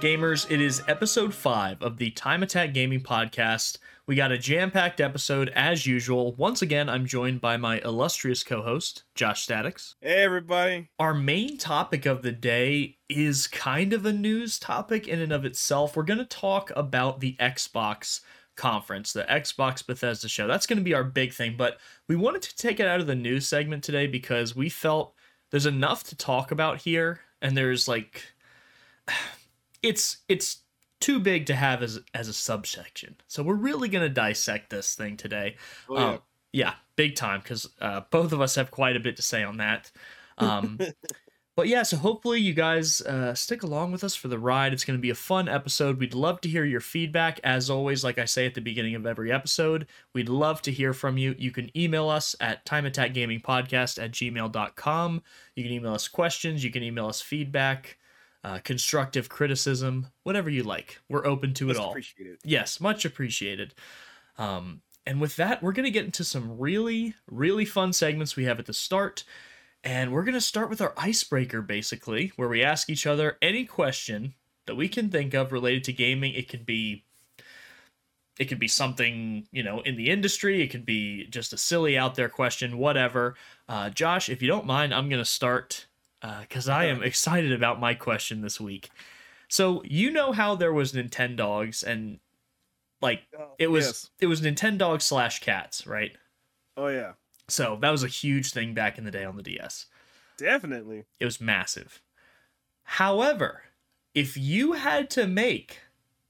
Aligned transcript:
Gamers, 0.00 0.50
it 0.50 0.62
is 0.62 0.82
episode 0.88 1.34
5 1.34 1.82
of 1.82 1.98
the 1.98 2.10
Time 2.12 2.42
Attack 2.42 2.72
Gaming 2.72 3.02
Podcast. 3.02 3.76
We 4.06 4.14
got 4.14 4.32
a 4.32 4.38
jam 4.38 4.70
packed 4.70 4.98
episode 4.98 5.50
as 5.54 5.86
usual. 5.86 6.32
Once 6.36 6.62
again, 6.62 6.88
I'm 6.88 7.04
joined 7.04 7.42
by 7.42 7.58
my 7.58 7.80
illustrious 7.84 8.42
co 8.42 8.62
host, 8.62 9.02
Josh 9.14 9.46
STATiX. 9.46 9.96
Hey, 10.00 10.22
everybody. 10.22 10.88
Our 10.98 11.12
main 11.12 11.58
topic 11.58 12.06
of 12.06 12.22
the 12.22 12.32
day 12.32 12.96
is 13.10 13.46
kind 13.46 13.92
of 13.92 14.06
a 14.06 14.12
news 14.12 14.58
topic 14.58 15.06
in 15.06 15.20
and 15.20 15.32
of 15.32 15.44
itself. 15.44 15.94
We're 15.94 16.04
going 16.04 16.18
to 16.18 16.24
talk 16.24 16.72
about 16.74 17.20
the 17.20 17.36
Xbox 17.38 18.22
conference, 18.56 19.12
the 19.12 19.24
Xbox 19.24 19.86
Bethesda 19.86 20.30
show. 20.30 20.46
That's 20.46 20.66
going 20.66 20.78
to 20.78 20.84
be 20.84 20.94
our 20.94 21.04
big 21.04 21.34
thing, 21.34 21.56
but 21.58 21.78
we 22.08 22.16
wanted 22.16 22.40
to 22.40 22.56
take 22.56 22.80
it 22.80 22.86
out 22.86 23.00
of 23.00 23.06
the 23.06 23.14
news 23.14 23.46
segment 23.46 23.84
today 23.84 24.06
because 24.06 24.56
we 24.56 24.70
felt 24.70 25.14
there's 25.50 25.66
enough 25.66 26.04
to 26.04 26.16
talk 26.16 26.52
about 26.52 26.78
here 26.78 27.20
and 27.42 27.54
there's 27.54 27.86
like 27.86 28.22
it's 29.82 30.18
it's 30.28 30.62
too 31.00 31.18
big 31.18 31.46
to 31.46 31.54
have 31.54 31.82
as 31.82 32.00
as 32.14 32.28
a 32.28 32.32
subsection. 32.32 33.16
So 33.26 33.42
we're 33.42 33.54
really 33.54 33.88
going 33.88 34.06
to 34.06 34.12
dissect 34.12 34.70
this 34.70 34.94
thing 34.94 35.16
today. 35.16 35.56
Oh, 35.88 35.94
yeah. 35.96 36.06
Um, 36.06 36.18
yeah, 36.52 36.74
big 36.96 37.14
time 37.14 37.40
because 37.40 37.68
uh, 37.80 38.02
both 38.10 38.32
of 38.32 38.40
us 38.40 38.56
have 38.56 38.70
quite 38.70 38.96
a 38.96 39.00
bit 39.00 39.16
to 39.16 39.22
say 39.22 39.42
on 39.42 39.58
that. 39.58 39.90
Um, 40.38 40.78
but 41.56 41.68
yeah, 41.68 41.82
so 41.82 41.96
hopefully 41.96 42.40
you 42.40 42.54
guys 42.54 43.00
uh, 43.02 43.34
stick 43.34 43.62
along 43.62 43.92
with 43.92 44.02
us 44.02 44.16
for 44.16 44.28
the 44.28 44.38
ride. 44.38 44.72
It's 44.72 44.84
going 44.84 44.98
to 44.98 45.02
be 45.02 45.10
a 45.10 45.14
fun 45.14 45.48
episode. 45.48 46.00
We'd 46.00 46.14
love 46.14 46.40
to 46.40 46.48
hear 46.48 46.64
your 46.64 46.80
feedback. 46.80 47.38
As 47.44 47.70
always, 47.70 48.02
like 48.02 48.18
I 48.18 48.24
say 48.24 48.46
at 48.46 48.54
the 48.54 48.60
beginning 48.60 48.96
of 48.96 49.06
every 49.06 49.30
episode, 49.30 49.86
we'd 50.12 50.28
love 50.28 50.60
to 50.62 50.72
hear 50.72 50.92
from 50.92 51.18
you. 51.18 51.36
You 51.38 51.52
can 51.52 51.70
email 51.78 52.08
us 52.08 52.34
at 52.40 52.64
timeattackgamingpodcast 52.66 54.02
at 54.02 54.10
gmail.com. 54.10 55.22
You 55.54 55.62
can 55.62 55.72
email 55.72 55.94
us 55.94 56.08
questions. 56.08 56.64
You 56.64 56.70
can 56.70 56.82
email 56.82 57.06
us 57.06 57.20
feedback, 57.20 57.96
uh, 58.42 58.58
constructive 58.60 59.28
criticism, 59.28 60.08
whatever 60.22 60.48
you 60.48 60.62
like. 60.62 61.00
We're 61.08 61.26
open 61.26 61.54
to 61.54 61.70
it 61.70 61.76
all. 61.76 61.90
appreciated. 61.90 62.38
Yes, 62.44 62.80
much 62.80 63.04
appreciated. 63.04 63.74
Um, 64.38 64.82
and 65.06 65.20
with 65.20 65.36
that, 65.36 65.62
we're 65.62 65.72
going 65.72 65.84
to 65.84 65.90
get 65.90 66.04
into 66.04 66.24
some 66.24 66.58
really, 66.58 67.14
really 67.30 67.64
fun 67.64 67.92
segments 67.92 68.36
we 68.36 68.44
have 68.44 68.58
at 68.58 68.66
the 68.66 68.72
start. 68.72 69.24
And 69.82 70.12
we're 70.12 70.24
going 70.24 70.34
to 70.34 70.40
start 70.40 70.70
with 70.70 70.80
our 70.80 70.92
icebreaker, 70.96 71.62
basically, 71.62 72.32
where 72.36 72.48
we 72.48 72.62
ask 72.62 72.90
each 72.90 73.06
other 73.06 73.38
any 73.40 73.64
question 73.64 74.34
that 74.66 74.74
we 74.74 74.88
can 74.88 75.08
think 75.08 75.34
of 75.34 75.52
related 75.52 75.84
to 75.84 75.92
gaming. 75.92 76.34
It 76.34 76.48
could 76.48 76.66
be. 76.66 77.04
It 78.38 78.46
could 78.46 78.58
be 78.58 78.68
something, 78.68 79.46
you 79.52 79.62
know, 79.62 79.80
in 79.80 79.96
the 79.96 80.08
industry. 80.08 80.62
It 80.62 80.68
could 80.68 80.86
be 80.86 81.26
just 81.26 81.52
a 81.52 81.58
silly 81.58 81.98
out 81.98 82.14
there 82.14 82.30
question, 82.30 82.78
whatever. 82.78 83.34
Uh, 83.68 83.90
Josh, 83.90 84.30
if 84.30 84.40
you 84.40 84.48
don't 84.48 84.64
mind, 84.64 84.94
I'm 84.94 85.10
going 85.10 85.20
to 85.20 85.26
start 85.28 85.86
Uh, 86.22 86.40
because 86.42 86.68
I 86.68 86.84
am 86.86 87.02
excited 87.04 87.52
about 87.52 87.80
my 87.80 87.94
question 87.94 88.40
this 88.42 88.60
week. 88.60 88.90
So 89.48 89.82
you 89.84 90.10
know 90.10 90.32
how 90.32 90.54
there 90.54 90.72
was 90.72 90.92
Nintendogs 90.92 91.82
and 91.82 92.20
like 93.02 93.22
Oh, 93.38 93.54
it 93.58 93.68
was 93.68 93.86
yes. 93.86 94.10
it 94.20 94.26
was 94.26 94.40
Nintendog 94.42 95.02
slash 95.02 95.40
cats, 95.40 95.86
right? 95.86 96.12
Oh 96.76 96.88
yeah, 96.88 97.12
So 97.48 97.76
that 97.80 97.90
was 97.90 98.04
a 98.04 98.08
huge 98.08 98.52
thing 98.52 98.74
back 98.74 98.96
in 98.98 99.04
the 99.04 99.10
day 99.10 99.24
on 99.24 99.36
the 99.36 99.42
DS. 99.42 99.86
definitely. 100.38 101.04
It 101.18 101.24
was 101.24 101.40
massive. 101.40 102.00
However, 102.84 103.62
if 104.14 104.36
you 104.36 104.72
had 104.72 105.10
to 105.10 105.26
make 105.26 105.80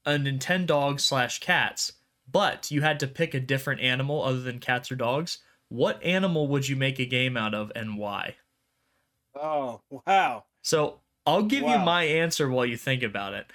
a 0.05 0.11
Nintendog 0.11 0.99
slash 0.99 1.39
cats, 1.39 1.93
but 2.29 2.71
you 2.71 2.81
had 2.81 2.99
to 3.01 3.07
pick 3.07 3.33
a 3.33 3.39
different 3.39 3.81
animal 3.81 4.23
other 4.23 4.41
than 4.41 4.59
cats 4.59 4.91
or 4.91 4.95
dogs, 4.95 5.39
what 5.69 6.01
animal 6.03 6.47
would 6.47 6.67
you 6.67 6.75
make 6.75 6.99
a 6.99 7.05
game 7.05 7.37
out 7.37 7.53
of 7.53 7.71
and 7.75 7.97
why? 7.97 8.35
Oh 9.35 9.81
wow. 10.05 10.45
So 10.63 11.01
I'll 11.25 11.43
give 11.43 11.67
you 11.67 11.79
my 11.79 12.03
answer 12.03 12.49
while 12.49 12.65
you 12.65 12.77
think 12.77 13.03
about 13.03 13.33
it. 13.33 13.51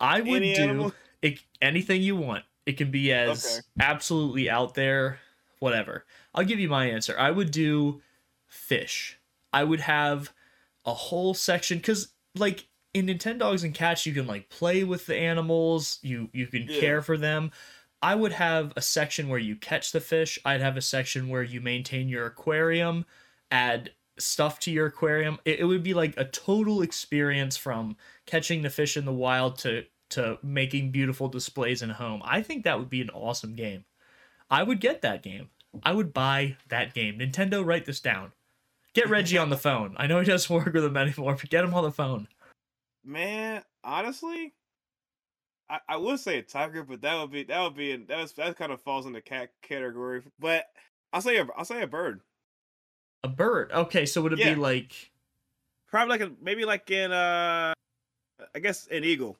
I 0.00 0.20
would 0.20 0.52
Any 0.52 0.52
do 0.52 0.94
it, 1.22 1.40
anything 1.62 2.02
you 2.02 2.16
want. 2.16 2.44
It 2.66 2.74
can 2.74 2.90
be 2.90 3.12
as 3.12 3.60
Okay. 3.60 3.64
absolutely 3.80 4.50
out 4.50 4.74
there, 4.74 5.20
whatever. 5.60 6.06
I'll 6.34 6.44
give 6.44 6.60
you 6.60 6.68
my 6.68 6.86
answer. 6.86 7.18
I 7.18 7.30
would 7.30 7.50
do 7.50 8.02
fish. 8.46 9.20
I 9.52 9.64
would 9.64 9.80
have 9.80 10.32
a 10.84 10.94
whole 10.94 11.34
section 11.34 11.78
because, 11.78 12.14
like, 12.34 12.68
in 12.94 13.06
Nintendogs 13.06 13.64
and 13.64 13.74
Cats, 13.74 14.06
you 14.06 14.14
can 14.14 14.26
like 14.26 14.50
play 14.50 14.84
with 14.84 15.06
the 15.06 15.16
animals. 15.16 15.98
You 16.02 16.30
you 16.32 16.46
can 16.46 16.66
Yeah. 16.66 16.68
care 16.68 17.02
for 17.02 17.16
them. 17.16 17.50
I 18.02 18.14
would 18.14 18.32
have 18.32 18.72
a 18.76 18.82
section 18.82 19.28
where 19.28 19.38
you 19.38 19.56
catch 19.56 19.92
the 19.92 20.00
fish. 20.00 20.38
I'd 20.44 20.60
have 20.60 20.76
a 20.76 20.82
section 20.82 21.28
where 21.28 21.42
you 21.42 21.60
maintain 21.60 22.08
your 22.08 22.26
aquarium, 22.26 23.06
add 23.50 23.92
stuff 24.18 24.58
to 24.60 24.70
your 24.70 24.86
aquarium. 24.86 25.38
It, 25.44 25.60
it 25.60 25.64
would 25.64 25.82
be 25.82 25.94
like 25.94 26.14
a 26.16 26.24
total 26.24 26.82
experience 26.82 27.56
from 27.56 27.96
catching 28.26 28.62
the 28.62 28.70
fish 28.70 28.96
in 28.96 29.04
the 29.04 29.12
wild 29.12 29.58
to 29.58 29.84
to 30.10 30.38
making 30.42 30.90
beautiful 30.90 31.28
displays 31.28 31.82
in 31.82 31.90
home. 31.90 32.22
I 32.24 32.42
think 32.42 32.64
that 32.64 32.78
would 32.78 32.90
be 32.90 33.00
an 33.00 33.10
awesome 33.10 33.54
game. 33.54 33.84
I 34.50 34.62
would 34.62 34.80
get 34.80 35.02
that 35.02 35.22
game. 35.22 35.48
I 35.82 35.92
would 35.92 36.12
buy 36.12 36.56
that 36.68 36.94
game. 36.94 37.18
Nintendo, 37.18 37.64
write 37.64 37.86
this 37.86 38.00
down. 38.00 38.32
Get 38.92 39.08
Reggie 39.08 39.38
on 39.38 39.50
the 39.50 39.56
phone. 39.56 39.94
I 39.96 40.06
know 40.06 40.20
he 40.20 40.26
doesn't 40.26 40.54
work 40.54 40.72
with 40.72 40.84
him 40.84 40.96
anymore, 40.96 41.36
but 41.40 41.50
get 41.50 41.64
him 41.64 41.74
on 41.74 41.82
the 41.82 41.90
phone. 41.90 42.28
Man, 43.04 43.62
honestly, 43.82 44.54
I, 45.68 45.80
I 45.88 45.96
would 45.96 46.20
say 46.20 46.38
a 46.38 46.42
tiger, 46.42 46.84
but 46.84 47.00
that 47.02 47.20
would 47.20 47.30
be 47.30 47.44
that 47.44 47.62
would 47.62 47.74
be 47.74 47.96
that 47.96 48.18
was 48.18 48.32
that 48.34 48.56
kind 48.56 48.72
of 48.72 48.80
falls 48.80 49.06
in 49.06 49.12
the 49.12 49.20
cat 49.20 49.50
category. 49.62 50.22
But 50.38 50.66
I'll 51.12 51.20
say 51.20 51.38
a 51.38 51.46
I'll 51.56 51.64
say 51.64 51.82
a 51.82 51.86
bird. 51.86 52.20
A 53.24 53.28
bird. 53.28 53.72
Okay, 53.72 54.04
so 54.06 54.20
would 54.22 54.32
it 54.34 54.38
Yeah. 54.38 54.54
be 54.54 54.60
like 54.60 55.10
Probably 55.90 56.18
like 56.18 56.28
a 56.28 56.32
maybe 56.42 56.64
like 56.64 56.90
in 56.90 57.10
uh, 57.10 57.72
I 58.54 58.58
guess 58.60 58.86
an 58.88 59.02
eagle. 59.04 59.38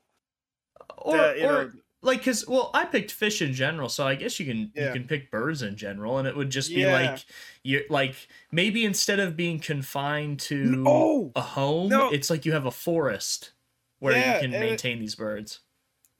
or 0.99 1.17
Uh, 1.19 1.33
or 1.35 1.37
know, 1.67 1.73
like 2.01 2.23
cuz 2.25 2.47
well, 2.49 2.71
I 2.75 2.85
picked 2.87 3.13
fish 3.13 3.43
in 3.43 3.53
general, 3.53 3.89
so 3.91 4.07
I 4.07 4.15
guess 4.15 4.41
you 4.41 4.47
can 4.47 4.73
you 4.75 4.91
can 4.93 5.07
pick 5.07 5.31
birds 5.31 5.63
in 5.63 5.77
general 5.77 6.19
and 6.19 6.27
it 6.27 6.35
would 6.37 6.49
just 6.51 6.71
be 6.71 6.81
Yeah. 6.81 6.93
like 7.11 7.25
you 7.63 7.85
like 7.91 8.15
maybe 8.51 8.85
instead 8.85 9.21
of 9.21 9.37
being 9.37 9.61
confined 9.61 10.41
to 10.49 10.83
oh, 10.87 11.33
a 11.37 11.41
home, 11.43 11.89
No. 11.91 12.11
it's 12.11 12.31
like 12.31 12.45
you 12.47 12.53
have 12.53 12.67
a 12.67 12.71
forest 12.71 13.53
where 13.99 14.13
Yeah, 14.17 14.35
you 14.35 14.41
can 14.41 14.55
and 14.55 14.65
it- 14.65 14.67
maintain 14.67 14.99
these 14.99 15.15
birds. 15.15 15.61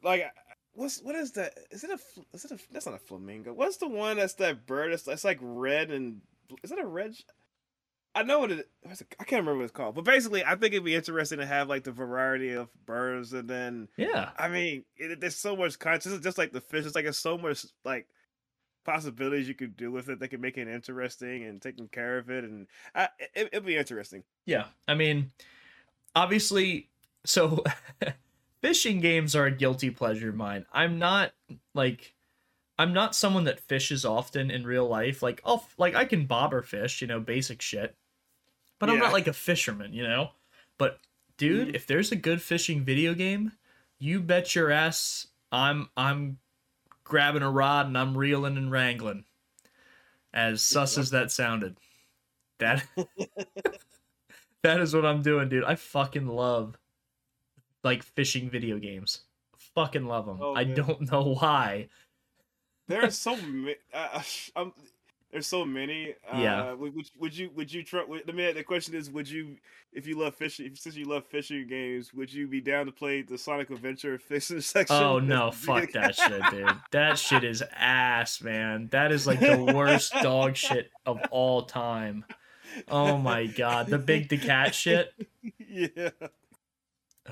like 0.03 0.31
what's 0.73 1.01
what 1.01 1.15
is 1.15 1.33
that? 1.33 1.57
Is 1.71 1.83
it 1.85 1.91
a 1.91 1.99
is 2.35 2.45
it 2.45 2.51
a 2.53 2.59
that's 2.73 2.85
not 2.87 2.95
a 2.95 2.99
flamingo? 2.99 3.53
What's 3.55 3.77
the 3.79 3.89
one 3.89 4.17
that's 4.19 4.35
that 4.35 4.67
bird? 4.67 4.93
That's 4.93 5.05
that's 5.05 5.25
like 5.25 5.39
red 5.41 5.91
and 5.91 6.21
is 6.63 6.73
it 6.73 6.79
a 6.79 6.87
red? 6.87 7.15
I 8.15 8.23
know 8.23 8.39
what 8.41 8.53
it. 8.53 8.69
I 8.85 9.25
can't 9.25 9.41
remember 9.41 9.57
what 9.57 9.65
it's 9.65 9.73
called, 9.73 9.97
but 9.97 10.05
basically, 10.05 10.45
I 10.45 10.55
think 10.55 10.73
it'd 10.73 10.85
be 10.85 10.95
interesting 10.95 11.39
to 11.39 11.47
have 11.47 11.69
like 11.69 11.85
the 11.85 11.93
variety 11.93 12.53
of 12.53 12.69
birds, 12.87 13.33
and 13.33 13.49
then 13.49 13.89
Yeah. 13.97 14.31
I 14.39 14.49
mean, 14.49 14.85
it, 14.97 15.21
there's 15.21 15.37
so 15.37 15.57
much 15.57 15.79
content. 15.79 16.15
It's 16.15 16.25
just 16.25 16.39
like 16.39 16.53
the 16.53 16.61
fish. 16.61 16.87
It's 16.87 16.95
like 16.95 17.05
there's 17.05 17.19
so 17.19 17.37
much 17.37 17.67
like 17.85 18.07
possibilities 18.85 19.49
you 19.49 19.55
could 19.55 19.77
do 19.77 19.91
with 19.91 20.09
it 20.09 20.21
that 20.21 20.29
can 20.29 20.41
make 20.41 20.59
it 20.59 20.69
interesting 20.69 21.45
and 21.45 21.61
taking 21.61 21.89
care 21.89 22.19
of 22.19 22.31
it, 22.31 22.45
and 22.45 22.69
I, 22.95 23.09
it, 23.35 23.49
it'd 23.53 23.67
be 23.67 23.77
interesting. 23.77 24.23
Yeah, 24.47 24.67
I 24.87 24.95
mean, 24.95 25.33
obviously, 26.15 26.91
so 27.25 27.65
fishing 28.61 29.01
games 29.01 29.35
are 29.35 29.47
a 29.47 29.51
guilty 29.51 29.91
pleasure 29.91 30.29
of 30.29 30.37
mine. 30.37 30.67
I'm 30.73 30.99
not 30.99 31.33
like, 31.75 32.15
I'm 32.79 32.93
not 32.93 33.15
someone 33.15 33.45
that 33.45 33.61
fishes 33.61 34.05
often 34.05 34.51
in 34.51 34.65
real 34.65 34.87
life. 34.87 35.23
Like, 35.23 35.41
oh, 35.45 35.65
like 35.79 35.95
I 35.95 36.05
can 36.05 36.27
bobber 36.27 36.63
fish, 36.63 37.01
you 37.01 37.07
know, 37.07 37.21
basic 37.21 37.61
shit, 37.61 37.97
but 38.79 38.91
I'm 38.91 38.99
not 38.99 39.13
like 39.13 39.27
a 39.27 39.33
fisherman, 39.33 39.93
you 39.93 40.03
know. 40.03 40.31
But 40.79 40.99
dude, 41.37 41.69
Mhm. 41.69 41.75
if 41.75 41.87
there's 41.87 42.13
a 42.13 42.17
good 42.17 42.43
fishing 42.43 42.85
video 42.85 43.15
game, 43.15 43.53
you 43.99 44.21
bet 44.21 44.55
your 44.55 44.71
ass 44.71 45.29
I'm 45.53 45.89
I'm 45.97 46.39
grabbing 47.05 47.43
a 47.43 47.51
rod 47.51 47.87
and 47.87 47.97
I'm 47.97 48.17
reeling 48.17 48.57
and 48.57 48.71
wrangling. 48.71 49.25
As 50.33 50.63
sus 50.63 50.99
as 50.99 51.11
that 51.11 51.31
sounded, 51.31 51.77
that 52.59 52.85
that 54.63 54.81
is 54.81 54.95
what 54.95 55.07
I'm 55.07 55.23
doing, 55.23 55.49
dude. 55.49 55.65
I 55.65 55.77
fucking 55.77 56.27
love 56.27 56.77
like 57.83 58.03
fishing 58.03 58.51
video 58.51 58.79
games. 58.79 59.21
Fucking 59.75 60.07
love 60.07 60.27
them. 60.27 60.39
Oh, 60.41 60.55
I 60.55 60.65
don't 60.65 61.01
know 61.13 61.35
why. 61.41 61.89
There 62.89 63.03
are 63.05 63.11
so 63.11 63.37
many. 63.37 63.77
Uh, 63.93 64.23
um, 64.57 64.73
there's 65.35 65.49
so 65.49 65.65
many. 65.65 66.15
Uh, 66.33 66.39
Yeah. 66.39 66.73
Would, 66.75 66.95
would, 66.95 67.11
would 67.19 67.37
you? 67.37 67.51
Would 67.57 67.73
you 67.73 67.83
try? 67.83 68.05
Would, 68.05 68.23
let 68.25 68.37
me. 68.37 68.53
The 68.53 68.63
question 68.63 68.95
is: 68.95 69.11
Would 69.11 69.29
you, 69.29 69.57
if 69.93 70.07
you 70.07 70.17
love 70.17 70.37
fishing, 70.37 70.71
since 70.77 70.95
you 70.95 71.07
love 71.07 71.27
fishing 71.27 71.67
games, 71.67 72.15
would 72.15 72.33
you 72.33 72.47
be 72.47 72.61
down 72.61 72.87
to 72.87 72.93
play 72.93 73.23
the 73.23 73.37
Sonic 73.37 73.69
Adventure 73.71 74.17
fishing 74.29 74.61
section? 74.61 74.95
Oh 74.95 75.19
no, 75.19 75.51
fuck 75.51 75.91
that 75.91 76.15
shit, 76.15 76.41
dude. 76.53 76.69
That 76.93 77.19
shit 77.19 77.43
is 77.43 77.65
ass, 77.75 78.43
man. 78.43 78.89
That 78.93 79.11
is 79.11 79.27
like 79.27 79.41
the 79.41 79.73
worst 79.75 80.13
dog 80.23 80.55
shit 80.55 80.93
of 81.05 81.19
all 81.33 81.63
time. 81.63 82.25
Oh 82.87 83.19
my 83.19 83.47
god, 83.47 83.89
the 83.89 83.99
big 83.99 84.29
the 84.29 84.39
cat 84.39 84.73
shit. 84.73 85.13
yeah. 85.59 86.11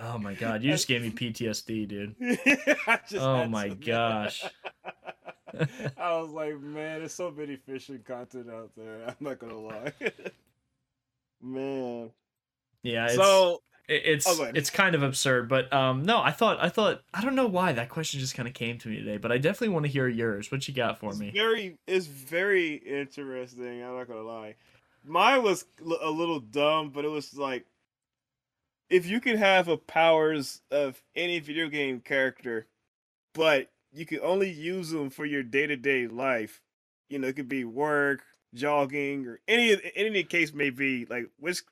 Oh 0.00 0.18
my 0.18 0.34
god, 0.34 0.62
you 0.62 0.70
just 0.70 0.88
gave 0.88 1.02
me 1.02 1.10
PTSD, 1.32 1.86
dude. 1.88 2.16
Oh 3.18 3.46
my 3.46 3.68
gosh. 3.68 4.44
I 5.98 6.16
was 6.18 6.30
like, 6.30 6.58
man, 6.60 7.00
there's 7.00 7.12
so 7.12 7.30
many 7.30 7.56
fishing 7.56 8.00
content 8.06 8.48
out 8.50 8.70
there. 8.76 9.06
I'm 9.06 9.16
not 9.20 9.38
gonna 9.38 9.58
lie. 9.60 9.92
man. 11.42 12.10
Yeah, 12.82 13.06
it's, 13.06 13.14
so 13.16 13.62
It's 13.88 14.26
Oh, 14.26 14.44
it's 14.54 14.70
kind 14.70 14.94
of 14.94 15.02
absurd, 15.02 15.48
but 15.48 15.70
um 15.72 16.02
no, 16.04 16.20
I 16.22 16.30
thought 16.30 16.58
I 16.62 16.68
thought 16.70 17.02
I 17.12 17.20
don't 17.22 17.34
know 17.34 17.46
why 17.46 17.72
that 17.72 17.90
question 17.90 18.18
just 18.20 18.34
kind 18.34 18.48
of 18.48 18.54
came 18.54 18.78
to 18.78 18.88
me 18.88 18.96
today, 18.96 19.18
but 19.18 19.30
I 19.30 19.38
definitely 19.38 19.70
want 19.70 19.84
to 19.86 19.92
hear 19.92 20.08
yours. 20.08 20.50
What 20.50 20.66
you 20.66 20.74
got 20.74 20.98
for 20.98 21.10
It's 21.10 21.18
me? 21.18 21.30
very, 21.30 21.78
it's 21.86 22.06
very 22.06 22.74
interesting. 22.74 23.82
I'm 23.82 23.96
not 23.96 24.08
gonna 24.08 24.22
lie. 24.22 24.54
Mine 25.04 25.42
was 25.42 25.66
a 25.80 26.10
little 26.10 26.40
dumb, 26.40 26.90
but 26.90 27.04
it 27.04 27.08
was 27.08 27.36
like, 27.36 27.66
if 28.92 29.06
you 29.06 29.20
could 29.20 29.38
have 29.38 29.68
a 29.68 29.78
powers 29.78 30.62
of 30.72 31.02
any 31.16 31.40
video 31.40 31.68
game 31.68 32.00
character, 32.00 32.68
but 33.34 33.72
you 33.92 34.06
could 34.06 34.20
only 34.20 34.50
use 34.50 34.90
them 34.90 35.10
for 35.10 35.26
your 35.26 35.42
day 35.42 35.66
to 35.66 35.76
day 35.76 36.08
life. 36.08 36.62
You 37.10 37.18
know, 37.20 37.28
it 37.28 37.36
could 37.36 37.48
be 37.48 37.64
work, 37.64 38.24
jogging, 38.54 39.26
or 39.26 39.40
any 39.48 39.76
any 39.96 40.24
case 40.24 40.52
may 40.54 40.70
be. 40.70 41.06
Like, 41.06 41.30
which 41.38 41.62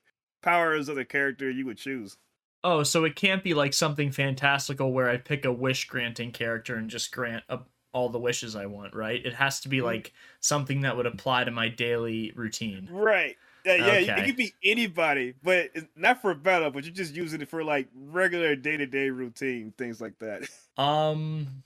powers 0.43 0.89
of 0.89 0.95
the 0.97 1.05
character 1.05 1.49
you 1.49 1.65
would 1.67 1.77
choose? 1.79 2.17
Oh, 2.63 2.83
so 2.83 3.03
it 3.05 3.15
can't 3.15 3.43
be 3.43 3.53
like 3.53 3.73
something 3.73 4.11
fantastical 4.11 4.91
where 4.93 5.09
I 5.09 5.17
pick 5.17 5.45
a 5.45 5.51
wish 5.51 5.85
granting 5.87 6.31
character 6.31 6.75
and 6.75 6.89
just 6.89 7.11
grant 7.11 7.43
up 7.49 7.69
all 7.93 8.09
the 8.09 8.19
wishes 8.19 8.55
I 8.55 8.65
want, 8.67 8.93
right? 8.95 9.23
It 9.25 9.33
has 9.33 9.59
to 9.61 9.69
be 9.69 9.79
Mm. 9.79 9.83
like 9.83 10.13
something 10.39 10.81
that 10.81 10.95
would 10.97 11.05
apply 11.07 11.43
to 11.43 11.51
my 11.51 11.69
daily 11.69 12.31
routine. 12.35 12.89
Right. 12.89 13.37
Yeah, 13.65 13.75
yeah. 13.75 14.13
Okay. 14.13 14.21
It 14.21 14.25
could 14.25 14.35
be 14.37 14.53
anybody, 14.63 15.33
but 15.43 15.71
not 15.95 16.21
for 16.21 16.33
battle. 16.33 16.71
But 16.71 16.83
you're 16.85 16.93
just 16.93 17.13
using 17.15 17.41
it 17.41 17.49
for 17.49 17.63
like 17.63 17.87
regular 17.93 18.55
day 18.55 18.77
to 18.77 18.85
day 18.85 19.09
routine 19.09 19.73
things 19.77 20.01
like 20.01 20.17
that. 20.19 20.43
Um 20.77 21.63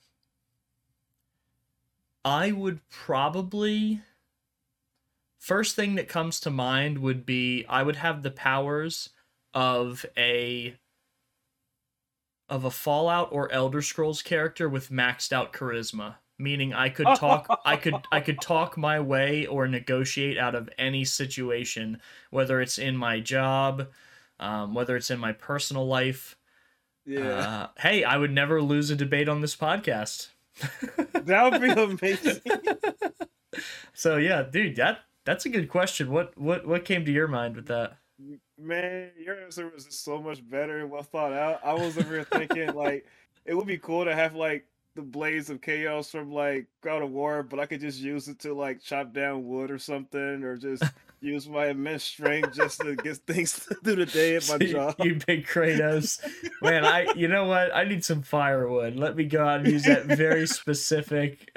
I 2.26 2.52
would 2.52 2.80
probably 2.90 4.02
first 5.38 5.76
thing 5.76 5.94
that 5.96 6.08
comes 6.08 6.40
to 6.40 6.50
mind 6.50 6.98
would 6.98 7.24
be 7.24 7.66
I 7.70 7.84
would 7.84 7.98
have 7.98 8.24
the 8.24 8.32
powers 8.32 9.12
of 9.54 10.06
a 10.18 10.76
of 12.50 12.64
a 12.66 12.72
Fallout 12.72 13.30
or 13.32 13.52
Elder 13.52 13.82
Scrolls 13.82 14.22
character 14.22 14.68
with 14.68 14.90
maxed 14.90 15.32
out 15.32 15.54
charisma, 15.54 16.16
meaning 16.38 16.74
I 16.74 16.90
could 16.90 17.08
talk 17.16 17.62
I 17.66 17.78
could 17.78 17.96
I 18.12 18.20
could 18.20 18.42
talk 18.42 18.78
my 18.78 19.00
way 19.00 19.46
or 19.46 19.68
negotiate 19.68 20.38
out 20.38 20.56
of 20.56 20.70
any 20.78 21.06
situation, 21.06 22.02
whether 22.30 22.62
it's 22.62 22.78
in 22.78 22.98
my 22.98 23.20
job, 23.20 23.88
um, 24.40 24.74
whether 24.74 24.96
it's 24.96 25.12
in 25.12 25.20
my 25.20 25.32
personal 25.32 25.88
life. 25.88 26.36
Uh, 27.08 27.68
hey, 27.78 28.04
I 28.04 28.18
would 28.18 28.32
never 28.32 28.62
lose 28.62 28.90
a 28.90 28.96
debate 28.96 29.30
on 29.30 29.42
this 29.42 29.56
podcast. 29.56 30.30
that 31.14 31.52
would 31.52 31.62
be 31.62 31.70
amazing. 31.70 32.42
so 33.94 34.18
yeah, 34.18 34.44
dude, 34.44 34.76
that 34.78 35.02
that's 35.26 35.46
a 35.46 35.50
good 35.50 35.70
question. 35.70 36.12
What 36.12 36.38
what 36.38 36.66
what 36.66 36.86
came 36.86 37.06
to 37.06 37.12
your 37.12 37.28
mind 37.28 37.56
with 37.56 37.68
that? 37.68 37.98
Man, 38.58 39.12
your 39.20 39.44
answer 39.44 39.70
was 39.70 39.88
so 39.90 40.22
much 40.22 40.48
better 40.50 40.80
and 40.80 40.90
well 40.90 41.04
thought 41.04 41.34
out. 41.34 41.60
I 41.64 41.74
was 41.74 41.98
over 41.98 42.14
here 42.14 42.24
thinking 42.24 42.74
like 42.74 43.06
it 43.46 43.54
would 43.54 43.68
be 43.68 43.78
cool 43.78 44.06
to 44.06 44.16
have 44.16 44.36
like 44.36 44.66
the 44.96 45.02
blades 45.02 45.50
of 45.50 45.62
chaos 45.62 46.10
from 46.10 46.32
like 46.32 46.68
God 46.82 47.02
of 47.02 47.12
War, 47.12 47.44
but 47.44 47.60
I 47.60 47.66
could 47.66 47.82
just 47.82 48.00
use 48.00 48.28
it 48.28 48.40
to 48.40 48.54
like 48.54 48.82
chop 48.82 49.14
down 49.14 49.46
wood 49.46 49.70
or 49.70 49.78
something, 49.78 50.44
or 50.44 50.58
just 50.58 50.84
use 51.20 51.48
my 51.48 51.68
immense 51.68 52.04
strength 52.04 52.54
just 52.54 52.80
to 52.82 52.96
get 52.96 53.18
things 53.28 53.54
through 53.84 53.98
the 53.98 54.06
day 54.06 54.36
at 54.38 54.48
my 54.48 54.58
you, 54.60 54.72
job. 54.72 54.96
you 55.00 55.20
big 55.28 55.46
Kratos, 55.46 56.20
man. 56.62 56.86
I 56.86 57.12
you 57.16 57.28
know 57.28 57.46
what? 57.46 57.76
I 57.76 57.84
need 57.84 58.06
some 58.06 58.22
firewood. 58.22 58.96
Let 58.96 59.16
me 59.16 59.26
go 59.26 59.46
out 59.46 59.62
and 59.62 59.68
use 59.68 59.84
that 59.84 60.06
very 60.06 60.48
specific. 60.48 61.52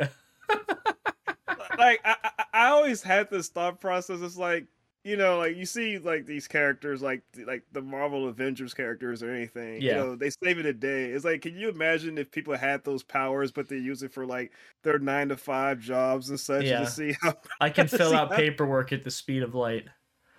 like 1.78 2.00
I, 2.04 2.16
I, 2.24 2.44
I 2.52 2.66
always 2.68 3.02
had 3.02 3.30
this 3.30 3.48
thought 3.48 3.80
process. 3.80 4.20
It's 4.20 4.36
like 4.36 4.66
you 5.04 5.16
know, 5.16 5.38
like 5.38 5.56
you 5.56 5.64
see 5.64 5.98
like 5.98 6.26
these 6.26 6.46
characters, 6.48 7.00
like 7.02 7.22
like 7.46 7.62
the 7.72 7.80
Marvel 7.80 8.28
Avengers 8.28 8.74
characters 8.74 9.22
or 9.22 9.30
anything. 9.30 9.80
Yeah. 9.80 9.90
You 9.92 9.94
know, 9.98 10.16
they 10.16 10.30
save 10.30 10.58
it 10.58 10.66
a 10.66 10.72
day. 10.72 11.06
It's 11.06 11.24
like, 11.24 11.42
can 11.42 11.56
you 11.56 11.68
imagine 11.68 12.18
if 12.18 12.30
people 12.30 12.56
had 12.56 12.84
those 12.84 13.02
powers, 13.02 13.52
but 13.52 13.68
they 13.68 13.76
use 13.78 14.02
it 14.02 14.12
for 14.12 14.26
like 14.26 14.52
their 14.82 14.98
nine 14.98 15.28
to 15.30 15.36
five 15.36 15.80
jobs 15.80 16.30
and 16.30 16.38
such 16.38 16.64
Yeah. 16.64 16.80
to 16.80 16.86
see 16.86 17.14
how 17.22 17.34
I 17.60 17.70
can 17.70 17.88
fill 17.88 18.14
out 18.14 18.32
paperwork 18.32 18.92
at 18.92 19.04
the 19.04 19.10
speed 19.10 19.42
of 19.42 19.54
light. 19.54 19.86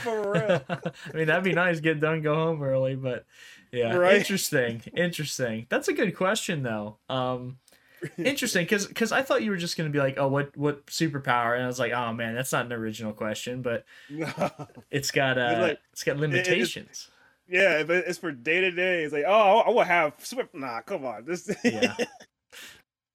for 0.03 0.31
real. 0.33 0.61
I 0.69 0.91
mean, 1.17 1.27
that'd 1.27 1.43
be 1.43 1.53
nice. 1.53 1.79
Get 1.79 1.99
done, 1.99 2.21
go 2.21 2.35
home 2.35 2.61
early. 2.63 2.95
But 2.95 3.25
yeah, 3.71 3.95
Right. 3.95 4.17
interesting, 4.17 4.81
interesting. 4.95 5.65
That's 5.69 5.87
a 5.87 5.93
good 5.93 6.15
question 6.15 6.63
though. 6.63 6.97
Um, 7.09 7.57
interesting 8.17 8.63
because 8.63 8.85
because 8.87 9.11
I 9.11 9.21
thought 9.21 9.43
you 9.43 9.51
were 9.51 9.57
just 9.57 9.77
gonna 9.77 9.89
be 9.89 9.99
like, 9.99 10.17
oh, 10.17 10.27
what 10.27 10.55
what 10.55 10.85
superpower? 10.87 11.55
And 11.55 11.63
I 11.63 11.67
was 11.67 11.79
like, 11.79 11.91
oh 11.93 12.13
man, 12.13 12.35
that's 12.35 12.51
not 12.51 12.65
an 12.65 12.73
original 12.73 13.13
question, 13.13 13.61
but 13.61 13.85
No. 14.09 14.27
it's 14.91 15.11
got 15.11 15.37
uh, 15.37 15.57
like, 15.59 15.79
it's 15.91 16.03
got 16.03 16.17
limitations. 16.17 17.09
yeah, 17.47 17.83
but 17.83 17.97
it's 18.07 18.19
for 18.19 18.31
day 18.31 18.61
to 18.61 18.71
day. 18.71 19.03
It's 19.03 19.13
like, 19.13 19.25
oh, 19.27 19.59
I 19.59 19.69
will 19.69 19.83
have 19.83 20.13
super. 20.19 20.47
Nah, 20.53 20.81
come 20.81 21.05
on, 21.05 21.25
this. 21.25 21.49
yeah. 21.63 21.95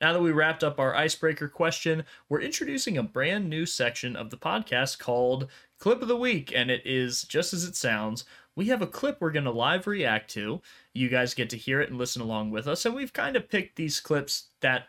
Now 0.00 0.12
that 0.12 0.20
we 0.20 0.32
wrapped 0.32 0.64
up 0.64 0.80
our 0.80 0.96
icebreaker 0.96 1.48
question, 1.48 2.04
we're 2.28 2.40
introducing 2.40 2.98
a 2.98 3.04
brand 3.04 3.48
new 3.48 3.64
section 3.64 4.16
of 4.16 4.30
the 4.30 4.36
podcast 4.36 4.98
called 4.98 5.48
Clip 5.78 6.02
of 6.02 6.08
the 6.08 6.16
Week, 6.16 6.52
and 6.52 6.72
it 6.72 6.82
is 6.84 7.22
just 7.22 7.52
as 7.54 7.62
it 7.62 7.76
sounds. 7.76 8.24
We 8.54 8.66
have 8.66 8.82
a 8.82 8.86
clip 8.86 9.18
we're 9.20 9.32
going 9.32 9.44
to 9.44 9.50
live 9.50 9.86
react 9.86 10.30
to. 10.32 10.60
You 10.92 11.08
guys 11.08 11.34
get 11.34 11.50
to 11.50 11.56
hear 11.56 11.80
it 11.80 11.88
and 11.88 11.98
listen 11.98 12.22
along 12.22 12.50
with 12.50 12.68
us, 12.68 12.84
and 12.84 12.94
we've 12.94 13.12
kind 13.12 13.36
of 13.36 13.48
picked 13.48 13.76
these 13.76 14.00
clips 14.00 14.48
that 14.60 14.88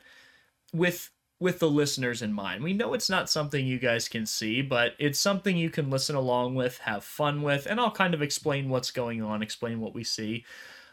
with 0.73 1.11
with 1.39 1.59
the 1.59 1.69
listeners 1.69 2.21
in 2.21 2.31
mind. 2.31 2.63
We 2.63 2.71
know 2.71 2.93
it's 2.93 3.09
not 3.09 3.29
something 3.29 3.65
you 3.67 3.77
guys 3.77 4.07
can 4.07 4.25
see, 4.25 4.61
but 4.61 4.93
it's 4.97 5.19
something 5.19 5.57
you 5.57 5.69
can 5.69 5.89
listen 5.89 6.15
along 6.15 6.55
with, 6.55 6.77
have 6.79 7.03
fun 7.03 7.41
with, 7.41 7.65
and 7.65 7.81
I'll 7.81 7.91
kind 7.91 8.13
of 8.13 8.21
explain 8.21 8.69
what's 8.69 8.91
going 8.91 9.21
on, 9.21 9.43
explain 9.43 9.81
what 9.81 9.93
we 9.93 10.05
see. 10.05 10.45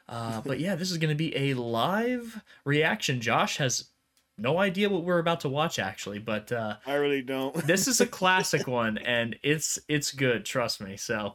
Uh, 0.09 0.41
but 0.45 0.59
yeah, 0.59 0.75
this 0.75 0.91
is 0.91 0.99
going 0.99 1.11
to 1.11 1.15
be 1.15 1.37
a 1.37 1.55
live 1.55 2.43
reaction. 2.65 3.21
Josh 3.21 3.59
has 3.59 3.91
no 4.37 4.59
idea 4.59 4.91
what 4.91 5.05
we're 5.05 5.21
about 5.21 5.41
to 5.41 5.49
watch 5.49 5.79
actually, 5.79 6.19
but 6.19 6.51
uh, 6.51 6.77
I 6.85 6.95
really 6.95 7.23
don't. 7.23 7.55
this 7.67 7.87
is 7.87 8.01
a 8.01 8.07
classic 8.21 8.67
one, 8.67 8.99
and 8.99 9.37
it's 9.43 9.79
it's 9.89 10.11
good. 10.11 10.45
Trust 10.45 10.81
me. 10.81 10.97
So 10.97 11.35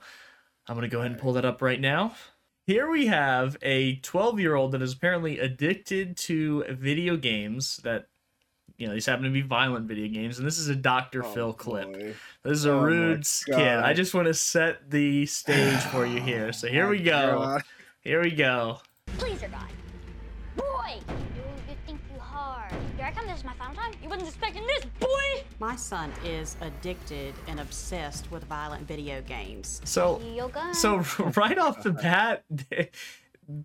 I'm 0.67 0.75
gonna 0.75 0.87
go 0.87 0.99
ahead 0.99 1.11
and 1.11 1.19
pull 1.19 1.33
that 1.33 1.45
up 1.45 1.61
right 1.61 1.79
now. 1.79 2.15
Here 2.67 2.89
we 2.89 3.05
have 3.07 3.57
a 3.61 3.97
12 3.97 4.39
year 4.39 4.55
old 4.55 4.71
that 4.71 4.81
is 4.81 4.93
apparently 4.93 5.39
addicted 5.39 6.17
to 6.17 6.63
video 6.69 7.17
games 7.17 7.77
that. 7.83 8.07
You 8.77 8.87
know, 8.87 8.93
these 8.93 9.05
happen 9.05 9.23
to 9.23 9.29
be 9.29 9.41
violent 9.41 9.87
video 9.87 10.09
games, 10.09 10.37
and 10.37 10.45
this 10.45 10.59
is 10.59 10.67
a 10.67 10.75
Dr. 10.75 11.23
Oh, 11.23 11.31
Phil 11.31 11.53
clip. 11.53 11.93
boy. 11.93 12.13
This 12.43 12.57
is 12.57 12.65
a 12.65 12.73
Oh 12.73 12.79
rude 12.81 13.25
skit. 13.25 13.57
I 13.57 13.93
just 13.93 14.13
want 14.13 14.27
to 14.27 14.33
set 14.33 14.91
the 14.91 15.25
stage 15.27 15.79
for 15.79 16.05
you 16.05 16.19
here. 16.19 16.51
So 16.51 16.67
here 16.67 16.85
oh 16.87 16.89
we 16.89 16.99
go. 16.99 17.37
God. 17.39 17.63
Here 18.01 18.21
we 18.21 18.31
go. 18.31 18.79
Please 19.17 19.41
or 19.43 19.47
die. 19.47 19.69
Boy! 20.57 20.99
Come, 23.15 23.27
this 23.27 23.37
is 23.39 23.45
my 23.45 23.53
final 23.53 23.75
time. 23.75 23.91
You 24.03 24.09
wasn't 24.09 24.27
expecting 24.27 24.65
this, 24.67 24.85
boy! 24.99 25.43
My 25.59 25.75
son 25.75 26.11
is 26.23 26.57
addicted 26.61 27.33
and 27.47 27.59
obsessed 27.59 28.29
with 28.31 28.43
violent 28.45 28.87
video 28.87 29.21
games. 29.21 29.81
So 29.85 30.21
So 30.73 30.97
right 31.35 31.57
off 31.57 31.83
the 31.83 31.91
bat, 31.91 32.43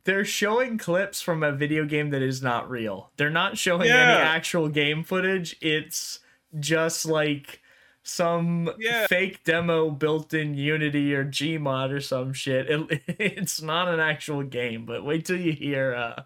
they're 0.04 0.25
showing 0.25 0.78
clips 0.78 1.21
from 1.21 1.42
a 1.42 1.52
video 1.52 1.85
game 1.85 2.11
that 2.11 2.23
is 2.23 2.42
not 2.42 2.71
real. 2.71 3.11
They're 3.16 3.30
not 3.30 3.59
showing 3.59 3.88
Yeah. 3.88 4.11
any 4.12 4.21
actual 4.21 4.69
game 4.69 5.02
footage. 5.04 5.57
It's 5.61 6.21
just 6.59 7.07
like 7.07 7.61
some 8.02 8.71
Yeah. 8.78 9.07
fake 9.07 9.45
demo 9.45 9.90
built 9.90 10.33
in 10.33 10.54
Unity 10.54 11.14
or 11.14 11.25
Gmod 11.25 11.90
or 11.92 12.00
some 12.00 12.33
shit. 12.33 12.69
It, 12.71 13.02
it's 13.19 13.61
not 13.61 13.88
an 13.88 14.00
actual 14.00 14.42
game, 14.42 14.87
but 14.87 15.04
wait 15.04 15.25
till 15.25 15.40
you 15.40 15.52
hear 15.52 15.95
uh 15.95 16.23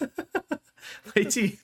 wait 1.16 1.30
till 1.30 1.44
you, 1.46 1.56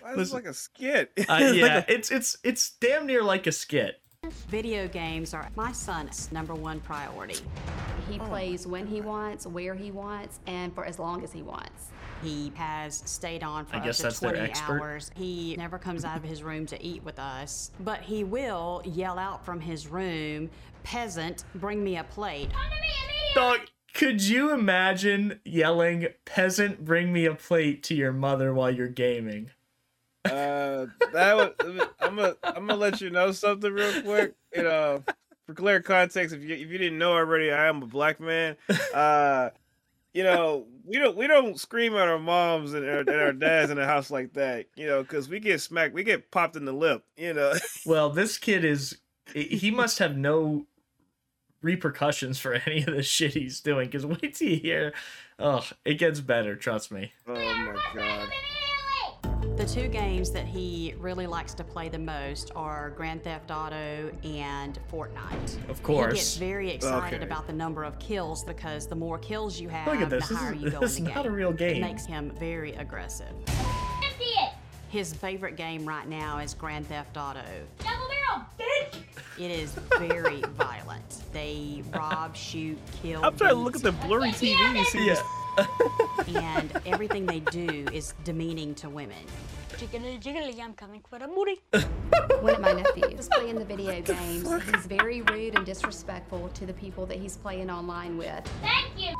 Why 0.00 0.10
is 0.12 0.16
this 0.16 0.32
like 0.32 0.46
a 0.46 0.54
skit? 0.54 1.12
uh, 1.18 1.20
It's 1.20 1.28
like 1.28 1.54
yeah, 1.54 1.84
a- 1.88 1.92
it's 1.92 2.10
it's 2.10 2.36
it's 2.44 2.70
damn 2.80 3.06
near 3.06 3.22
like 3.22 3.46
a 3.46 3.52
skit. 3.52 4.00
Video 4.48 4.88
games 4.88 5.34
are 5.34 5.50
my 5.54 5.70
son's 5.70 6.32
number 6.32 6.54
one 6.54 6.80
priority. 6.80 7.36
He 8.10 8.18
plays 8.18 8.66
when 8.66 8.86
he 8.86 9.02
wants, 9.02 9.46
where 9.46 9.74
he 9.74 9.90
wants, 9.90 10.40
and 10.46 10.74
for 10.74 10.84
as 10.86 10.98
long 10.98 11.22
as 11.22 11.30
he 11.32 11.42
wants. 11.42 11.88
He 12.22 12.50
has 12.54 13.02
stayed 13.04 13.42
on 13.42 13.66
for 13.66 13.76
I 13.76 13.78
up 13.80 13.84
guess 13.84 13.98
to 13.98 14.02
that's 14.04 14.20
20 14.20 14.38
expert. 14.38 14.80
hours. 14.80 15.10
He 15.14 15.54
never 15.58 15.78
comes 15.78 16.06
out 16.06 16.16
of 16.16 16.22
his 16.22 16.42
room 16.42 16.64
to 16.66 16.82
eat 16.82 17.02
with 17.04 17.18
us, 17.18 17.70
but 17.80 18.00
he 18.00 18.24
will 18.24 18.80
yell 18.86 19.18
out 19.18 19.44
from 19.44 19.60
his 19.60 19.88
room, 19.88 20.48
"Peasant, 20.84 21.44
bring 21.56 21.84
me 21.84 21.98
a 21.98 22.04
plate." 22.04 22.50
Dog, 23.34 23.60
could 23.92 24.22
you 24.22 24.52
imagine 24.52 25.40
yelling, 25.44 26.06
"Peasant, 26.24 26.82
bring 26.84 27.12
me 27.12 27.26
a 27.26 27.34
plate" 27.34 27.82
to 27.84 27.94
your 27.94 28.12
mother 28.12 28.54
while 28.54 28.70
you're 28.70 28.88
gaming? 28.88 29.50
Uh, 30.24 30.86
that 31.12 31.36
was, 31.36 31.50
I'm 32.00 32.16
gonna 32.16 32.34
I'm 32.42 32.66
gonna 32.66 32.76
let 32.76 33.00
you 33.00 33.10
know 33.10 33.32
something 33.32 33.72
real 33.72 34.02
quick. 34.02 34.34
You 34.54 34.62
know, 34.62 35.04
for 35.46 35.54
clear 35.54 35.80
context, 35.80 36.34
if 36.34 36.42
you 36.42 36.54
if 36.54 36.70
you 36.70 36.78
didn't 36.78 36.98
know 36.98 37.12
already, 37.12 37.52
I 37.52 37.66
am 37.66 37.82
a 37.82 37.86
black 37.86 38.20
man. 38.20 38.56
Uh, 38.94 39.50
you 40.14 40.22
know, 40.22 40.66
we 40.84 40.98
don't 40.98 41.16
we 41.16 41.26
don't 41.26 41.58
scream 41.58 41.94
at 41.94 42.08
our 42.08 42.18
moms 42.18 42.72
and 42.72 42.88
our, 42.88 43.00
and 43.00 43.10
our 43.10 43.32
dads 43.32 43.70
in 43.70 43.76
the 43.76 43.84
house 43.84 44.10
like 44.10 44.32
that. 44.34 44.66
You 44.76 44.86
know, 44.86 45.02
because 45.02 45.28
we 45.28 45.40
get 45.40 45.60
smacked, 45.60 45.92
we 45.94 46.04
get 46.04 46.30
popped 46.30 46.56
in 46.56 46.64
the 46.64 46.72
lip. 46.72 47.04
You 47.16 47.34
know, 47.34 47.52
Well, 47.86 48.10
this 48.10 48.38
kid 48.38 48.64
is 48.64 48.98
he 49.34 49.70
must 49.70 49.98
have 49.98 50.16
no 50.16 50.66
repercussions 51.62 52.38
for 52.38 52.54
any 52.54 52.82
of 52.84 52.94
the 52.94 53.02
shit 53.02 53.34
he's 53.34 53.60
doing. 53.60 53.86
Because 53.86 54.06
wait 54.06 54.34
till 54.34 54.48
you 54.48 54.56
hear, 54.56 54.94
oh, 55.38 55.66
it 55.84 55.94
gets 55.94 56.20
better. 56.20 56.54
Trust 56.56 56.92
me. 56.92 57.12
Oh 57.26 57.34
my 57.34 57.76
god. 57.94 58.28
The 59.56 59.64
two 59.64 59.88
games 59.88 60.30
that 60.32 60.46
he 60.46 60.94
really 60.98 61.26
likes 61.26 61.54
to 61.54 61.64
play 61.64 61.88
the 61.88 61.98
most 61.98 62.50
are 62.56 62.90
Grand 62.90 63.22
Theft 63.22 63.50
Auto 63.50 64.10
and 64.24 64.78
Fortnite. 64.92 65.68
Of 65.70 65.82
course. 65.82 66.12
He 66.12 66.16
gets 66.18 66.36
very 66.36 66.70
excited 66.70 67.16
Okay. 67.18 67.24
about 67.24 67.46
the 67.46 67.52
number 67.52 67.84
of 67.84 67.98
kills 67.98 68.42
because 68.44 68.86
the 68.88 68.96
more 68.96 69.16
kills 69.18 69.60
you 69.60 69.68
have, 69.68 69.86
Look 69.86 70.02
at 70.02 70.10
this. 70.10 70.26
the 70.28 70.34
This 70.34 70.42
higher 70.42 70.54
is- 70.54 70.62
you 70.62 70.70
go 70.70 70.80
this 70.80 70.98
in 70.98 71.04
the 71.04 71.10
is 71.10 71.14
game. 71.14 71.24
not 71.24 71.26
a 71.26 71.30
real 71.30 71.52
game. 71.52 71.76
It 71.76 71.86
makes 71.86 72.04
him 72.04 72.32
very 72.38 72.72
aggressive. 72.74 73.28
Empty 74.02 74.24
it! 74.24 74.52
His 74.88 75.14
favorite 75.14 75.56
game 75.56 75.86
right 75.86 76.08
now 76.08 76.38
is 76.38 76.52
Grand 76.54 76.88
Theft 76.88 77.16
Auto. 77.16 77.40
Double 77.78 78.08
barrel, 78.08 78.46
bitch! 78.58 78.98
It 79.38 79.50
is 79.50 79.72
very 79.98 80.42
violent. 80.56 81.22
They 81.32 81.82
rob, 81.92 82.36
shoot, 82.36 82.78
kill. 83.02 83.24
I'm 83.24 83.36
trying 83.36 83.50
to 83.54 83.56
look 83.60 83.76
at 83.76 83.82
the 83.82 83.92
blurry 83.92 84.30
TV 84.30 84.54
and 84.76 84.86
see 84.88 85.06
Yeah. 85.06 85.22
This. 85.56 86.36
and 86.36 86.72
everything 86.86 87.26
they 87.26 87.40
do 87.40 87.86
is 87.92 88.14
demeaning 88.24 88.74
to 88.76 88.88
women. 88.88 89.24
Jiggly 89.76 90.22
jiggly, 90.22 90.60
I'm 90.60 90.74
coming 90.74 91.02
for 91.08 91.18
the 91.18 91.26
booty. 91.26 91.60
One 92.40 92.54
of 92.54 92.60
my 92.60 92.72
nephews 92.72 93.28
playing 93.32 93.56
the 93.56 93.64
video 93.64 94.00
games. 94.02 94.48
He's 94.72 94.86
very 94.86 95.22
rude 95.22 95.56
and 95.56 95.66
disrespectful 95.66 96.48
to 96.54 96.66
the 96.66 96.72
people 96.74 97.06
that 97.06 97.18
he's 97.18 97.36
playing 97.36 97.70
online 97.70 98.16
with. 98.16 98.48
Thank 98.62 98.92
you. 98.96 99.10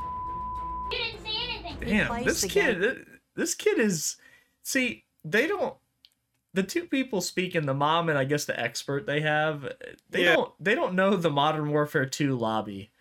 You 0.93 0.99
didn't 0.99 1.25
say 1.25 1.33
anything. 1.49 1.77
Damn, 1.81 2.25
this 2.25 2.45
kid, 2.45 2.81
game. 2.81 3.07
this 3.35 3.55
kid 3.55 3.79
is. 3.81 4.17
See, 4.63 5.05
they 5.25 5.47
don't. 5.49 5.75
The 6.53 6.63
two 6.63 6.85
people 6.85 7.21
speaking, 7.21 7.67
the 7.67 7.75
mom 7.75 8.09
and 8.09 8.17
I 8.17 8.23
guess 8.25 8.45
the 8.45 8.59
expert 8.59 9.07
they 9.07 9.23
have, 9.23 9.69
they 10.09 10.25
Yeah. 10.25 10.35
don't. 10.37 10.53
They 10.61 10.77
don't 10.77 10.95
know 10.95 11.17
the 11.17 11.31
Modern 11.31 11.71
Warfare 11.71 12.07
Two 12.07 12.37
lobby. 12.39 12.93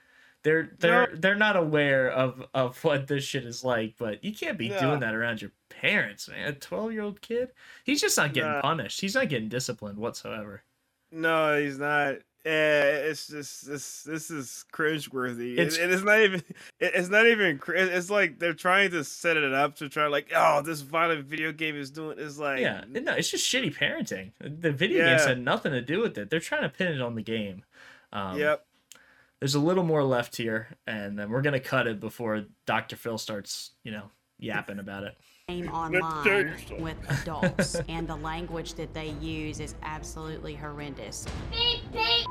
They're 0.44 0.72
they're 0.80 1.08
they're 1.14 1.36
not 1.36 1.56
aware 1.56 2.12
of 2.12 2.44
of 2.54 2.84
what 2.84 3.08
this 3.08 3.24
shit 3.24 3.46
is 3.46 3.64
like. 3.64 3.96
But 3.98 4.24
you 4.24 4.34
can't 4.34 4.58
be 4.58 4.70
No. 4.70 4.80
doing 4.80 5.00
that 5.00 5.16
around 5.16 5.42
your 5.42 5.52
parents, 5.70 6.28
man. 6.28 6.48
A 6.50 6.54
twelve 6.54 6.92
year 6.92 7.02
old 7.02 7.22
kid, 7.22 7.50
he's 7.84 8.02
just 8.02 8.18
not 8.18 8.34
getting 8.34 8.52
Nah. 8.52 8.62
punished. 8.62 9.02
He's 9.02 9.16
not 9.16 9.30
getting 9.30 9.50
disciplined 9.50 9.98
whatsoever. 9.98 10.64
No, 11.12 11.60
he's 11.62 11.78
not. 11.78 12.18
Yeah, 12.46 12.82
it's 13.08 13.28
just 13.28 13.66
this. 13.66 14.04
This 14.04 14.30
is 14.30 14.66
cringeworthy. 14.74 15.54
It's- 15.54 15.78
and 15.78 15.94
it's 15.94 16.04
not 16.04 16.20
even. 16.20 16.44
it- 16.80 16.92
It's 16.94 17.08
not 17.08 17.26
even. 17.26 17.62
It's 17.70 18.10
like 18.10 18.40
they're 18.40 18.54
trying 18.54 18.92
to 18.92 19.06
set 19.06 19.38
it 19.38 19.54
up 19.54 19.78
to 19.78 19.88
try 19.88 20.08
like, 20.08 20.30
oh, 20.36 20.62
this 20.62 20.82
violent 20.82 21.26
video 21.26 21.54
game 21.54 21.78
is 21.78 21.90
doing. 21.90 22.20
It's 22.20 22.38
like, 22.38 22.60
Yeah, 22.60 22.84
no, 22.90 23.14
it's 23.14 23.32
just 23.32 23.46
shitty 23.50 23.74
parenting. 23.78 24.32
The 24.42 24.74
video 24.74 25.06
games 25.06 25.22
Yeah. 25.22 25.30
had 25.30 25.40
nothing 25.40 25.72
to 25.72 25.82
do 25.82 26.02
with 26.02 26.18
it. 26.18 26.30
They're 26.30 26.42
trying 26.42 26.64
to 26.64 26.70
pin 26.70 26.92
it 26.92 27.02
on 27.02 27.16
the 27.16 27.22
game. 27.24 27.64
Um, 28.12 28.38
yep. 28.38 28.66
There's 29.44 29.56
a 29.56 29.60
little 29.60 29.84
more 29.84 30.06
left 30.06 30.38
here, 30.38 30.70
and 30.88 31.20
then 31.20 31.30
we're 31.30 31.42
gonna 31.42 31.60
cut 31.60 31.86
it 31.86 32.00
before 32.00 32.46
Dr. 32.66 32.96
Phil 32.96 33.18
starts, 33.18 33.72
you 33.84 33.92
know, 33.92 34.04
yapping 34.40 34.80
about 34.80 35.04
it. 35.04 35.18
game 35.50 35.68
online 35.68 36.56
with 36.80 36.96
adults, 37.10 37.76
and 37.90 38.08
the 38.08 38.16
language 38.32 38.76
that 38.76 38.94
they 38.94 39.10
use 39.20 39.60
is 39.60 39.76
absolutely 39.84 40.56
horrendous. 40.56 41.26
Beep, 41.52 41.92
beep. 41.92 42.26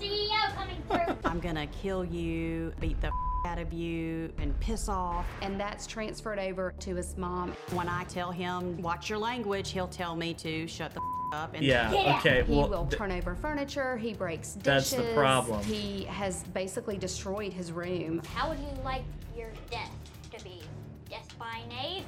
CEO 0.00 0.54
coming 0.54 0.82
through. 0.88 1.16
I'm 1.30 1.40
gonna 1.40 1.66
kill 1.68 2.04
you, 2.04 2.72
beat 2.80 3.00
the 3.00 3.10
out 3.46 3.58
of 3.58 3.72
you, 3.72 4.32
and 4.38 4.58
piss 4.60 4.88
off. 4.88 5.24
And 5.42 5.58
that's 5.60 5.86
transferred 5.86 6.38
over 6.40 6.74
to 6.80 6.94
his 6.96 7.16
mom. 7.16 7.52
When 7.70 7.88
I 7.88 8.04
tell 8.04 8.30
him, 8.32 8.80
watch 8.82 9.08
your 9.08 9.18
language, 9.18 9.70
he'll 9.70 9.86
tell 9.88 10.16
me 10.16 10.34
to 10.34 10.66
shut 10.66 10.92
the 10.92 11.00
up. 11.32 11.54
And 11.54 11.62
Yeah, 11.62 11.92
Yeah. 11.92 12.16
okay, 12.18 12.42
He 12.44 12.52
well, 12.56 12.68
will 12.68 12.86
th- 12.86 12.98
turn 12.98 13.12
over 13.12 13.34
furniture. 13.36 13.96
He 13.96 14.12
breaks 14.14 14.54
dishes. 14.54 14.90
That's 14.90 15.08
the 15.08 15.14
problem. 15.14 15.62
He 15.64 16.04
has 16.04 16.42
basically 16.54 16.96
destroyed 16.98 17.52
his 17.52 17.70
room. 17.70 18.22
How 18.34 18.48
would 18.48 18.58
you 18.58 18.68
like 18.82 19.04
your 19.36 19.50
death 19.70 19.90
to 20.36 20.42
be? 20.44 20.62
Death 21.08 21.28
by 21.38 21.60
AIDS? 21.82 22.06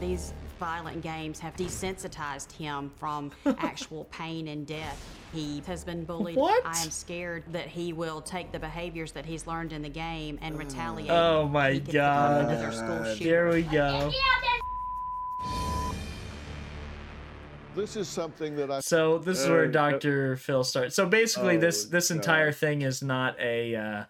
these 0.00 0.32
violent 0.58 1.02
games 1.02 1.38
have 1.40 1.54
desensitized 1.56 2.52
him 2.52 2.90
from 2.96 3.30
actual 3.58 4.04
pain 4.06 4.48
and 4.48 4.66
death. 4.66 5.02
He 5.32 5.62
has 5.66 5.84
been 5.84 6.04
bullied. 6.04 6.36
What? 6.36 6.64
I 6.64 6.80
am 6.82 6.90
scared 6.90 7.44
that 7.52 7.66
he 7.66 7.92
will 7.92 8.20
take 8.20 8.52
the 8.52 8.58
behaviors 8.58 9.12
that 9.12 9.26
he's 9.26 9.46
learned 9.46 9.72
in 9.72 9.82
the 9.82 9.88
game 9.88 10.38
and 10.42 10.56
retaliate. 10.58 11.10
Oh 11.10 11.48
my 11.48 11.72
He 11.72 11.80
God. 11.80 12.44
Another 12.44 12.72
school 12.72 12.98
God. 12.98 13.16
Here 13.16 13.50
we 13.50 13.62
go. 13.62 13.84
Empty 13.84 14.16
out 14.18 14.42
there. 14.42 14.60
This 17.74 17.96
is 17.96 18.08
something 18.08 18.54
that 18.56 18.70
I 18.70 18.80
So 18.80 19.18
this 19.18 19.40
is 19.40 19.48
where 19.48 19.64
Uh, 19.64 19.70
Dr. 19.72 20.36
Phil 20.36 20.62
starts. 20.62 20.94
So 20.94 21.06
basically, 21.06 21.56
this 21.56 21.86
Oh, 21.86 21.88
this 21.90 22.08
God. 22.10 22.16
entire 22.16 22.52
thing 22.52 22.82
is 22.82 23.02
not 23.02 23.38
a. 23.40 23.74
Uh, 23.74 24.04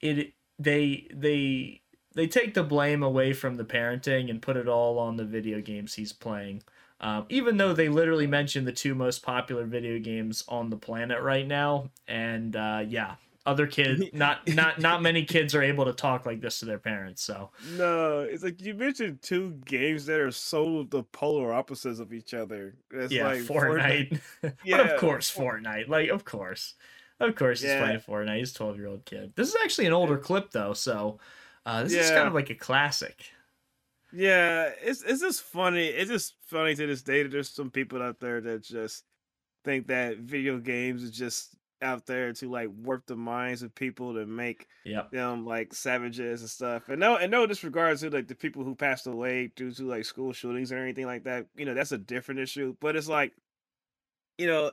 it 0.00 0.34
they 0.58 1.06
they 1.14 1.80
they 2.14 2.26
take 2.26 2.54
the 2.54 2.62
blame 2.62 3.02
away 3.02 3.32
from 3.32 3.56
the 3.56 3.64
parenting 3.64 4.30
and 4.30 4.40
put 4.42 4.56
it 4.56 4.68
all 4.68 4.98
on 4.98 5.16
the 5.16 5.24
video 5.24 5.60
games 5.60 5.94
he's 5.94 6.12
playing. 6.12 6.62
Um, 7.00 7.26
even 7.28 7.56
though 7.56 7.72
they 7.72 7.88
literally 7.88 8.28
mention 8.28 8.64
the 8.64 8.72
two 8.72 8.94
most 8.94 9.22
popular 9.24 9.64
video 9.64 9.98
games 9.98 10.44
on 10.48 10.70
the 10.70 10.76
planet 10.76 11.20
right 11.20 11.46
now, 11.46 11.90
and 12.06 12.54
uh, 12.54 12.84
yeah, 12.86 13.16
other 13.44 13.66
kids, 13.66 14.04
not 14.12 14.46
not 14.46 14.78
not 14.78 15.02
many 15.02 15.24
kids 15.24 15.52
are 15.54 15.62
able 15.62 15.84
to 15.86 15.92
talk 15.92 16.26
like 16.26 16.40
this 16.40 16.60
to 16.60 16.64
their 16.64 16.78
parents. 16.78 17.20
So 17.22 17.50
No, 17.58 18.20
it's 18.20 18.44
like 18.44 18.60
you 18.62 18.74
mentioned 18.74 19.20
two 19.20 19.60
games 19.64 20.06
that 20.06 20.20
are 20.20 20.30
so 20.30 20.84
the 20.84 21.02
polar 21.02 21.52
opposites 21.52 21.98
of 21.98 22.12
each 22.12 22.34
other. 22.34 22.76
It's 22.92 23.12
yeah, 23.12 23.24
like 23.24 23.40
Fortnite. 23.40 24.20
Yeah, 24.64 24.82
of 24.82 25.00
course, 25.00 25.34
Fortnite. 25.34 25.88
Like, 25.88 26.08
of 26.10 26.24
course, 26.24 26.74
of 27.18 27.34
course, 27.34 27.62
he's 27.62 27.70
Yeah. 27.70 27.78
playing 27.78 27.98
Fortnite. 28.00 28.38
He's 28.38 28.52
a 28.52 28.54
twelve 28.54 28.76
year 28.76 28.86
old 28.86 29.04
kid. 29.04 29.32
This 29.34 29.48
is 29.48 29.56
actually 29.64 29.86
an 29.86 29.92
older 29.92 30.18
clip 30.18 30.52
though, 30.52 30.72
so 30.72 31.18
uh, 31.66 31.82
this 31.82 31.98
is 31.98 32.10
kind 32.10 32.28
of 32.28 32.34
like 32.34 32.50
a 32.50 32.54
classic. 32.54 33.30
Yeah, 34.10 34.70
it's 34.80 35.02
it's 35.02 35.20
just 35.20 35.42
funny. 35.42 35.86
It's 35.86 36.10
just 36.10 36.36
funny 36.42 36.74
to 36.74 36.86
this 36.86 37.02
day 37.02 37.22
that 37.22 37.30
there's 37.30 37.48
some 37.48 37.70
people 37.70 38.02
out 38.02 38.20
there 38.20 38.40
that 38.42 38.62
just 38.62 39.04
think 39.64 39.88
that 39.88 40.18
video 40.18 40.58
games 40.58 41.02
is 41.02 41.12
just 41.12 41.56
out 41.82 42.06
there 42.06 42.32
to 42.34 42.50
like 42.50 42.70
warp 42.72 43.06
the 43.06 43.16
minds 43.16 43.62
of 43.62 43.74
people 43.74 44.14
to 44.14 44.26
make 44.26 44.68
Yep. 44.84 45.12
them 45.12 45.46
like 45.46 45.74
savages 45.74 46.42
and 46.42 46.50
stuff. 46.50 46.88
And 46.88 47.00
no, 47.00 47.16
and 47.16 47.30
no 47.30 47.46
disregard 47.46 47.98
to 47.98 48.10
like 48.10 48.28
the 48.28 48.34
people 48.36 48.64
who 48.64 48.74
passed 48.76 49.06
away 49.06 49.48
due 49.48 49.72
to 49.72 49.84
like 49.84 50.04
school 50.04 50.32
shootings 50.32 50.72
or 50.72 50.78
anything 50.78 51.06
like 51.06 51.24
that. 51.24 51.46
You 51.56 51.66
know, 51.66 51.74
that's 51.74 51.92
a 51.92 51.98
different 51.98 52.40
issue. 52.40 52.76
But 52.80 52.96
it's 52.96 53.08
like, 53.08 53.34
you 54.38 54.46
know, 54.46 54.72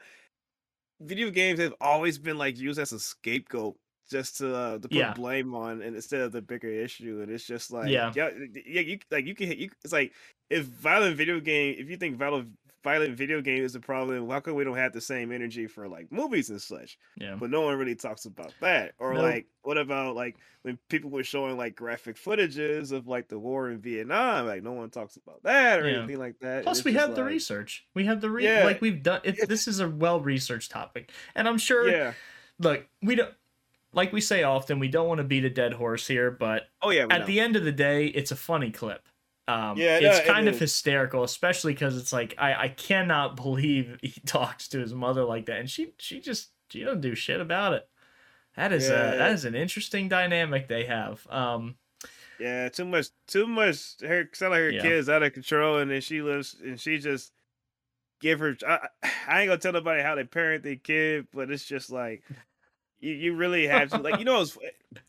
video 1.00 1.30
games 1.32 1.60
have 1.60 1.74
always 1.82 2.18
been 2.18 2.38
like 2.38 2.58
used 2.58 2.80
as 2.80 2.92
a 2.92 3.00
scapegoat 3.00 3.78
just 4.10 4.38
to 4.38 4.56
uh, 4.56 4.74
to 4.74 4.82
put 4.82 4.92
Yeah. 4.94 5.14
blame 5.14 5.54
on 5.56 5.82
and 5.82 5.96
instead 5.96 6.22
of 6.22 6.32
the 6.32 6.42
bigger 6.42 6.70
issue. 6.70 7.22
And 7.22 7.32
it's 7.32 7.46
just 7.46 7.72
like, 7.72 7.90
Yeah. 7.90 8.12
yeah, 8.16 8.30
yeah, 8.66 8.82
you 8.82 9.00
like 9.12 9.26
you 9.26 9.36
can 9.36 9.52
you. 9.52 9.70
It's 9.84 9.94
like 9.94 10.14
if 10.50 10.66
violent 10.66 11.16
video 11.18 11.40
game, 11.40 11.76
if 11.78 11.90
you 11.90 11.98
think 11.98 12.18
violent 12.18 12.50
violent 12.82 13.14
video 13.18 13.42
game 13.42 13.62
is 13.62 13.76
a 13.76 13.80
problem, 13.80 14.26
why 14.26 14.40
come 14.40 14.56
we 14.56 14.64
don't 14.64 14.78
have 14.78 14.94
the 14.94 15.02
same 15.02 15.34
energy 15.34 15.68
for 15.68 15.90
like 15.90 16.10
movies 16.14 16.50
and 16.50 16.62
such? 16.62 16.98
Yeah. 17.18 17.36
but 17.38 17.50
no 17.50 17.62
one 17.62 17.78
really 17.78 17.96
talks 17.96 18.24
about 18.24 18.54
that. 18.62 18.94
Or 19.00 19.16
like, 19.16 19.48
what 19.64 19.78
about 19.78 20.16
like 20.16 20.38
when 20.62 20.80
people 20.90 21.10
were 21.10 21.26
showing 21.26 21.58
like 21.58 21.76
graphic 21.76 22.16
footages 22.16 22.94
of 22.94 23.06
like 23.06 23.28
the 23.28 23.38
war 23.38 23.70
in 23.70 23.80
Vietnam? 23.80 24.48
Like, 24.48 24.64
no 24.64 24.72
one 24.72 24.90
talks 24.90 25.18
about 25.18 25.44
that 25.44 25.82
or 25.82 25.90
Yeah. 25.90 25.98
anything 25.98 26.20
like 26.20 26.40
that. 26.40 26.64
Plus, 26.64 26.86
we 26.86 26.94
have 26.94 27.16
the 27.16 27.24
research. 27.26 27.86
We 27.96 28.06
have 28.06 28.22
the 28.22 28.30
re- 28.30 28.46
Yeah. 28.46 28.64
like 28.64 28.82
we've 28.82 29.04
done. 29.04 29.20
It, 29.26 29.50
this 29.50 29.68
is 29.68 29.82
a 29.82 29.90
well 29.90 30.22
researched 30.22 30.72
topic, 30.72 31.12
and 31.36 31.50
I'm 31.50 31.58
sure. 31.58 31.90
Yeah. 31.90 32.14
Look, 32.60 32.88
we 33.02 33.16
don't. 33.16 33.34
Like 33.92 34.14
we 34.14 34.22
say 34.22 34.44
often, 34.44 34.80
we 34.80 34.88
don't 34.88 35.08
want 35.08 35.18
to 35.20 35.24
beat 35.24 35.46
a 35.46 35.50
dead 35.50 35.74
horse 35.74 36.08
here, 36.08 36.30
but 36.32 36.68
Oh 36.82 36.92
yeah. 36.92 37.06
at 37.10 37.22
know. 37.22 37.26
the 37.26 37.40
end 37.40 37.56
of 37.56 37.64
the 37.64 37.72
day, 37.72 38.06
it's 38.08 38.32
a 38.32 38.36
funny 38.36 38.72
clip. 38.72 39.08
Um, 39.48 39.80
Yeah, 39.80 39.98
it's 39.98 40.18
no, 40.20 40.24
it 40.24 40.28
kind 40.28 40.48
of 40.48 40.54
is. 40.54 40.60
hysterical, 40.60 41.24
especially 41.24 41.74
because 41.74 41.98
it's 41.98 42.14
like 42.14 42.36
I, 42.38 42.66
I 42.66 42.68
cannot 42.70 43.36
believe 43.36 43.98
he 44.04 44.22
talks 44.26 44.68
to 44.70 44.80
his 44.80 44.94
mother 44.94 45.24
like 45.24 45.48
that, 45.48 45.60
and 45.60 45.70
she 45.70 45.94
she 45.98 46.20
just 46.20 46.52
she 46.70 46.84
doesn't 46.84 47.02
do 47.02 47.16
shit 47.16 47.42
about 47.42 47.74
it. 47.74 47.90
That 48.56 48.72
is 48.72 48.90
Yeah. 48.90 49.14
a 49.14 49.18
that 49.18 49.32
is 49.32 49.46
an 49.46 49.56
interesting 49.56 50.08
dynamic 50.08 50.68
they 50.68 50.86
have. 50.86 51.26
Um, 51.32 51.78
Yeah, 52.38 52.70
too 52.70 52.86
much, 52.86 53.08
too 53.28 53.48
much. 53.48 54.00
Her 54.02 54.30
sound 54.34 54.52
like 54.52 54.60
her 54.60 54.72
Yeah. 54.72 54.82
kids 54.82 55.10
out 55.10 55.24
of 55.24 55.34
control, 55.34 55.80
and 55.80 55.90
then 55.90 56.02
she 56.02 56.22
lives, 56.22 56.56
and 56.64 56.80
she 56.80 57.00
just 57.00 57.34
give 58.22 58.40
her. 58.40 58.56
I, 58.68 58.88
I 59.28 59.42
ain't 59.42 59.50
gonna 59.50 59.58
tell 59.58 59.74
nobody 59.74 60.04
how 60.04 60.14
they 60.16 60.26
parent 60.26 60.64
their 60.64 60.76
kid, 60.76 61.28
but 61.34 61.50
it's 61.50 61.66
just 61.66 61.90
like 61.90 62.24
you, 63.00 63.14
you 63.14 63.36
really 63.36 63.68
have 63.68 63.90
to, 63.92 63.98
like, 63.98 64.20
you 64.20 64.26
know, 64.26 64.42
it's, 64.42 64.58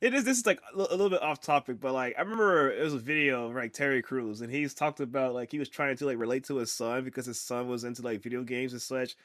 it 0.00 0.14
is. 0.14 0.24
This 0.24 0.38
is 0.38 0.46
like 0.46 0.60
a 0.74 0.76
little 0.76 1.10
bit 1.10 1.22
off 1.22 1.40
topic, 1.40 1.80
but 1.80 1.92
like 1.92 2.14
I 2.18 2.20
remember 2.20 2.70
it 2.70 2.82
was 2.82 2.94
a 2.94 2.98
video 2.98 3.46
of 3.46 3.54
like 3.54 3.72
Terry 3.72 4.02
Crews, 4.02 4.40
and 4.40 4.52
he's 4.52 4.74
talked 4.74 5.00
about 5.00 5.34
like 5.34 5.50
he 5.50 5.58
was 5.58 5.68
trying 5.68 5.96
to 5.96 6.06
like 6.06 6.18
relate 6.18 6.44
to 6.44 6.56
his 6.56 6.70
son 6.70 7.04
because 7.04 7.26
his 7.26 7.40
son 7.40 7.68
was 7.68 7.84
into 7.84 8.02
like 8.02 8.22
video 8.22 8.42
games 8.42 8.72
and 8.72 8.82
such. 8.82 9.16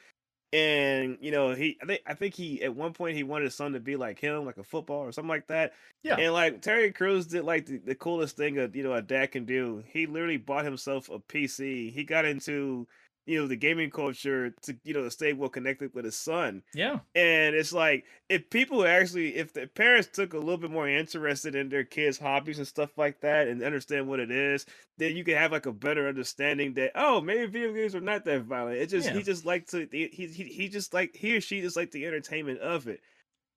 And 0.52 1.18
you 1.20 1.30
know, 1.30 1.54
he 1.54 1.76
I 1.82 1.86
think 1.86 2.00
I 2.06 2.14
think 2.14 2.34
he 2.34 2.62
at 2.62 2.74
one 2.74 2.94
point 2.94 3.16
he 3.16 3.22
wanted 3.22 3.44
his 3.44 3.54
son 3.54 3.72
to 3.72 3.80
be 3.80 3.96
like 3.96 4.18
him, 4.18 4.46
like 4.46 4.56
a 4.56 4.64
football 4.64 5.00
or 5.00 5.12
something 5.12 5.28
like 5.28 5.48
that. 5.48 5.74
Yeah. 6.02 6.16
And 6.16 6.32
like 6.32 6.62
Terry 6.62 6.92
Crews 6.92 7.26
did 7.26 7.44
like 7.44 7.66
the, 7.66 7.78
the 7.78 7.94
coolest 7.94 8.36
thing 8.36 8.58
a 8.58 8.70
you 8.72 8.82
know 8.82 8.94
a 8.94 9.02
dad 9.02 9.32
can 9.32 9.44
do. 9.44 9.84
He 9.92 10.06
literally 10.06 10.38
bought 10.38 10.64
himself 10.64 11.10
a 11.10 11.18
PC. 11.18 11.92
He 11.92 12.04
got 12.04 12.24
into 12.24 12.86
you 13.26 13.40
know 13.40 13.46
the 13.46 13.56
gaming 13.56 13.90
culture 13.90 14.50
to 14.62 14.76
you 14.84 14.94
know 14.94 15.02
to 15.02 15.10
stay 15.10 15.32
well 15.32 15.48
connected 15.48 15.92
with 15.94 16.04
his 16.04 16.16
son. 16.16 16.62
Yeah. 16.74 17.00
And 17.14 17.54
it's 17.54 17.72
like 17.72 18.04
if 18.28 18.48
people 18.50 18.86
actually, 18.86 19.36
if 19.36 19.52
the 19.52 19.66
parents 19.66 20.08
took 20.12 20.32
a 20.32 20.38
little 20.38 20.56
bit 20.56 20.70
more 20.70 20.88
interested 20.88 21.54
in 21.54 21.68
their 21.68 21.84
kids' 21.84 22.18
hobbies 22.18 22.58
and 22.58 22.66
stuff 22.66 22.96
like 22.96 23.20
that, 23.20 23.48
and 23.48 23.62
understand 23.62 24.08
what 24.08 24.20
it 24.20 24.30
is, 24.30 24.64
then 24.98 25.16
you 25.16 25.24
can 25.24 25.36
have 25.36 25.52
like 25.52 25.66
a 25.66 25.72
better 25.72 26.08
understanding 26.08 26.74
that 26.74 26.92
oh 26.94 27.20
maybe 27.20 27.46
video 27.46 27.72
games 27.72 27.94
are 27.94 28.00
not 28.00 28.24
that 28.24 28.42
violent. 28.42 28.78
It 28.78 28.88
just 28.88 29.08
Yeah. 29.08 29.14
he 29.14 29.22
just 29.22 29.44
like 29.44 29.66
to 29.68 29.88
he 29.90 30.06
he 30.08 30.26
he 30.26 30.68
just 30.68 30.94
like 30.94 31.14
he 31.14 31.36
or 31.36 31.40
she 31.40 31.60
just 31.60 31.76
like 31.76 31.90
the 31.90 32.06
entertainment 32.06 32.60
of 32.60 32.86
it. 32.88 33.00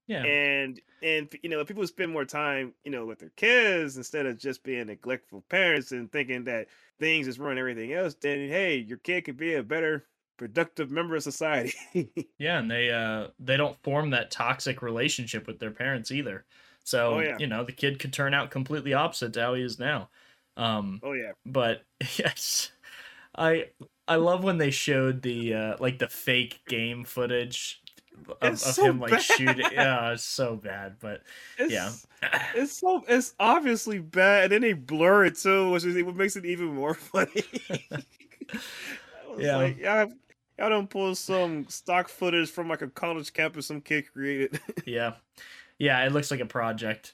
Yeah. 0.09 0.23
And 0.23 0.79
and 1.01 1.33
you 1.43 1.49
know 1.49 1.61
if 1.61 1.67
people 1.67 1.87
spend 1.87 2.11
more 2.11 2.25
time 2.25 2.73
you 2.83 2.91
know 2.91 3.05
with 3.05 3.19
their 3.19 3.29
kids 3.31 3.95
instead 3.97 4.25
of 4.25 4.37
just 4.37 4.63
being 4.63 4.87
neglectful 4.87 5.43
parents 5.49 5.91
and 5.93 6.11
thinking 6.11 6.43
that 6.45 6.67
things 6.99 7.27
just 7.27 7.39
run 7.39 7.57
everything 7.57 7.93
else, 7.93 8.15
then 8.15 8.49
hey, 8.49 8.77
your 8.77 8.97
kid 8.97 9.23
could 9.25 9.37
be 9.37 9.53
a 9.55 9.63
better 9.63 10.07
productive 10.37 10.91
member 10.91 11.15
of 11.15 11.23
society. 11.23 11.73
Yeah, 12.37 12.59
and 12.59 12.71
they 12.71 12.89
uh 12.91 13.29
they 13.39 13.57
don't 13.57 13.81
form 13.83 14.11
that 14.11 14.31
toxic 14.31 14.81
relationship 14.81 15.47
with 15.47 15.59
their 15.59 15.71
parents 15.71 16.11
either. 16.11 16.45
So, 16.83 17.17
Oh, 17.17 17.19
yeah. 17.19 17.37
you 17.37 17.47
know, 17.47 17.63
the 17.63 17.71
kid 17.73 17.99
could 17.99 18.13
turn 18.13 18.33
out 18.33 18.51
completely 18.51 18.93
opposite 18.93 19.33
to 19.33 19.41
how 19.41 19.53
he 19.55 19.63
is 19.63 19.79
now. 19.79 20.09
Um 20.57 21.03
oh 21.03 21.13
yeah. 21.13 21.33
but 21.45 21.85
yes. 22.17 22.71
I 23.35 23.71
I 24.07 24.17
love 24.17 24.43
when 24.43 24.57
they 24.59 24.71
showed 24.71 25.21
the 25.23 25.53
uh 25.55 25.77
like 25.79 25.99
the 25.99 26.09
fake 26.09 26.61
game 26.67 27.03
footage 27.05 27.81
of, 28.27 28.53
It's 28.53 28.65
of 28.67 28.75
so 28.75 28.85
him 28.85 28.99
like 28.99 29.11
bad. 29.11 29.21
shooting. 29.21 29.65
Yeah, 29.71 30.11
it's 30.13 30.23
so 30.23 30.55
bad, 30.55 30.95
but 30.99 31.21
It's, 31.57 31.71
Yeah. 31.73 31.91
it's 32.55 32.73
so 32.79 33.03
it's 33.07 33.33
obviously 33.39 33.99
bad, 33.99 34.45
and 34.45 34.51
then 34.53 34.61
they 34.61 34.73
blur 34.73 35.25
it 35.25 35.37
too, 35.37 35.71
which 35.71 35.85
is 35.85 36.01
what 36.03 36.15
makes 36.15 36.35
it 36.35 36.45
even 36.45 36.67
more 36.67 36.93
funny. 36.95 37.43
I 37.91 38.03
Yeah. 39.37 39.55
like, 39.57 39.77
y'all, 39.79 40.11
y'all 40.57 40.69
don't 40.69 40.89
pull 40.89 41.15
some 41.15 41.67
stock 41.69 42.09
footage 42.09 42.49
from 42.49 42.67
like 42.67 42.81
a 42.81 42.87
college 42.87 43.31
campus 43.33 43.67
some 43.67 43.81
kid 43.81 44.11
created. 44.11 44.59
yeah. 44.85 45.13
Yeah, 45.77 46.03
it 46.05 46.11
looks 46.11 46.31
like 46.31 46.39
a 46.41 46.45
project. 46.45 47.13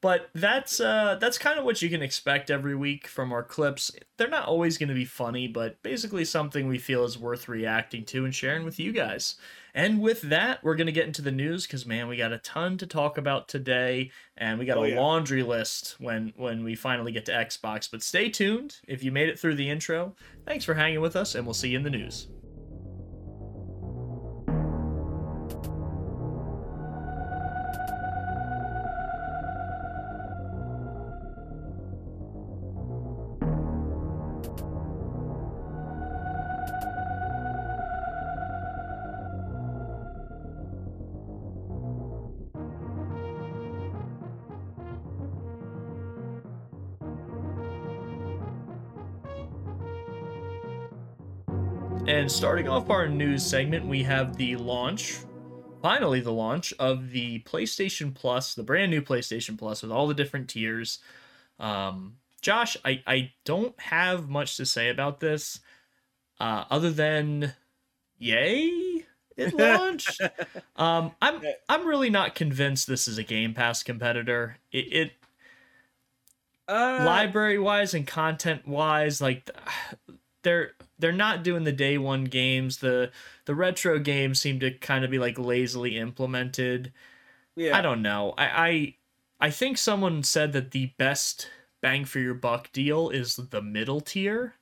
But 0.00 0.28
that's 0.34 0.80
uh 0.80 1.16
that's 1.18 1.38
kind 1.38 1.58
of 1.58 1.64
what 1.64 1.80
you 1.80 1.88
can 1.88 2.02
expect 2.02 2.50
every 2.50 2.74
week 2.76 3.06
from 3.06 3.32
our 3.32 3.42
clips. 3.42 3.90
They're 4.18 4.28
not 4.28 4.46
always 4.46 4.76
going 4.76 4.90
to 4.90 4.94
be 4.94 5.06
funny, 5.06 5.48
but 5.48 5.82
basically 5.82 6.26
something 6.26 6.68
we 6.68 6.76
feel 6.76 7.04
is 7.04 7.18
worth 7.18 7.48
reacting 7.48 8.04
to 8.06 8.26
and 8.26 8.34
sharing 8.34 8.64
with 8.66 8.78
you 8.78 8.92
guys. 8.92 9.36
And 9.74 10.00
with 10.00 10.22
that, 10.22 10.62
we're 10.62 10.76
going 10.76 10.86
to 10.86 10.92
get 10.92 11.06
into 11.06 11.20
the 11.22 11.32
news 11.32 11.66
cuz 11.66 11.84
man, 11.84 12.06
we 12.08 12.16
got 12.16 12.32
a 12.32 12.38
ton 12.38 12.78
to 12.78 12.86
talk 12.86 13.18
about 13.18 13.48
today 13.48 14.10
and 14.36 14.58
we 14.58 14.66
got 14.66 14.78
Oh, 14.78 14.84
a 14.84 14.90
yeah. 14.90 15.00
laundry 15.00 15.42
list 15.42 15.96
when 15.98 16.32
when 16.36 16.62
we 16.62 16.74
finally 16.76 17.10
get 17.12 17.26
to 17.26 17.32
Xbox. 17.32 17.90
But 17.90 18.02
stay 18.02 18.28
tuned 18.30 18.76
if 18.86 19.02
you 19.02 19.10
made 19.10 19.28
it 19.28 19.38
through 19.38 19.56
the 19.56 19.68
intro. 19.70 20.14
Thanks 20.46 20.64
for 20.64 20.74
hanging 20.74 21.00
with 21.00 21.16
us 21.16 21.34
and 21.34 21.44
we'll 21.46 21.54
see 21.54 21.70
you 21.70 21.76
in 21.78 21.82
the 21.82 21.90
news. 21.90 22.28
And 52.24 52.32
starting 52.32 52.70
off 52.70 52.88
our 52.88 53.06
news 53.06 53.44
segment, 53.44 53.86
we 53.86 54.02
have 54.04 54.38
the 54.38 54.56
launch, 54.56 55.18
finally 55.82 56.20
the 56.20 56.32
launch 56.32 56.72
of 56.78 57.10
the 57.10 57.40
PlayStation 57.40 58.14
Plus, 58.14 58.54
the 58.54 58.62
brand 58.62 58.90
new 58.90 59.02
PlayStation 59.02 59.58
Plus 59.58 59.82
with 59.82 59.92
all 59.92 60.06
the 60.06 60.14
different 60.14 60.48
tiers. 60.48 61.00
Um, 61.60 62.16
Josh, 62.40 62.78
I, 62.82 63.02
I 63.06 63.32
don't 63.44 63.78
have 63.78 64.30
much 64.30 64.56
to 64.56 64.64
say 64.64 64.88
about 64.88 65.20
this, 65.20 65.60
uh, 66.40 66.64
other 66.70 66.90
than 66.90 67.52
yay, 68.16 69.04
it 69.36 69.52
launched. 69.58 70.18
um, 70.76 71.12
I'm 71.20 71.42
I'm 71.68 71.86
really 71.86 72.08
not 72.08 72.34
convinced 72.34 72.86
this 72.86 73.06
is 73.06 73.18
a 73.18 73.22
Game 73.22 73.52
Pass 73.52 73.82
competitor. 73.82 74.56
It, 74.72 74.92
it 74.94 75.12
Uh, 76.66 77.02
library 77.04 77.58
wise 77.58 77.92
and 77.92 78.06
content 78.06 78.66
wise 78.66 79.20
like 79.20 79.50
they're 80.44 80.74
they're 80.98 81.12
not 81.12 81.42
doing 81.44 81.64
the 81.64 81.72
day 81.72 81.98
one 81.98 82.24
games. 82.24 82.78
The 82.78 83.12
the 83.46 83.54
retro 83.54 83.98
games 83.98 84.40
seem 84.40 84.60
to 84.60 84.72
kind 84.78 85.04
of 85.04 85.10
be 85.10 85.18
like 85.18 85.38
lazily 85.38 85.98
implemented. 85.98 86.92
Yeah, 87.56 87.78
i 87.78 87.82
don't 87.82 88.02
know. 88.02 88.34
I, 88.38 88.68
I 88.68 88.98
i 89.40 89.50
think 89.50 89.78
someone 89.78 90.22
said 90.24 90.52
that 90.54 90.72
the 90.72 90.88
best 90.98 91.50
bang 91.82 92.04
for 92.06 92.20
your 92.20 92.34
buck 92.34 92.72
deal 92.72 93.10
is 93.10 93.36
the 93.36 93.62
middle 93.62 94.00
tier 94.00 94.56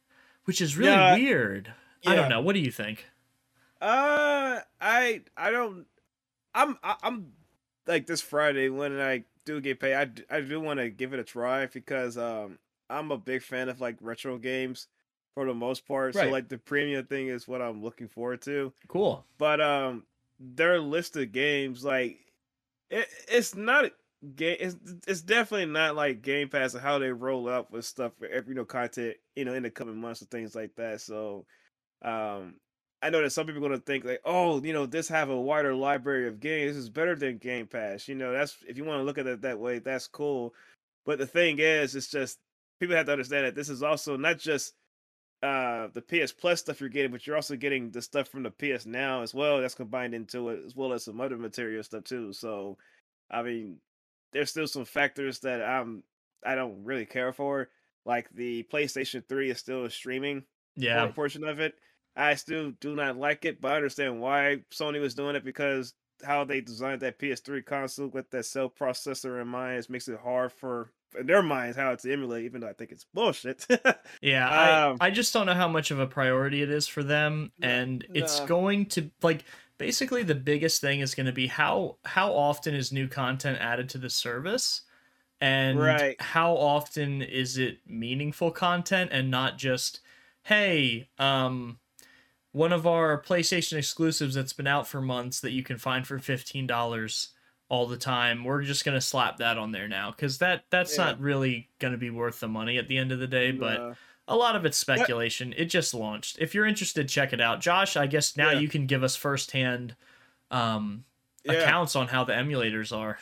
which 0.44 0.60
is 0.60 0.76
really 0.76 0.98
Yeah, 0.98 1.00
weird. 1.00 1.74
I 2.06 2.14
don't 2.16 2.28
know. 2.28 2.40
What 2.42 2.54
do 2.54 2.60
you 2.60 2.72
think? 2.72 3.06
Uh, 3.80 4.60
I 4.80 5.24
I 5.36 5.50
don't. 5.50 5.86
I'm 6.54 6.78
I'm 6.82 7.34
like 7.86 8.06
this 8.06 8.20
Friday 8.22 8.68
when 8.68 9.00
I 9.00 9.24
do 9.44 9.60
get 9.60 9.80
paid. 9.80 9.94
I, 10.30 10.36
I 10.38 10.40
do 10.42 10.60
want 10.60 10.78
to 10.80 10.90
give 10.90 11.12
it 11.14 11.20
a 11.20 11.24
try 11.24 11.66
because 11.66 12.16
um 12.18 12.58
I'm 12.90 13.10
a 13.12 13.18
big 13.18 13.42
fan 13.42 13.68
of 13.68 13.80
like 13.80 13.98
retro 14.00 14.38
games 14.38 14.88
for 15.34 15.46
the 15.46 15.54
most 15.54 15.86
part. 15.86 16.14
Right. 16.14 16.24
So 16.24 16.30
like 16.30 16.48
the 16.48 16.58
premium 16.58 17.06
thing 17.06 17.28
is 17.28 17.48
what 17.48 17.62
I'm 17.62 17.82
looking 17.82 18.08
forward 18.08 18.42
to. 18.42 18.72
cool 18.88 19.24
But 19.38 19.60
um 19.60 20.04
their 20.38 20.80
list 20.80 21.16
of 21.16 21.32
games 21.32 21.84
like 21.84 22.18
it, 22.90 23.08
it's 23.28 23.54
not 23.54 23.90
game 24.36 24.56
it's, 24.60 24.76
it's 25.06 25.20
definitely 25.20 25.66
not 25.66 25.96
like 25.96 26.22
game 26.22 26.48
pass 26.48 26.74
and 26.74 26.82
how 26.82 26.98
they 26.98 27.10
roll 27.10 27.48
out 27.48 27.70
with 27.72 27.84
stuff 27.84 28.12
for 28.18 28.26
every 28.28 28.50
you 28.50 28.54
know 28.54 28.64
content 28.64 29.16
you 29.34 29.44
know 29.44 29.54
in 29.54 29.62
the 29.62 29.70
coming 29.70 29.96
months 29.96 30.20
and 30.20 30.30
things 30.30 30.54
like 30.54 30.74
that 30.76 31.00
so 31.00 31.44
um 32.02 32.54
i 33.02 33.10
know 33.10 33.20
that 33.20 33.30
some 33.30 33.46
people 33.46 33.64
are 33.64 33.68
going 33.68 33.78
to 33.78 33.84
think 33.84 34.04
like 34.04 34.20
oh 34.24 34.62
you 34.62 34.72
know 34.72 34.86
this 34.86 35.08
have 35.08 35.28
a 35.28 35.40
wider 35.40 35.74
library 35.74 36.28
of 36.28 36.38
games 36.38 36.74
this 36.74 36.84
is 36.84 36.88
better 36.88 37.16
than 37.16 37.36
game 37.38 37.66
pass 37.66 38.06
you 38.06 38.14
know 38.14 38.32
that's 38.32 38.56
if 38.68 38.76
you 38.76 38.84
want 38.84 39.00
to 39.00 39.04
look 39.04 39.18
at 39.18 39.26
it 39.26 39.42
that 39.42 39.58
way 39.58 39.80
that's 39.80 40.06
cool 40.06 40.54
but 41.04 41.18
the 41.18 41.26
thing 41.26 41.58
is 41.58 41.96
it's 41.96 42.08
just 42.08 42.38
people 42.78 42.94
have 42.94 43.06
to 43.06 43.12
understand 43.12 43.44
that 43.44 43.56
this 43.56 43.68
is 43.68 43.82
also 43.82 44.16
not 44.16 44.38
just 44.38 44.74
uh 45.42 45.88
the 45.94 46.02
PS 46.02 46.32
Plus 46.32 46.60
stuff 46.60 46.80
you're 46.80 46.88
getting, 46.88 47.10
but 47.10 47.26
you're 47.26 47.36
also 47.36 47.56
getting 47.56 47.90
the 47.90 48.02
stuff 48.02 48.28
from 48.28 48.44
the 48.44 48.50
PS 48.50 48.86
Now 48.86 49.22
as 49.22 49.34
well. 49.34 49.60
That's 49.60 49.74
combined 49.74 50.14
into 50.14 50.50
it, 50.50 50.60
as 50.64 50.76
well 50.76 50.92
as 50.92 51.04
some 51.04 51.20
other 51.20 51.38
material 51.38 51.82
stuff 51.82 52.04
too. 52.04 52.32
So, 52.32 52.78
I 53.30 53.42
mean, 53.42 53.78
there's 54.32 54.50
still 54.50 54.66
some 54.66 54.84
factors 54.84 55.40
that 55.40 55.62
I'm 55.62 56.02
I 56.44 56.54
don't 56.54 56.84
really 56.84 57.06
care 57.06 57.32
for. 57.32 57.68
Like 58.04 58.28
the 58.30 58.64
PlayStation 58.72 59.26
3 59.28 59.50
is 59.50 59.58
still 59.58 59.88
streaming 59.90 60.44
yeah 60.76 61.04
por- 61.04 61.12
portion 61.12 61.44
of 61.44 61.60
it. 61.60 61.74
I 62.16 62.34
still 62.34 62.72
do 62.80 62.94
not 62.94 63.16
like 63.16 63.44
it, 63.44 63.60
but 63.60 63.72
I 63.72 63.76
understand 63.76 64.20
why 64.20 64.58
Sony 64.72 65.00
was 65.00 65.14
doing 65.14 65.36
it 65.36 65.44
because 65.44 65.94
how 66.24 66.44
they 66.44 66.60
designed 66.60 67.00
that 67.02 67.18
PS3 67.18 67.62
console 67.62 68.08
with 68.08 68.30
that 68.30 68.44
cell 68.46 68.70
processor 68.70 69.40
in 69.40 69.48
mind 69.48 69.78
it 69.80 69.90
makes 69.90 70.08
it 70.08 70.18
hard 70.20 70.52
for 70.52 70.90
in 71.18 71.26
their 71.26 71.42
minds 71.42 71.76
how 71.76 71.94
to 71.94 72.12
emulate, 72.12 72.44
even 72.44 72.60
though 72.62 72.68
I 72.68 72.72
think 72.72 72.92
it's 72.92 73.04
bullshit. 73.04 73.66
Yeah, 74.20 74.48
I, 74.48 74.84
Um, 74.90 74.98
I 75.00 75.10
just 75.10 75.32
don't 75.32 75.46
know 75.46 75.54
how 75.54 75.68
much 75.68 75.90
of 75.90 75.98
a 75.98 76.06
priority 76.06 76.62
it 76.62 76.70
is 76.70 76.86
for 76.86 77.02
them, 77.02 77.52
No, 77.58 77.68
and 77.68 78.06
it's 78.14 78.40
going 78.40 78.86
to 78.90 79.10
like 79.22 79.44
basically 79.78 80.22
the 80.22 80.34
biggest 80.34 80.80
thing 80.80 81.00
is 81.00 81.14
going 81.14 81.26
to 81.26 81.32
be 81.32 81.48
how 81.48 81.98
how 82.04 82.32
often 82.32 82.74
is 82.74 82.92
new 82.92 83.08
content 83.08 83.58
added 83.60 83.88
to 83.90 83.98
the 83.98 84.10
service, 84.10 84.82
and 85.40 85.78
Right. 85.78 86.16
how 86.18 86.54
often 86.56 87.22
is 87.22 87.58
it 87.58 87.80
meaningful 87.86 88.50
content 88.52 89.10
and 89.12 89.30
not 89.30 89.58
just 89.58 90.00
hey 90.44 91.08
um 91.18 91.78
one 92.52 92.72
of 92.72 92.86
our 92.86 93.20
PlayStation 93.20 93.78
exclusives 93.78 94.34
that's 94.34 94.52
been 94.52 94.66
out 94.66 94.86
for 94.86 95.00
months 95.00 95.40
that 95.40 95.52
you 95.52 95.62
can 95.62 95.78
find 95.78 96.06
for 96.06 96.18
fifteen 96.18 96.66
dollars 96.66 97.28
all 97.68 97.86
the 97.86 97.96
time. 97.96 98.44
We're 98.44 98.62
just 98.62 98.84
gonna 98.84 99.00
slap 99.00 99.38
that 99.38 99.56
on 99.58 99.72
there 99.72 99.88
now 99.88 100.10
because 100.10 100.38
that 100.38 100.64
that's 100.70 100.96
Yeah. 100.98 101.04
not 101.06 101.20
really 101.20 101.68
gonna 101.78 101.96
be 101.96 102.10
worth 102.10 102.40
the 102.40 102.48
money 102.48 102.76
at 102.78 102.88
the 102.88 102.98
end 102.98 103.10
of 103.12 103.18
the 103.18 103.26
day, 103.26 103.50
but 103.50 103.80
Uh, 103.80 103.94
a 104.28 104.36
lot 104.36 104.54
of 104.54 104.64
it's 104.66 104.76
speculation. 104.76 105.52
It 105.56 105.64
just 105.66 105.94
launched. 105.94 106.36
If 106.38 106.54
you're 106.54 106.66
interested, 106.66 107.08
check 107.08 107.32
it 107.32 107.40
out. 107.40 107.60
Josh, 107.60 107.96
I 107.96 108.06
guess 108.06 108.36
now 108.36 108.50
Yeah. 108.50 108.60
you 108.60 108.68
can 108.68 108.86
give 108.86 109.02
us 109.02 109.16
firsthand 109.16 109.96
um, 110.50 111.04
Yeah. 111.44 111.52
accounts 111.54 111.96
on 111.96 112.08
how 112.08 112.24
the 112.24 112.34
emulators 112.34 112.94
are. 112.96 113.18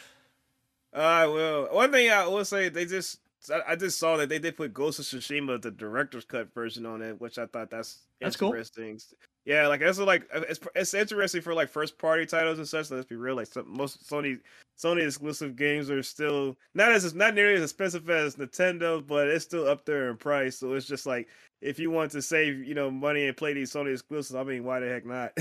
I 0.92 1.26
will. 1.26 1.66
One 1.72 1.92
thing 1.92 2.10
I 2.10 2.26
will 2.26 2.44
say, 2.44 2.68
they 2.68 2.84
just 2.84 3.20
I, 3.48 3.72
I 3.72 3.76
just 3.76 3.98
saw 3.98 4.16
that 4.16 4.28
they 4.28 4.38
did 4.38 4.56
put 4.56 4.74
Ghost 4.74 4.98
of 4.98 5.04
Tsushima, 5.04 5.60
the 5.62 5.70
director's 5.70 6.24
cut 6.24 6.52
version, 6.52 6.84
on 6.84 7.00
it, 7.00 7.20
which 7.20 7.38
I 7.38 7.46
thought 7.46 7.70
that's 7.70 8.00
That's 8.20 8.36
cool. 8.36 8.48
interesting. 8.48 9.00
Yeah, 9.46 9.66
like 9.68 9.80
that's 9.80 9.98
like 9.98 10.28
uh, 10.34 10.42
it's 10.48 10.60
it's 10.74 10.94
interesting 10.94 11.40
for 11.40 11.54
like 11.54 11.70
first 11.70 11.98
party 11.98 12.26
titles 12.26 12.58
and 12.58 12.68
such. 12.68 12.90
Let's 12.90 13.06
be 13.06 13.16
real, 13.16 13.36
like 13.36 13.46
some, 13.46 13.74
most 13.74 14.08
Sony 14.08 14.38
Sony 14.78 15.06
exclusive 15.06 15.56
games 15.56 15.90
are 15.90 16.02
still 16.02 16.56
not 16.74 16.92
as 16.92 17.14
not 17.14 17.34
nearly 17.34 17.54
as 17.54 17.62
expensive 17.62 18.08
as 18.10 18.36
Nintendo, 18.36 19.04
but 19.04 19.28
it's 19.28 19.44
still 19.44 19.66
up 19.66 19.86
there 19.86 20.10
in 20.10 20.18
price. 20.18 20.58
So 20.58 20.74
it's 20.74 20.86
just 20.86 21.06
like 21.06 21.28
if 21.62 21.78
you 21.78 21.90
want 21.90 22.10
to 22.12 22.20
save 22.22 22.62
you 22.64 22.74
know 22.74 22.90
money 22.90 23.26
and 23.26 23.36
play 23.36 23.54
these 23.54 23.72
Sony 23.72 23.92
exclusives, 23.92 24.34
I 24.34 24.44
mean, 24.44 24.64
why 24.64 24.80
the 24.80 24.88
heck 24.88 25.06
not? 25.06 25.32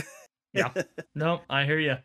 Yeah. 0.53 0.69
No, 1.15 1.41
I 1.49 1.65
hear 1.65 1.79
you. 1.79 1.97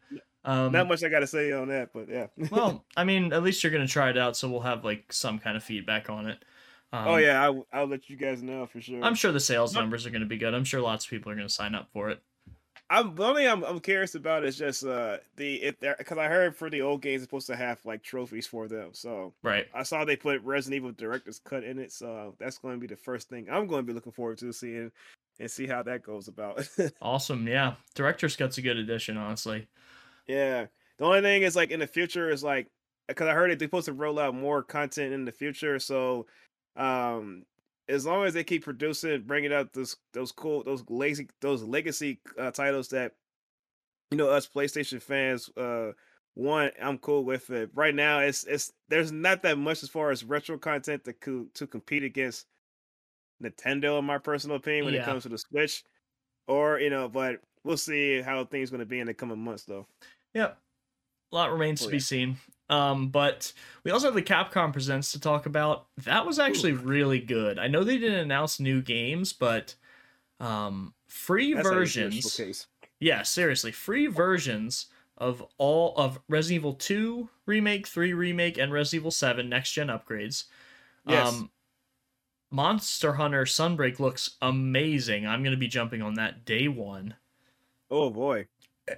Um, 0.44 0.72
not 0.72 0.88
much 0.88 1.02
I 1.02 1.09
got 1.09 1.20
to 1.20 1.26
say 1.26 1.52
on 1.52 1.68
that, 1.68 1.92
but 1.92 2.09
yeah. 2.09 2.26
well, 2.50 2.85
I 2.96 3.04
mean, 3.04 3.33
at 3.33 3.42
least 3.42 3.62
you're 3.62 3.72
gonna 3.72 3.88
try 3.88 4.11
it 4.11 4.18
out, 4.18 4.37
so 4.37 4.48
we'll 4.48 4.61
have 4.61 4.85
like 4.85 5.12
some 5.12 5.38
kind 5.38 5.57
of 5.57 5.64
feedback 5.64 6.11
on 6.11 6.26
it. 6.26 6.44
Um, 6.92 7.09
oh 7.09 7.16
yeah, 7.16 7.50
I, 7.50 7.78
I'll 7.78 7.87
let 7.87 8.09
you 8.09 8.16
guys 8.16 8.42
know 8.42 8.66
for 8.66 8.80
sure. 8.80 9.02
I'm 9.02 9.14
sure 9.14 9.33
the 9.33 9.40
sales 9.40 9.74
numbers 9.74 10.07
are 10.07 10.11
gonna 10.11 10.26
be 10.26 10.37
good. 10.37 10.54
I'm 10.54 10.64
sure 10.64 10.80
lots 10.80 11.07
of 11.07 11.11
people 11.11 11.33
are 11.33 11.35
gonna 11.35 11.48
sign 11.48 11.74
up 11.74 11.88
for 11.92 12.11
it. 12.11 12.22
I'm 12.90 13.14
the 13.14 13.24
only 13.24 13.48
I'm, 13.48 13.64
I'm 13.64 13.80
curious 13.80 14.14
about 14.14 14.44
is 14.44 14.59
just 14.59 14.85
uh 14.85 15.16
the 15.37 15.62
if 15.62 15.80
there 15.80 15.96
because 15.96 16.18
I 16.18 16.26
heard 16.26 16.54
for 16.54 16.68
the 16.68 16.83
old 16.83 17.00
games 17.00 17.22
it's 17.22 17.30
supposed 17.30 17.46
to 17.46 17.57
have 17.57 17.78
like 17.85 18.02
trophies 18.02 18.46
for 18.46 18.68
them. 18.68 18.90
So 18.92 19.33
Right. 19.42 19.66
I 19.74 19.83
saw 19.83 20.04
they 20.04 20.16
put 20.16 20.42
Resident 20.42 20.76
Evil 20.76 20.92
Director's 20.92 21.38
Cut 21.38 21.64
in 21.64 21.78
it, 21.78 21.92
so 21.92 22.35
that's 22.38 22.59
going 22.59 22.74
to 22.74 22.80
be 22.80 22.87
the 22.87 22.96
first 23.00 23.30
thing 23.30 23.46
I'm 23.50 23.66
going 23.66 23.80
to 23.80 23.87
be 23.87 23.94
looking 23.94 24.12
forward 24.12 24.38
to 24.38 24.52
seeing 24.52 24.92
and 25.40 25.50
see 25.50 25.66
how 25.66 25.83
that 25.85 26.02
goes 26.02 26.28
about. 26.28 26.68
Awesome. 27.00 27.48
Yeah. 27.48 27.74
Director's 27.94 28.37
Cut's 28.37 28.59
a 28.59 28.62
good 28.62 28.76
addition, 28.76 29.16
honestly. 29.16 29.66
Yeah, 30.26 30.66
the 30.98 31.04
only 31.04 31.20
thing 31.20 31.42
is 31.42 31.56
like 31.56 31.70
in 31.70 31.80
the 31.80 31.87
future 31.87 32.30
is 32.30 32.42
like 32.42 32.68
because 33.08 33.28
I 33.28 33.34
heard 33.34 33.50
it 33.50 33.58
they're 33.58 33.68
supposed 33.68 33.87
to 33.87 33.92
roll 33.92 34.18
out 34.18 34.34
more 34.34 34.62
content 34.62 35.12
in 35.12 35.24
the 35.24 35.32
future, 35.32 35.78
so 35.78 36.26
um 36.76 37.44
as 37.88 38.06
long 38.06 38.24
as 38.24 38.32
they 38.34 38.44
keep 38.44 38.64
producing, 38.64 39.22
bringing 39.22 39.52
out 39.52 39.72
those 39.74 39.96
those 40.12 40.32
cool 40.32 40.62
those 40.64 40.84
lazy 40.88 41.28
those 41.40 41.62
legacy 41.62 42.20
uh, 42.38 42.50
titles 42.50 42.88
that 42.88 43.12
you 44.10 44.16
know 44.18 44.28
us 44.28 44.48
PlayStation 44.48 45.02
fans 45.02 45.50
uh 45.56 45.92
want, 46.37 46.74
I'm 46.82 46.98
cool 46.98 47.24
with 47.24 47.50
it. 47.50 47.70
Right 47.74 47.94
now, 47.94 48.18
it's 48.20 48.44
it's 48.44 48.72
there's 48.88 49.12
not 49.12 49.42
that 49.42 49.58
much 49.58 49.82
as 49.82 49.88
far 49.90 50.10
as 50.10 50.24
retro 50.24 50.58
content 50.58 51.04
to 51.04 51.12
co- 51.12 51.46
to 51.54 51.66
compete 51.66 52.02
against 52.04 52.46
Nintendo, 53.42 53.98
in 53.98 54.04
my 54.04 54.18
personal 54.18 54.56
opinion, 54.56 54.84
when 54.87 54.94
Yeah. 54.94 55.02
it 55.02 55.04
comes 55.04 55.24
to 55.24 55.28
the 55.28 55.38
Switch, 55.38 55.84
or 56.48 56.80
you 56.80 56.90
know, 56.90 57.08
but 57.08 57.40
we'll 57.64 57.76
see 57.76 58.20
how 58.20 58.44
things 58.44 58.70
going 58.70 58.80
to 58.80 58.87
be 58.87 59.00
in 59.00 59.06
the 59.06 59.14
coming 59.14 59.38
months, 59.38 59.64
though. 59.64 59.87
Yep. 60.35 60.59
A 61.33 61.35
lot 61.35 61.53
remains 61.53 61.83
Oh, 61.83 61.87
to 61.87 61.90
be 61.90 62.01
seen. 62.01 62.37
Um, 62.68 63.09
but 63.09 63.53
we 63.83 63.90
also 63.90 64.07
have 64.07 64.14
the 64.14 64.23
Capcom 64.23 64.73
Presents 64.73 65.12
to 65.12 65.20
talk 65.20 65.47
about. 65.47 65.87
That 65.99 66.27
was 66.27 66.38
actually 66.38 66.73
really 66.73 67.20
good. 67.20 67.59
I 67.59 67.68
know 67.68 67.85
they 67.85 67.99
didn't 67.99 68.20
announce 68.20 68.61
new 68.61 68.83
games, 68.83 69.33
but 69.33 69.75
um, 70.40 70.94
free 71.09 71.55
That's 71.55 71.66
how 71.66 71.73
you 71.73 71.77
do 71.77 71.81
a 71.81 71.85
versions. 71.85 72.66
Yeah, 73.01 73.23
seriously, 73.23 73.73
free 73.73 74.07
versions 74.07 74.87
of 75.18 75.44
all 75.59 75.94
of 75.97 76.20
Resident 76.29 76.61
Evil 76.61 76.75
2 76.75 77.29
remake, 77.47 77.87
3 77.87 78.12
remake, 78.14 78.59
and 78.59 78.73
Resident 78.73 79.03
Evil 79.03 79.11
7 79.11 79.49
next 79.49 79.73
gen 79.73 79.88
upgrades. 79.88 80.44
Yes. 81.07 81.29
Um, 81.29 81.51
Monster 82.51 83.14
Hunter 83.14 83.44
Sunbreak 83.44 83.99
looks 83.99 84.37
amazing. 84.40 85.27
I'm 85.27 85.42
gonna 85.42 85.57
be 85.57 85.68
jumping 85.68 86.03
on 86.03 86.14
that 86.14 86.44
day 86.44 86.68
one 86.68 87.16
Oh 87.90 88.11
boy. 88.11 88.49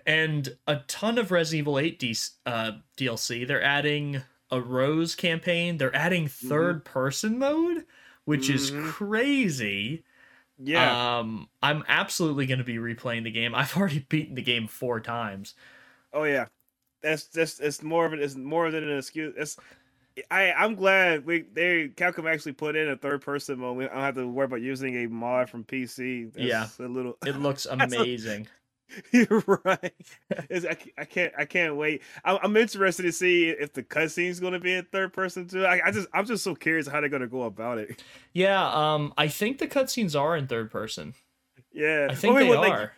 And 0.07 0.57
a 0.67 0.77
ton 0.89 1.19
of 1.19 1.31
Resident 1.31 1.61
Evil 1.61 1.79
8 1.79 1.99
D- 1.99 2.17
uh, 2.45 2.73
DLC. 2.97 3.47
They're 3.47 3.63
adding 3.63 4.23
a 4.51 4.61
Rose 4.61 5.15
campaign. 5.15 5.79
They're 5.79 5.95
adding 5.95 6.29
third 6.29 6.85
person 6.85 7.39
mode, 7.39 7.85
which 8.25 8.49
is 8.51 8.71
Mhm. 8.71 8.85
crazy. 8.91 10.05
Yeah. 10.59 11.19
Um, 11.19 11.49
I'm 11.63 11.85
absolutely 11.89 12.47
going 12.47 12.59
to 12.59 12.65
be 12.65 12.77
replaying 12.77 13.25
the 13.25 13.31
game. 13.31 13.55
I've 13.55 13.77
already 13.77 14.01
beaten 14.09 14.35
the 14.35 14.43
game 14.43 14.67
four 14.69 15.01
times. 15.01 15.55
Oh 16.13 16.25
yeah, 16.25 16.47
that's 17.03 17.25
just 17.27 17.61
it's 17.61 17.83
more 17.83 18.07
of 18.07 18.13
it. 18.15 18.21
It's 18.21 18.37
more 18.37 18.71
than 18.71 18.89
an 18.89 18.97
excuse. 18.99 19.35
It's 19.37 19.57
I 20.31 20.53
I'm 20.53 20.75
glad 20.77 21.27
we 21.27 21.43
they 21.43 21.89
Capcom 21.89 22.33
actually 22.33 22.53
put 22.53 22.75
in 22.75 22.89
a 22.89 22.97
third 22.97 23.21
person 23.21 23.59
mode. 23.59 23.83
I 23.85 23.89
don't 23.89 24.01
have 24.03 24.15
to 24.15 24.27
worry 24.27 24.47
about 24.47 24.63
using 24.63 25.05
a 25.05 25.09
mod 25.09 25.51
from 25.51 25.63
PC. 25.65 26.33
That's 26.33 26.39
Yeah. 26.39 26.69
a 26.79 26.89
little. 26.89 27.19
It 27.27 27.37
looks 27.37 27.67
amazing. 27.71 28.49
You're 29.13 29.43
right. 29.65 29.95
I, 30.51 30.77
I 30.99 31.05
can't 31.05 31.33
I 31.37 31.45
can't 31.45 31.77
wait. 31.77 32.03
I'm, 32.25 32.39
I'm 32.43 32.57
interested 32.57 33.03
to 33.03 33.13
see 33.13 33.49
if 33.49 33.73
the 33.73 33.83
cutscene's 33.83 34.41
going 34.41 34.53
to 34.53 34.61
be 34.61 34.73
in 34.75 34.85
third 34.93 35.13
person 35.13 35.49
too. 35.49 35.65
I, 35.67 35.81
I 35.87 35.91
just 35.91 36.09
I'm 36.13 36.25
just 36.27 36.45
so 36.45 36.55
curious 36.55 36.87
how 36.87 37.01
they're 37.01 37.09
going 37.09 37.23
to 37.23 37.29
go 37.29 37.43
about 37.43 37.79
it. 37.79 38.03
yeah, 38.33 38.69
um, 38.95 39.13
I 39.19 39.29
think 39.29 39.59
the 39.59 39.67
cutscenes 39.67 40.19
are 40.19 40.37
in 40.37 40.47
third 40.47 40.71
person. 40.71 41.15
Yeah, 41.73 42.09
I 42.11 42.15
think 42.15 42.37
they 42.37 42.45
well, 42.49 42.61
like, 42.61 42.73
are. 42.73 42.93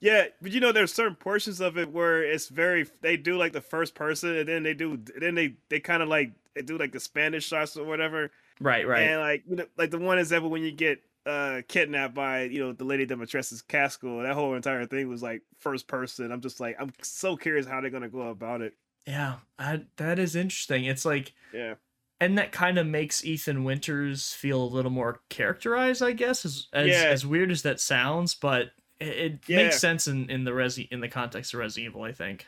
Yeah, 0.00 0.26
but 0.40 0.52
you 0.52 0.60
know, 0.60 0.72
there's 0.72 0.92
certain 0.92 1.16
portions 1.16 1.60
of 1.60 1.76
it 1.76 1.90
where 1.92 2.22
it's 2.22 2.48
very 2.48 2.86
they 3.02 3.16
do 3.16 3.36
like 3.36 3.52
the 3.52 3.60
first 3.60 3.94
person, 3.94 4.36
and 4.36 4.48
then 4.48 4.62
they 4.62 4.74
do 4.74 4.98
then 5.16 5.34
they 5.34 5.56
they 5.68 5.80
kind 5.80 6.02
of 6.02 6.08
like 6.08 6.32
they 6.54 6.62
do 6.62 6.78
like 6.78 6.92
the 6.92 7.00
Spanish 7.00 7.46
shots 7.46 7.76
or 7.76 7.84
whatever, 7.84 8.30
Right, 8.60 8.86
right. 8.86 9.02
and 9.02 9.20
like 9.20 9.44
you 9.48 9.56
know, 9.56 9.66
like 9.76 9.90
the 9.90 9.98
one 9.98 10.18
example 10.18 10.50
when 10.50 10.62
you 10.62 10.72
get 10.72 11.02
uh 11.26 11.62
kidnapped 11.68 12.14
by 12.14 12.42
you 12.44 12.58
know 12.60 12.72
the 12.72 12.84
lady 12.84 13.06
Dimitrescu's 13.06 13.62
Castle, 13.62 14.22
that 14.22 14.34
whole 14.34 14.54
entire 14.54 14.86
thing 14.86 15.08
was 15.08 15.22
like 15.22 15.42
first 15.58 15.86
person. 15.86 16.32
I'm 16.32 16.40
just 16.40 16.60
like 16.60 16.76
I'm 16.80 16.92
so 17.02 17.36
curious 17.36 17.66
how 17.66 17.80
they're 17.80 17.90
gonna 17.90 18.08
go 18.08 18.28
about 18.28 18.62
it. 18.62 18.74
yeah, 19.06 19.36
I, 19.58 19.82
that 19.96 20.18
is 20.18 20.36
interesting. 20.36 20.84
It's 20.84 21.04
like, 21.04 21.32
Yeah, 21.52 21.74
and 22.20 22.36
that 22.38 22.52
kind 22.52 22.78
of 22.78 22.86
makes 22.86 23.24
Ethan 23.24 23.64
Winters 23.64 24.32
feel 24.34 24.62
a 24.62 24.64
little 24.64 24.90
more 24.90 25.20
characterized, 25.30 26.02
I 26.02 26.12
guess. 26.12 26.44
As 26.44 26.68
as, 26.72 26.88
Yeah. 26.88 27.08
as 27.10 27.26
weird 27.26 27.50
as 27.50 27.62
that 27.62 27.80
sounds, 27.80 28.34
but 28.34 28.72
it, 28.98 29.08
it 29.08 29.40
Yeah. 29.46 29.56
makes 29.56 29.78
sense 29.78 30.06
in 30.08 30.30
in 30.30 30.44
the 30.44 30.50
Resi 30.52 30.88
in 30.90 31.00
the 31.00 31.08
context 31.08 31.54
of 31.54 31.60
Resident 31.60 31.90
Evil. 31.92 32.02
I 32.02 32.12
think. 32.12 32.46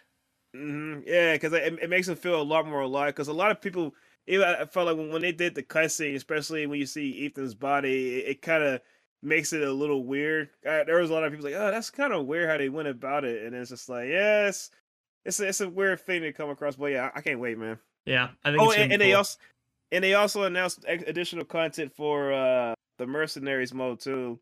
hmm 0.55 1.01
yeah, 1.07 1.33
because 1.35 1.53
it, 1.53 1.79
it 1.83 1.89
makes 1.91 2.09
him 2.09 2.17
feel 2.17 2.41
a 2.41 2.43
lot 2.43 2.67
more 2.67 2.81
alive. 2.83 3.15
Because 3.15 3.29
a 3.29 3.33
lot 3.33 3.51
of 3.51 3.61
people, 3.61 3.95
even 4.27 4.47
I 4.47 4.65
felt 4.65 4.87
like 4.87 4.97
when, 4.97 5.11
when 5.11 5.23
they 5.23 5.33
did 5.33 5.55
the 5.55 5.63
cutscene, 5.63 6.15
especially 6.15 6.67
when 6.67 6.79
you 6.79 6.87
see 6.87 7.27
Ethan's 7.27 7.55
body, 7.55 8.21
it, 8.21 8.29
it 8.29 8.43
kind 8.43 8.63
of 8.63 8.81
makes 9.23 9.53
it 9.53 9.63
a 9.63 9.73
little 9.73 10.05
weird. 10.05 10.51
Uh, 10.67 10.85
there 10.85 11.01
was 11.01 11.11
a 11.11 11.13
lot 11.13 11.25
of 11.25 11.33
people 11.33 11.47
like, 11.47 11.55
oh, 11.55 11.71
that's 11.71 11.91
kind 11.91 12.13
of 12.13 12.27
weird 12.27 12.49
how 12.49 12.59
they 12.59 12.69
went 12.69 12.89
about 12.89 13.25
it, 13.25 13.45
and 13.45 13.55
it's 13.55 13.71
just 13.71 13.89
like, 13.89 14.09
yes, 14.09 14.71
it's 15.25 15.41
a, 15.41 15.49
it's 15.49 15.61
a 15.61 15.69
weird 15.69 16.01
thing 16.01 16.23
to 16.23 16.33
come 16.33 16.51
across. 16.51 16.77
But 16.77 16.87
yeah, 16.93 17.11
I, 17.15 17.19
I 17.19 17.23
can't 17.23 17.41
wait, 17.41 17.59
man. 17.59 17.79
Yeah, 18.07 18.31
I 18.45 18.51
think. 18.51 18.63
Oh, 18.63 18.71
it's 18.71 18.79
and, 18.79 18.93
and 18.93 19.03
they 19.03 19.15
also 19.15 19.39
and 19.93 20.03
they 20.03 20.15
also 20.15 20.45
announced 20.45 20.85
additional 20.89 21.45
content 21.45 21.93
for 21.95 22.33
uh 22.33 22.75
the 22.99 23.07
mercenaries 23.07 23.73
mode 23.73 24.01
too. 24.01 24.39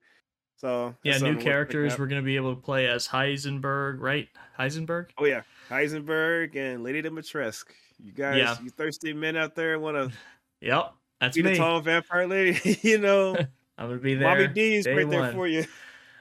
So 0.57 0.95
yeah, 1.03 1.13
new 1.13 1.19
something 1.19 1.35
worth 1.35 1.39
picking 1.39 1.51
characters. 1.51 1.99
We're 1.99 2.07
gonna 2.07 2.23
be 2.23 2.37
able 2.37 2.55
to 2.55 2.61
play 2.61 2.87
as 2.87 3.07
Heisenberg, 3.09 4.01
right? 4.01 4.29
Heisenberg. 4.59 5.09
Oh 5.19 5.25
yeah, 5.25 5.43
Heisenberg 5.69 6.57
and 6.57 6.83
Lady 6.83 7.03
Dimitrescu. 7.03 7.73
You 8.03 8.13
guys, 8.13 8.37
Yeah. 8.39 8.57
you 8.63 8.71
thirsty 8.71 9.13
men 9.13 9.37
out 9.37 9.55
there 9.55 9.79
want 9.79 9.97
to 9.97 10.17
Yep, 10.61 10.93
that's 11.21 11.37
be 11.37 11.43
me. 11.43 11.51
the 11.53 11.57
tall 11.59 11.81
vampire 11.81 12.27
lady? 12.27 12.79
you 12.83 12.99
know, 12.99 13.37
I'm 13.79 13.89
gonna 13.89 13.99
be 13.99 14.15
there. 14.15 14.29
Mommy 14.29 14.49
D's 14.49 14.85
day 14.85 14.95
right 14.95 15.09
there 15.11 15.21
one. 15.21 15.33
for 15.35 15.47
you. 15.49 15.65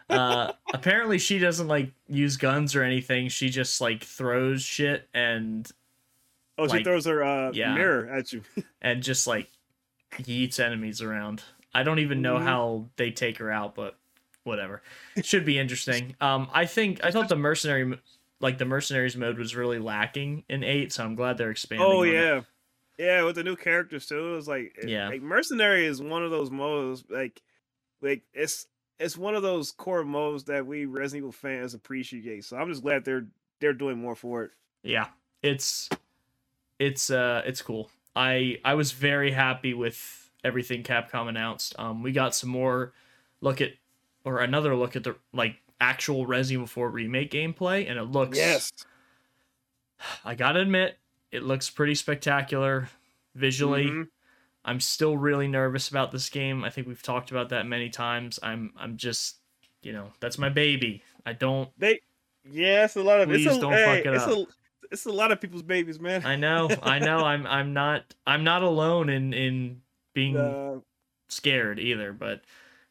uh, 0.10 0.54
apparently, 0.74 1.18
she 1.20 1.39
doesn't 1.39 1.68
like 1.68 1.92
use 2.08 2.38
guns 2.38 2.76
or 2.76 2.84
anything. 2.84 3.30
She 3.30 3.50
just 3.50 3.80
like 3.82 4.04
throws 4.04 4.62
shit 4.63 5.08
and 5.13 5.70
Oh, 6.58 6.68
she 6.68 6.84
throws 6.84 7.06
her 7.06 7.24
uh, 7.24 7.52
yeah. 7.54 7.74
mirror 7.74 8.10
at 8.10 8.34
you. 8.34 8.44
and 8.82 9.02
just 9.02 9.28
like 9.28 9.50
yeets 10.18 10.60
enemies 10.60 11.02
around. 11.02 11.44
I 11.74 11.84
don't 11.84 12.00
even 12.00 12.22
know 12.22 12.36
Mhm. 12.38 12.44
how 12.44 12.89
they 12.98 13.12
take 13.12 13.38
her 13.38 13.50
out, 13.52 13.76
but 13.76 13.98
whatever. 14.44 14.82
It 15.15 15.26
should 15.26 15.46
be 15.46 15.58
interesting. 15.60 16.15
Um, 16.20 16.50
I 16.54 16.65
think 16.65 17.04
I 17.04 17.12
thought 17.12 17.30
the 17.30 17.36
mercenary, 17.38 17.98
like 18.41 18.58
the 18.58 18.65
mercenaries 18.65 19.17
mode, 19.17 19.38
was 19.38 19.56
really 19.56 19.80
lacking 19.80 20.43
in 20.49 20.63
eight, 20.63 20.91
so 20.93 21.04
I'm 21.04 21.15
glad 21.15 21.38
they're 21.38 21.52
expanding. 21.52 21.86
oh 21.88 22.02
on 22.02 22.08
it. 22.08 22.13
yeah, 22.13 22.41
yeah, 22.97 23.23
with 23.23 23.36
the 23.36 23.43
new 23.43 23.56
characters 23.56 24.06
too. 24.06 24.36
It's 24.36 24.47
like 24.47 24.75
it- 24.82 24.89
Yeah. 24.89 25.10
like 25.10 25.21
mercenary 25.21 25.86
is 25.86 26.02
one 26.02 26.23
of 26.23 26.32
those 26.32 26.52
modes 26.52 27.04
like 27.10 27.41
like 28.02 28.23
it's 28.34 28.67
it's 28.99 29.17
one 29.17 29.36
of 29.36 29.41
those 29.43 29.71
core 29.71 30.04
modes 30.04 30.43
that 30.45 30.65
we 30.65 30.86
Resident 30.86 31.19
Evil 31.23 31.32
fans 31.32 31.73
appreciate. 31.73 32.43
So 32.45 32.58
I'm 32.58 32.69
just 32.69 32.82
glad 32.84 33.06
they're 33.06 33.28
they're 33.60 33.73
doing 33.73 33.97
more 33.99 34.15
for 34.15 34.43
it. 34.43 34.52
yeah 34.84 35.08
it's 35.43 35.89
it's 36.80 37.10
uh 37.10 37.41
it's 37.45 37.62
cool 37.62 37.89
i 38.15 38.58
i 38.65 38.73
was 38.73 38.91
very 38.93 39.32
happy 39.32 39.73
with 39.73 40.30
everything 40.43 40.84
capcom 40.84 41.28
announced 41.30 41.75
um 41.80 42.02
we 42.04 42.12
got 42.12 42.34
some 42.36 42.49
more 42.49 42.93
look 43.41 43.60
at 43.62 43.71
or 44.25 44.39
another 44.39 44.75
look 44.75 44.95
at 44.95 45.04
the 45.04 45.15
like 45.34 45.56
actual 45.82 46.26
resident 46.26 46.54
evil 46.54 46.68
4 46.68 46.89
remake 46.89 47.32
gameplay 47.32 47.89
and 47.89 47.98
it 48.00 48.04
looks 48.04 48.38
Yes. 48.38 48.72
i 50.26 50.36
gotta 50.36 50.60
admit 50.60 50.98
it 51.32 51.44
looks 51.44 51.70
pretty 51.70 51.96
spectacular 51.96 52.89
visually 53.36 53.86
Mhm. 53.88 54.08
i'm 54.65 54.80
still 54.80 55.18
really 55.18 55.48
nervous 55.48 55.89
about 55.89 56.12
this 56.12 56.30
game 56.30 56.63
i 56.63 56.70
think 56.70 56.88
we've 56.88 57.02
talked 57.04 57.32
about 57.32 57.50
that 57.50 57.65
many 57.65 57.89
times 57.89 58.39
i'm 58.44 58.74
i'm 58.78 58.98
just 58.98 59.38
you 59.82 59.94
know 59.94 60.12
that's 60.20 60.38
my 60.38 60.50
baby 60.50 61.02
i 61.26 61.34
don't 61.34 61.70
They 61.78 62.02
yeah, 62.50 62.86
it's 62.86 62.96
a 62.96 63.04
lot 63.04 63.20
of 63.20 63.28
Please 63.30 63.46
it's 63.46 63.58
a, 63.58 63.60
don't 63.60 63.74
hey, 63.74 63.98
fuck 63.98 64.06
it 64.06 64.15
it's 64.15 64.24
up. 64.24 64.32
a 64.32 64.46
it's 64.92 65.06
a 65.06 65.12
lot 65.12 65.32
of 65.32 65.39
people's 65.39 65.62
babies, 65.62 66.00
man. 66.00 66.26
I 66.26 66.36
know, 66.36 66.68
I 66.82 66.98
know. 67.08 67.20
I'm 67.20 67.46
I'm 67.46 67.74
not 67.74 68.15
I'm 68.26 68.44
not 68.44 68.63
alone 68.63 69.10
in 69.10 69.34
in 69.34 69.82
being 70.13 70.36
Uh, 70.38 70.80
scared 71.28 71.80
either, 71.80 72.12
but 72.12 72.42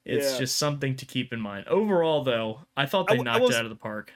It's 0.08 0.32
Yeah. 0.32 0.38
just 0.38 0.56
something 0.56 0.96
to 0.96 1.04
keep 1.04 1.32
in 1.32 1.40
mind. 1.40 1.68
Overall, 1.68 2.24
though, 2.24 2.60
I 2.76 2.86
thought 2.86 3.06
they 3.08 3.16
w- 3.16 3.28
I 3.30 3.34
knocked 3.34 3.44
was- 3.46 3.54
it 3.54 3.58
out 3.58 3.64
of 3.64 3.70
the 3.70 3.76
park. 3.76 4.12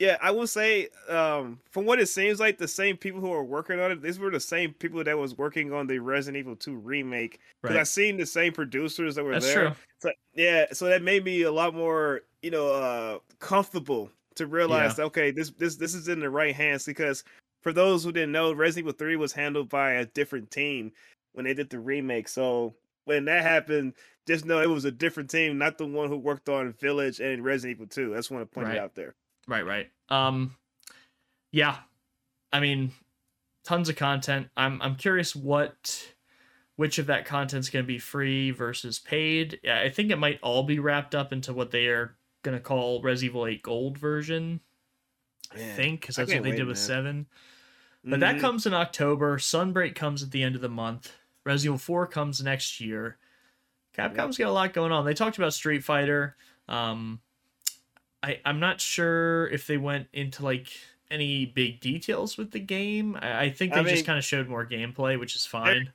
Yeah, 0.00 0.18
I 0.20 0.32
will 0.32 0.48
say, 0.48 0.88
um, 1.08 1.60
from 1.70 1.84
what 1.86 2.00
it 2.00 2.06
seems 2.08 2.40
like, 2.40 2.58
the 2.58 2.66
same 2.68 2.96
people 2.96 3.20
who 3.20 3.32
are 3.32 3.44
working 3.44 3.78
on 3.78 3.92
it, 3.92 4.02
these 4.02 4.18
were 4.18 4.30
the 4.30 4.40
same 4.40 4.74
people 4.74 5.02
that 5.04 5.16
was 5.16 5.38
working 5.38 5.72
on 5.72 5.86
the 5.86 6.00
Resident 6.00 6.36
Evil 6.40 6.56
2 6.56 6.74
remake. 6.76 7.38
Because 7.62 7.74
Right. 7.76 7.80
I 7.80 7.84
seen 7.84 8.16
the 8.16 8.26
same 8.26 8.52
producers 8.52 9.14
that 9.14 9.24
were 9.24 9.34
That's 9.34 9.46
there. 9.46 9.66
true. 9.68 9.74
So 10.00 10.10
yeah, 10.34 10.66
so 10.72 10.86
that 10.86 11.02
made 11.02 11.24
me 11.24 11.42
a 11.42 11.52
lot 11.52 11.74
more, 11.74 12.22
you 12.42 12.50
know, 12.50 12.68
uh 12.72 13.18
comfortable 13.38 14.10
to 14.34 14.46
realize 14.48 14.96
that, 14.96 15.04
okay, 15.04 15.30
this 15.30 15.50
this 15.50 15.76
this 15.76 15.94
is 15.94 16.08
in 16.08 16.18
the 16.18 16.28
right 16.28 16.54
hands 16.56 16.84
because 16.84 17.22
for 17.62 17.72
those 17.72 18.02
who 18.02 18.10
didn't 18.10 18.32
know, 18.32 18.52
Resident 18.52 18.88
Evil 18.88 18.98
3 18.98 19.14
was 19.16 19.32
handled 19.32 19.68
by 19.68 19.92
a 19.92 20.06
different 20.06 20.50
team 20.50 20.92
when 21.34 21.44
they 21.44 21.54
did 21.54 21.70
the 21.70 21.78
remake. 21.78 22.26
So 22.26 22.74
when 23.04 23.24
that 23.26 23.42
happened, 23.42 23.94
just 24.26 24.44
know 24.44 24.60
it 24.60 24.68
was 24.70 24.84
a 24.84 24.90
different 24.90 25.30
team, 25.30 25.58
not 25.58 25.78
the 25.78 25.86
one 25.86 26.08
who 26.08 26.16
worked 26.16 26.48
on 26.48 26.72
Village 26.74 27.20
and 27.20 27.44
Resident 27.44 27.76
Evil 27.78 27.86
2. 27.86 28.14
I 28.14 28.18
just 28.18 28.30
want 28.30 28.42
to 28.42 28.54
point 28.54 28.68
Right. 28.68 28.76
it 28.76 28.80
out 28.80 28.94
there. 28.94 29.14
Right, 29.46 29.64
right. 29.66 29.90
Um, 30.08 30.56
yeah. 31.50 31.78
I 32.52 32.60
mean, 32.60 32.92
tons 33.64 33.88
of 33.88 33.96
content. 33.96 34.48
I'm 34.56 34.80
I'm 34.80 34.96
curious 34.96 35.34
what 35.34 36.12
which 36.76 36.98
of 36.98 37.06
that 37.06 37.24
content's 37.24 37.68
going 37.70 37.84
to 37.84 37.86
be 37.86 37.98
free 37.98 38.50
versus 38.50 38.98
paid. 38.98 39.60
Yeah, 39.62 39.80
I 39.80 39.90
think 39.90 40.10
it 40.10 40.16
might 40.18 40.40
all 40.42 40.64
be 40.64 40.78
wrapped 40.80 41.14
up 41.14 41.32
into 41.32 41.52
what 41.52 41.70
they 41.70 41.86
are 41.86 42.16
going 42.42 42.56
to 42.56 42.62
call 42.62 43.00
Res 43.00 43.22
Evil 43.22 43.46
8 43.46 43.62
Gold 43.62 43.96
version. 43.98 44.60
I 45.52 45.58
think 45.58 46.00
because 46.00 46.16
that's 46.16 46.32
what 46.32 46.42
they 46.42 46.50
wait, 46.50 46.56
did 46.56 46.66
with 46.66 46.76
man. 46.78 46.84
seven. 46.86 47.26
But 48.02 48.20
that 48.20 48.36
Mhm. 48.36 48.40
comes 48.40 48.66
in 48.66 48.74
October. 48.74 49.38
Sunbreak 49.38 49.94
comes 49.94 50.22
at 50.22 50.30
the 50.32 50.42
end 50.42 50.56
of 50.56 50.60
the 50.62 50.68
month. 50.68 51.12
Resident 51.44 51.74
Evil 51.74 51.78
4 51.78 52.06
comes 52.08 52.42
next 52.42 52.80
year. 52.80 53.18
Capcom's 53.96 54.36
got 54.36 54.48
a 54.48 54.52
lot 54.52 54.72
going 54.72 54.92
on. 54.92 55.04
They 55.04 55.14
talked 55.14 55.38
about 55.38 55.54
Street 55.54 55.84
Fighter. 55.84 56.36
Um, 56.68 57.20
I 58.22 58.40
I'm 58.44 58.60
not 58.60 58.80
sure 58.80 59.48
if 59.48 59.66
they 59.66 59.76
went 59.76 60.08
into 60.12 60.44
like 60.44 60.68
any 61.10 61.46
big 61.46 61.80
details 61.80 62.36
with 62.36 62.50
the 62.50 62.60
game. 62.60 63.16
I, 63.20 63.44
I 63.44 63.50
think 63.50 63.74
they 63.74 63.80
I 63.80 63.84
just 63.84 64.06
kind 64.06 64.18
of 64.18 64.24
showed 64.24 64.48
more 64.48 64.66
gameplay, 64.66 65.18
which 65.18 65.36
is 65.36 65.46
fine. 65.46 65.92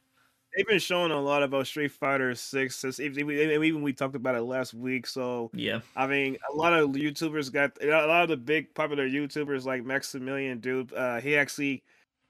They've 0.55 0.65
been 0.65 0.79
showing 0.79 1.11
a 1.11 1.21
lot 1.21 1.43
about 1.43 1.67
Street 1.67 1.91
Fighter 1.91 2.33
Six 2.33 2.75
since 2.75 2.99
even 2.99 3.81
we 3.83 3.93
talked 3.93 4.15
about 4.15 4.35
it 4.35 4.41
last 4.41 4.73
week. 4.73 5.05
So 5.05 5.51
Yeah, 5.53 5.81
I 5.95 6.07
mean, 6.07 6.37
a 6.51 6.55
lot 6.55 6.73
of 6.73 6.89
YouTubers 6.89 7.51
got 7.51 7.81
a 7.83 8.07
lot 8.07 8.23
of 8.23 8.29
the 8.29 8.37
big 8.37 8.73
popular 8.73 9.07
YouTubers 9.07 9.65
like 9.65 9.83
Maximilian 9.83 10.59
Dood. 10.59 10.93
Uh, 10.93 11.19
he 11.19 11.35
actually 11.35 11.83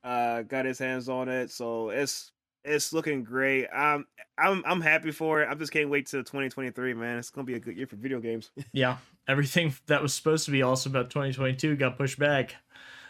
uh 0.04 0.42
got 0.44 0.66
his 0.66 0.80
hands 0.80 1.10
on 1.10 1.30
it, 1.30 1.52
so 1.52 1.90
it's 1.90 2.32
it's 2.64 2.94
looking 2.94 3.24
great. 3.24 3.68
I'm 3.74 4.06
I'm 4.38 4.64
I'm 4.66 4.82
happy 4.82 5.12
for 5.12 5.42
it. 5.42 5.50
I 5.50 5.56
just 5.56 5.72
can't 5.72 5.90
wait 5.90 6.08
till 6.08 6.22
2023, 6.22 6.94
man. 6.94 7.18
It's 7.18 7.30
gonna 7.30 7.46
be 7.46 7.56
a 7.56 7.60
good 7.60 7.78
year 7.78 7.88
for 7.88 7.96
video 7.96 8.20
games. 8.20 8.52
yeah. 8.74 8.98
Everything 9.28 9.74
that 9.88 10.02
was 10.02 10.14
supposed 10.14 10.46
to 10.46 10.52
be 10.52 10.64
awesome 10.64 10.92
about 10.92 11.10
2022 11.12 11.76
got 11.76 11.98
pushed 11.98 12.18
back. 12.20 12.56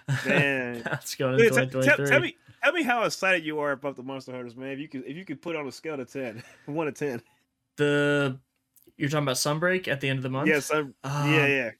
Man. 0.25 0.81
That's 0.83 1.13
going 1.15 1.33
into 1.39 1.43
Dude, 1.45 1.53
t- 1.53 1.59
tell, 1.59 1.81
2023. 1.83 2.07
tell 2.09 2.19
me 2.19 2.35
tell 2.63 2.73
me 2.73 2.83
how 2.83 3.03
excited 3.03 3.45
you 3.45 3.59
are 3.59 3.71
about 3.73 3.95
the 3.95 4.01
Monster 4.03 4.31
Hunters, 4.31 4.55
man. 4.55 4.69
If 4.71 4.79
you 4.79 4.87
could 4.87 5.03
if 5.05 5.15
you 5.15 5.23
could 5.23 5.39
put 5.41 5.55
on 5.55 5.67
a 5.67 5.71
scale 5.71 5.97
to 5.97 6.05
ten, 6.05 6.43
one 6.65 6.87
to 6.87 6.91
ten. 6.91 7.21
the 7.77 8.39
you're 8.97 9.07
talking 9.09 9.23
about 9.23 9.35
Sunbreak 9.35 9.87
at 9.87 10.01
the 10.01 10.09
end 10.09 10.17
of 10.17 10.23
the 10.23 10.29
month. 10.29 10.47
Yes, 10.49 10.71
I'm, 10.71 10.93
Um, 11.03 11.31
yeah, 11.33 11.45
yeah. 11.45 11.71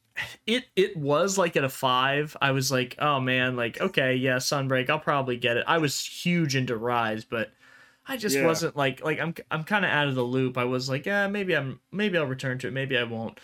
it 0.45 0.65
it 0.75 0.95
was 0.95 1.37
like 1.39 1.57
at 1.57 1.63
a 1.63 1.69
five. 1.69 2.37
I 2.41 2.51
was 2.51 2.71
like, 2.71 2.95
oh 2.99 3.19
man, 3.19 3.55
like 3.55 3.81
okay, 3.81 4.15
yeah, 4.15 4.37
Sunbreak, 4.37 4.89
I'll 4.89 4.99
probably 4.99 5.35
get 5.37 5.57
it. 5.57 5.63
I 5.67 5.79
was 5.79 5.99
huge 6.05 6.55
into 6.55 6.77
Rise, 6.77 7.25
but 7.25 7.51
I 8.09 8.17
just 8.17 8.35
Yeah. 8.35 8.41
wasn't 8.41 8.75
like 8.75 9.03
like 9.03 9.19
I'm 9.19 9.33
I'm 9.51 9.63
kind 9.63 9.85
of 9.85 9.91
out 9.91 10.07
of 10.09 10.15
the 10.15 10.23
loop. 10.23 10.57
I 10.57 10.65
was 10.65 10.89
like, 10.89 11.05
yeah, 11.05 11.27
maybe 11.27 11.55
I'm 11.55 11.79
maybe 11.91 12.17
I'll 12.17 12.25
return 12.25 12.57
to 12.59 12.67
it, 12.67 12.71
maybe 12.73 12.97
I 12.97 13.03
won't. 13.03 13.39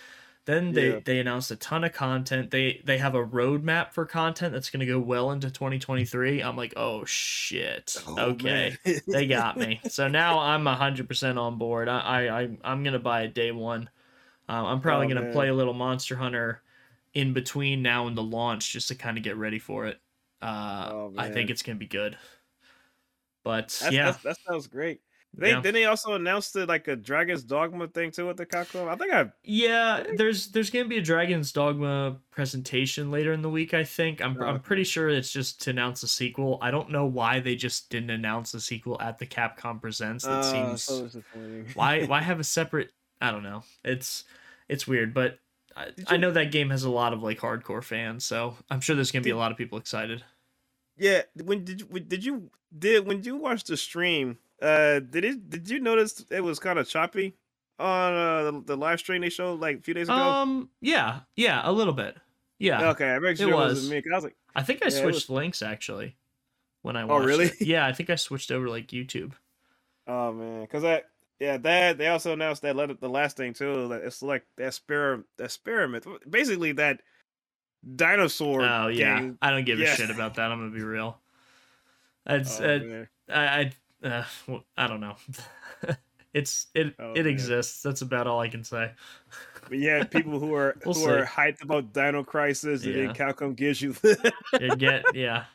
Then 0.45 0.73
they 0.73 0.95
Yeah. 0.95 0.99
they 1.05 1.19
announced 1.19 1.51
a 1.51 1.55
ton 1.55 1.83
of 1.83 1.93
content. 1.93 2.51
They 2.51 2.81
they 2.85 2.97
have 2.99 3.15
a 3.15 3.25
roadmap 3.25 3.93
for 3.93 4.05
content 4.05 4.53
that's 4.53 4.69
going 4.69 4.81
to 4.81 4.85
go 4.85 4.99
well 4.99 5.31
into 5.31 5.51
2023. 5.51 6.41
I'm 6.41 6.57
like, 6.57 6.73
oh 6.77 7.05
shit, 7.05 8.03
Oh, 8.07 8.29
okay. 8.31 8.77
they 9.11 9.27
got 9.27 9.57
me. 9.57 9.83
So 9.87 10.07
now 10.07 10.39
I'm 10.39 10.65
hundred 10.65 11.07
percent 11.07 11.37
on 11.39 11.57
board. 11.57 11.87
I, 11.89 11.99
I, 11.99 12.41
I 12.41 12.57
I'm 12.63 12.83
gonna 12.83 12.99
buy 12.99 13.23
it 13.23 13.33
day 13.35 13.51
one. 13.51 13.89
Um, 14.49 14.65
I'm 14.65 14.81
probably 14.81 15.07
Oh, 15.07 15.09
gonna 15.09 15.21
man. 15.21 15.31
play 15.31 15.49
a 15.49 15.53
little 15.53 15.73
Monster 15.73 16.15
Hunter 16.17 16.61
in 17.13 17.33
between 17.33 17.81
now 17.81 18.07
and 18.07 18.17
the 18.17 18.23
launch 18.23 18.73
just 18.73 18.89
to 18.89 18.95
kind 18.95 19.17
of 19.17 19.23
get 19.23 19.37
ready 19.37 19.59
for 19.59 19.87
it. 19.87 19.99
Uh, 20.41 20.91
Oh, 20.91 21.13
I 21.17 21.29
think 21.29 21.49
it's 21.49 21.63
gonna 21.63 21.77
be 21.79 21.87
good. 21.87 22.17
But 23.45 23.77
That's, 23.79 23.93
yeah, 23.93 24.05
that's, 24.05 24.23
that 24.23 24.37
sounds 24.45 24.67
great. 24.67 24.99
They 25.37 25.51
Yeah. 25.51 25.59
then 25.59 25.73
they 25.73 25.85
also 25.85 26.13
announced 26.13 26.53
the 26.53 26.65
like 26.65 26.87
a 26.87 26.95
Dragon's 26.95 27.43
Dogma 27.43 27.87
thing 27.87 28.11
too 28.11 28.29
at 28.29 28.37
the 28.37 28.45
Capcom. 28.45 28.87
I 28.87 28.95
think 28.95 29.13
I 29.13 29.31
yeah. 29.43 30.03
There's 30.15 30.47
there's 30.47 30.69
gonna 30.69 30.87
be 30.87 30.97
a 30.97 31.01
Dragon's 31.01 31.51
Dogma 31.51 32.17
presentation 32.31 33.11
later 33.11 33.33
in 33.33 33.41
the 33.41 33.49
week. 33.49 33.73
I 33.73 33.83
think 33.83 34.21
I'm 34.21 34.41
Oh, 34.41 34.45
I'm 34.45 34.61
pretty 34.61 34.85
sure 34.85 35.09
it's 35.09 35.31
just 35.31 35.61
to 35.63 35.71
announce 35.71 36.03
a 36.03 36.07
sequel. 36.07 36.57
I 36.61 36.71
don't 36.71 36.89
know 36.89 37.05
why 37.05 37.39
they 37.41 37.55
just 37.55 37.89
didn't 37.89 38.11
announce 38.11 38.53
the 38.53 38.61
sequel 38.61 38.99
at 39.01 39.19
the 39.19 39.25
Capcom 39.25 39.81
Presents. 39.81 40.23
That 40.23 40.39
uh, 40.39 40.43
seems 40.43 40.83
so 40.83 41.09
why 41.73 42.05
why 42.05 42.21
have 42.25 42.39
a 42.39 42.43
separate 42.43 42.91
i 43.21 43.31
don't 43.31 43.43
know 43.43 43.63
it's 43.83 44.23
it's 44.69 44.87
weird 44.87 45.13
but 45.13 45.39
I, 45.75 45.85
Did 45.95 46.05
I 46.07 46.17
know 46.17 46.31
that 46.31 46.51
game 46.51 46.69
has 46.69 46.83
a 46.83 46.89
lot 46.89 47.13
of 47.13 47.21
like 47.23 47.39
hardcore 47.39 47.83
fans 47.83 48.25
so 48.25 48.55
i'm 48.69 48.81
sure 48.81 48.95
there's 48.95 49.11
gonna 49.11 49.23
be 49.23 49.29
a 49.31 49.37
lot 49.37 49.51
of 49.51 49.57
people 49.57 49.77
excited 49.77 50.23
Yeah, 50.97 51.23
when 51.43 51.63
did 51.65 51.81
you 51.81 51.99
did 51.99 52.23
you 52.25 52.49
did 52.77 53.05
when 53.07 53.23
you 53.23 53.35
watched 53.35 53.67
the 53.67 53.77
stream? 53.77 54.37
Uh, 54.61 54.99
did 54.99 55.25
it 55.25 55.49
did 55.49 55.69
you 55.69 55.79
notice 55.79 56.25
it 56.31 56.41
was 56.41 56.59
kind 56.59 56.79
of 56.79 56.87
choppy 56.87 57.35
on 57.77 58.13
uh 58.13 58.51
the, 58.51 58.63
the 58.67 58.77
live 58.77 58.99
stream 58.99 59.21
they 59.21 59.29
showed 59.29 59.59
like 59.59 59.79
a 59.79 59.81
few 59.81 59.93
days 59.93 60.07
ago? 60.07 60.15
um 60.15 60.69
yeah 60.79 61.19
yeah 61.35 61.61
a 61.65 61.71
little 61.73 61.93
bit 61.93 62.15
yeah 62.57 62.89
okay, 62.91 63.11
I 63.11 63.19
make 63.19 63.35
sure 63.35 63.49
it, 63.49 63.53
was. 63.53 63.75
wasn't 63.75 64.05
me. 64.05 64.11
I 64.11 64.15
was 64.15 64.23
like, 64.23 64.35
i 64.55 64.63
think 64.63 64.81
i 64.81 64.85
Yeah, 64.85 65.01
switched 65.01 65.29
links 65.29 65.61
actually 65.61 66.15
when 66.83 66.95
i 66.95 67.03
watched. 67.03 67.23
Oh, 67.23 67.27
really? 67.27 67.45
it. 67.47 67.59
yeah 67.61 67.85
i 67.85 67.91
think 67.91 68.09
i 68.09 68.15
switched 68.15 68.49
over 68.49 68.69
like 68.69 68.87
youtube 68.87 69.33
oh 70.07 70.31
man, 70.31 70.61
because 70.61 70.85
I 70.85 71.01
yeah 71.39 71.57
that 71.57 71.97
they 71.97 72.07
also 72.07 72.31
announced 72.31 72.61
that 72.61 72.77
let 72.77 72.97
the 73.01 73.09
last 73.09 73.35
thing 73.35 73.53
too. 73.53 73.89
That 73.89 74.03
it's 74.03 74.21
like 74.21 74.45
that 74.55 74.67
experiment, 74.67 75.27
experiment, 75.37 76.05
basically 76.29 76.71
that 76.73 77.01
dinosaur. 77.95 78.63
oh 78.63 78.87
yeah 78.87 79.19
game. 79.19 79.37
i 79.41 79.49
don't 79.51 79.65
give 79.65 79.79
Yeah. 79.79 79.93
a 79.93 79.95
shit 79.95 80.09
about 80.09 80.35
that 80.35 80.51
i'm 80.51 80.59
gonna 80.59 80.71
be 80.71 80.81
real 80.83 81.17
it's 82.25 82.59
Oh, 82.59 83.05
uh, 83.29 83.33
i 83.33 83.71
i 84.03 84.07
uh, 84.07 84.23
well, 84.47 84.63
i 84.77 84.87
don't 84.87 84.99
know 85.01 85.15
it's 86.33 86.67
it 86.73 86.95
Oh, 86.99 87.11
it 87.13 87.23
man. 87.23 87.27
exists 87.27 87.81
that's 87.83 88.01
about 88.01 88.27
all 88.27 88.39
i 88.39 88.47
can 88.47 88.63
say 88.63 88.91
But 89.67 89.79
yeah, 89.79 90.03
people 90.03 90.39
who 90.39 90.53
are 90.53 90.77
We'll 90.85 90.93
who 90.93 91.09
are 91.09 91.25
hyped 91.25 91.63
about 91.63 91.91
Dino 91.91 92.23
Crisis, 92.23 92.83
and 92.85 92.93
Yeah. 92.93 93.05
then 93.07 93.15
Capcom 93.15 93.55
gives 93.55 93.81
you. 93.81 93.95
Get 94.77 95.03
yeah. 95.15 95.45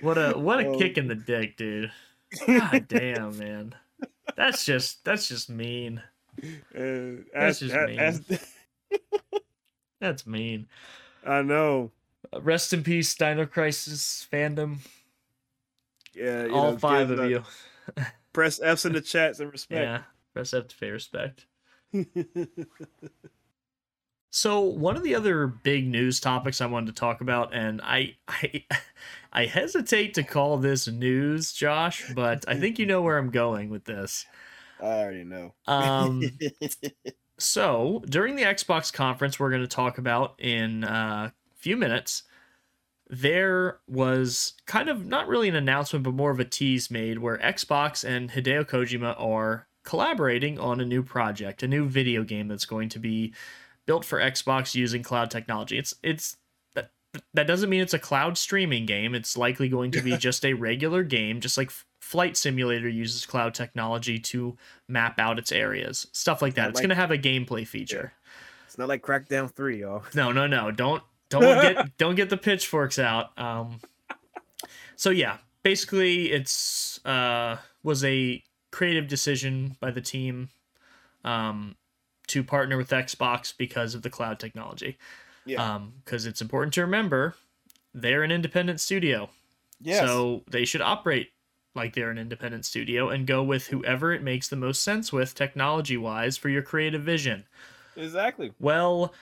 What 0.00 0.16
a 0.16 0.32
what 0.32 0.60
a 0.60 0.68
Oh. 0.68 0.78
kick 0.78 0.96
in 0.96 1.08
the 1.08 1.14
dick, 1.14 1.58
dude. 1.58 1.92
God 2.46 2.88
damn, 2.88 3.36
man. 3.36 3.74
That's 4.34 4.64
just 4.64 5.04
that's 5.04 5.28
just 5.28 5.50
mean. 5.50 6.00
Uh, 6.74 7.20
That's 7.34 7.58
just 7.58 7.74
mean. 7.74 8.22
That's 10.00 10.26
mean. 10.26 10.68
I 11.28 11.42
know. 11.42 11.92
Uh, 12.32 12.40
Rest 12.40 12.72
in 12.72 12.82
peace, 12.82 13.14
Dino 13.14 13.46
Crisis 13.46 14.26
fandom. 14.32 14.78
Yeah, 16.14 16.46
you 16.46 16.54
All 16.54 16.72
know, 16.72 16.78
five 16.78 17.10
of 17.10 17.30
you. 17.30 17.44
Press 18.32 18.60
F's 18.60 18.84
in 18.84 18.92
the 18.92 19.00
chats 19.00 19.40
and 19.40 19.52
respect. 19.52 19.82
Yeah. 19.82 20.02
Press 20.32 20.54
F 20.54 20.68
to 20.68 20.76
pay 20.76 20.90
respect. 20.90 21.46
So 24.30 24.60
one 24.60 24.96
of 24.96 25.02
the 25.02 25.14
other 25.14 25.46
big 25.46 25.86
news 25.88 26.20
topics 26.20 26.60
I 26.60 26.66
wanted 26.66 26.94
to 26.94 27.00
talk 27.00 27.20
about, 27.20 27.54
and 27.54 27.80
I 27.82 28.16
I 28.28 28.64
I 29.32 29.46
hesitate 29.46 30.14
to 30.14 30.22
call 30.22 30.58
this 30.58 30.86
news, 30.86 31.52
Josh, 31.52 32.04
but 32.14 32.44
I 32.46 32.54
think 32.54 32.78
you 32.78 32.86
know 32.86 33.02
where 33.02 33.18
I'm 33.18 33.30
going 33.30 33.70
with 33.70 33.84
this. 33.84 34.26
I 34.80 34.84
already 34.84 35.24
know. 35.24 35.54
Um, 35.66 36.22
So, 37.38 38.02
during 38.08 38.36
the 38.36 38.42
Xbox 38.42 38.92
conference 38.92 39.38
we're 39.38 39.50
going 39.50 39.62
to 39.62 39.68
talk 39.68 39.98
about 39.98 40.34
in 40.38 40.84
a 40.84 41.32
few 41.56 41.76
minutes, 41.76 42.24
there 43.08 43.78
was 43.88 44.54
kind 44.66 44.88
of 44.88 45.06
not 45.06 45.28
really 45.28 45.48
an 45.48 45.56
announcement, 45.56 46.04
but 46.04 46.14
more 46.14 46.30
of 46.30 46.40
a 46.40 46.44
tease 46.44 46.90
made 46.90 47.18
where 47.18 47.38
Xbox 47.38 48.04
and 48.04 48.30
Hideo 48.30 48.64
Kojima 48.64 49.14
are 49.18 49.66
collaborating 49.84 50.58
on 50.58 50.80
a 50.80 50.84
new 50.84 51.02
project, 51.02 51.62
a 51.62 51.68
new 51.68 51.88
video 51.88 52.22
game 52.22 52.48
that's 52.48 52.66
going 52.66 52.88
to 52.90 52.98
be 52.98 53.32
built 53.86 54.04
for 54.04 54.18
Xbox 54.18 54.74
using 54.74 55.02
cloud 55.02 55.30
technology. 55.30 55.78
It's 55.78 55.94
it's 56.02 56.36
that, 56.74 56.90
that 57.32 57.46
doesn't 57.46 57.70
mean 57.70 57.80
it's 57.80 57.94
a 57.94 57.98
cloud 57.98 58.36
streaming 58.36 58.84
game. 58.84 59.14
It's 59.14 59.36
likely 59.36 59.68
going 59.68 59.90
to 59.92 60.02
be 60.02 60.16
just 60.16 60.44
a 60.44 60.52
regular 60.52 61.02
game, 61.02 61.40
just 61.40 61.56
like 61.56 61.70
Flight 62.08 62.38
Simulator 62.38 62.88
uses 62.88 63.26
cloud 63.26 63.52
technology 63.52 64.18
to 64.18 64.56
map 64.88 65.18
out 65.18 65.38
its 65.38 65.52
areas, 65.52 66.06
stuff 66.12 66.40
like 66.40 66.54
that. 66.54 66.62
Not 66.62 66.68
It's 66.70 66.76
like- 66.76 66.82
going 66.84 66.88
to 66.88 66.94
have 66.94 67.10
a 67.10 67.18
gameplay 67.18 67.66
feature. 67.66 68.14
it's 68.64 68.78
not 68.78 68.88
like 68.88 69.02
Crackdown 69.02 69.50
Three, 69.52 69.80
y'all. 69.82 70.04
No, 70.14 70.32
no, 70.32 70.46
no. 70.46 70.70
Don't 70.70 71.02
don't 71.28 71.42
get 71.60 71.96
don't 71.98 72.14
get 72.14 72.30
the 72.30 72.38
pitchforks 72.38 72.98
out. 72.98 73.38
Um 73.38 73.80
so 74.96 75.10
yeah, 75.10 75.36
basically 75.62 76.32
it's 76.32 77.04
uh 77.04 77.58
was 77.82 78.02
a 78.04 78.42
creative 78.70 79.06
decision 79.06 79.76
by 79.78 79.90
the 79.90 80.00
team 80.00 80.48
um 81.24 81.76
to 82.28 82.42
partner 82.42 82.78
with 82.78 82.88
Xbox 82.88 83.52
because 83.56 83.94
of 83.94 84.00
the 84.00 84.10
cloud 84.10 84.38
technology. 84.38 84.96
Yeah. 85.44 85.74
Um, 85.74 85.92
because 86.04 86.24
it's 86.26 86.40
important 86.40 86.72
to 86.74 86.80
remember 86.82 87.34
they're 87.94 88.22
an 88.22 88.30
independent 88.30 88.80
studio. 88.80 89.28
yes. 89.80 90.00
So 90.00 90.42
they 90.50 90.64
should 90.64 90.80
operate 90.82 91.32
like 91.78 91.94
they're 91.94 92.10
an 92.10 92.18
independent 92.18 92.64
studio 92.66 93.08
and 93.08 93.26
go 93.26 93.42
with 93.42 93.68
whoever 93.68 94.12
it 94.12 94.22
makes 94.22 94.48
the 94.48 94.56
most 94.56 94.82
sense 94.82 95.12
with 95.12 95.34
technology 95.34 95.96
wise 95.96 96.36
for 96.36 96.48
your 96.48 96.62
creative 96.62 97.02
vision. 97.02 97.44
exactly. 97.96 98.52
Well, 98.60 99.14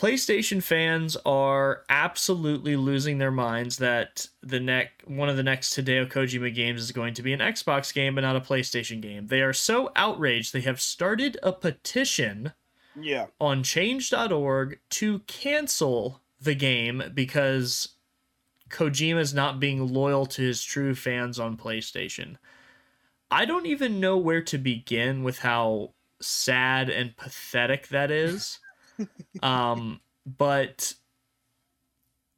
PlayStation 0.00 0.62
fans 0.62 1.16
are 1.24 1.84
absolutely 1.88 2.76
losing 2.76 3.18
their 3.18 3.30
minds 3.30 3.76
that 3.78 4.26
the 4.42 4.58
neck 4.58 5.02
one 5.06 5.28
of 5.28 5.36
the 5.36 5.42
next 5.42 5.74
Hideo 5.76 6.06
Kojima 6.10 6.52
games 6.54 6.80
is 6.82 6.90
going 6.92 7.14
to 7.14 7.22
be 7.22 7.32
an 7.32 7.40
Xbox 7.40 7.92
game 7.94 8.14
but 8.14 8.22
not 8.22 8.34
a 8.34 8.40
PlayStation 8.40 9.00
game. 9.00 9.26
They 9.28 9.42
are 9.42 9.52
so 9.52 9.92
outraged 9.94 10.52
they 10.52 10.62
have 10.62 10.80
started 10.80 11.38
a 11.42 11.52
petition 11.52 12.52
Yeah. 12.98 13.26
on 13.40 13.62
change.org 13.62 14.80
to 14.90 15.18
cancel 15.20 16.20
the 16.40 16.54
game 16.54 17.02
because 17.14 17.90
Kojima 18.72 19.20
is 19.20 19.34
not 19.34 19.60
being 19.60 19.92
loyal 19.92 20.26
to 20.26 20.42
his 20.42 20.64
true 20.64 20.94
fans 20.94 21.38
on 21.38 21.56
PlayStation. 21.56 22.36
I 23.30 23.44
don't 23.44 23.66
even 23.66 24.00
know 24.00 24.16
where 24.18 24.42
to 24.42 24.58
begin 24.58 25.22
with 25.22 25.38
how 25.38 25.92
sad 26.20 26.90
and 26.90 27.16
pathetic 27.16 27.88
that 27.88 28.10
is. 28.10 28.58
um, 29.42 30.00
but 30.26 30.94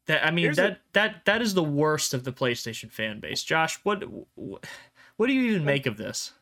that 0.07 0.27
I 0.27 0.31
mean 0.31 0.47
Here's 0.47 0.59
a- 0.59 0.63
that 0.63 0.81
that 0.93 1.25
that 1.25 1.43
is 1.43 1.55
the 1.55 1.65
worst 1.65 2.15
of 2.15 2.25
the 2.25 2.33
PlayStation 2.33 2.91
fan 2.91 3.21
base. 3.21 3.43
Josh, 3.43 3.79
what 3.83 4.05
what 4.35 5.27
do 5.27 5.33
you 5.33 5.51
even 5.51 5.65
make 5.65 5.87
of 5.87 5.97
this? 5.97 6.33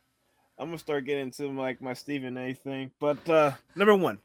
I'm 0.58 0.68
gonna 0.68 0.78
start 0.78 1.04
getting 1.04 1.24
into 1.24 1.48
like 1.48 1.80
my 1.80 1.92
Stephen 1.92 2.36
A 2.38 2.54
thing. 2.54 2.90
But 2.98 3.28
uh 3.28 3.52
number 3.76 3.94
one, 3.94 4.18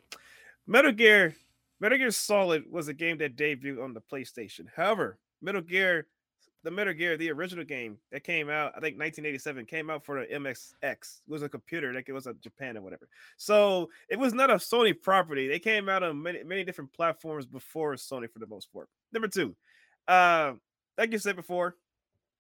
Metal 0.65 0.91
Gear, 0.91 1.36
Metal 1.80 1.97
Gear 1.97 2.12
Solid 2.12 2.65
was 2.71 2.88
a 2.88 2.93
game 2.93 3.17
that 3.19 3.36
debuted 3.36 3.84
on 3.84 3.93
the 3.93 4.01
PlayStation. 4.01 4.65
However, 4.75 5.17
Metal 5.41 5.62
Gear, 5.62 6.08
the 6.63 6.71
Metal 6.71 6.93
Gear, 6.93 7.17
the 7.17 7.32
original 7.32 7.63
game 7.63 7.97
that 8.12 8.23
came 8.23 8.50
out, 8.50 8.73
I 8.76 8.80
think 8.82 9.00
1987, 9.00 9.65
came 9.65 9.89
out 9.89 10.04
for 10.04 10.19
the 10.19 10.34
MSX. 10.34 10.73
It 10.84 11.32
was 11.32 11.43
a 11.43 11.50
computer, 11.50 11.93
like 11.93 12.10
it 12.10 12.13
was 12.13 12.28
a 12.28 12.34
Japan 12.36 12.78
or 12.78 12.82
whatever. 12.82 13.08
So 13.38 13.89
it 14.10 14.19
was 14.19 14.34
not 14.34 14.50
a 14.50 14.56
Sony 14.56 15.00
property. 15.00 15.47
They 15.47 15.60
came 15.60 15.88
out 15.89 16.04
on 16.04 16.21
many 16.21 16.43
many 16.43 16.63
different 16.63 16.93
platforms 16.93 17.45
before 17.45 17.93
Sony 17.95 18.32
for 18.32 18.39
the 18.39 18.47
most 18.47 18.71
part. 18.73 18.89
Number 19.13 19.28
two, 19.28 19.56
uh, 20.08 20.54
like 20.97 21.12
you 21.12 21.19
said 21.19 21.36
before, 21.36 21.76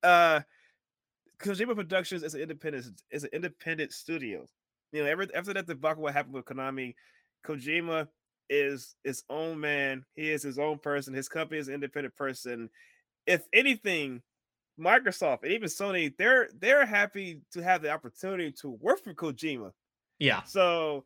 uh 0.03 0.41
Kojima 1.39 1.75
Productions 1.75 2.23
is 2.23 2.33
an 2.33 2.41
independent 2.41 3.01
is 3.11 3.23
an 3.23 3.29
independent 3.33 3.93
studio. 3.93 4.45
You 4.91 5.03
know, 5.03 5.09
ever 5.09 5.27
after 5.35 5.53
that 5.53 5.67
debacle 5.67 6.03
what 6.03 6.13
happened 6.13 6.33
with 6.33 6.45
Konami, 6.45 6.95
Kojima 7.45 8.07
is 8.49 8.95
his 9.03 9.23
own 9.29 9.59
man. 9.59 10.05
He 10.15 10.29
is 10.29 10.43
his 10.43 10.59
own 10.59 10.79
person. 10.79 11.13
His 11.13 11.29
company 11.29 11.59
is 11.59 11.67
an 11.67 11.73
independent 11.73 12.15
person. 12.15 12.69
If 13.25 13.43
anything, 13.53 14.21
Microsoft 14.79 15.43
and 15.43 15.51
even 15.51 15.67
Sony, 15.67 16.15
they're 16.17 16.49
they're 16.59 16.85
happy 16.85 17.41
to 17.51 17.61
have 17.61 17.81
the 17.81 17.89
opportunity 17.89 18.51
to 18.61 18.69
work 18.69 19.03
for 19.03 19.13
Kojima. 19.13 19.71
Yeah. 20.19 20.43
So 20.43 21.03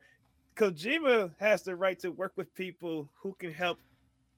Kojima 0.56 1.32
has 1.40 1.64
the 1.64 1.76
right 1.76 1.98
to 2.00 2.12
work 2.12 2.34
with 2.36 2.54
people 2.54 3.10
who 3.22 3.36
can 3.40 3.52
help, 3.52 3.80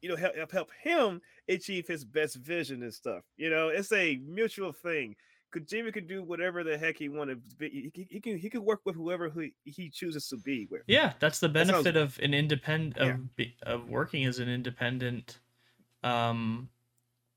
you 0.02 0.10
know, 0.10 0.16
help 0.16 0.36
help, 0.36 0.52
help 0.52 0.70
him 0.82 1.22
achieve 1.50 1.88
his 1.88 2.06
best 2.06 2.36
vision 2.38 2.84
and 2.84 2.94
stuff. 2.94 3.24
You 3.38 3.50
know, 3.50 3.70
it's 3.70 3.92
a 3.92 4.20
mutual 4.26 4.72
thing. 4.72 5.16
Kojima 5.54 5.94
can 5.94 6.08
do 6.08 6.24
whatever 6.24 6.64
the 6.64 6.78
heck 6.78 6.98
he 6.98 7.10
wanted 7.10 7.48
to 7.50 7.56
be. 7.56 7.92
He, 7.94 8.08
he- 8.10 8.20
can 8.20 8.38
he 8.38 8.50
can 8.50 8.64
work 8.66 8.82
with 8.86 8.96
whoever 8.96 9.30
he, 9.30 9.54
he 9.64 9.90
chooses 9.90 10.28
to 10.30 10.38
be 10.38 10.68
with. 10.72 10.82
Yeah, 10.88 11.14
that's 11.20 11.40
the 11.40 11.48
That 11.50 11.68
sounds- 11.68 11.84
benefit 11.84 12.02
of 12.02 12.20
an 12.20 12.34
independent 12.34 12.96
Yeah. 12.98 13.14
of 13.14 13.36
be 13.36 13.56
of 13.64 13.90
working 13.90 14.26
as 14.26 14.40
an 14.40 14.50
independent, 14.50 15.40
um, 16.04 16.70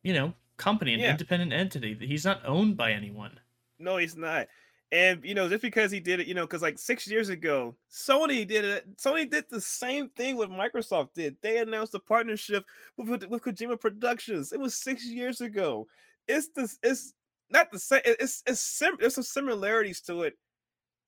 you 0.02 0.14
know, 0.14 0.32
company, 0.56 0.94
an 0.94 1.00
Yeah. 1.00 1.10
independent 1.10 1.52
entity. 1.52 1.94
He's 2.00 2.24
not 2.24 2.44
owned 2.44 2.76
by 2.76 2.92
anyone. 2.92 3.38
No, 3.78 3.96
he's 3.98 4.16
not. 4.16 4.48
And 4.92 5.24
you 5.24 5.34
know, 5.34 5.48
just 5.48 5.62
because 5.62 5.90
he 5.90 5.98
did 5.98 6.20
it, 6.20 6.28
you 6.28 6.34
know, 6.34 6.46
because 6.46 6.62
like 6.62 6.78
six 6.78 7.08
years 7.08 7.28
ago, 7.28 7.74
Sony 7.90 8.46
did 8.46 8.64
it. 8.64 8.96
Sony 8.96 9.28
did 9.28 9.44
the 9.50 9.60
same 9.60 10.08
thing 10.10 10.36
what 10.36 10.48
Microsoft 10.48 11.12
did. 11.12 11.36
They 11.42 11.58
announced 11.58 11.94
a 11.94 11.98
partnership 11.98 12.64
with 12.96 13.24
with 13.26 13.42
Kojima 13.42 13.80
Productions. 13.80 14.52
It 14.52 14.60
was 14.60 14.76
six 14.76 15.04
years 15.04 15.40
ago. 15.40 15.88
It's 16.28 16.48
this. 16.54 16.78
It's 16.84 17.14
not 17.50 17.70
the 17.70 17.78
same. 17.78 18.00
It's 18.04 18.42
it's 18.46 18.60
sim. 18.60 18.96
There's 18.98 19.14
some 19.14 19.24
similarities 19.24 20.00
to 20.02 20.22
it, 20.22 20.34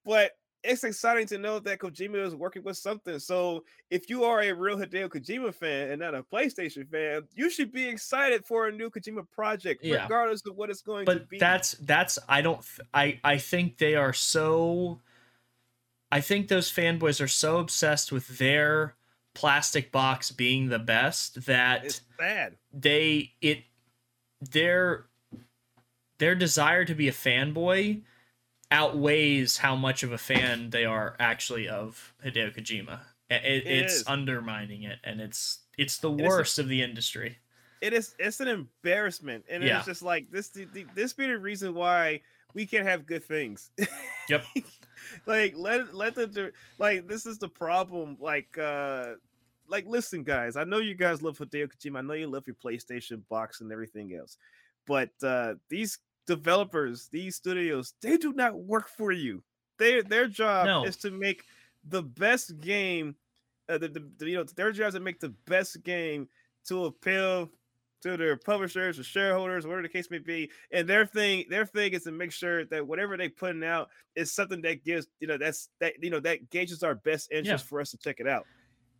but 0.05 0.31
it's 0.61 0.83
exciting 0.83 1.25
to 1.27 1.37
know 1.37 1.57
that 1.59 1.79
Kojima 1.79 2.25
is 2.25 2.35
working 2.35 2.63
with 2.63 2.75
something. 2.75 3.17
So 3.19 3.63
if 3.89 4.09
you 4.09 4.25
are 4.25 4.41
a 4.41 4.51
real 4.51 4.75
Hideo 4.77 5.07
Kojima 5.07 5.53
fan 5.55 5.91
and 5.91 6.01
not 6.01 6.13
a 6.15 6.21
PlayStation 6.23 6.85
fan, 6.89 7.21
you 7.33 7.49
should 7.49 7.71
be 7.71 7.87
excited 7.87 8.45
for 8.45 8.67
a 8.67 8.71
new 8.71 8.89
Kojima 8.89 9.23
project, 9.31 9.83
Yeah. 9.83 10.03
regardless 10.03 10.41
of 10.45 10.55
what 10.57 10.69
it's 10.69 10.81
going 10.81 11.05
to 11.05 11.11
But 11.13 11.29
be. 11.29 11.39
that's 11.39 11.71
that's 11.73 12.19
I 12.27 12.41
don't 12.41 12.59
I 12.93 13.19
I 13.23 13.37
think 13.37 13.77
they 13.77 13.95
are 13.95 14.13
so. 14.13 14.99
I 16.11 16.21
think 16.21 16.47
those 16.47 16.71
fanboys 16.71 17.21
are 17.21 17.27
so 17.27 17.59
obsessed 17.59 18.11
with 18.11 18.39
their 18.39 18.95
plastic 19.35 19.91
box 19.91 20.31
being 20.31 20.69
the 20.69 20.79
best 20.79 21.45
that 21.45 21.85
it's 21.85 22.01
bad. 22.17 22.57
they 22.73 23.33
it 23.41 23.63
their 24.41 25.05
their 26.19 26.35
desire 26.35 26.85
to 26.85 26.93
be 26.95 27.07
a 27.07 27.11
fanboy 27.13 28.01
outweighs 28.71 29.57
how 29.57 29.75
much 29.75 30.03
of 30.03 30.11
a 30.11 30.17
fan 30.17 30.69
they 30.69 30.85
are 30.85 31.15
actually 31.19 31.67
of 31.67 32.13
Hideo 32.23 32.55
Kojima. 32.55 32.99
It, 33.29 33.43
It 33.43 33.67
it's 33.67 33.93
is. 33.95 34.03
undermining 34.07 34.83
it, 34.83 34.99
and 35.03 35.19
it's 35.21 35.59
it's 35.77 35.97
the 35.97 36.09
a- 36.09 36.11
worst 36.11 36.59
of 36.59 36.67
the 36.67 36.81
industry. 36.81 37.37
it 37.81 37.93
is 37.93 38.13
it's 38.19 38.39
an 38.41 38.47
embarrassment 38.49 39.45
and 39.49 39.63
Yeah. 39.63 39.77
it's 39.77 39.85
just 39.87 40.01
like 40.01 40.29
this 40.31 40.49
the, 40.49 40.65
the- 40.65 40.85
this 40.95 41.13
be 41.13 41.25
the 41.27 41.37
reason 41.39 41.73
why 41.73 42.21
we 42.53 42.65
can't 42.65 42.85
have 42.85 43.05
good 43.05 43.23
things 43.23 43.71
Yep. 44.27 44.43
like 45.25 45.53
let 45.55 45.93
let 45.95 46.13
the 46.15 46.51
like 46.77 47.07
this 47.07 47.25
is 47.25 47.37
the 47.37 47.47
problem 47.47 48.17
like 48.19 48.57
uh 48.57 49.13
like 49.69 49.85
listen 49.87 50.23
guys 50.23 50.57
i 50.57 50.65
know 50.65 50.79
you 50.79 50.93
guys 50.95 51.21
love 51.21 51.37
hideo 51.37 51.69
kojima 51.71 51.99
i 51.99 52.01
know 52.01 52.13
you 52.13 52.27
love 52.27 52.43
your 52.47 52.55
playstation 52.61 53.21
box 53.29 53.61
and 53.61 53.71
everything 53.71 54.13
else 54.13 54.37
but 54.85 55.11
uh 55.23 55.53
these 55.69 55.99
developers 56.35 57.09
these 57.11 57.35
studios 57.35 57.93
they 58.01 58.15
do 58.17 58.31
not 58.33 58.53
work 58.73 58.87
for 58.87 59.11
you 59.11 59.43
their 59.79 60.03
their 60.03 60.27
job 60.27 60.65
No. 60.65 60.83
is 60.85 60.95
to 60.97 61.09
make 61.11 61.43
the 61.95 62.03
best 62.03 62.59
game 62.59 63.15
uh, 63.69 63.77
the, 63.77 63.87
the, 63.87 64.01
the- 64.17 64.29
you 64.29 64.37
know 64.37 64.43
their 64.55 64.71
job 64.71 64.87
is 64.89 64.93
to 64.93 64.99
make 64.99 65.19
the 65.19 65.33
best 65.53 65.81
game 65.83 66.27
to 66.65 66.85
appeal 66.85 67.49
to 68.01 68.15
their 68.15 68.37
publishers 68.37 68.97
or 68.97 69.03
shareholders, 69.03 69.65
whatever 69.67 69.81
the 69.81 69.89
case 69.89 70.09
may 70.09 70.19
be. 70.19 70.49
And 70.71 70.87
their 70.87 71.05
thing, 71.05 71.43
their 71.49 71.65
thing 71.65 71.91
is 71.91 72.03
to 72.03 72.13
make 72.13 72.31
sure 72.31 72.63
that 72.71 72.87
whatever 72.87 73.17
they're 73.17 73.29
putting 73.29 73.61
out 73.63 73.89
is 74.15 74.31
something 74.31 74.61
that 74.61 74.85
gives, 74.85 75.07
you 75.19 75.27
know, 75.27 75.37
that's 75.37 75.67
that 75.81 75.95
you 76.01 76.09
know 76.09 76.21
that 76.21 76.49
gauges 76.49 76.81
our 76.81 76.95
best 76.95 77.29
interest 77.29 77.65
for 77.69 77.81
us 77.81 77.91
to 77.91 77.97
check 77.97 78.21
it 78.21 78.27
out. 78.27 78.45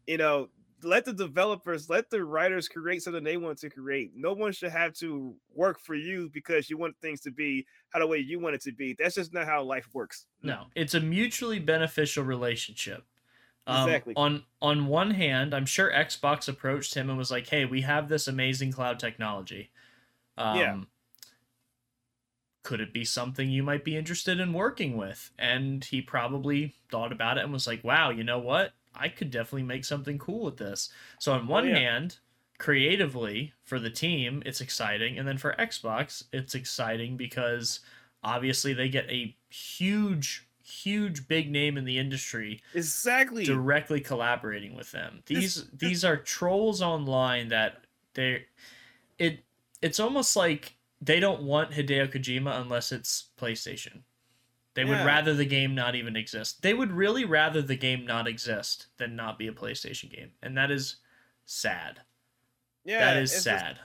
You 0.06 0.18
know, 0.18 0.50
let 0.84 1.06
the 1.06 1.14
developers, 1.14 1.90
let 1.90 2.10
the 2.10 2.24
writers 2.24 2.68
create 2.70 3.02
something 3.04 3.24
they 3.24 3.38
want 3.38 3.58
to 3.60 3.70
create. 3.70 4.12
No 4.16 4.34
one 4.34 4.52
should 4.52 4.72
have 4.72 4.94
to 4.96 5.38
work 5.50 5.80
for 5.80 5.96
you 5.96 6.30
because 6.30 6.70
you 6.70 6.78
want 6.78 6.98
things 7.02 7.22
to 7.22 7.32
be 7.32 7.68
how 7.90 8.00
the 8.00 8.08
way 8.08 8.18
you 8.20 8.40
want 8.40 8.56
it 8.56 8.62
to 8.62 8.72
be. 8.74 8.94
That's 8.94 9.16
just 9.16 9.34
not 9.34 9.46
how 9.48 9.64
life 9.64 9.90
works. 9.94 10.28
No, 10.42 10.68
it's 10.76 10.94
a 10.94 11.02
mutually 11.02 11.60
beneficial 11.60 12.24
relationship. 12.24 13.06
Um, 13.68 13.86
Exactly. 13.88 14.16
On 14.16 14.46
on 14.62 14.88
one 14.88 15.12
hand, 15.12 15.54
I'm 15.56 15.66
sure 15.68 15.92
Xbox 15.92 16.50
approached 16.50 16.96
him 16.96 17.10
and 17.10 17.18
was 17.18 17.32
like, 17.32 17.48
"Hey, 17.50 17.66
we 17.66 17.82
have 17.82 18.10
this 18.10 18.28
amazing 18.28 18.72
cloud 18.74 19.00
technology. 19.00 19.72
Um, 20.38 20.58
Yeah. 20.58 20.84
Could 22.64 22.80
it 22.80 22.94
be 22.94 23.04
something 23.04 23.50
you 23.50 23.64
might 23.64 23.84
be 23.84 23.98
interested 23.98 24.40
in 24.40 24.54
working 24.54 24.96
with?" 24.96 25.32
And 25.38 25.84
he 25.84 26.02
probably 26.02 26.78
thought 26.90 27.12
about 27.12 27.38
it 27.38 27.44
and 27.44 27.52
was 27.52 27.68
like, 27.68 27.84
"Wow, 27.84 28.12
you 28.12 28.24
know 28.24 28.40
what? 28.40 28.76
I 28.96 29.10
could 29.10 29.32
definitely 29.32 29.64
make 29.64 29.86
something 29.86 30.18
cool 30.18 30.46
with 30.46 30.58
this." 30.58 30.90
So 31.20 31.34
on 31.34 31.42
oh, 31.42 31.52
one 31.52 31.68
yeah. 31.68 31.78
hand, 31.78 32.18
creatively 32.58 33.54
for 33.64 33.80
the 33.80 33.90
team, 33.90 34.44
it's 34.46 34.62
exciting, 34.62 35.18
and 35.18 35.28
then 35.28 35.38
for 35.38 35.56
Xbox, 35.58 36.24
it's 36.32 36.56
exciting 36.56 37.18
because 37.18 37.80
obviously 38.24 38.74
they 38.74 38.90
get 38.90 39.10
a 39.10 39.36
huge 39.50 40.46
huge 40.62 41.28
big 41.28 41.50
name 41.50 41.78
in 41.78 41.86
the 41.86 41.98
industry 41.98 42.62
Exactly. 42.76 43.44
directly 43.44 44.00
collaborating 44.00 44.76
with 44.76 44.92
them 44.92 45.24
these 45.26 45.56
This- 45.56 45.66
these 45.74 46.06
are 46.06 46.16
trolls 46.16 46.80
online 46.80 47.48
that 47.48 47.86
they 48.14 48.46
it 49.18 49.44
it's 49.82 50.00
almost 50.00 50.36
like 50.36 50.76
they 51.02 51.20
don't 51.20 51.42
want 51.42 51.72
Hideo 51.72 52.12
Kojima 52.12 52.62
unless 52.62 52.92
it's 52.92 53.30
PlayStation 53.40 54.04
they 54.80 54.86
would 54.86 55.06
rather 55.06 55.34
the 55.34 55.46
game 55.46 55.76
not 55.76 55.96
even 55.96 56.16
exist. 56.16 56.62
They 56.62 56.74
would 56.74 56.92
really 56.92 57.26
rather 57.26 57.62
the 57.62 57.76
game 57.76 58.06
not 58.06 58.28
exist 58.28 58.88
than 58.98 59.16
not 59.16 59.38
be 59.38 59.48
a 59.48 59.52
PlayStation 59.52 60.10
game 60.10 60.32
and 60.42 60.58
that 60.58 60.72
is 60.72 60.98
sad. 61.46 62.00
Yeah, 62.86 63.00
that 63.14 63.18
is 63.18 63.34
it's 63.34 63.44
just- 63.44 63.60
sad. 63.60 63.80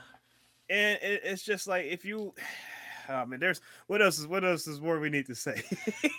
And 0.69 0.99
it, 1.03 1.21
it's 1.23 1.43
just 1.43 1.67
like 1.67 1.85
if 1.85 2.05
you 2.05 2.33
oh, 3.09 3.13
I 3.13 3.25
mean, 3.25 3.39
there's 3.39 3.61
what 3.87 4.01
else 4.01 4.17
is 4.17 4.25
what 4.25 4.43
else 4.43 4.67
is 4.67 4.81
more 4.81 4.99
we 4.99 5.09
need 5.09 5.25
to 5.27 5.35
say? 5.35 5.61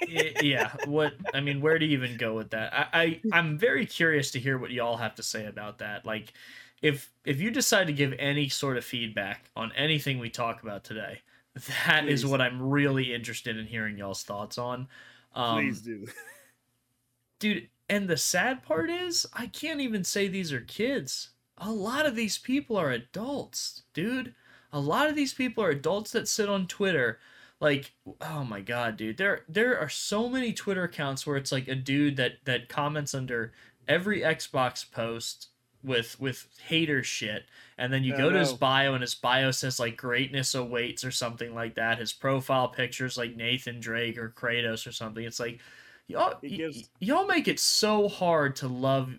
Yeah 0.09 0.71
what 0.87 1.15
i 1.35 1.41
mean 1.41 1.61
where 1.61 1.79
do 1.79 1.87
you 1.87 1.97
even 1.99 2.17
go 2.17 2.35
with 2.35 2.51
that? 2.51 2.73
I, 2.73 2.87
I 3.03 3.21
i'm 3.33 3.59
very 3.59 3.87
curious 3.87 4.31
to 4.33 4.39
hear 4.39 4.57
what 4.59 4.71
y'all 4.71 4.97
have 4.97 5.15
to 5.17 5.23
say 5.23 5.47
about 5.47 5.79
that. 5.79 6.05
Like 6.07 6.33
if 6.83 7.11
if 7.25 7.41
you 7.41 7.51
decide 7.51 7.87
to 7.87 7.93
give 7.93 8.15
any 8.19 8.49
sort 8.49 8.77
of 8.77 8.85
feedback 8.85 9.51
on 9.57 9.73
anything 9.73 10.19
we 10.19 10.31
talk 10.31 10.63
about 10.63 10.85
today 10.85 11.21
that 11.87 12.07
is 12.09 12.23
Please. 12.23 12.31
what 12.31 12.41
i'm 12.41 12.63
really 12.63 13.15
interested 13.15 13.57
in 13.57 13.67
hearing 13.67 13.99
y'all's 13.99 14.23
thoughts 14.23 14.59
on. 14.59 14.89
Um 15.35 15.57
Please 15.57 15.81
do. 15.81 16.07
dude 17.39 17.69
and 17.89 18.09
the 18.09 18.17
sad 18.17 18.63
part 18.63 18.91
is 18.91 19.27
i 19.33 19.47
can't 19.47 19.81
even 19.81 20.05
say 20.05 20.29
these 20.29 20.53
are 20.53 20.61
kids. 20.61 21.31
A 21.59 21.71
lot 21.71 22.05
of 22.05 22.15
these 22.15 22.39
people 22.39 22.77
are 22.77 22.91
adults 22.91 23.83
dude. 23.95 24.35
A 24.73 24.81
lot 24.81 25.09
of 25.09 25.17
these 25.17 25.33
people 25.33 25.65
are 25.65 25.71
adults 25.71 26.13
that 26.13 26.29
sit 26.29 26.49
on 26.49 26.67
twitter. 26.67 27.19
Like 27.61 27.93
oh 28.21 28.45
my 28.45 28.61
god 28.61 28.97
dude. 28.97 29.17
There 29.17 29.43
there 29.49 29.79
are 29.79 29.89
so 29.89 30.29
many 30.29 30.53
twitter 30.53 30.85
accounts 30.85 31.27
where 31.27 31.37
it's 31.37 31.53
like 31.53 31.69
a 31.69 31.75
dude 31.75 32.17
that 32.17 32.45
that 32.45 32.69
comments 32.69 33.15
under 33.15 33.53
every 33.89 34.21
xbox 34.21 34.91
post 34.91 35.49
with 35.87 36.19
with 36.21 36.47
hater 36.67 37.03
shit. 37.03 37.45
And 37.79 37.91
then 37.93 38.05
you 38.05 38.15
I 38.15 38.19
go 38.19 38.31
to 38.31 38.39
his 38.39 38.53
bio 38.53 38.93
and 38.95 39.03
his 39.03 39.15
bio 39.15 39.51
says 39.53 39.79
like 39.81 39.97
greatness 39.97 40.55
awaits 40.55 41.05
or 41.05 41.11
something 41.11 41.55
like 41.55 41.77
that. 41.77 41.99
His 41.99 42.13
profile 42.13 42.69
pictures 42.69 43.17
like 43.17 43.37
nathan 43.37 43.81
drake 43.81 44.19
or 44.19 44.31
kratos 44.37 44.87
or 44.87 44.93
something. 44.93 45.25
It's 45.25 45.39
like 45.41 45.61
y'all 46.09 46.35
It 46.43 46.49
gives- 46.57 46.77
y- 46.77 46.83
y'all 47.01 47.27
make 47.27 47.49
it 47.49 47.61
so 47.61 48.09
hard 48.09 48.57
to 48.57 48.69
love 48.69 49.11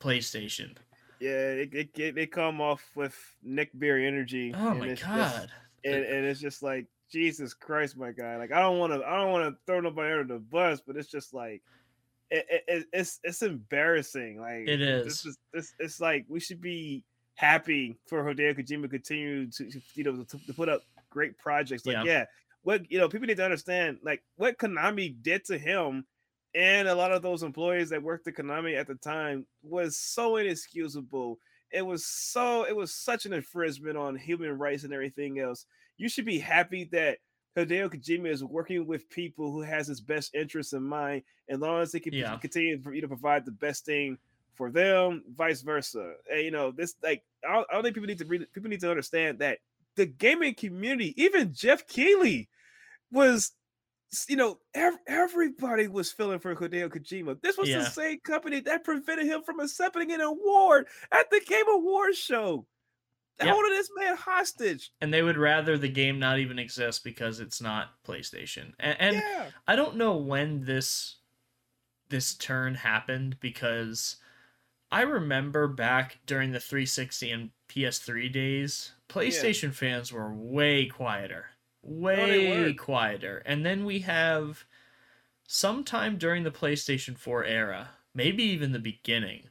playstation. 0.00 0.76
Yeah, 1.20 1.30
it, 1.30 1.74
it, 1.74 1.88
it- 1.98 2.14
they 2.14 2.26
come 2.26 2.60
off 2.60 2.82
with 2.94 3.16
Nick 3.42 3.70
Beer 3.78 3.98
energy. 3.98 4.52
oh 4.54 4.70
and 4.70 4.80
my 4.80 4.86
it's 4.88 5.00
just- 5.00 5.10
god. 5.38 5.50
and, 5.84 6.04
and 6.04 6.26
it's 6.26 6.40
just 6.40 6.62
like 6.62 6.86
Jesus 7.10 7.54
Christ, 7.54 7.96
my 7.96 8.10
guy. 8.12 8.36
Like 8.36 8.52
I 8.52 8.60
don't 8.60 8.78
want 8.78 8.92
to, 8.92 9.06
I 9.06 9.16
don't 9.16 9.30
want 9.30 9.54
to 9.54 9.58
throw 9.66 9.80
nobody 9.80 10.12
under 10.12 10.34
the 10.34 10.40
bus, 10.40 10.80
but 10.86 10.96
it's 10.96 11.10
just 11.10 11.32
like, 11.32 11.62
it, 12.30 12.46
it- 12.50 12.64
it, 12.66 12.86
it's 12.92 13.20
it's 13.22 13.42
embarrassing. 13.42 14.40
Like 14.40 14.68
it 14.68 14.80
is. 14.80 15.04
This 15.04 15.14
is. 15.20 15.26
is 15.26 15.38
this. 15.52 15.74
It's 15.78 16.00
like 16.00 16.24
we 16.28 16.40
should 16.40 16.60
be 16.60 17.04
happy 17.36 17.98
for 18.06 18.22
Hideo 18.24 18.56
Kojima 18.58 18.82
to 18.82 18.88
continue 18.88 19.50
to, 19.50 19.70
to 19.70 19.80
you 19.94 20.04
know 20.04 20.24
to, 20.24 20.38
to 20.46 20.54
put 20.54 20.68
up 20.68 20.82
great 21.10 21.36
projects. 21.38 21.84
Like 21.86 21.96
Yeah. 21.96 22.04
yeah, 22.04 22.24
what 22.62 22.90
you 22.90 22.98
know, 22.98 23.08
people 23.08 23.26
need 23.26 23.36
to 23.38 23.44
understand 23.44 23.98
like 24.02 24.22
what 24.36 24.58
Konami 24.58 25.14
did 25.22 25.44
to 25.46 25.58
him. 25.58 26.06
And 26.56 26.86
a 26.86 26.94
lot 26.94 27.10
of 27.10 27.20
those 27.22 27.42
employees 27.42 27.90
that 27.90 28.00
worked 28.02 28.28
at 28.28 28.34
Konami 28.36 28.78
at 28.78 28.86
the 28.86 28.94
time 28.94 29.44
was 29.64 29.96
so 29.96 30.36
inexcusable. 30.36 31.38
It 31.72 31.82
was 31.82 32.06
so 32.06 32.62
it 32.64 32.76
was 32.76 32.94
such 32.94 33.26
an 33.26 33.32
infringement 33.32 33.96
on 33.96 34.14
human 34.14 34.56
rights 34.56 34.84
and 34.84 34.92
everything 34.92 35.40
else 35.40 35.66
you 35.96 36.08
should 36.08 36.24
be 36.24 36.38
happy 36.40 36.88
that 36.92 37.18
Hideo 37.56 37.88
Kojima 37.88 38.28
is 38.28 38.42
working 38.42 38.86
with 38.86 39.08
people 39.10 39.52
who 39.52 39.62
has 39.62 39.86
his 39.86 40.00
best 40.00 40.34
interests 40.34 40.72
in 40.72 40.82
mind, 40.82 41.22
as 41.48 41.58
long 41.60 41.80
as 41.82 41.92
they 41.92 42.00
can 42.00 42.12
Yeah. 42.12 42.36
continue 42.36 42.80
for 42.82 42.92
you 42.94 43.00
to 43.00 43.08
provide 43.08 43.44
the 43.44 43.52
best 43.52 43.84
thing 43.84 44.18
for 44.54 44.70
them, 44.70 45.22
vice 45.36 45.62
versa. 45.62 46.14
And, 46.30 46.42
you 46.42 46.50
know, 46.50 46.70
this 46.72 46.94
like 47.02 47.22
I 47.48 47.52
don't, 47.54 47.66
I 47.70 47.74
don't 47.74 47.82
think 47.84 47.94
people 47.94 48.08
need 48.08 48.18
to 48.18 48.24
read, 48.26 48.46
people 48.52 48.70
need 48.70 48.80
to 48.80 48.90
understand 48.90 49.38
that 49.40 49.58
the 49.96 50.06
gaming 50.06 50.54
community, 50.54 51.14
even 51.22 51.52
Geoff 51.54 51.86
Keighley, 51.86 52.48
was 53.12 53.52
you 54.28 54.36
know 54.36 54.58
ev- 54.74 54.98
everybody 55.08 55.88
was 55.88 56.12
feeling 56.12 56.38
for 56.38 56.54
Hideo 56.54 56.88
Kojima. 56.88 57.40
This 57.42 57.56
was 57.56 57.68
Yeah. 57.68 57.78
the 57.78 57.86
same 57.86 58.20
company 58.20 58.60
that 58.60 58.84
prevented 58.84 59.26
him 59.26 59.42
from 59.42 59.60
accepting 59.60 60.12
an 60.12 60.20
award 60.20 60.86
at 61.12 61.30
the 61.30 61.40
Game 61.46 61.68
Awards 61.68 62.18
show. 62.18 62.66
Yep. 63.40 63.48
Holding 63.48 63.72
this 63.72 63.90
man 63.98 64.16
hostage. 64.16 64.90
and 65.00 65.12
they 65.12 65.22
would 65.22 65.36
rather 65.36 65.76
the 65.76 65.88
game 65.88 66.18
not 66.20 66.38
even 66.38 66.58
exist 66.58 67.02
because 67.02 67.40
it's 67.40 67.60
not 67.60 67.90
playstation 68.06 68.72
and, 68.78 68.96
and 69.00 69.16
yeah. 69.16 69.46
I 69.66 69.74
don't 69.74 69.96
know 69.96 70.16
when 70.16 70.64
this 70.64 71.16
this 72.10 72.34
turn 72.34 72.76
happened 72.76 73.36
because 73.40 74.16
I 74.94 75.02
remember 75.02 75.66
back 75.66 76.20
during 76.26 76.52
the 76.52 76.60
360 76.60 77.30
and 77.32 77.50
PS3 77.68 78.32
days, 78.32 78.92
PlayStation 79.08 79.72
fans 79.72 80.12
were 80.12 80.32
way 80.32 80.86
quieter. 80.86 81.46
Way 81.82 82.68
were. 82.68 82.72
quieter. 82.74 83.42
And 83.44 83.66
then 83.66 83.84
we 83.84 84.00
have 84.00 84.64
sometime 85.48 86.16
during 86.16 86.44
the 86.44 86.52
PlayStation 86.52 87.18
4 87.18 87.44
era, 87.44 87.90
maybe 88.14 88.44
even 88.44 88.70
the 88.70 88.78
beginning, 88.78 89.48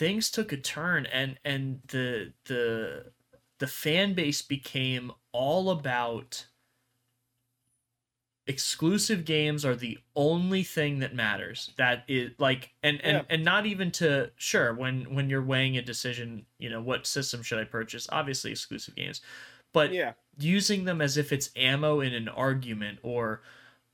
things 0.00 0.30
took 0.30 0.50
a 0.50 0.56
turn 0.56 1.04
and 1.06 1.38
and 1.44 1.82
the 1.88 2.32
the 2.46 3.12
the 3.58 3.66
fan 3.66 4.14
base 4.14 4.40
became 4.40 5.12
all 5.32 5.70
about 5.70 6.46
exclusive 8.46 9.24
games 9.24 9.64
are 9.64 9.76
the 9.76 9.98
only 10.16 10.64
thing 10.64 10.98
that 10.98 11.14
matters 11.14 11.72
that 11.76 12.04
is 12.08 12.32
like 12.38 12.74
and 12.82 13.00
and 13.04 13.18
Yeah. 13.18 13.24
and 13.28 13.44
not 13.44 13.66
even 13.66 13.90
to 13.92 14.32
sure 14.36 14.74
when 14.74 15.14
when 15.14 15.28
you're 15.30 15.44
weighing 15.44 15.76
a 15.76 15.82
decision 15.82 16.46
you 16.58 16.68
know 16.68 16.80
what 16.82 17.06
system 17.06 17.42
should 17.42 17.58
i 17.60 17.64
purchase 17.64 18.08
obviously 18.10 18.50
exclusive 18.50 18.96
games 18.96 19.20
but 19.72 19.92
Yeah. 19.92 20.14
using 20.38 20.84
them 20.84 21.00
as 21.00 21.16
if 21.16 21.32
it's 21.32 21.50
ammo 21.54 22.00
in 22.00 22.14
an 22.14 22.28
argument 22.28 22.98
or 23.02 23.42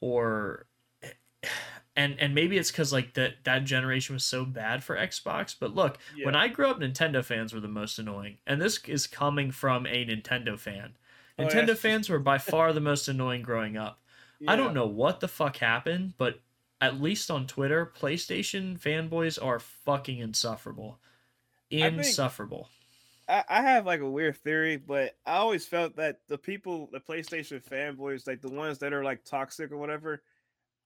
or 0.01 0.69
and 1.97 2.14
and 2.20 2.34
maybe 2.34 2.59
it's 2.59 2.70
because 2.70 2.92
like 2.92 3.14
that 3.14 3.34
that 3.44 3.64
generation 3.64 4.14
was 4.14 4.24
so 4.24 4.44
bad 4.44 4.84
for 4.84 4.97
xbox 4.97 5.55
but 5.59 5.74
look 5.74 5.99
when 6.22 6.36
i 6.36 6.47
grew 6.47 6.68
up 6.68 6.78
nintendo 6.78 7.24
fans 7.24 7.53
were 7.53 7.61
the 7.61 7.66
most 7.66 7.99
annoying 7.99 8.36
and 8.47 8.61
this 8.61 8.78
is 8.86 9.07
coming 9.07 9.51
from 9.51 9.86
a 9.86 10.05
nintendo 10.05 10.59
fan. 10.59 10.92
Oh, 11.38 11.42
yeah. 11.42 11.49
nintendo 11.49 11.76
fans 11.76 12.09
were 12.09 12.18
by 12.18 12.38
far 12.38 12.72
the 12.72 12.80
most 12.80 13.09
annoying 13.09 13.42
growing 13.42 13.76
up. 13.76 14.01
I 14.47 14.57
don't 14.57 14.74
know 14.74 14.86
what 14.86 15.20
the 15.20 15.28
fuck 15.28 15.57
happened 15.57 16.14
but 16.18 16.40
at 16.80 17.01
least 17.01 17.30
on 17.30 17.47
twitter 17.47 17.90
playstation 17.99 18.78
fanboys 18.78 19.42
are 19.42 19.59
fucking 19.59 20.18
insufferable. 20.18 20.99
Insufferable. 21.70 22.68
I, 23.28 23.44
I 23.49 23.62
have 23.62 23.86
like 23.86 24.01
a 24.01 24.09
weird 24.09 24.36
theory, 24.36 24.76
but 24.76 25.16
I 25.26 25.36
always 25.36 25.66
felt 25.66 25.97
that 25.97 26.20
the 26.28 26.38
people, 26.38 26.88
the 26.92 27.01
PlayStation 27.01 27.61
fanboys, 27.62 28.26
like 28.26 28.40
the 28.40 28.51
ones 28.51 28.78
that 28.78 28.92
are 28.92 29.03
like 29.03 29.24
toxic 29.24 29.72
or 29.72 29.76
whatever, 29.76 30.22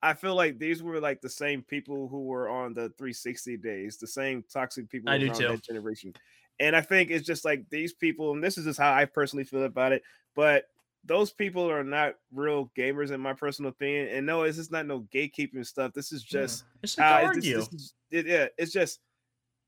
I 0.02 0.14
feel 0.14 0.34
like 0.34 0.58
these 0.58 0.82
were 0.82 0.98
like 1.00 1.20
the 1.20 1.28
same 1.28 1.62
people 1.62 2.08
who 2.08 2.24
were 2.24 2.48
on 2.48 2.72
the 2.74 2.88
360 2.98 3.56
days, 3.58 3.96
the 3.98 4.06
same 4.06 4.42
toxic 4.50 4.88
people 4.88 5.10
I 5.10 5.18
do 5.18 5.28
on 5.28 5.34
too. 5.34 5.48
that 5.48 5.62
generation. 5.62 6.14
And 6.58 6.74
I 6.76 6.80
think 6.80 7.10
it's 7.10 7.26
just 7.26 7.44
like 7.44 7.64
these 7.70 7.92
people, 7.92 8.32
and 8.32 8.42
this 8.42 8.58
is 8.58 8.64
just 8.64 8.78
how 8.78 8.92
I 8.92 9.04
personally 9.04 9.44
feel 9.44 9.64
about 9.64 9.92
it, 9.92 10.02
but 10.34 10.66
those 11.04 11.32
people 11.32 11.70
are 11.70 11.84
not 11.84 12.14
real 12.32 12.70
gamers 12.76 13.10
in 13.10 13.20
my 13.20 13.32
personal 13.32 13.70
opinion. 13.70 14.08
And 14.08 14.26
no, 14.26 14.42
it's 14.42 14.58
just 14.58 14.70
not 14.72 14.86
no 14.86 15.00
gatekeeping 15.14 15.64
stuff. 15.66 15.92
This 15.94 16.12
is 16.12 16.22
just 16.22 16.64
it's 16.82 16.98
like 16.98 17.24
uh, 17.28 17.32
to 17.32 17.38
it's- 17.38 17.68
this 17.68 17.72
is- 17.80 17.94
it- 18.10 18.26
yeah, 18.26 18.46
it's 18.58 18.72
just 18.72 19.00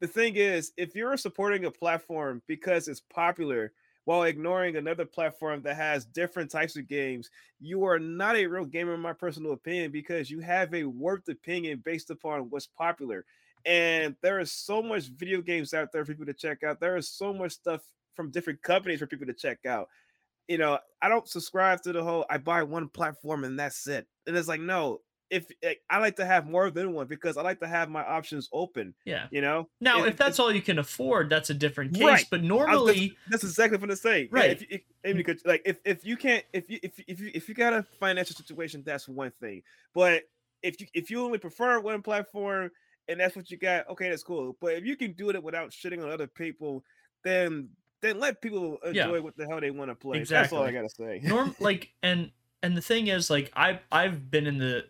the 0.01 0.07
thing 0.09 0.35
is, 0.37 0.73
if 0.77 0.95
you're 0.95 1.17
supporting 1.17 1.65
a 1.65 1.71
platform 1.71 2.43
because 2.47 2.89
it's 2.89 3.01
popular 3.01 3.73
while 4.05 4.25
ignoring 4.25 4.77
another 4.77 5.05
platform 5.05 5.63
that 5.63 5.77
has 5.77 6.05
different 6.05 6.51
types 6.51 6.77
of 6.77 6.89
games, 6.89 7.31
you 7.61 7.85
are 7.85 7.99
not 7.99 8.37
a 8.37 8.47
real 8.47 8.65
gamer, 8.65 8.95
in 8.95 9.01
my 9.01 9.13
personal 9.13 9.53
opinion, 9.53 9.93
because 9.93 10.31
you 10.31 10.41
have 10.41 10.75
a 10.75 10.85
warped 10.85 11.29
opinion 11.29 11.83
based 11.85 12.11
upon 12.11 12.51
what's 12.51 12.67
popular. 12.67 13.25
And 13.65 14.17
there 14.23 14.41
is 14.41 14.51
so 14.51 14.83
much 14.83 15.05
video 15.05 15.41
games 15.41 15.73
out 15.73 15.93
there 15.93 16.05
for 16.05 16.13
people 16.13 16.27
to 16.27 16.35
check 16.35 16.65
out. 16.65 16.81
There 16.81 16.97
is 16.97 17.09
so 17.09 17.33
much 17.33 17.53
stuff 17.53 17.83
from 18.15 18.31
different 18.31 18.63
companies 18.63 18.99
for 18.99 19.07
people 19.07 19.27
to 19.27 19.33
check 19.33 19.65
out. 19.67 19.89
You 20.49 20.59
know, 20.59 20.79
I 21.01 21.09
don't 21.09 21.29
subscribe 21.29 21.83
to 21.83 21.93
the 21.93 22.03
whole 22.03 22.27
I 22.29 22.39
buy 22.39 22.65
one 22.65 22.89
platform 22.89 23.45
and 23.45 23.59
that's 23.59 23.87
it. 23.87 24.07
And 24.27 24.37
it's 24.37 24.49
like, 24.49 24.61
no, 24.61 25.01
if 25.33 25.47
eh, 25.63 25.75
I 25.89 25.99
like 25.99 26.17
to 26.17 26.27
have 26.27 26.47
more 26.47 26.71
than 26.71 26.93
one 26.93 27.07
because 27.07 27.39
I 27.39 27.43
like 27.43 27.59
to 27.61 27.67
have 27.67 27.89
my 27.89 28.05
options 28.05 28.51
open, 28.53 28.95
yeah 29.07 29.27
you 29.31 29.41
know. 29.41 29.69
Now, 29.81 30.01
If- 30.01 30.11
if 30.11 30.17
that's 30.19 30.39
all 30.39 30.53
you 30.53 30.61
can 30.61 30.79
afford, 30.79 31.31
that's 31.31 31.49
a 31.49 31.55
different 31.55 31.95
case. 31.95 32.03
Right. 32.03 32.27
But 32.31 32.43
normally, 32.43 33.17
that's 33.31 33.43
exactly 33.43 33.79
what 33.79 33.91
I'm 33.91 33.97
saying. 33.97 34.29
Yeah, 34.31 34.39
Right. 34.39 34.51
if, 34.51 34.61
you- 34.61 34.69
if, 34.71 34.83
Amy 35.05 35.23
mm. 35.23 35.27
could, 35.27 35.41
like 35.47 35.63
if, 35.65 35.79
if 35.85 36.05
you 36.05 36.17
can't 36.17 36.45
if 36.53 36.71
you 36.71 36.79
if, 36.83 36.93
if 37.09 37.19
you 37.19 37.31
if 37.35 37.49
you 37.49 37.55
got 37.55 37.73
a 37.73 37.83
financial 37.99 38.37
situation, 38.37 38.83
that's 38.85 39.09
one 39.09 39.33
thing. 39.41 39.63
But 39.95 40.25
if 40.63 40.81
you 40.81 40.87
if 40.93 41.11
you 41.11 41.25
only 41.25 41.39
prefer 41.39 41.81
one 41.81 42.03
platform 42.03 42.71
and 43.09 43.19
that's 43.19 43.35
what 43.35 43.51
you 43.51 43.57
got, 43.57 43.89
okay, 43.89 44.11
that's 44.11 44.23
cool. 44.23 44.57
But 44.61 44.75
if 44.75 44.85
you 44.85 44.97
can 44.97 45.13
do 45.13 45.31
it 45.31 45.43
without 45.43 45.71
shitting 45.71 46.03
on 46.03 46.11
other 46.11 46.27
people, 46.27 46.85
then 47.25 47.71
then 48.03 48.21
let 48.21 48.43
people 48.43 48.79
Yeah. 48.85 49.05
enjoy 49.07 49.23
what 49.23 49.37
the 49.37 49.47
hell 49.47 49.61
they 49.61 49.71
want 49.71 49.91
to 49.91 49.95
play. 49.95 50.19
Exactly. 50.19 50.43
That's 50.43 50.53
all 50.53 50.69
I 50.69 50.73
gotta 50.73 50.91
say. 50.91 51.21
norm 51.27 51.57
like 51.61 51.91
and 52.03 52.31
and 52.63 52.77
the 52.77 52.83
thing 52.83 53.07
is, 53.07 53.31
like 53.31 53.51
I 53.57 53.81
I've 53.91 54.31
been 54.31 54.47
in 54.47 54.59
the 54.59 54.87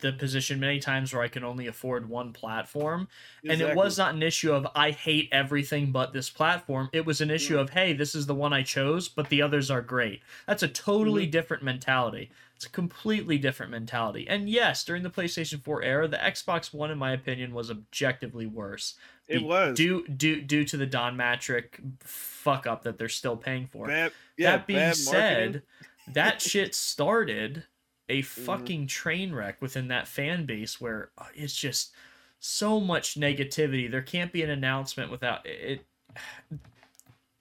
the 0.00 0.12
position 0.12 0.60
many 0.60 0.78
times 0.78 1.12
where 1.12 1.22
I 1.22 1.28
can 1.28 1.42
only 1.44 1.66
afford 1.66 2.08
one 2.08 2.32
platform, 2.32 3.08
and 3.48 3.60
it 3.60 3.74
was 3.74 3.98
not 3.98 4.14
an 4.14 4.22
issue 4.22 4.52
of 4.52 4.66
I 4.74 4.90
hate 4.90 5.28
everything 5.32 5.90
but 5.92 6.12
this 6.12 6.30
platform. 6.30 6.88
It 6.92 7.06
was 7.06 7.20
an 7.20 7.30
issue 7.30 7.54
Yeah. 7.54 7.60
of 7.62 7.70
hey, 7.70 7.92
this 7.94 8.14
is 8.14 8.26
the 8.26 8.34
one 8.34 8.52
I 8.52 8.62
chose, 8.62 9.08
but 9.08 9.28
the 9.28 9.42
others 9.42 9.70
are 9.70 9.80
great. 9.82 10.22
That's 10.46 10.62
a 10.62 10.68
totally 10.68 11.22
Mm-hmm. 11.24 11.30
different 11.32 11.62
mentality. 11.62 12.30
It's 12.54 12.66
a 12.66 12.70
completely 12.70 13.38
different 13.38 13.70
mentality. 13.70 14.26
And 14.28 14.48
yes, 14.48 14.82
during 14.84 15.04
the 15.04 15.10
PlayStation 15.10 15.62
4 15.62 15.82
era, 15.82 16.08
the 16.08 16.16
Xbox 16.16 16.74
One, 16.74 16.90
in 16.90 16.98
my 16.98 17.12
opinion, 17.12 17.54
was 17.54 17.70
objectively 17.70 18.46
worse. 18.46 18.94
It 19.28 19.38
Be- 19.38 19.44
was. 19.44 19.76
due 19.76 20.06
due 20.08 20.42
due 20.42 20.64
to 20.64 20.76
the 20.76 20.86
Don 20.86 21.16
Mattrick 21.16 21.74
fuck 22.00 22.66
up 22.66 22.82
that 22.82 22.98
they're 22.98 23.08
still 23.08 23.36
paying 23.36 23.66
for. 23.66 23.86
bad, 23.86 24.12
yeah, 24.36 24.52
that 24.56 24.66
being 24.66 24.92
said, 24.92 25.62
that 26.08 26.40
shit 26.42 26.74
started 26.74 27.64
a 28.08 28.22
fucking 28.22 28.86
train 28.86 29.34
wreck 29.34 29.60
within 29.60 29.88
that 29.88 30.08
fan 30.08 30.46
base 30.46 30.80
where 30.80 31.10
uh, 31.18 31.24
it's 31.34 31.54
just 31.54 31.92
so 32.40 32.80
much 32.80 33.18
negativity. 33.18 33.90
There 33.90 34.02
can't 34.02 34.32
be 34.32 34.42
an 34.42 34.50
announcement 34.50 35.10
without 35.10 35.44
it. 35.46 35.84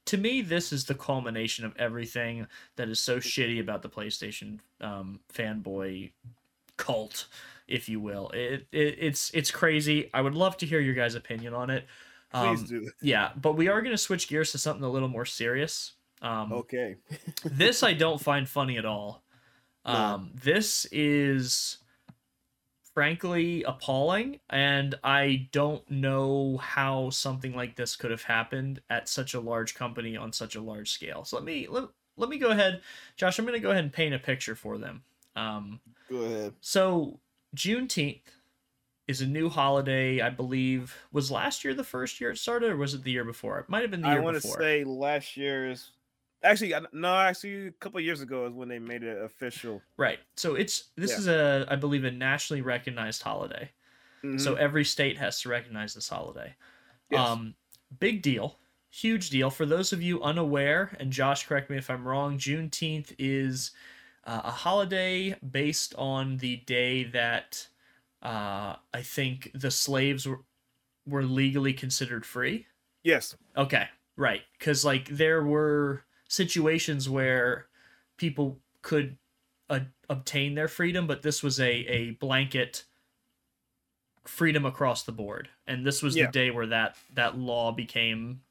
To 0.06 0.18
me, 0.18 0.42
this 0.42 0.72
is 0.72 0.86
the 0.86 0.96
culmination 0.96 1.66
of 1.66 1.76
everything 1.76 2.48
that 2.78 2.88
is 2.88 2.98
so 2.98 3.18
shitty 3.18 3.60
about 3.60 3.82
the 3.82 3.90
PlayStation 3.90 4.60
um, 4.80 5.20
fanboy 5.34 6.12
cult, 6.78 7.28
if 7.68 7.90
you 7.90 8.00
will. 8.00 8.30
It, 8.30 8.68
it 8.72 8.96
it's 9.00 9.30
it's 9.34 9.52
crazy. 9.52 10.10
I 10.14 10.22
would 10.22 10.34
love 10.34 10.56
to 10.60 10.66
hear 10.66 10.80
your 10.80 10.94
guys' 10.94 11.16
opinion 11.16 11.54
on 11.54 11.70
it. 11.70 11.86
Please 12.32 12.60
Um, 12.62 12.66
do. 12.68 12.90
yeah, 13.02 13.32
but 13.36 13.58
we 13.58 13.68
are 13.68 13.82
going 13.82 13.92
to 13.94 13.98
switch 13.98 14.30
gears 14.30 14.54
to 14.54 14.58
something 14.58 14.86
a 14.86 14.90
little 14.90 15.10
more 15.10 15.26
serious. 15.26 15.92
Um, 16.22 16.54
Okay. 16.54 16.96
this 17.44 17.84
I 17.84 17.92
don't 17.92 18.22
find 18.22 18.48
funny 18.48 18.78
at 18.78 18.86
all. 18.86 19.24
No. 19.88 19.94
Um, 19.94 20.32
this 20.36 20.86
is 20.92 21.78
frankly 22.94 23.64
appalling, 23.64 24.40
and 24.50 24.96
I 25.04 25.48
don't 25.52 25.90
know 25.90 26.58
how 26.58 27.12
something 27.12 27.56
like 27.56 27.76
this 27.76 27.96
could 27.96 28.12
have 28.12 28.24
happened 28.24 28.82
at 28.90 29.08
such 29.08 29.34
a 29.34 29.40
large 29.40 29.76
company 29.76 30.18
on 30.18 30.34
such 30.34 30.56
a 30.56 30.62
large 30.62 30.92
scale. 30.92 31.24
So 31.24 31.38
let 31.38 31.46
me 31.46 31.68
let, 31.70 31.86
let 32.18 32.30
me 32.30 32.38
go 32.38 32.50
ahead, 32.50 32.82
Josh. 33.16 33.38
I'm 33.38 33.46
going 33.46 33.54
to 33.54 33.62
go 33.62 33.70
ahead 33.72 33.84
and 33.84 33.94
paint 33.94 34.16
a 34.16 34.20
picture 34.20 34.56
for 34.56 34.78
them. 34.78 35.04
Um, 35.36 35.80
Go 36.10 36.18
ahead. 36.18 36.54
so 36.60 37.20
Juneteenth 37.56 38.22
is 39.08 39.22
a 39.22 39.28
new 39.28 39.48
holiday. 39.50 40.20
I 40.20 40.30
believe 40.30 40.96
was 41.12 41.30
last 41.30 41.64
year 41.64 41.74
the 41.74 41.84
first 41.84 42.20
year 42.20 42.32
it 42.32 42.38
started, 42.38 42.72
or 42.72 42.78
was 42.78 42.94
it 42.94 43.04
the 43.04 43.12
year 43.12 43.24
before? 43.24 43.60
It 43.60 43.70
might 43.70 43.84
have 43.84 43.92
been 43.92 44.02
the 44.02 44.08
I 44.08 44.14
year 44.14 44.22
want 44.22 44.42
to 44.42 44.48
say 44.48 44.84
last 44.84 45.38
year's. 45.38 45.92
Actually, 46.48 46.74
no. 46.94 47.14
Actually, 47.16 47.68
a 47.68 47.72
couple 47.72 48.00
of 48.00 48.06
years 48.06 48.22
ago 48.22 48.46
is 48.48 48.54
when 48.54 48.70
they 48.70 48.80
made 48.80 49.04
it 49.04 49.22
official. 49.22 49.82
Right. 49.98 50.20
So 50.36 50.56
it's 50.56 50.90
this 50.96 51.12
Yeah. 51.12 51.18
is 51.18 51.28
a 51.28 51.66
I 51.70 51.76
believe 51.76 52.04
a 52.06 52.12
nationally 52.12 52.62
recognized 52.62 53.22
holiday. 53.22 53.72
So 54.38 54.56
Mhm. 54.56 54.58
every 54.58 54.84
state 54.86 55.18
has 55.18 55.42
to 55.42 55.50
recognize 55.50 55.94
this 55.94 56.10
holiday. 56.10 56.56
Yes. 57.10 57.28
Um 57.28 57.56
big 58.00 58.22
deal. 58.22 58.60
Huge 58.90 59.30
deal. 59.30 59.50
For 59.50 59.66
those 59.66 59.94
of 59.94 60.02
you 60.02 60.24
unaware, 60.24 60.96
and 61.00 61.12
Josh 61.12 61.46
correct 61.46 61.70
me 61.70 61.78
if 61.78 61.90
I'm 61.90 62.08
wrong, 62.08 62.38
Juneteenth 62.40 63.14
is 63.20 63.72
uh, 64.24 64.42
a 64.44 64.52
holiday 64.52 65.36
based 65.40 65.94
on 65.96 66.38
the 66.38 66.58
day 66.58 67.04
that 67.06 67.68
uh, 68.22 68.76
I 68.94 69.02
think 69.04 69.52
the 69.54 69.72
slaves 69.72 70.26
were, 70.28 70.44
were 71.06 71.24
legally 71.24 71.72
considered 71.74 72.26
free. 72.26 72.68
yes. 73.04 73.38
Okay, 73.56 73.88
right. 74.18 74.42
Because 74.58 74.84
like 74.84 75.08
there 75.08 75.44
were 75.44 76.04
situations 76.28 77.10
where 77.10 77.68
people 78.18 78.60
could 78.82 79.18
uh, 79.70 79.82
obtain 80.10 80.56
their 80.56 80.68
freedom, 80.68 81.08
but 81.08 81.22
this 81.22 81.44
was 81.44 81.60
a 81.60 81.72
a 81.72 82.12
blanket 82.12 82.86
freedom 84.26 84.66
across 84.66 85.04
the 85.04 85.12
board, 85.12 85.50
and 85.68 85.86
this 85.86 86.02
was 86.02 86.16
Yeah. 86.16 86.26
the 86.26 86.32
day 86.32 86.52
where 86.52 86.68
that 86.68 86.98
that 87.14 87.38
law 87.38 87.72
became, 87.72 88.42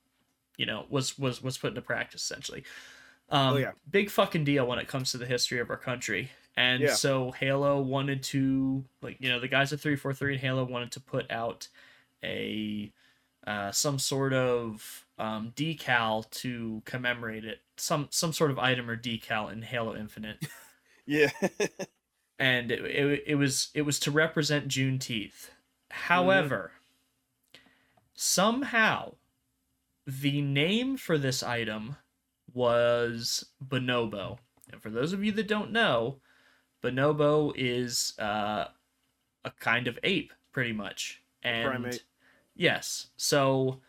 you 0.57 0.67
know, 0.67 0.87
was 0.91 1.19
was 1.19 1.43
was 1.43 1.59
put 1.59 1.69
into 1.69 1.83
practice 1.83 2.23
essentially. 2.23 2.65
Um, 3.29 3.55
Oh, 3.55 3.59
yeah. 3.59 3.73
big 3.91 4.11
fucking 4.11 4.45
deal 4.45 4.67
when 4.67 4.79
it 4.79 4.89
comes 4.89 5.11
to 5.13 5.19
the 5.19 5.27
history 5.27 5.59
of 5.61 5.71
our 5.71 5.77
country. 5.77 6.31
And 6.57 6.83
Yeah. 6.83 6.95
so 6.95 7.33
Halo 7.33 7.81
wanted 7.83 8.23
to 8.25 8.85
like 9.03 9.21
you 9.21 9.29
know 9.29 9.41
the 9.41 9.49
guys 9.49 9.73
at 9.73 9.81
343 9.81 10.35
and 10.35 10.41
Halo 10.41 10.65
wanted 10.65 10.93
to 10.93 11.01
put 11.01 11.31
out 11.31 11.69
a 12.25 12.93
uh, 13.47 13.73
some 13.73 13.99
sort 13.99 14.33
of 14.33 15.07
um, 15.19 15.53
decal 15.57 16.29
to 16.31 16.83
commemorate 16.85 17.45
it, 17.45 17.61
some 17.77 18.09
some 18.11 18.33
sort 18.33 18.51
of 18.51 18.59
item 18.59 18.89
or 18.91 18.97
decal 18.97 19.51
in 19.53 19.63
Halo 19.63 19.95
Infinite, 19.97 20.47
Yeah. 21.07 21.31
and 22.39 22.71
it, 22.71 22.85
it, 22.85 23.25
it 23.27 23.35
was 23.37 23.69
it 23.75 23.83
was 23.83 23.99
to 24.01 24.11
represent 24.11 24.69
Juneteenth. 24.69 25.51
However, 25.91 26.73
somehow 28.15 29.15
the 30.07 30.41
name 30.41 30.97
for 30.97 31.19
this 31.19 31.43
item 31.43 31.97
was 32.53 33.45
Bonobo, 33.65 34.39
and 34.73 34.81
for 34.81 34.91
those 34.91 35.13
of 35.13 35.25
you 35.25 35.33
that 35.33 35.49
don't 35.49 35.73
know, 35.73 36.21
Bonobo 36.83 37.53
is 37.57 38.15
uh, 38.19 38.67
a 39.45 39.51
kind 39.59 39.87
of 39.89 39.99
ape, 40.03 40.33
pretty 40.53 40.73
much, 40.73 41.23
and 41.43 41.69
Primate. 41.69 42.03
yes, 42.55 43.09
so 43.17 43.81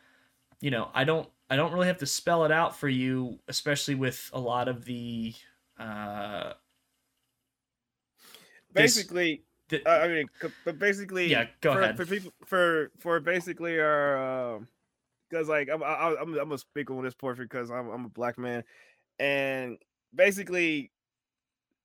you 0.59 0.71
know 0.71 0.89
I 0.93 1.03
don't 1.03 1.29
I 1.49 1.55
don't 1.55 1.71
really 1.73 1.87
have 1.87 1.97
to 1.99 2.05
spell 2.05 2.43
it 2.45 2.51
out 2.51 2.75
for 2.75 2.89
you, 2.89 3.39
especially 3.47 3.95
with 3.95 4.29
a 4.33 4.39
lot 4.39 4.67
of 4.67 4.85
the 4.85 5.33
uh, 5.79 6.53
this- 8.73 8.95
basically, 8.97 9.43
the- 9.69 9.85
uh, 9.87 10.03
I 10.03 10.07
mean, 10.07 10.29
but 10.65 10.79
basically, 10.79 11.27
Yeah, 11.27 11.47
go 11.61 11.73
for, 11.73 11.81
ahead. 11.81 11.97
For 11.97 12.05
people, 12.05 12.33
for 12.45 12.91
for 12.99 13.19
basically 13.19 13.79
our, 13.79 14.59
because 15.29 15.47
like 15.47 15.69
I'm 15.69 15.83
I, 15.83 16.15
I'm 16.19 16.33
I'm 16.33 16.35
gonna 16.35 16.57
speak 16.57 16.89
on 16.91 17.03
this 17.03 17.13
part 17.13 17.37
because 17.37 17.71
I'm 17.71 17.89
I'm 17.89 18.05
a 18.05 18.09
black 18.09 18.37
man, 18.37 18.63
and 19.19 19.77
basically, 20.13 20.91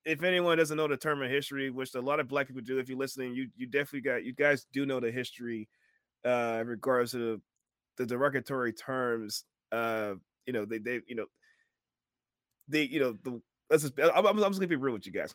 if 0.04 0.22
anyone 0.22 0.58
doesn't 0.58 0.76
know 0.76 0.88
the 0.88 0.96
term 0.96 1.22
of 1.22 1.30
history, 1.30 1.70
which 1.70 1.94
a 1.94 2.00
lot 2.00 2.18
of 2.20 2.28
black 2.28 2.48
people 2.48 2.62
do, 2.62 2.78
if 2.78 2.88
you're 2.88 2.98
listening, 2.98 3.34
you 3.34 3.48
you 3.56 3.66
definitely 3.66 4.00
got 4.00 4.24
you 4.24 4.32
guys 4.32 4.66
do 4.72 4.86
know 4.86 5.00
the 5.00 5.12
history, 5.12 5.68
uh, 6.24 6.58
in 6.60 6.66
regards 6.66 7.12
to 7.12 7.18
the 7.18 7.40
the 7.98 8.06
derogatory 8.06 8.72
terms, 8.72 9.44
uh, 9.72 10.14
you 10.46 10.52
know 10.52 10.64
they 10.64 10.78
they 10.78 11.00
you 11.06 11.16
know, 11.16 11.26
they 12.68 12.82
you 12.82 13.00
know 13.00 13.16
the 13.24 13.40
let's 13.70 13.82
just 13.82 13.98
I'm, 13.98 14.26
I'm 14.26 14.38
just 14.38 14.54
gonna 14.54 14.68
be 14.68 14.76
real 14.76 14.94
with 14.94 15.06
you 15.06 15.12
guys 15.12 15.34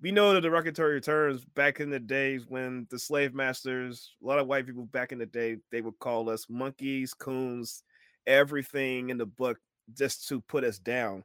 we 0.00 0.12
know 0.12 0.32
the 0.32 0.40
derogatory 0.40 1.00
terms 1.00 1.44
back 1.44 1.80
in 1.80 1.90
the 1.90 1.98
days 1.98 2.46
when 2.48 2.86
the 2.90 2.98
slave 2.98 3.34
masters, 3.34 4.14
a 4.22 4.26
lot 4.26 4.38
of 4.38 4.46
white 4.46 4.64
people 4.64 4.84
back 4.84 5.10
in 5.10 5.18
the 5.18 5.26
day, 5.26 5.56
they 5.72 5.80
would 5.80 5.98
call 5.98 6.30
us 6.30 6.46
monkeys, 6.48 7.14
coons, 7.14 7.82
everything 8.26 9.10
in 9.10 9.18
the 9.18 9.26
book 9.26 9.58
just 9.94 10.28
to 10.28 10.40
put 10.42 10.62
us 10.62 10.78
down. 10.78 11.24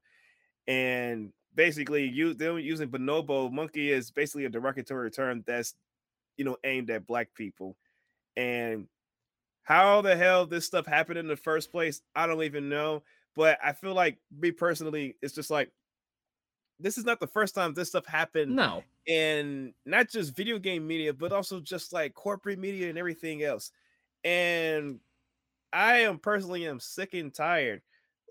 And 0.67 1.31
basically, 1.53 2.07
you 2.07 2.33
they're 2.33 2.57
using 2.57 2.89
bonobo. 2.89 3.51
Monkey 3.51 3.91
is 3.91 4.09
basically 4.09 4.45
a 4.45 4.49
derogatory 4.49 5.11
term 5.11 5.43
that's 5.45 5.75
you 6.37 6.45
know 6.45 6.57
aimed 6.63 6.89
at 6.89 7.05
black 7.05 7.29
people. 7.35 7.75
And 8.35 8.87
how 9.63 10.01
the 10.01 10.15
hell 10.15 10.45
this 10.45 10.65
stuff 10.65 10.85
happened 10.85 11.19
in 11.19 11.27
the 11.27 11.37
first 11.37 11.71
place, 11.71 12.01
I 12.15 12.27
don't 12.27 12.43
even 12.43 12.69
know. 12.69 13.03
But 13.35 13.57
I 13.63 13.73
feel 13.73 13.93
like 13.93 14.19
me 14.31 14.51
personally, 14.51 15.17
it's 15.21 15.33
just 15.33 15.49
like 15.49 15.71
this 16.79 16.97
is 16.97 17.05
not 17.05 17.19
the 17.19 17.27
first 17.27 17.55
time 17.55 17.73
this 17.73 17.89
stuff 17.89 18.05
happened 18.05 18.55
no, 18.55 18.83
And 19.07 19.73
not 19.85 20.09
just 20.09 20.35
video 20.35 20.59
game 20.59 20.85
media, 20.87 21.13
but 21.13 21.31
also 21.31 21.59
just 21.59 21.93
like 21.93 22.13
corporate 22.13 22.59
media 22.59 22.89
and 22.89 22.97
everything 22.97 23.43
else. 23.43 23.71
And 24.23 24.99
I 25.73 25.99
am 25.99 26.19
personally 26.19 26.67
am 26.67 26.79
sick 26.79 27.13
and 27.13 27.33
tired 27.33 27.81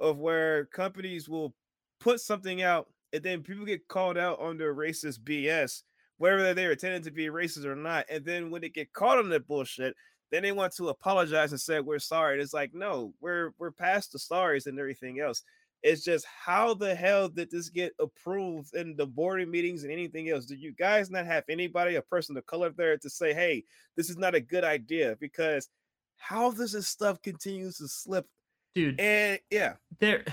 of 0.01 0.18
where 0.18 0.66
companies 0.66 1.28
will 1.28 1.55
put 2.01 2.20
something 2.20 2.62
out 2.62 2.89
and 3.12 3.22
then 3.22 3.43
people 3.43 3.64
get 3.64 3.89
called 3.89 4.18
out 4.18 4.41
on 4.41 4.57
their 4.59 4.74
racist 4.74 5.20
BS, 5.20 5.83
whether 6.18 6.55
they're 6.55 6.72
intended 6.72 7.05
to 7.05 7.11
be 7.11 7.26
racist 7.26 7.64
or 7.66 7.76
not. 7.76 8.07
And 8.09 8.24
then 8.24 8.51
when 8.51 8.62
they 8.62 8.70
get 8.70 8.93
caught 8.93 9.18
on 9.18 9.28
that 9.30 9.47
bullshit, 9.47 9.95
then 10.33 10.43
they 10.43 10.51
want 10.51 10.74
to 10.76 10.89
apologize 10.89 11.53
and 11.53 11.61
say 11.61 11.78
we're 11.78 12.01
sorry. 12.01 12.35
And 12.35 12.43
it's 12.43 12.55
like, 12.55 12.74
no, 12.74 13.14
we're 13.20 13.53
we're 13.59 13.70
past 13.70 14.12
the 14.12 14.18
sorries 14.18 14.66
and 14.66 14.78
everything 14.78 15.20
else. 15.20 15.43
It's 15.83 16.05
just 16.05 16.24
how 16.26 16.74
the 16.74 16.95
hell 16.95 17.28
did 17.28 17.51
this 17.51 17.68
get 17.68 17.93
approved 18.01 18.74
in 18.74 18.97
the 18.97 19.07
boarding 19.07 19.51
meetings 19.51 19.83
and 19.83 19.93
anything 19.93 20.30
else? 20.30 20.47
Did 20.47 20.61
you 20.61 20.72
guys 20.72 21.11
not 21.11 21.26
have 21.26 21.45
anybody, 21.49 21.97
a 21.97 22.03
person 22.03 22.37
of 22.37 22.47
color 22.47 22.70
there 22.70 22.97
to 22.99 23.11
say, 23.11 23.35
hey, 23.35 23.64
this 23.97 24.09
is 24.09 24.16
not 24.16 24.35
a 24.35 24.41
good 24.41 24.64
idea? 24.64 25.16
Because 25.20 25.68
how 26.16 26.53
does 26.53 26.72
this 26.72 26.89
stuff 26.89 27.20
continues 27.20 27.78
to 27.78 27.89
slip? 27.89 28.26
dude. 28.74 28.99
And 29.01 29.39
yeah, 29.51 29.74
there 29.99 30.24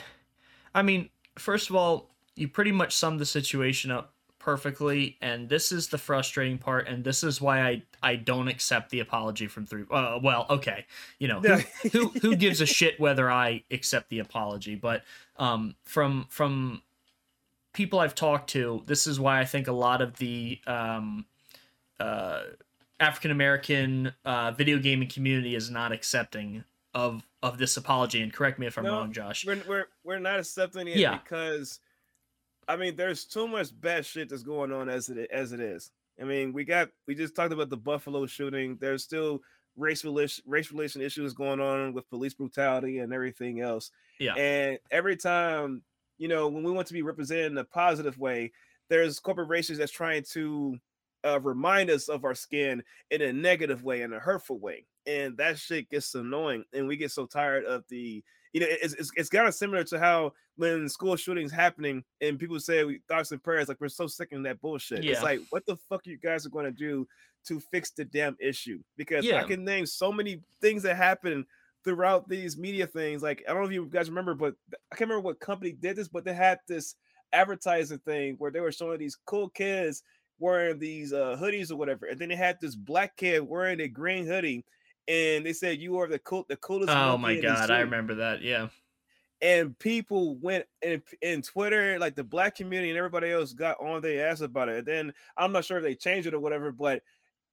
i 0.74 0.82
mean 0.82 1.10
first 1.38 1.70
of 1.70 1.76
all 1.76 2.12
you 2.36 2.47
pretty 2.47 2.72
much 2.72 2.95
summed 2.95 3.20
the 3.20 3.26
situation 3.26 3.91
up 3.91 4.14
perfectly 4.40 5.18
and 5.22 5.50
this 5.50 5.72
is 5.72 5.90
the 5.90 5.98
frustrating 5.98 6.58
part 6.58 6.88
and 6.88 7.04
this 7.04 7.24
is 7.24 7.42
why 7.42 7.62
i 7.62 7.82
i 8.02 8.16
don't 8.16 8.48
accept 8.48 8.90
the 8.90 9.00
apology 9.02 9.48
from 9.48 9.66
three 9.66 9.84
uh, 9.92 10.18
well 10.24 10.46
okay 10.50 10.86
you 11.20 11.28
know 11.28 11.42
who, 11.42 11.58
who 11.92 12.08
who 12.22 12.36
gives 12.46 12.62
a 12.62 12.66
shit 12.66 13.00
whether 13.00 13.30
i 13.30 13.62
accept 13.70 14.10
the 14.10 14.20
apology? 14.20 14.76
But 14.76 15.04
um 15.38 15.76
from 15.84 16.26
from 16.30 16.82
people 17.74 18.00
i've 18.00 18.16
talked 18.16 18.50
to 18.52 18.82
this 18.88 19.06
is 19.08 19.20
why 19.20 19.40
i 19.40 19.46
think 19.46 19.68
a 19.68 19.72
lot 19.74 20.02
of 20.02 20.18
the 20.18 20.60
um 20.66 21.26
uh 22.00 22.42
african 23.00 23.32
american 23.32 24.14
uh 24.26 24.52
video 24.52 24.80
gaming 24.80 25.08
community 25.10 25.54
is 25.56 25.70
not 25.70 25.92
accepting 25.92 26.64
of 26.94 27.24
of 27.44 27.58
this 27.58 27.78
apology. 27.78 28.22
And 28.22 28.34
correct 28.34 28.58
me 28.60 28.68
if 28.68 28.78
i'm 28.78 28.84
No, 28.86 28.94
wrong 28.94 29.14
josh. 29.14 29.46
we're 29.46 29.62
we're 29.68 29.86
we're 30.04 30.20
not 30.20 30.40
accepting 30.40 30.88
it 30.88 30.98
Yeah. 30.98 31.18
because 31.24 31.80
I 32.70 32.78
mean 32.78 32.96
there's 32.96 33.26
too 33.26 33.48
much 33.48 33.70
bad 33.82 34.06
shit 34.06 34.30
that's 34.30 34.44
going 34.44 34.72
on 34.72 34.88
as 34.88 35.10
it 35.10 35.30
as 35.32 35.52
it 35.52 35.60
is. 35.60 35.92
I 36.22 36.24
mean, 36.24 36.54
we 36.54 36.64
got 36.64 36.90
we 37.08 37.16
just 37.16 37.36
talked 37.36 37.52
about 37.52 37.70
the 37.70 37.78
Buffalo 37.78 38.26
shooting. 38.26 38.78
There's 38.80 39.04
still 39.04 39.42
race 39.76 40.04
relation 40.04 40.44
race 40.48 40.72
relation 40.72 41.02
issues 41.02 41.34
going 41.34 41.60
on 41.60 41.94
with 41.94 42.10
police 42.10 42.34
brutality 42.34 43.00
and 43.00 43.12
everything 43.12 43.62
else. 43.62 43.92
Yeah. 44.20 44.36
And 44.36 44.80
every 44.92 45.18
time 45.18 45.82
you 46.20 46.28
know, 46.28 46.48
when 46.48 46.64
we 46.64 46.72
want 46.72 46.88
to 46.88 46.94
be 46.94 47.02
represented 47.02 47.52
in 47.52 47.58
a 47.58 47.64
positive 47.64 48.20
way, 48.20 48.52
there's 48.90 49.20
corporations 49.20 49.80
that's 49.80 49.92
trying 49.92 50.24
to 50.32 50.78
uh, 51.26 51.40
remind 51.40 51.90
us 51.90 52.10
of 52.10 52.26
our 52.26 52.36
skin 52.36 52.84
in 53.10 53.22
a 53.22 53.34
negative 53.34 53.84
way, 53.84 54.02
in 54.02 54.14
a 54.14 54.20
hurtful 54.20 54.60
way, 54.60 54.86
and 55.10 55.38
that 55.38 55.57
shit 55.57 55.89
gets 55.89 56.14
annoying, 56.14 56.64
and 56.74 56.88
we 56.88 56.97
get 56.97 57.12
so 57.12 57.26
tired 57.26 57.66
of 57.66 57.84
the. 57.89 58.24
You 58.51 58.62
know, 58.62 58.68
it's, 58.68 58.95
it's, 58.95 59.12
it's 59.16 59.30
kind 59.30 59.47
of 59.47 59.53
similar 59.53 59.84
to 59.84 59.99
how 59.99 60.34
when 60.55 60.89
school 60.89 61.16
shootings 61.16 61.51
happening 61.51 62.03
and 62.20 62.39
people 62.39 62.60
say 62.60 62.84
we 62.84 62.99
thoughts 63.07 63.32
and 63.32 63.43
prayers, 63.43 63.68
like 63.68 63.80
we're 63.80 63.89
so 63.89 64.07
sick 64.07 64.32
of 64.32 64.41
that 64.41 64.60
bullshit. 64.60 65.03
Yeah. 65.03 65.12
It's 65.12 65.22
like, 65.22 65.41
what 65.51 65.68
the 65.68 65.76
fuck 65.76 66.07
you 66.07 66.18
guys 66.18 66.47
are 66.47 66.49
going 66.49 66.66
to 66.66 66.72
do 66.72 67.07
to 67.45 67.60
fix 67.60 67.91
the 67.91 68.05
damn 68.05 68.36
issue? 68.39 68.80
Because 68.97 69.24
Yeah. 69.24 69.39
I 69.39 69.43
can 69.43 69.64
name 69.64 69.86
so 69.86 70.12
many 70.12 70.41
things 70.62 70.82
that 70.82 70.97
happen 70.97 71.45
throughout 71.84 72.28
these 72.28 72.57
media 72.57 72.88
things. 72.88 73.22
Like, 73.22 73.43
I 73.47 73.53
don't 73.53 73.62
know 73.62 73.68
if 73.68 73.74
you 73.74 73.86
guys 73.86 74.10
remember, 74.10 74.34
but 74.34 74.55
I 74.91 74.95
can't 74.95 75.10
remember 75.10 75.28
what 75.28 75.39
company 75.39 75.72
did 75.72 75.95
this, 75.95 76.07
but 76.07 76.26
they 76.26 76.34
had 76.34 76.57
this 76.68 76.95
advertising 77.32 77.99
thing 77.99 78.34
where 78.39 78.49
they 78.49 78.62
were 78.62 78.72
showing 78.72 78.97
these 78.97 79.18
cool 79.26 79.49
kids 79.49 80.01
wearing 80.39 80.80
these 80.80 81.14
uh, 81.14 81.38
hoodies 81.39 81.70
or 81.70 81.76
whatever, 81.76 82.07
and 82.07 82.20
then 82.20 82.30
they 82.30 82.36
had 82.36 82.57
this 82.60 82.76
black 82.76 83.16
kid 83.18 83.41
wearing 83.41 83.80
a 83.82 83.88
green 83.88 84.26
hoodie, 84.26 84.66
and 85.10 85.45
they 85.45 85.53
said 85.53 85.80
you 85.80 85.97
are 85.99 86.07
the 86.07 86.20
cool, 86.20 86.45
the 86.47 86.55
coolest. 86.57 86.89
Oh 86.91 87.18
my 87.18 87.36
god, 87.39 87.72
I 87.72 87.80
remember 87.80 88.16
that. 88.16 88.41
Yeah. 88.41 88.68
And 89.41 89.78
people 89.80 90.36
went 90.38 90.66
in 90.82 91.01
in 91.22 91.41
Twitter, 91.41 91.97
like 91.97 92.16
the 92.16 92.24
black 92.24 92.55
community 92.55 92.89
and 92.89 92.97
everybody 92.97 93.32
else 93.32 93.53
got 93.53 93.80
on 93.82 94.01
their 94.01 94.28
ass 94.30 94.41
about 94.41 94.70
it. 94.70 94.80
And 94.80 94.88
then 94.88 95.14
I'm 95.38 95.51
not 95.51 95.66
sure 95.66 95.78
if 95.78 95.84
they 95.84 95.95
changed 95.95 96.28
it 96.28 96.34
or 96.34 96.39
whatever, 96.39 96.72
but 96.72 97.01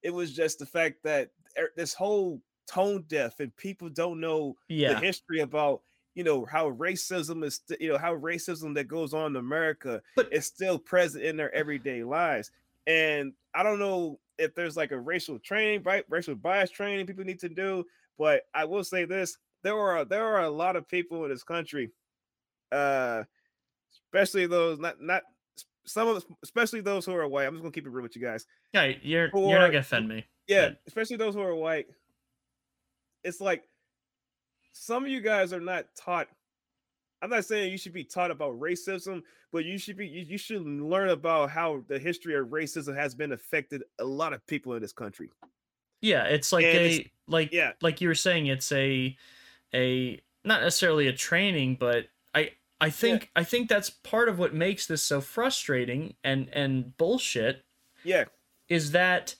it 0.03 0.11
was 0.11 0.35
just 0.35 0.59
the 0.59 0.65
fact 0.65 0.97
that 1.03 1.29
er- 1.57 1.71
this 1.75 1.93
whole 1.93 2.41
tone 2.67 3.05
deaf 3.07 3.39
and 3.39 3.55
people 3.55 3.89
don't 3.89 4.19
know 4.19 4.55
the 4.93 4.99
history 4.99 5.39
about 5.39 5.81
you 6.15 6.23
know 6.23 6.43
how 6.45 6.71
racism 6.71 7.45
is 7.45 7.61
st- 7.65 7.79
you 7.79 7.89
know 7.89 7.97
how 7.97 8.13
racism 8.13 8.75
that 8.75 8.89
goes 8.89 9.13
on 9.13 9.27
in 9.31 9.35
america 9.37 10.01
But- 10.17 10.33
is 10.33 10.45
still 10.45 10.77
present 10.77 11.23
in 11.23 11.37
their 11.37 11.53
everyday 11.55 12.03
lives 12.03 12.51
and 12.85 13.31
i 13.55 13.63
don't 13.63 13.79
know 13.79 14.19
if 14.37 14.53
there's 14.55 14.77
like 14.77 14.91
a 14.91 14.99
racial 14.99 15.39
training 15.39 15.81
right 15.83 16.03
racial 16.09 16.35
bias 16.35 16.69
training 16.71 17.05
people 17.05 17.23
need 17.23 17.39
to 17.39 17.49
do 17.49 17.83
but 18.17 18.43
i 18.53 18.63
will 18.65 18.83
say 18.83 19.05
this 19.05 19.37
there 19.63 19.77
are 19.77 20.05
there 20.05 20.25
are 20.25 20.41
a 20.43 20.49
lot 20.49 20.75
of 20.75 20.87
people 20.87 21.23
in 21.25 21.29
this 21.31 21.43
country 21.43 21.89
uh 22.71 23.23
especially 24.05 24.45
those 24.47 24.79
not 24.79 25.01
not 25.01 25.23
some 25.85 26.07
of 26.07 26.23
especially 26.43 26.81
those 26.81 27.05
who 27.05 27.13
are 27.15 27.27
white 27.27 27.45
i'm 27.47 27.53
just 27.53 27.63
gonna 27.63 27.71
keep 27.71 27.85
it 27.85 27.89
real 27.89 28.03
with 28.03 28.15
you 28.15 28.21
guys 28.21 28.45
Yeah, 28.73 28.91
you're 29.01 29.29
you're 29.33 29.59
not 29.59 29.67
gonna 29.67 29.79
offend 29.79 30.07
me. 30.09 30.25
yeah, 30.47 30.69
But- 30.69 30.79
especially 30.87 31.15
those 31.17 31.33
who 31.33 31.41
are 31.41 31.55
white. 31.55 31.87
It's 33.23 33.39
like 33.41 33.63
some 34.73 35.03
of 35.05 35.09
you 35.09 35.21
guys 35.21 35.51
are 35.53 35.59
not 35.61 35.85
taught. 35.97 36.27
I'm 37.21 37.29
not 37.29 37.45
saying 37.45 37.71
you 37.71 37.77
should 37.77 37.93
be 37.93 38.03
taught 38.03 38.29
about 38.31 38.59
racism, 38.59 39.23
but 39.51 39.65
you 39.65 39.77
should 39.77 39.97
be 39.97 40.07
you, 40.07 40.21
you 40.21 40.37
should 40.37 40.61
learn 40.61 41.09
about 41.09 41.49
how 41.49 41.83
the 41.87 41.97
history 41.97 42.35
of 42.35 42.47
racism 42.47 42.95
has 42.95 43.15
been 43.15 43.31
affected 43.31 43.83
a 43.99 44.05
lot 44.05 44.33
of 44.33 44.45
people 44.47 44.73
in 44.73 44.81
this 44.81 44.93
country. 44.93 45.29
Yeah, 46.01 46.25
it's 46.25 46.51
like 46.51 46.65
And 46.65 46.77
a 46.77 46.85
it's- 46.85 47.09
like 47.27 47.51
yeah. 47.51 47.71
like 47.81 48.01
you 48.01 48.07
were 48.07 48.15
saying, 48.15 48.47
it's 48.47 48.71
a 48.71 49.17
a 49.73 50.21
not 50.43 50.61
necessarily 50.61 51.07
a 51.07 51.13
training, 51.13 51.77
but 51.79 52.07
I 52.35 52.51
I 52.79 52.89
think 52.91 53.31
I 53.35 53.43
think 53.43 53.67
that's 53.67 53.89
part 53.89 54.29
of 54.29 54.37
what 54.37 54.53
makes 54.53 54.85
this 54.85 55.01
so 55.01 55.19
frustrating 55.19 56.15
and 56.23 56.49
and 56.53 56.95
bullshit 56.97 57.65
Yeah, 58.03 58.25
is 58.69 58.91
that 58.91 59.35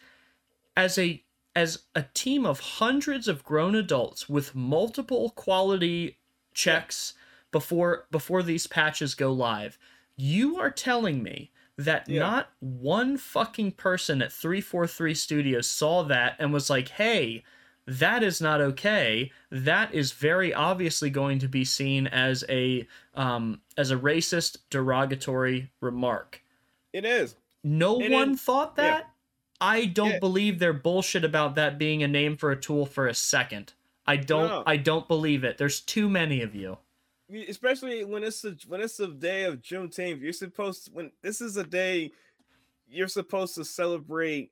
as 0.75 0.97
a 0.97 1.23
as 1.55 1.83
a 1.95 2.03
team 2.13 2.45
of 2.45 2.59
hundreds 2.59 3.27
of 3.27 3.43
grown 3.43 3.75
adults 3.75 4.27
with 4.27 4.53
multiple 4.55 5.29
quality 5.31 6.17
checks 6.53 7.13
before 7.51 8.05
before 8.11 8.43
these 8.43 8.67
patches 8.67 9.15
go 9.15 9.31
live 9.31 9.77
you 10.15 10.57
are 10.57 10.71
telling 10.71 11.21
me 11.23 11.51
that 11.77 12.07
Yeah. 12.09 12.19
not 12.21 12.49
one 12.59 13.17
fucking 13.17 13.73
person 13.73 14.21
at 14.21 14.31
343 14.31 15.13
studios 15.13 15.67
saw 15.67 16.03
that 16.03 16.35
and 16.39 16.51
was 16.51 16.69
like 16.69 16.89
hey 16.89 17.43
that 17.85 18.21
is 18.23 18.41
not 18.41 18.59
okay 18.59 19.31
that 19.49 19.93
is 19.93 20.11
very 20.11 20.53
obviously 20.53 21.09
going 21.09 21.39
to 21.39 21.47
be 21.47 21.63
seen 21.63 22.07
as 22.07 22.43
a 22.49 22.85
um, 23.13 23.61
as 23.77 23.91
a 23.91 23.95
racist 23.95 24.57
derogatory 24.69 25.69
remark 25.81 26.41
it 26.93 27.05
is. 27.05 27.35
no 27.63 27.99
And 28.01 28.11
one 28.13 28.27
then- 28.29 28.37
thought 28.37 28.73
yeah. 28.77 28.83
that. 28.83 29.09
I 29.59 29.85
don't 29.85 30.11
Yeah. 30.11 30.19
believe 30.19 30.59
their 30.59 30.73
bullshit 30.73 31.23
about 31.23 31.55
that 31.55 31.77
being 31.79 32.03
a 32.03 32.07
name 32.07 32.37
for 32.37 32.51
a 32.51 32.55
tool 32.59 32.85
for 32.85 33.07
a 33.07 33.13
second. 33.13 33.73
I 34.05 34.15
don't. 34.17 34.47
No. 34.47 34.63
I 34.67 34.77
don't 34.77 35.07
believe 35.07 35.43
it. 35.43 35.57
There's 35.57 35.81
too 35.81 36.07
many 36.09 36.41
of 36.43 36.53
you. 36.55 36.77
Especially 37.49 38.05
when 38.05 38.23
it's 38.23 38.43
a 38.45 38.55
when 38.67 38.81
it's 38.81 38.99
a 38.99 39.07
day 39.07 39.43
of 39.43 39.61
Juneteenth. 39.61 40.21
You're 40.21 40.33
supposed 40.33 40.85
to, 40.85 40.91
when 40.91 41.11
this 41.21 41.41
is 41.41 41.57
a 41.57 41.63
day 41.63 42.11
you're 42.89 43.07
supposed 43.09 43.55
to 43.55 43.65
celebrate 43.65 44.51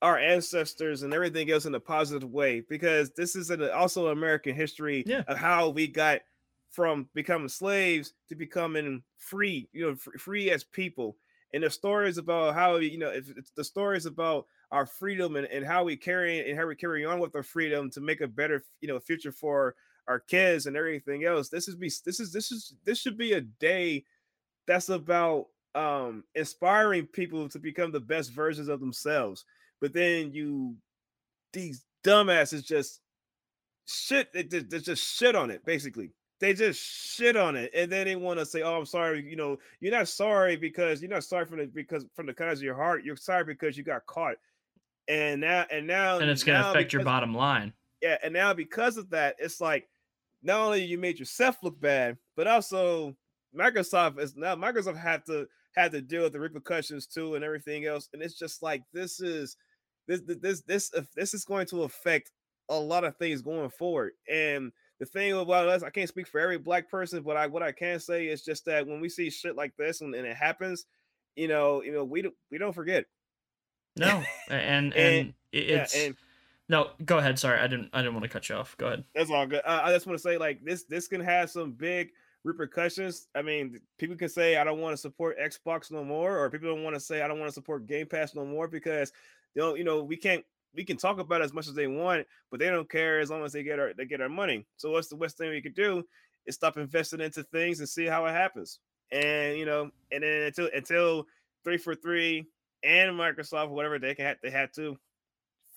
our 0.00 0.18
ancestors 0.18 1.02
and 1.02 1.12
everything 1.12 1.50
else 1.50 1.64
in 1.66 1.74
a 1.74 1.80
positive 1.80 2.30
way 2.30 2.60
because 2.68 3.10
this 3.12 3.34
is 3.34 3.50
an, 3.50 3.68
also 3.70 4.08
American 4.08 4.54
history 4.54 5.02
Yeah. 5.06 5.22
of 5.26 5.38
how 5.38 5.70
we 5.70 5.86
got 5.88 6.20
from 6.70 7.08
becoming 7.14 7.48
slaves 7.48 8.12
to 8.28 8.34
becoming 8.34 9.02
free, 9.16 9.68
you 9.72 9.86
know, 9.86 9.94
fr- 9.96 10.18
free 10.18 10.50
as 10.50 10.62
people. 10.62 11.16
And 11.52 11.62
the 11.62 11.70
stories 11.70 12.18
about 12.18 12.54
how 12.54 12.76
you 12.76 12.98
know 12.98 13.10
if 13.10 13.28
it's 13.36 13.50
the 13.56 13.64
stories 13.64 14.06
about 14.06 14.46
our 14.70 14.86
freedom 14.86 15.36
and, 15.36 15.46
and 15.46 15.64
how 15.64 15.84
we 15.84 15.96
carry 15.96 16.48
and 16.48 16.58
how 16.58 16.66
we 16.66 16.74
carry 16.74 17.04
on 17.04 17.20
with 17.20 17.34
our 17.36 17.44
freedom 17.44 17.90
to 17.90 18.00
make 18.00 18.20
a 18.20 18.28
better 18.28 18.64
you 18.80 18.88
know 18.88 18.98
future 19.00 19.32
for 19.32 19.76
our 20.08 20.20
kids 20.20 20.66
and 20.66 20.76
everything 20.76 21.24
else. 21.24 21.48
This 21.48 21.68
is 21.68 21.76
be 21.76 21.90
this 22.04 22.20
is 22.20 22.32
this 22.32 22.52
is 22.52 22.74
this 22.84 23.00
should 23.00 23.18
be 23.18 23.32
a 23.32 23.40
day 23.40 24.04
that's 24.66 24.88
about 24.88 25.46
um 25.74 26.24
inspiring 26.34 27.06
people 27.06 27.48
to 27.48 27.58
become 27.58 27.90
the 27.90 28.00
best 28.00 28.32
versions 28.32 28.68
of 28.68 28.80
themselves. 28.80 29.44
But 29.80 29.92
then 29.92 30.32
you 30.32 30.76
these 31.52 31.84
dumbasses 32.04 32.64
just 32.64 33.00
shit 33.86 34.32
they, 34.32 34.42
they 34.42 34.78
just 34.78 35.16
shit 35.16 35.34
on 35.34 35.50
it 35.50 35.64
basically. 35.64 36.10
They 36.40 36.52
just 36.52 36.80
shit 36.80 37.36
on 37.36 37.56
it, 37.56 37.70
and 37.74 37.90
then 37.90 38.06
they 38.06 38.16
want 38.16 38.40
to 38.40 38.44
say, 38.44 38.62
"Oh, 38.62 38.76
I'm 38.76 38.84
sorry." 38.84 39.24
You 39.24 39.36
know, 39.36 39.56
you're 39.80 39.92
not 39.92 40.08
sorry 40.08 40.56
because 40.56 41.00
you're 41.00 41.10
not 41.10 41.24
sorry 41.24 41.46
from 41.46 41.58
the 41.58 41.66
because 41.66 42.04
from 42.14 42.26
the 42.26 42.34
kindness 42.34 42.58
of 42.58 42.64
your 42.64 42.74
heart. 42.74 43.04
You're 43.04 43.16
sorry 43.16 43.44
because 43.44 43.78
you 43.78 43.84
got 43.84 44.04
caught, 44.06 44.36
and 45.08 45.40
now 45.40 45.64
and 45.70 45.86
now 45.86 46.18
And 46.18 46.28
it's 46.28 46.42
going 46.42 46.58
to 46.58 46.64
now 46.64 46.70
affect 46.70 46.92
your 46.92 47.04
bottom 47.04 47.34
line. 47.34 47.72
yeah, 48.02 48.18
and 48.22 48.34
now 48.34 48.52
because 48.52 48.96
of 48.96 49.08
that, 49.10 49.36
it's 49.38 49.60
like 49.60 49.88
not 50.44 50.60
only 50.60 50.84
you 50.84 50.98
made 50.98 51.18
yourself 51.18 51.56
look 51.62 51.80
bad, 51.80 52.16
but 52.36 52.46
also 52.46 53.16
Microsoft 53.56 54.20
is 54.20 54.36
now 54.36 54.54
Microsoft 54.54 54.96
had 54.98 55.24
to 55.26 55.46
had 55.74 55.90
to 55.92 56.00
deal 56.00 56.22
with 56.22 56.32
the 56.32 56.40
repercussions 56.40 57.06
too 57.06 57.34
and 57.34 57.44
everything 57.44 57.86
else. 57.86 58.08
And 58.12 58.22
it's 58.22 58.38
just 58.38 58.62
like 58.62 58.82
this 58.92 59.20
is 59.20 59.56
this 60.06 60.20
this 60.20 60.36
this 60.38 60.60
this, 60.62 60.90
if 60.94 61.10
this 61.12 61.34
is 61.34 61.44
going 61.44 61.66
to 61.68 61.82
affect 61.84 62.30
a 62.68 62.78
lot 62.78 63.04
of 63.04 63.16
things 63.16 63.42
going 63.42 63.70
forward. 63.70 64.12
And 64.30 64.70
the 65.00 65.06
thing 65.06 65.32
about 65.32 65.68
us, 65.68 65.82
I 65.82 65.90
can't 65.90 66.08
speak 66.08 66.28
for 66.28 66.40
every 66.40 66.58
black 66.58 66.88
person, 66.90 67.22
but 67.22 67.36
I 67.36 67.46
what 67.46 67.62
I 67.62 67.72
can 67.72 67.98
say 67.98 68.26
is 68.28 68.44
just 68.44 68.64
that 68.66 68.86
when 68.86 69.00
we 69.00 69.08
see 69.08 69.30
shit 69.30 69.56
like 69.56 69.76
this 69.76 70.00
and, 70.02 70.14
and 70.14 70.26
it 70.26 70.36
happens, 70.36 70.84
you 71.36 71.48
know, 71.48 71.82
you 71.82 71.92
know, 71.92 72.04
we 72.04 72.22
don't 72.22 72.34
we 72.50 72.58
don't 72.58 72.72
forget. 72.74 73.06
No, 73.96 74.22
and 74.50 74.92
and, 74.92 74.94
And- 74.94 75.34
it- 75.52 75.68
Yeah, 75.70 75.82
it's 75.82 75.94
and 75.96 76.16
no. 76.68 76.90
Go 77.04 77.18
ahead. 77.18 77.38
Sorry, 77.38 77.58
I 77.58 77.66
didn't. 77.66 77.90
I 77.92 78.00
didn't 78.00 78.14
want 78.14 78.24
to 78.24 78.28
cut 78.28 78.48
you 78.48 78.56
off. 78.56 78.76
Go 78.76 78.86
ahead. 78.86 79.04
That's 79.14 79.30
all 79.30 79.46
good. 79.46 79.62
Uh, 79.64 79.80
I 79.84 79.92
just 79.92 80.06
want 80.06 80.18
to 80.18 80.22
say, 80.22 80.38
like 80.38 80.64
this, 80.64 80.84
this 80.84 81.08
can 81.08 81.20
have 81.20 81.50
some 81.50 81.72
big 81.72 82.10
repercussions. 82.44 83.28
I 83.34 83.42
mean, 83.42 83.80
people 83.98 84.16
can 84.16 84.28
say 84.28 84.56
I 84.56 84.64
don't 84.64 84.80
want 84.80 84.92
to 84.94 85.00
support 85.00 85.38
Xbox 85.38 85.90
no 85.90 86.04
more, 86.04 86.38
or 86.38 86.50
people 86.50 86.74
don't 86.74 86.84
want 86.84 86.94
to 86.94 87.00
say 87.00 87.22
I 87.22 87.28
don't 87.28 87.38
want 87.38 87.48
to 87.48 87.54
support 87.54 87.86
Game 87.86 88.06
Pass 88.06 88.34
no 88.34 88.44
more 88.44 88.68
because 88.68 89.12
you 89.54 89.62
know, 89.62 89.74
you 89.74 89.84
know, 89.84 90.02
we 90.02 90.16
can't. 90.16 90.44
We 90.74 90.84
can 90.84 90.96
talk 90.96 91.20
about 91.20 91.40
as 91.40 91.52
much 91.52 91.68
as 91.68 91.74
they 91.74 91.86
want, 91.86 92.26
but 92.50 92.58
they 92.58 92.66
don't 92.66 92.90
care 92.90 93.20
as 93.20 93.30
long 93.30 93.44
as 93.44 93.52
they 93.52 93.62
get 93.62 93.78
our 93.78 93.92
they 93.94 94.06
get 94.06 94.20
our 94.20 94.28
money. 94.28 94.66
So 94.76 94.90
what's 94.90 95.08
the 95.08 95.16
best 95.16 95.38
thing 95.38 95.50
we 95.50 95.62
could 95.62 95.74
do 95.74 96.04
is 96.46 96.56
stop 96.56 96.76
investing 96.76 97.20
into 97.20 97.42
things 97.44 97.78
and 97.78 97.88
see 97.88 98.06
how 98.06 98.26
it 98.26 98.32
happens. 98.32 98.80
And 99.12 99.56
you 99.56 99.66
know, 99.66 99.90
and 100.10 100.22
then 100.22 100.42
until 100.42 100.68
until 100.74 101.26
three 101.62 101.78
four 101.78 101.94
three 101.94 102.46
and 102.82 103.12
Microsoft, 103.12 103.70
whatever 103.70 103.98
they 103.98 104.14
can 104.14 104.26
have, 104.26 104.36
they 104.42 104.50
had 104.50 104.74
to 104.74 104.96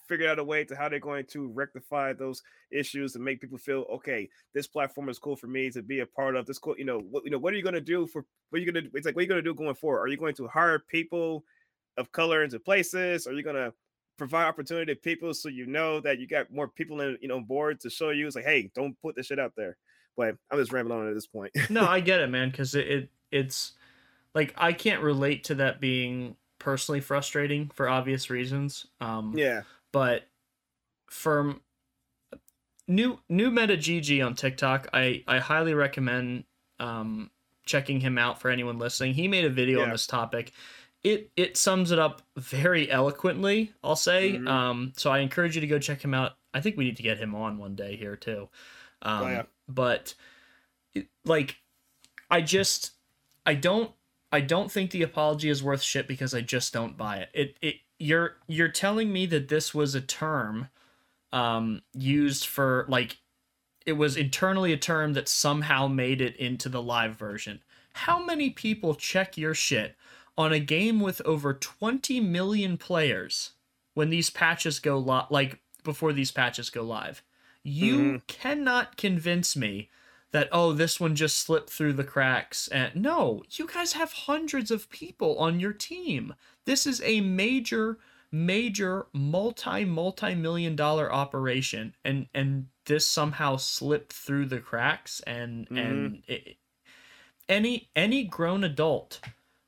figure 0.07 0.29
out 0.29 0.39
a 0.39 0.43
way 0.43 0.63
to 0.63 0.75
how 0.75 0.87
they're 0.89 0.99
going 0.99 1.25
to 1.25 1.47
rectify 1.49 2.13
those 2.13 2.41
issues 2.71 3.15
and 3.15 3.23
make 3.23 3.41
people 3.41 3.57
feel 3.57 3.85
okay 3.91 4.29
this 4.53 4.67
platform 4.67 5.09
is 5.09 5.19
cool 5.19 5.35
for 5.35 5.47
me 5.47 5.69
to 5.69 5.81
be 5.81 5.99
a 5.99 6.05
part 6.05 6.35
of. 6.35 6.45
This 6.45 6.57
cool 6.57 6.75
you 6.77 6.85
know 6.85 6.99
what 6.99 7.23
you 7.23 7.31
know 7.31 7.37
what 7.37 7.53
are 7.53 7.57
you 7.57 7.63
going 7.63 7.75
to 7.75 7.81
do 7.81 8.07
for 8.07 8.25
what 8.49 8.57
are 8.57 8.61
you 8.61 8.71
going 8.71 8.83
to 8.85 8.91
it's 8.93 9.05
like 9.05 9.15
what 9.15 9.21
are 9.21 9.23
you 9.23 9.29
going 9.29 9.43
to 9.43 9.49
do 9.49 9.53
going 9.53 9.75
forward? 9.75 10.01
Are 10.01 10.07
you 10.07 10.17
going 10.17 10.35
to 10.35 10.47
hire 10.47 10.79
people 10.79 11.43
of 11.97 12.11
color 12.11 12.43
into 12.43 12.59
places? 12.59 13.27
Are 13.27 13.33
you 13.33 13.43
going 13.43 13.55
to 13.55 13.73
provide 14.17 14.45
opportunity 14.45 14.93
to 14.93 14.99
people 14.99 15.33
so 15.33 15.47
you 15.49 15.67
know 15.67 15.99
that 15.99 16.19
you 16.19 16.27
got 16.27 16.51
more 16.51 16.67
people 16.67 17.01
in 17.01 17.17
you 17.21 17.27
know 17.27 17.37
on 17.37 17.43
board 17.43 17.79
to 17.81 17.89
show 17.89 18.09
you? 18.09 18.27
It's 18.27 18.35
like 18.35 18.45
hey 18.45 18.71
don't 18.73 18.99
put 19.01 19.15
this 19.15 19.27
shit 19.27 19.39
out 19.39 19.53
there. 19.55 19.77
But 20.15 20.35
i'm 20.49 20.57
just 20.57 20.71
rambling 20.71 20.99
on 20.99 21.07
at 21.07 21.13
this 21.13 21.27
point. 21.27 21.51
No, 21.69 21.85
I 21.85 21.99
get 21.99 22.21
it, 22.21 22.27
man. 22.31 22.49
Because 22.49 22.73
it, 22.73 22.87
it 22.87 23.09
it's 23.31 23.73
like 24.33 24.53
I 24.57 24.73
can't 24.73 25.03
relate 25.03 25.43
to 25.45 25.55
that 25.55 25.79
being 25.79 26.35
personally 26.57 27.01
frustrating 27.01 27.69
for 27.75 27.87
obvious 27.87 28.31
reasons. 28.31 28.87
Um, 28.99 29.33
yeah 29.35 29.61
but 29.91 30.27
from 31.07 31.61
new 32.87 33.19
new 33.29 33.51
meta 33.51 33.75
gg 33.75 34.25
on 34.25 34.33
tiktok 34.33 34.87
i 34.93 35.23
i 35.27 35.39
highly 35.39 35.73
recommend 35.73 36.43
um 36.79 37.29
checking 37.65 37.99
him 37.99 38.17
out 38.17 38.39
for 38.39 38.49
anyone 38.49 38.79
listening. 38.79 39.13
He 39.13 39.27
made 39.27 39.43
a 39.43 39.49
video 39.49 39.81
on 39.81 39.89
this 39.89 40.07
topic. 40.07 40.53
It 41.03 41.31
it 41.35 41.57
sums 41.57 41.91
it 41.91 41.99
up 41.99 42.21
very 42.37 42.89
eloquently, 42.89 43.73
I'll 43.83 43.97
say. 43.97 44.33
Mhm. 44.37 44.47
Um, 44.47 44.93
so 44.95 45.11
I 45.11 45.19
encourage 45.19 45.55
you 45.55 45.59
to 45.59 45.67
go 45.67 45.77
check 45.77 46.01
him 46.01 46.13
out. 46.13 46.37
I 46.53 46.61
think 46.61 46.77
we 46.77 46.85
need 46.85 46.95
to 46.95 47.03
get 47.03 47.17
him 47.17 47.35
on 47.35 47.57
one 47.57 47.75
day 47.75 47.97
here 47.97 48.15
too. 48.15 48.47
Um, 49.01 49.23
Oh, 49.23 49.27
yeah. 49.27 49.43
But 49.67 50.13
it- 50.93 51.09
like, 51.25 51.57
I 52.31 52.39
just 52.39 52.91
I 53.45 53.53
don't 53.55 53.91
I 54.31 54.39
don't 54.39 54.71
think 54.71 54.91
the 54.91 55.03
apology 55.03 55.49
is 55.49 55.61
worth 55.61 55.81
shit 55.81 56.07
because 56.07 56.33
I 56.33 56.39
just 56.39 56.71
don't 56.71 56.95
buy 56.95 57.17
it. 57.17 57.29
It 57.33 57.57
it 57.61 57.75
you're 57.99 58.35
you're 58.47 58.67
telling 58.69 59.11
me 59.11 59.25
that 59.27 59.47
this 59.49 59.73
was 59.73 59.95
a 59.95 60.01
term 60.01 60.69
um 61.33 61.81
used 61.93 62.45
for 62.45 62.85
like 62.87 63.17
it 63.85 63.93
was 63.93 64.17
internally 64.17 64.73
a 64.73 64.77
term 64.77 65.13
that 65.13 65.29
somehow 65.29 65.87
made 65.87 66.19
it 66.21 66.35
into 66.35 66.67
the 66.69 66.81
live 66.81 67.15
version. 67.15 67.61
How 67.93 68.23
many 68.23 68.49
people 68.49 68.95
check 68.95 69.37
your 69.37 69.53
shit 69.53 69.95
on 70.37 70.51
a 70.53 70.59
game 70.59 70.99
with 70.99 71.21
over 71.25 71.53
20 71.53 72.19
million 72.19 72.77
players 72.77 73.51
when 73.93 74.09
these 74.09 74.29
patches 74.29 74.79
go 74.79 74.97
li- 74.99 75.25
like 75.29 75.61
before 75.83 76.11
these 76.13 76.31
patches 76.31 76.69
go 76.69 76.83
live? 76.83 77.23
You 77.63 77.97
Mhm. 77.97 78.27
cannot 78.27 78.97
convince 78.97 79.55
me 79.55 79.89
that 80.31 80.49
oh 80.51 80.73
this 80.73 80.99
one 80.99 81.15
just 81.15 81.37
slipped 81.39 81.69
through 81.69 81.93
the 81.93 82.03
cracks 82.03 82.67
and 82.67 82.95
no 82.95 83.43
you 83.51 83.65
guys 83.67 83.93
have 83.93 84.11
hundreds 84.11 84.69
of 84.71 84.89
people 84.89 85.37
on 85.39 85.59
your 85.59 85.73
team 85.73 86.35
this 86.67 86.85
is 86.85 87.01
a 87.01 87.21
major 87.21 87.97
major 88.31 89.07
multi 89.13 89.85
multi 89.85 90.35
million 90.35 90.75
dollar 90.75 91.11
operation 91.11 91.95
and 92.03 92.27
and 92.33 92.67
this 92.85 93.07
somehow 93.07 93.55
slipped 93.57 94.13
through 94.13 94.45
the 94.45 94.59
cracks 94.59 95.21
and 95.21 95.67
and 95.71 96.23
it, 96.27 96.57
any 97.49 97.89
any 97.95 98.23
grown 98.25 98.63
adult 98.63 99.21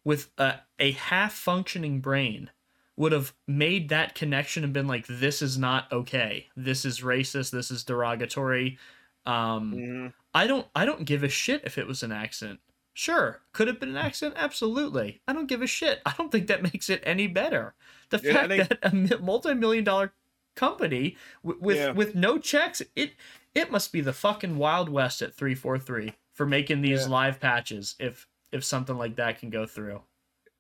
with 0.03 0.29
a, 0.37 0.55
a 0.77 0.91
half 0.91 1.33
functioning 1.33 2.01
brain 2.01 2.49
would 2.97 3.13
have 3.13 3.33
made 3.47 3.87
that 3.89 4.13
connection 4.13 4.63
and 4.65 4.73
been 4.73 4.87
like 4.87 5.07
this 5.07 5.41
is 5.41 5.57
not 5.57 5.89
okay 5.91 6.47
this 6.57 6.83
is 6.83 6.99
racist 6.99 7.51
this 7.51 7.71
is 7.71 7.83
derogatory 7.85 8.77
um 9.25 9.73
Mhm. 9.73 10.13
I 10.33 10.47
don't 10.47 10.67
I 10.75 10.85
don't 10.85 11.05
give 11.05 11.23
a 11.23 11.29
shit 11.29 11.61
if 11.63 11.77
it 11.77 11.87
was 11.87 12.03
an 12.03 12.11
accident. 12.11 12.59
Sure, 12.99 13.39
could 13.53 13.69
have 13.69 13.79
been 13.79 13.87
an 13.91 13.95
accident. 13.95 14.35
Absolutely, 14.37 15.21
I 15.25 15.31
don't 15.31 15.47
give 15.47 15.61
a 15.61 15.67
shit. 15.67 16.01
I 16.05 16.13
don't 16.17 16.29
think 16.33 16.47
that 16.47 16.61
makes 16.73 16.89
it 16.89 17.01
any 17.05 17.27
better. 17.27 17.73
The 18.09 18.19
Yeah, 18.21 18.33
fact 18.33 18.49
think- 18.49 18.67
that 18.67 18.79
a 18.83 18.93
mi- 18.93 19.17
multi-million 19.21 19.85
dollar 19.85 20.11
company 20.57 21.15
w- 21.41 21.61
with 21.63 21.77
Yeah. 21.77 21.91
with 21.91 22.13
no 22.13 22.37
checks, 22.37 22.81
it 22.97 23.13
it 23.55 23.71
must 23.71 23.93
be 23.93 24.01
the 24.01 24.11
fucking 24.11 24.57
wild 24.57 24.89
west 24.89 25.21
at 25.21 25.33
three 25.33 25.55
four 25.55 25.79
three 25.79 26.13
for 26.33 26.45
making 26.45 26.81
these 26.81 27.03
Yeah. 27.03 27.07
live 27.13 27.39
patches. 27.39 27.95
If 28.01 28.27
if 28.51 28.65
something 28.65 28.97
like 28.97 29.15
that 29.15 29.39
can 29.39 29.49
go 29.49 29.65
through, 29.65 30.01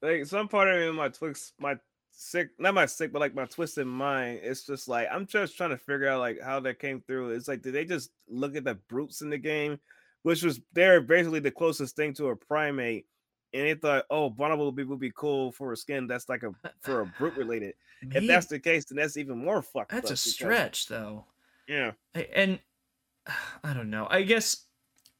like 0.01 0.25
some 0.25 0.47
part 0.47 0.69
of 0.69 0.79
me 0.79 0.87
in 0.87 0.95
my 0.95 1.09
twix 1.09 1.51
my 1.59 1.77
sick 2.11 2.51
not 2.57 2.73
my 2.73 2.85
sick 2.85 3.11
but 3.11 3.19
like 3.19 3.35
my 3.35 3.45
twisted 3.45 3.85
mind 3.87 4.39
it's 4.43 4.65
just 4.65 4.87
like 4.89 5.07
i'm 5.11 5.25
just 5.25 5.55
trying 5.55 5.69
to 5.69 5.77
figure 5.77 6.07
out 6.09 6.19
like 6.19 6.37
how 6.41 6.59
that 6.59 6.77
came 6.77 6.99
through 6.99 7.29
it's 7.29 7.47
like 7.47 7.61
did 7.61 7.73
they 7.73 7.85
just 7.85 8.11
look 8.27 8.57
at 8.57 8.65
the 8.65 8.75
brutes 8.89 9.21
in 9.21 9.29
the 9.29 9.37
game 9.37 9.79
which 10.23 10.43
was 10.43 10.59
they're 10.73 11.01
basically 11.01 11.39
the 11.39 11.51
closest 11.51 11.95
thing 11.95 12.13
to 12.13 12.27
a 12.27 12.35
primate 12.35 13.05
and 13.53 13.65
they 13.65 13.73
thought 13.73 14.05
oh 14.09 14.29
Bonobo 14.29 14.65
would 14.65 14.75
be, 14.75 14.83
would 14.83 14.99
be 14.99 15.11
cool 15.15 15.51
for 15.51 15.71
a 15.73 15.77
skin 15.77 16.07
that's 16.07 16.29
like 16.29 16.43
a 16.43 16.51
for 16.81 17.01
a 17.01 17.05
brute 17.17 17.35
related 17.37 17.73
if 18.11 18.25
that's 18.27 18.45
the 18.47 18.59
case 18.59 18.85
then 18.85 18.97
that's 18.97 19.17
even 19.17 19.37
more 19.43 19.61
fucked 19.61 19.91
that's 19.91 20.09
a 20.09 20.13
because- 20.13 20.21
stretch 20.21 20.87
though. 20.87 21.25
yeah 21.67 21.91
and 22.35 22.59
I 23.63 23.73
don't 23.73 23.89
know. 23.89 24.07
I 24.09 24.23
guess 24.23 24.63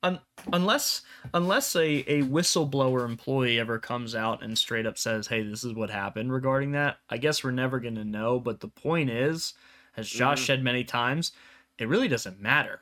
un- 0.01 0.21
unless 0.53 1.01
unless 1.33 1.75
a, 1.75 1.81
a 2.11 2.21
whistleblower 2.23 3.05
employee 3.05 3.59
ever 3.59 3.77
comes 3.77 4.15
out 4.15 4.41
and 4.41 4.57
straight 4.57 4.85
up 4.87 4.97
says, 4.97 5.27
"Hey, 5.27 5.43
this 5.43 5.63
is 5.63 5.73
what 5.73 5.89
happened 5.91 6.31
regarding 6.31 6.71
that," 6.71 6.97
I 7.09 7.17
guess 7.17 7.43
we're 7.43 7.51
never 7.51 7.79
gonna 7.79 8.05
know. 8.05 8.39
But 8.39 8.61
the 8.61 8.69
point 8.69 9.09
is, 9.11 9.53
as 9.97 10.09
Josh 10.09 10.41
Mhm. 10.43 10.45
said 10.47 10.63
many 10.63 10.83
times, 10.85 11.33
it 11.77 11.87
really 11.89 12.07
doesn't 12.07 12.39
matter. 12.39 12.79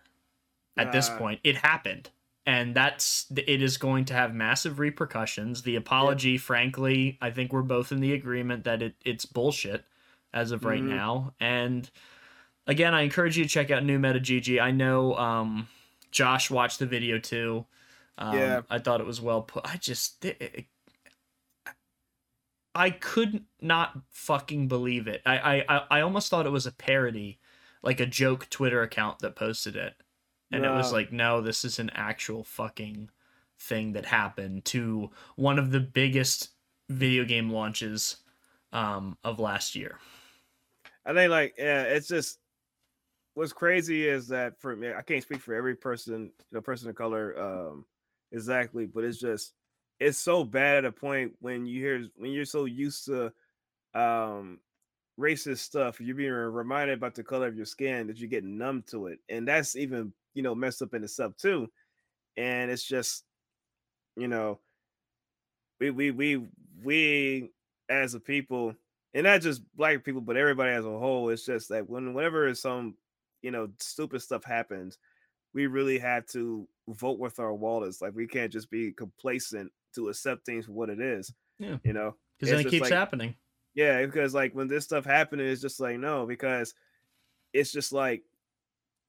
At 0.77 0.91
this 0.91 1.09
point, 1.09 1.39
it 1.43 1.57
happened. 1.57 2.09
And 2.45 2.73
that's 2.73 3.25
it 3.35 3.61
is 3.61 3.77
going 3.77 4.05
to 4.05 4.13
have 4.13 4.33
massive 4.33 4.79
repercussions. 4.79 5.63
The 5.63 5.75
apology, 5.75 6.37
frankly, 6.37 7.17
I 7.21 7.29
think 7.31 7.51
we're 7.51 7.61
both 7.61 7.91
in 7.91 7.99
the 7.99 8.13
agreement 8.13 8.63
that 8.63 8.81
it, 8.81 8.95
it's 9.03 9.25
bullshit 9.25 9.83
as 10.33 10.51
of 10.51 10.63
right 10.63 10.81
Mhm. 10.81 10.87
now. 10.89 11.33
And 11.41 11.89
again, 12.65 12.93
I 12.93 13.01
encourage 13.01 13.37
you 13.37 13.43
to 13.43 13.49
check 13.49 13.69
out 13.69 13.83
New 13.83 13.99
Meta 13.99 14.19
GG. 14.21 14.61
I 14.61 14.71
know 14.71 15.15
um, 15.17 15.67
Josh 16.11 16.49
watched 16.49 16.79
the 16.79 16.85
video 16.85 17.19
too. 17.19 17.65
Um, 18.17 18.37
Yeah. 18.37 18.61
I 18.69 18.79
thought 18.79 19.01
it 19.01 19.07
was 19.07 19.19
well 19.19 19.41
put. 19.41 19.65
I 19.65 19.75
just, 19.75 20.23
it, 20.23 20.67
I 22.73 22.91
could 22.91 23.43
not 23.59 23.97
fucking 24.11 24.67
believe 24.67 25.07
it. 25.07 25.21
I, 25.25 25.65
I- 25.67 25.97
I 25.97 26.01
almost 26.01 26.29
thought 26.29 26.45
it 26.45 26.51
was 26.51 26.65
a 26.65 26.71
parody, 26.71 27.39
like 27.81 27.99
a 27.99 28.05
joke 28.05 28.49
Twitter 28.49 28.81
account 28.83 29.19
that 29.19 29.35
posted 29.35 29.75
it, 29.75 29.95
and 30.51 30.65
it 30.65 30.69
was 30.69 30.91
like, 30.91 31.11
no, 31.11 31.41
this 31.41 31.65
is 31.65 31.79
an 31.79 31.89
actual 31.91 32.43
fucking 32.43 33.09
thing 33.59 33.93
that 33.93 34.05
happened 34.05 34.65
to 34.65 35.09
one 35.35 35.59
of 35.59 35.71
the 35.71 35.79
biggest 35.79 36.51
video 36.89 37.25
game 37.25 37.49
launches 37.49 38.17
um, 38.71 39.17
of 39.23 39.39
last 39.39 39.75
year. 39.75 39.99
I 41.05 41.13
think 41.13 41.31
like 41.31 41.55
yeah, 41.57 41.83
it's 41.83 42.07
just 42.07 42.39
what's 43.33 43.53
crazy 43.53 44.07
is 44.07 44.27
that 44.29 44.59
for 44.59 44.75
me, 44.75 44.91
I 44.93 45.01
can't 45.01 45.23
speak 45.23 45.39
for 45.41 45.53
every 45.53 45.75
person, 45.75 46.31
know, 46.51 46.61
person 46.61 46.89
of 46.89 46.95
color, 46.95 47.39
um, 47.39 47.85
exactly, 48.31 48.85
but 48.85 49.03
it's 49.03 49.19
just 49.19 49.53
it's 49.99 50.17
so 50.17 50.43
bad 50.43 50.77
at 50.77 50.85
a 50.85 50.91
point 50.91 51.33
when 51.39 51.65
you 51.65 51.81
hear 51.81 52.07
when 52.15 52.31
you're 52.31 52.45
so 52.45 52.65
used 52.65 53.05
to 53.05 53.31
um 53.93 54.59
racist 55.19 55.59
stuff, 55.59 55.99
you're 55.99 56.15
being 56.15 56.31
reminded 56.31 56.97
about 56.97 57.15
the 57.15 57.23
color 57.23 57.47
of 57.47 57.55
your 57.55 57.65
skin 57.65 58.07
that 58.07 58.17
you 58.17 58.27
get 58.27 58.43
numb 58.43 58.83
to 58.87 59.07
it, 59.07 59.19
and 59.29 59.47
that's 59.47 59.75
even 59.75 60.13
you 60.37 60.43
know 60.43 60.53
messed 60.53 60.83
up 60.83 60.93
in 60.93 61.03
itself 61.03 61.35
too, 61.35 61.67
and 62.37 62.69
it's 62.69 62.83
just 62.83 63.23
you 64.15 64.27
know 64.27 64.59
we 65.79 65.89
we 65.89 66.11
we 66.11 66.47
we 66.83 67.49
as 67.89 68.13
a 68.13 68.19
people 68.19 68.75
and 69.15 69.23
not 69.23 69.41
just 69.41 69.61
black 69.75 70.03
people, 70.03 70.21
but 70.21 70.37
everybody 70.37 70.71
as 70.73 70.85
a 70.85 70.89
whole. 70.99 71.29
It's 71.29 71.45
just 71.45 71.69
that 71.69 71.89
when 71.89 72.13
whenever 72.13 72.53
some 72.53 72.95
you 73.41 73.49
know 73.49 73.67
stupid 73.79 74.21
stuff 74.21 74.43
happens, 74.43 74.99
we 75.55 75.65
really 75.65 75.97
have 75.97 76.27
to 76.27 76.67
vote 76.89 77.17
with 77.17 77.39
our 77.39 77.53
wallets. 77.53 77.99
Like 78.01 78.13
we 78.13 78.27
can't 78.27 78.51
just 78.53 78.69
be 78.69 78.91
complacent 78.91 79.71
to 79.95 80.09
accept 80.09 80.45
things 80.45 80.65
for 80.67 80.73
what 80.73 80.89
it 80.91 80.99
is. 80.99 81.33
Yeah. 81.57 81.77
You 81.83 81.93
know, 81.93 82.15
Because 82.37 82.51
then 82.51 82.67
it 82.67 82.69
keeps 82.69 82.83
like- 82.83 82.93
happening. 82.93 83.33
yeah, 83.73 84.05
because 84.05 84.35
like 84.35 84.53
when 84.53 84.67
this 84.67 84.83
stuff 84.83 85.05
happened, 85.05 85.41
it's 85.41 85.61
just 85.61 85.79
like 85.79 85.97
no, 85.97 86.27
because 86.27 86.75
it's 87.53 87.71
just 87.71 87.91
like 87.91 88.21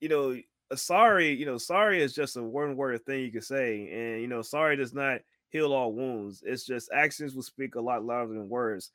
you 0.00 0.08
know, 0.08 0.40
Uh, 0.70 0.76
sorry, 0.76 1.32
you 1.34 1.46
know, 1.46 1.58
sorry 1.58 2.02
is 2.02 2.14
just 2.14 2.36
a 2.36 2.42
one 2.42 2.76
word 2.76 3.04
thing 3.06 3.20
you 3.20 3.32
can 3.32 3.42
say, 3.42 3.88
and 3.90 4.20
you 4.20 4.28
know, 4.28 4.42
sorry 4.42 4.76
does 4.76 4.94
not 4.94 5.20
heal 5.50 5.72
all 5.72 5.92
wounds. 5.92 6.42
It's 6.46 6.66
just 6.66 6.90
actions 6.92 7.34
will 7.34 7.42
speak 7.42 7.74
a 7.74 7.80
lot 7.80 8.04
louder 8.04 8.34
than 8.34 8.48
words, 8.48 8.90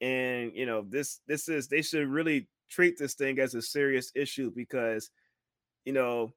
and 0.00 0.52
you 0.54 0.66
know, 0.66 0.82
this 0.88 1.20
this 1.26 1.48
is 1.48 1.68
they 1.68 1.82
should 1.82 2.08
really 2.08 2.48
treat 2.70 2.98
this 2.98 3.14
thing 3.14 3.38
as 3.38 3.54
a 3.54 3.62
serious 3.62 4.12
issue 4.14 4.50
because 4.54 5.10
you 5.84 5.92
know 5.92 6.34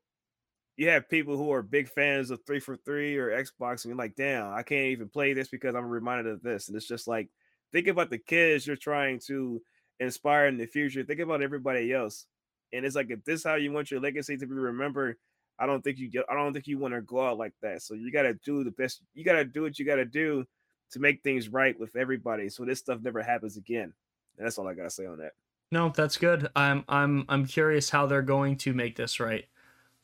you 0.77 0.89
have 0.89 1.09
people 1.09 1.37
who 1.37 1.51
are 1.51 1.61
big 1.61 1.89
fans 1.89 2.31
of 2.31 2.41
three 2.45 2.59
four 2.59 2.77
three 2.77 3.17
or 3.17 3.29
Xbox, 3.29 3.83
and 3.83 3.91
you're 3.91 3.95
like, 3.95 4.15
damn, 4.15 4.53
I 4.53 4.63
can't 4.63 4.87
even 4.87 5.09
play 5.09 5.33
this 5.33 5.49
because 5.49 5.75
I'm 5.75 5.85
reminded 5.85 6.27
of 6.33 6.41
this, 6.43 6.67
and 6.67 6.77
it's 6.77 6.87
just 6.87 7.07
like 7.07 7.29
think 7.73 7.87
about 7.87 8.09
the 8.09 8.17
kids 8.17 8.67
you're 8.67 8.75
trying 8.75 9.19
to 9.27 9.61
inspire 9.99 10.47
in 10.47 10.57
the 10.57 10.65
future. 10.65 11.03
Think 11.03 11.19
about 11.21 11.41
everybody 11.43 11.93
else. 11.93 12.25
And 12.73 12.85
it's 12.85 12.95
like 12.95 13.09
if 13.09 13.23
this 13.23 13.41
is 13.41 13.45
how 13.45 13.55
you 13.55 13.71
want 13.71 13.91
your 13.91 13.99
legacy 13.99 14.37
to 14.37 14.45
be 14.45 14.53
remembered, 14.53 15.17
I 15.59 15.65
don't 15.65 15.83
think 15.83 15.99
you 15.99 16.09
get 16.09 16.25
I 16.29 16.35
don't 16.35 16.53
think 16.53 16.67
you 16.67 16.79
want 16.79 16.93
to 16.93 17.01
go 17.01 17.25
out 17.25 17.37
like 17.37 17.53
that. 17.61 17.81
So 17.81 17.93
you 17.93 18.11
gotta 18.11 18.33
do 18.45 18.63
the 18.63 18.71
best 18.71 19.01
you 19.13 19.23
gotta 19.23 19.45
do 19.45 19.61
what 19.61 19.77
you 19.77 19.85
gotta 19.85 20.05
do 20.05 20.45
to 20.91 20.99
make 20.99 21.23
things 21.23 21.49
right 21.49 21.79
with 21.79 21.95
everybody 21.95 22.49
so 22.49 22.65
this 22.65 22.79
stuff 22.79 22.99
never 23.01 23.21
happens 23.21 23.57
again. 23.57 23.93
And 24.37 24.45
that's 24.45 24.57
all 24.57 24.67
I 24.67 24.73
gotta 24.73 24.89
say 24.89 25.05
on 25.05 25.19
that. 25.19 25.33
No, 25.71 25.89
that's 25.95 26.17
good. 26.17 26.49
I'm 26.55 26.83
I'm 26.89 27.25
I'm 27.29 27.45
curious 27.45 27.89
how 27.89 28.07
they're 28.07 28.21
going 28.21 28.57
to 28.57 28.73
make 28.73 28.95
this 28.95 29.19
right. 29.19 29.45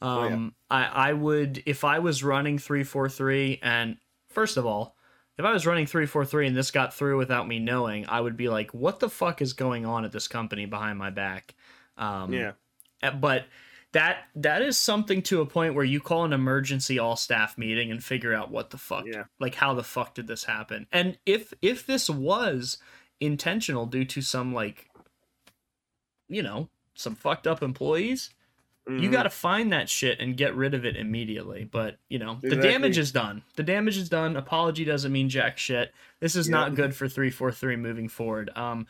Oh, 0.01 0.27
yeah. 0.27 0.33
Um 0.33 0.55
I 0.69 0.85
I 0.85 1.13
would 1.13 1.63
if 1.65 1.83
I 1.83 1.99
was 1.99 2.23
running 2.23 2.59
343 2.59 3.59
and 3.63 3.97
first 4.29 4.57
of 4.57 4.65
all, 4.65 4.95
if 5.37 5.45
I 5.45 5.51
was 5.51 5.65
running 5.65 5.87
343 5.87 6.47
and 6.47 6.55
this 6.55 6.71
got 6.71 6.93
through 6.93 7.17
without 7.17 7.47
me 7.47 7.59
knowing, 7.59 8.05
I 8.07 8.21
would 8.21 8.37
be 8.37 8.47
like 8.47 8.73
what 8.73 8.99
the 8.99 9.09
fuck 9.09 9.41
is 9.41 9.53
going 9.53 9.85
on 9.85 10.05
at 10.05 10.11
this 10.11 10.27
company 10.27 10.67
behind 10.67 10.99
my 10.99 11.09
back? 11.09 11.55
Um 11.97 12.33
yeah. 12.33 12.51
uh, 13.03 13.11
but 13.11 13.45
that 13.93 14.25
that 14.35 14.61
is 14.61 14.77
something 14.77 15.21
to 15.23 15.41
a 15.41 15.45
point 15.45 15.73
where 15.73 15.85
you 15.85 15.99
call 16.01 16.25
an 16.25 16.33
emergency 16.33 16.99
all 16.99 17.15
staff 17.15 17.57
meeting 17.57 17.89
and 17.89 18.03
figure 18.03 18.33
out 18.33 18.51
what 18.51 18.69
the 18.69 18.77
fuck 18.77 19.05
Yeah. 19.07 19.23
like 19.39 19.55
how 19.55 19.73
the 19.73 19.83
fuck 19.83 20.13
did 20.13 20.27
this 20.27 20.43
happen 20.43 20.87
and 20.91 21.17
if 21.25 21.53
if 21.61 21.85
this 21.85 22.09
was 22.09 22.77
intentional 23.19 23.85
due 23.85 24.05
to 24.05 24.21
some 24.21 24.53
like 24.53 24.89
you 26.27 26.43
know 26.43 26.69
some 26.95 27.15
fucked 27.15 27.47
up 27.47 27.61
employees 27.63 28.29
You 28.89 29.09
Mhm. 29.09 29.11
got 29.11 29.23
to 29.23 29.29
find 29.29 29.73
that 29.73 29.89
shit 29.89 30.21
and 30.21 30.37
get 30.37 30.55
rid 30.55 30.73
of 30.73 30.85
it 30.85 30.95
immediately. 30.95 31.65
But, 31.65 31.97
you 32.07 32.19
know, 32.19 32.39
the 32.41 32.55
damage 32.55 32.97
is 32.97 33.11
done. 33.11 33.43
The 33.57 33.63
damage 33.63 33.97
is 33.97 34.07
done. 34.07 34.37
Apology 34.37 34.85
doesn't 34.85 35.11
mean 35.11 35.27
jack 35.27 35.57
shit. 35.57 35.93
This 36.21 36.37
is 36.37 36.47
not 36.47 36.73
good 36.73 36.95
for 36.95 37.09
343 37.09 37.75
moving 37.75 38.07
forward. 38.07 38.49
Um 38.55 38.87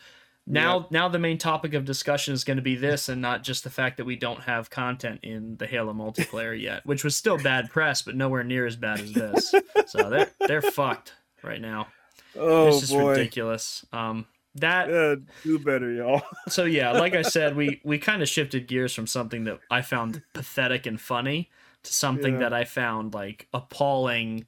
now 0.47 0.87
now 0.89 1.07
the 1.09 1.19
main 1.19 1.37
topic 1.37 1.73
of 1.73 1.85
discussion 1.85 2.33
is 2.33 2.43
going 2.43 2.57
to 2.57 2.63
be 2.63 2.75
this 2.75 3.09
and 3.09 3.21
not 3.21 3.43
just 3.43 3.63
the 3.63 3.69
fact 3.69 3.97
that 3.97 4.05
we 4.05 4.15
don't 4.15 4.41
have 4.43 4.69
content 4.69 5.19
in 5.23 5.57
the 5.57 5.67
Halo 5.67 5.93
multiplayer 5.93 6.59
yet, 6.69 6.85
which 6.85 7.03
was 7.03 7.15
still 7.15 7.37
bad 7.37 7.69
press 7.69 8.01
but 8.01 8.15
nowhere 8.15 8.43
near 8.43 8.65
as 8.65 8.75
bad 8.75 8.99
as 8.99 9.13
this. 9.13 9.53
so 9.87 10.09
they're 10.09 10.31
they're 10.47 10.61
fucked 10.61 11.13
right 11.43 11.61
now. 11.61 11.87
Oh 12.35 12.67
it's 12.67 12.79
just 12.79 12.93
boy. 12.93 13.15
ridiculous. 13.17 13.85
Um 13.91 14.25
that 14.55 14.89
Yeah, 14.89 15.15
do 15.43 15.59
better, 15.59 15.91
y'all. 15.91 16.23
so 16.47 16.63
yeah, 16.65 16.91
like 16.91 17.13
I 17.13 17.21
said, 17.21 17.55
we 17.55 17.79
we 17.85 17.99
kind 17.99 18.21
of 18.21 18.29
shifted 18.29 18.67
gears 18.67 18.93
from 18.93 19.05
something 19.05 19.43
that 19.43 19.59
I 19.69 19.81
found 19.81 20.23
pathetic 20.33 20.85
and 20.85 20.99
funny 20.99 21.51
to 21.83 21.93
something 21.93 22.33
Yeah. 22.35 22.39
that 22.39 22.53
I 22.53 22.63
found 22.63 23.13
like 23.13 23.47
appalling, 23.53 24.47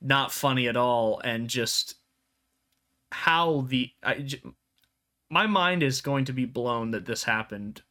not 0.00 0.32
funny 0.32 0.66
at 0.68 0.76
all, 0.78 1.20
and 1.22 1.48
just 1.48 1.96
how 3.12 3.62
the 3.68 3.90
I, 4.02 4.26
my 5.30 5.46
mind 5.46 5.82
is 5.82 6.00
going 6.00 6.24
to 6.26 6.32
be 6.32 6.44
blown 6.44 6.90
that 6.92 7.06
this 7.06 7.24
happened. 7.24 7.82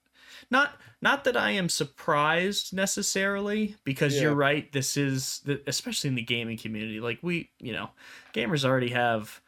Not 0.51 0.79
not 1.01 1.23
that 1.25 1.37
I 1.37 1.51
am 1.51 1.69
surprised 1.69 2.73
necessarily 2.73 3.75
because 3.85 4.19
Yeah. 4.19 4.21
you're 4.21 4.35
right. 4.35 4.71
This 4.71 4.97
is 4.97 5.41
the, 5.41 5.63
especially 5.67 6.09
in 6.09 6.15
the 6.15 6.23
gaming 6.23 6.57
community. 6.57 6.99
Like 6.99 7.19
we, 7.23 7.51
you 7.59 7.73
know, 7.73 7.91
gamers 8.33 8.65
already 8.65 8.89
have 8.91 9.41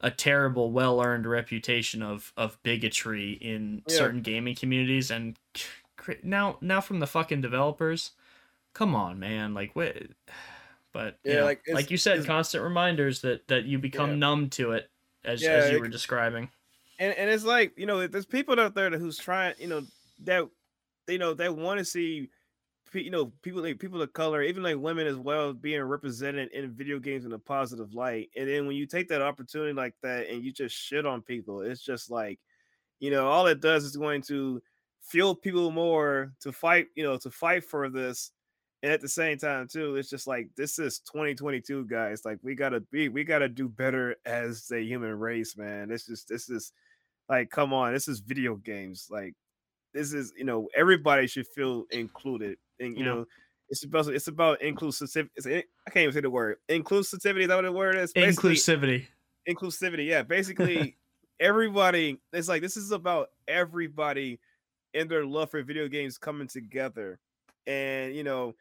a 0.00 0.10
terrible, 0.10 0.72
well 0.72 1.02
earned 1.02 1.26
reputation 1.26 2.02
of 2.02 2.32
of 2.36 2.62
bigotry 2.64 3.32
in 3.34 3.84
Yeah. 3.86 3.88
certain 3.88 4.22
gaming 4.22 4.54
communities, 4.56 5.10
and 5.10 5.38
now 6.22 6.58
now 6.60 6.80
from 6.80 7.00
the 7.00 7.06
fucking 7.06 7.40
developers, 7.40 8.12
come 8.74 8.94
on, 8.94 9.18
man, 9.18 9.54
like 9.54 9.76
what? 9.76 9.96
But 10.92 11.20
you 11.24 11.34
Yeah, 11.34 11.36
know, 11.36 11.44
like, 11.44 11.62
like, 11.72 11.90
you 11.90 11.96
said, 11.98 12.24
constant 12.24 12.64
reminders 12.64 13.20
that 13.22 13.48
that 13.48 13.64
you 13.64 13.78
become 13.78 14.12
Yeah. 14.12 14.18
numb 14.18 14.50
to 14.50 14.72
it, 14.72 14.90
as 15.24 15.48
as 15.48 15.70
you 15.70 15.78
were 15.78 15.88
describing. 15.88 16.50
And 16.98 17.12
and 17.14 17.30
it's 17.30 17.44
like 17.44 17.72
you 17.76 17.86
know 17.86 18.06
there's 18.06 18.26
people 18.26 18.58
out 18.58 18.74
there 18.74 18.90
who's 18.90 19.18
trying 19.18 19.54
you 19.58 19.68
know 19.68 19.82
that 20.24 20.48
you 21.08 21.18
know 21.18 21.34
that 21.34 21.54
want 21.54 21.78
to 21.78 21.84
see 21.84 22.28
you 22.92 23.10
know 23.10 23.32
people 23.42 23.62
like 23.62 23.78
people 23.78 24.00
of 24.00 24.12
color 24.12 24.42
even 24.42 24.62
like 24.62 24.78
women 24.78 25.06
as 25.06 25.16
well 25.16 25.52
being 25.52 25.82
represented 25.82 26.50
in 26.52 26.70
video 26.72 26.98
games 26.98 27.24
in 27.24 27.32
a 27.32 27.38
positive 27.38 27.94
light. 27.94 28.30
And 28.36 28.48
then 28.48 28.66
when 28.66 28.76
you 28.76 28.86
take 28.86 29.08
that 29.08 29.22
opportunity 29.22 29.72
like 29.72 29.94
that 30.02 30.28
and 30.28 30.42
you 30.42 30.52
just 30.52 30.74
shit 30.74 31.06
on 31.06 31.22
people 31.22 31.60
it's 31.60 31.82
just 31.82 32.10
like 32.10 32.38
you 33.00 33.10
know 33.10 33.26
all 33.26 33.46
it 33.46 33.60
does 33.60 33.84
is 33.84 33.96
going 33.96 34.22
to 34.22 34.62
fuel 35.02 35.34
people 35.34 35.70
more 35.70 36.32
to 36.40 36.52
fight 36.52 36.86
you 36.94 37.04
know 37.04 37.16
to 37.18 37.30
fight 37.30 37.64
for 37.64 37.88
this. 37.88 38.30
And 38.82 38.92
at 38.92 39.00
the 39.00 39.08
same 39.08 39.36
time 39.36 39.68
too 39.68 39.96
it's 39.96 40.10
just 40.10 40.26
like 40.26 40.48
this 40.56 40.78
is 40.78 41.00
2022 41.00 41.86
guys. 41.86 42.24
Like 42.24 42.38
we 42.42 42.54
gotta 42.54 42.80
be 42.80 43.08
we 43.08 43.24
gotta 43.24 43.48
do 43.48 43.68
better 43.68 44.16
as 44.24 44.70
a 44.72 44.80
human 44.80 45.18
race 45.18 45.56
man. 45.56 45.88
This 45.88 46.06
just 46.06 46.28
this 46.28 46.48
is 46.48 46.72
like 47.28 47.50
come 47.50 47.72
on 47.72 47.92
this 47.92 48.08
is 48.08 48.20
video 48.20 48.56
games 48.56 49.08
like 49.10 49.34
this 49.94 50.12
is 50.12 50.32
you 50.36 50.44
know 50.44 50.68
everybody 50.76 51.26
should 51.26 51.46
feel 51.48 51.84
included 51.90 52.58
and 52.80 52.96
you 52.96 53.04
Yeah. 53.04 53.14
know 53.16 53.26
it's 53.68 53.84
about 53.84 54.08
it's 54.08 54.28
about 54.28 54.60
inclusivity 54.60 55.30
it's, 55.36 55.46
eh, 55.46 55.62
i 55.86 55.90
can't 55.90 56.04
even 56.04 56.14
say 56.14 56.20
the 56.20 56.30
word 56.30 56.58
inclusivity 56.68 57.42
is 57.42 57.48
that 57.48 57.56
what 57.56 57.62
the 57.64 57.72
word 57.72 57.96
is 57.96 58.12
Basically, 58.12 58.54
Inclusivity. 58.54 59.06
inclusivity 59.48 60.06
yeah 60.06 60.22
basically 60.22 60.96
everybody 61.40 62.20
it's 62.32 62.48
like 62.48 62.62
this 62.62 62.76
is 62.76 62.90
about 62.92 63.28
everybody 63.48 64.40
and 64.94 65.10
their 65.10 65.24
love 65.26 65.50
for 65.50 65.62
video 65.62 65.88
games 65.88 66.18
coming 66.18 66.48
together 66.48 67.20
and 67.66 68.14
you 68.14 68.24
know 68.24 68.54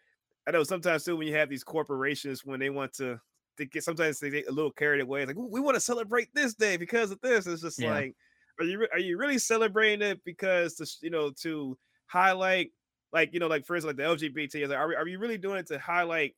i 0.47 0.51
know 0.51 0.63
sometimes 0.63 1.03
too 1.03 1.15
when 1.15 1.27
you 1.27 1.35
have 1.35 1.49
these 1.49 1.63
corporations 1.63 2.45
when 2.45 2.59
they 2.59 2.69
want 2.69 2.93
to 2.93 3.19
they 3.57 3.65
get 3.65 3.83
sometimes 3.83 4.19
they 4.19 4.29
get 4.29 4.47
a 4.47 4.51
little 4.51 4.71
carried 4.71 5.01
away 5.01 5.21
it's 5.21 5.27
like 5.27 5.37
we 5.37 5.59
want 5.61 5.75
to 5.75 5.81
celebrate 5.81 6.29
this 6.35 6.53
day 6.55 6.77
because 6.77 7.11
of 7.11 7.21
this 7.21 7.47
it's 7.47 7.61
just 7.61 7.79
Yeah. 7.79 7.91
like 7.91 8.15
are 8.59 8.65
you 8.65 8.87
are 8.91 8.99
you 8.99 9.17
really 9.17 9.37
celebrating 9.37 10.01
it 10.07 10.23
because 10.23 10.75
to 10.75 10.85
you 11.01 11.09
know 11.09 11.31
to 11.31 11.77
highlight 12.07 12.71
like 13.11 13.33
you 13.33 13.39
know 13.39 13.47
like 13.47 13.65
for 13.65 13.75
instance 13.75 13.97
like 13.97 14.19
the 14.19 14.27
lgbt 14.27 14.55
is 14.55 14.69
like, 14.69 14.77
are, 14.77 14.87
we- 14.87 14.95
are 14.95 15.07
you 15.07 15.19
really 15.19 15.37
doing 15.37 15.57
it 15.57 15.67
to 15.67 15.79
highlight 15.79 16.35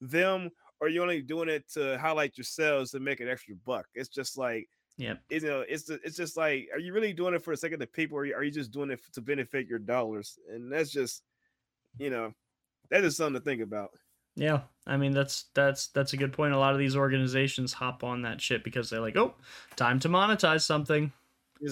them 0.00 0.50
or 0.80 0.86
are 0.86 0.90
you 0.90 1.02
only 1.02 1.22
doing 1.22 1.48
it 1.48 1.68
to 1.70 1.98
highlight 1.98 2.36
yourselves 2.36 2.90
to 2.90 3.00
make 3.00 3.20
an 3.20 3.28
extra 3.28 3.54
buck 3.54 3.86
it's 3.94 4.08
just 4.08 4.36
like 4.38 4.68
Yep. 4.96 5.22
you 5.28 5.40
know, 5.40 5.64
it's 5.68 5.90
it's 5.90 6.16
just 6.16 6.36
like, 6.36 6.68
are 6.72 6.78
you 6.78 6.92
really 6.92 7.12
doing 7.12 7.34
it 7.34 7.42
for 7.42 7.52
the 7.52 7.56
sake 7.56 7.72
of 7.72 7.80
the 7.80 7.86
people, 7.88 8.16
or 8.16 8.20
are 8.20 8.26
you, 8.26 8.34
are 8.36 8.44
you 8.44 8.52
just 8.52 8.70
doing 8.70 8.92
it 8.92 9.00
to 9.14 9.20
benefit 9.20 9.66
your 9.66 9.80
dollars? 9.80 10.38
And 10.48 10.70
that's 10.70 10.90
just, 10.92 11.24
you 11.98 12.10
know, 12.10 12.32
that 12.90 13.04
is 13.04 13.16
something 13.16 13.40
to 13.40 13.44
think 13.44 13.60
about. 13.60 13.90
Yeah, 14.36 14.62
I 14.86 14.96
mean 14.96 15.12
that's 15.12 15.46
that's 15.54 15.88
that's 15.88 16.12
a 16.12 16.16
good 16.16 16.32
point. 16.32 16.54
A 16.54 16.58
lot 16.58 16.74
of 16.74 16.78
these 16.78 16.96
organizations 16.96 17.72
hop 17.72 18.04
on 18.04 18.22
that 18.22 18.40
shit 18.40 18.62
because 18.64 18.90
they're 18.90 19.00
like, 19.00 19.16
"Oh, 19.16 19.34
time 19.76 19.98
to 20.00 20.08
monetize 20.08 20.62
something. 20.62 21.12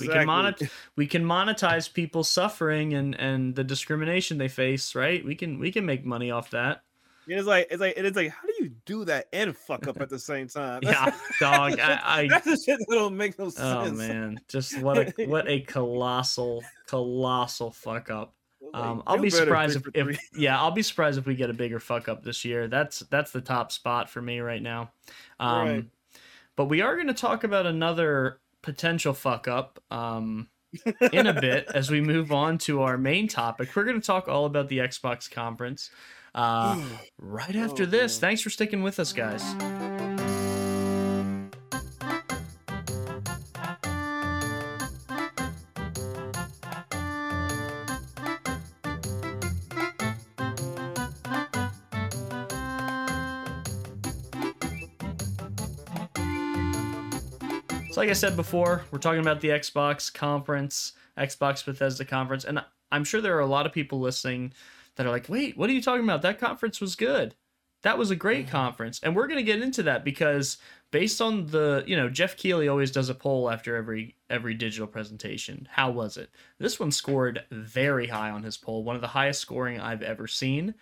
We 0.00 0.08
can 0.08 0.26
monet- 0.26 0.68
we 0.96 1.06
can 1.06 1.24
monetize 1.24 1.92
people's 1.92 2.30
suffering 2.30 2.94
and 2.94 3.14
and 3.14 3.54
the 3.54 3.64
discrimination 3.64 4.38
they 4.38 4.48
face, 4.48 4.94
right? 4.94 5.24
We 5.24 5.34
can 5.34 5.58
we 5.58 5.70
can 5.72 5.84
make 5.86 6.04
money 6.04 6.30
off 6.30 6.50
that." 6.50 6.82
And 7.28 7.38
it's 7.38 7.46
like, 7.46 7.68
it's 7.70 7.80
like, 7.80 7.94
it's 7.96 8.16
like, 8.16 8.30
how 8.30 8.48
do 8.48 8.52
you 8.64 8.72
do 8.84 9.04
that 9.04 9.28
and 9.32 9.56
fuck 9.56 9.86
up 9.86 10.00
at 10.00 10.08
the 10.08 10.18
same 10.18 10.48
time? 10.48 10.80
Yeah, 10.82 11.14
dog. 11.38 11.78
I, 11.78 12.00
I 12.04 12.28
that's 12.28 12.44
the 12.46 12.56
shit 12.56 12.78
that 12.80 12.86
don't 12.90 13.16
make 13.16 13.38
no 13.38 13.48
sense. 13.48 13.90
oh 13.90 13.92
man, 13.92 14.40
just 14.48 14.76
what 14.82 14.98
a 15.18 15.26
what 15.26 15.48
a 15.48 15.60
colossal 15.60 16.64
colossal 16.86 17.70
fuck 17.70 18.10
up. 18.10 18.34
Like, 18.60 18.82
Um, 18.82 19.02
I'll 19.06 19.18
be 19.18 19.30
surprised 19.30 19.76
if, 19.94 20.08
if 20.10 20.18
yeah, 20.36 20.60
I'll 20.60 20.70
be 20.72 20.82
surprised 20.82 21.18
if 21.18 21.26
we 21.26 21.34
get 21.36 21.48
a 21.50 21.54
bigger 21.54 21.78
fuck 21.78 22.08
up 22.08 22.24
this 22.24 22.44
year. 22.44 22.66
That's 22.66 23.00
that's 23.00 23.30
the 23.30 23.40
top 23.40 23.70
spot 23.70 24.10
for 24.10 24.20
me 24.20 24.40
right 24.40 24.62
now. 24.62 24.90
Um, 25.38 25.68
Right. 25.68 25.84
But 26.54 26.66
we 26.66 26.82
are 26.82 26.96
going 26.96 27.06
to 27.06 27.14
talk 27.14 27.44
about 27.44 27.64
another 27.66 28.38
potential 28.62 29.12
fuck 29.14 29.48
up 29.48 29.82
um, 29.90 30.48
in 31.12 31.26
a 31.26 31.38
bit 31.40 31.68
as 31.74 31.90
we 31.90 32.00
move 32.00 32.32
on 32.32 32.58
to 32.58 32.82
our 32.82 32.96
main 32.96 33.28
topic. 33.28 33.74
We're 33.76 33.84
going 33.84 34.00
to 34.00 34.06
talk 34.06 34.28
all 34.28 34.46
about 34.46 34.68
the 34.68 34.78
Xbox 34.78 35.30
conference 35.30 35.90
uh, 36.34 36.80
right 37.18 37.56
after 37.56 37.82
Oh, 37.82 37.86
this. 37.86 38.16
man. 38.16 38.30
Thanks 38.30 38.42
for 38.42 38.50
sticking 38.50 38.82
with 38.82 38.98
us, 39.00 39.12
guys. 39.12 39.91
So, 57.92 58.00
like 58.00 58.08
I 58.08 58.14
said 58.14 58.36
before, 58.36 58.84
we're 58.90 58.98
talking 58.98 59.20
about 59.20 59.42
the 59.42 59.50
Xbox 59.50 60.10
conference, 60.10 60.94
Xbox 61.18 61.62
Bethesda 61.62 62.06
conference, 62.06 62.42
and 62.42 62.64
I'm 62.90 63.04
sure 63.04 63.20
there 63.20 63.36
are 63.36 63.40
a 63.40 63.46
lot 63.46 63.66
of 63.66 63.72
people 63.72 64.00
listening 64.00 64.54
that 64.96 65.04
are 65.04 65.10
like, 65.10 65.28
"Wait, 65.28 65.58
what 65.58 65.68
are 65.68 65.74
you 65.74 65.82
talking 65.82 66.04
about? 66.04 66.22
That 66.22 66.38
conference 66.38 66.80
was 66.80 66.96
good. 66.96 67.34
That 67.82 67.98
was 67.98 68.10
a 68.10 68.16
great 68.16 68.48
conference." 68.48 68.98
And 69.02 69.14
we're 69.14 69.26
going 69.26 69.36
to 69.36 69.42
get 69.42 69.60
into 69.60 69.82
that 69.82 70.04
because 70.04 70.56
based 70.90 71.20
on 71.20 71.48
the, 71.48 71.84
you 71.86 71.94
know, 71.94 72.08
Geoff 72.08 72.34
Keighley 72.34 72.66
always 72.66 72.90
does 72.90 73.10
a 73.10 73.14
poll 73.14 73.50
after 73.50 73.76
every 73.76 74.16
every 74.30 74.54
digital 74.54 74.86
presentation. 74.86 75.68
How 75.70 75.90
was 75.90 76.16
it? 76.16 76.30
This 76.56 76.80
one 76.80 76.92
scored 76.92 77.44
very 77.50 78.06
high 78.06 78.30
on 78.30 78.42
his 78.42 78.56
poll, 78.56 78.84
one 78.84 78.96
of 78.96 79.02
the 79.02 79.08
highest 79.08 79.42
scoring 79.42 79.78
I've 79.78 80.02
ever 80.02 80.26
seen. 80.26 80.72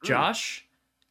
Hmm. 0.00 0.08
Josh, 0.08 0.66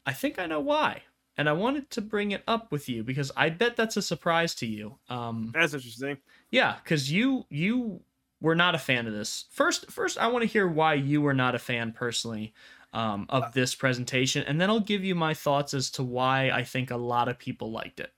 I 0.05 0.11
think 0.11 0.39
I 0.39 0.45
know 0.45 0.59
why. 0.59 1.03
And 1.38 1.47
I 1.47 1.53
wanted 1.53 1.89
to 1.91 2.01
bring 2.01 2.31
it 2.31 2.43
up 2.47 2.71
with 2.71 2.89
you 2.89 3.03
because 3.03 3.31
I 3.38 3.49
bet 3.49 3.75
that's 3.75 3.95
a 3.95 4.01
surprise 4.01 4.55
to 4.55 4.65
you. 4.65 4.97
Um, 5.07 5.51
That's 5.53 5.73
interesting. 5.73 6.17
yeah, 6.49 6.77
because 6.83 7.11
you 7.11 7.45
you 7.49 8.01
were 8.41 8.55
not 8.55 8.75
a 8.75 8.79
fan 8.79 9.07
of 9.07 9.13
this. 9.13 9.45
First, 9.51 9.91
first, 9.91 10.17
I 10.17 10.27
want 10.27 10.43
to 10.43 10.47
hear 10.47 10.67
why 10.67 10.95
you 10.95 11.21
were 11.21 11.33
not 11.33 11.55
a 11.55 11.59
fan 11.59 11.91
personally 11.91 12.53
um, 12.93 13.25
of 13.29 13.53
this 13.53 13.75
presentation, 13.75 14.43
and 14.47 14.59
then 14.59 14.69
I'll 14.69 14.79
give 14.79 15.03
you 15.03 15.15
my 15.15 15.33
thoughts 15.33 15.73
as 15.73 15.91
to 15.91 16.03
why 16.03 16.49
I 16.49 16.63
think 16.63 16.91
a 16.91 16.97
lot 16.97 17.27
of 17.27 17.38
people 17.38 17.71
liked 17.71 17.99
it. 17.99 18.13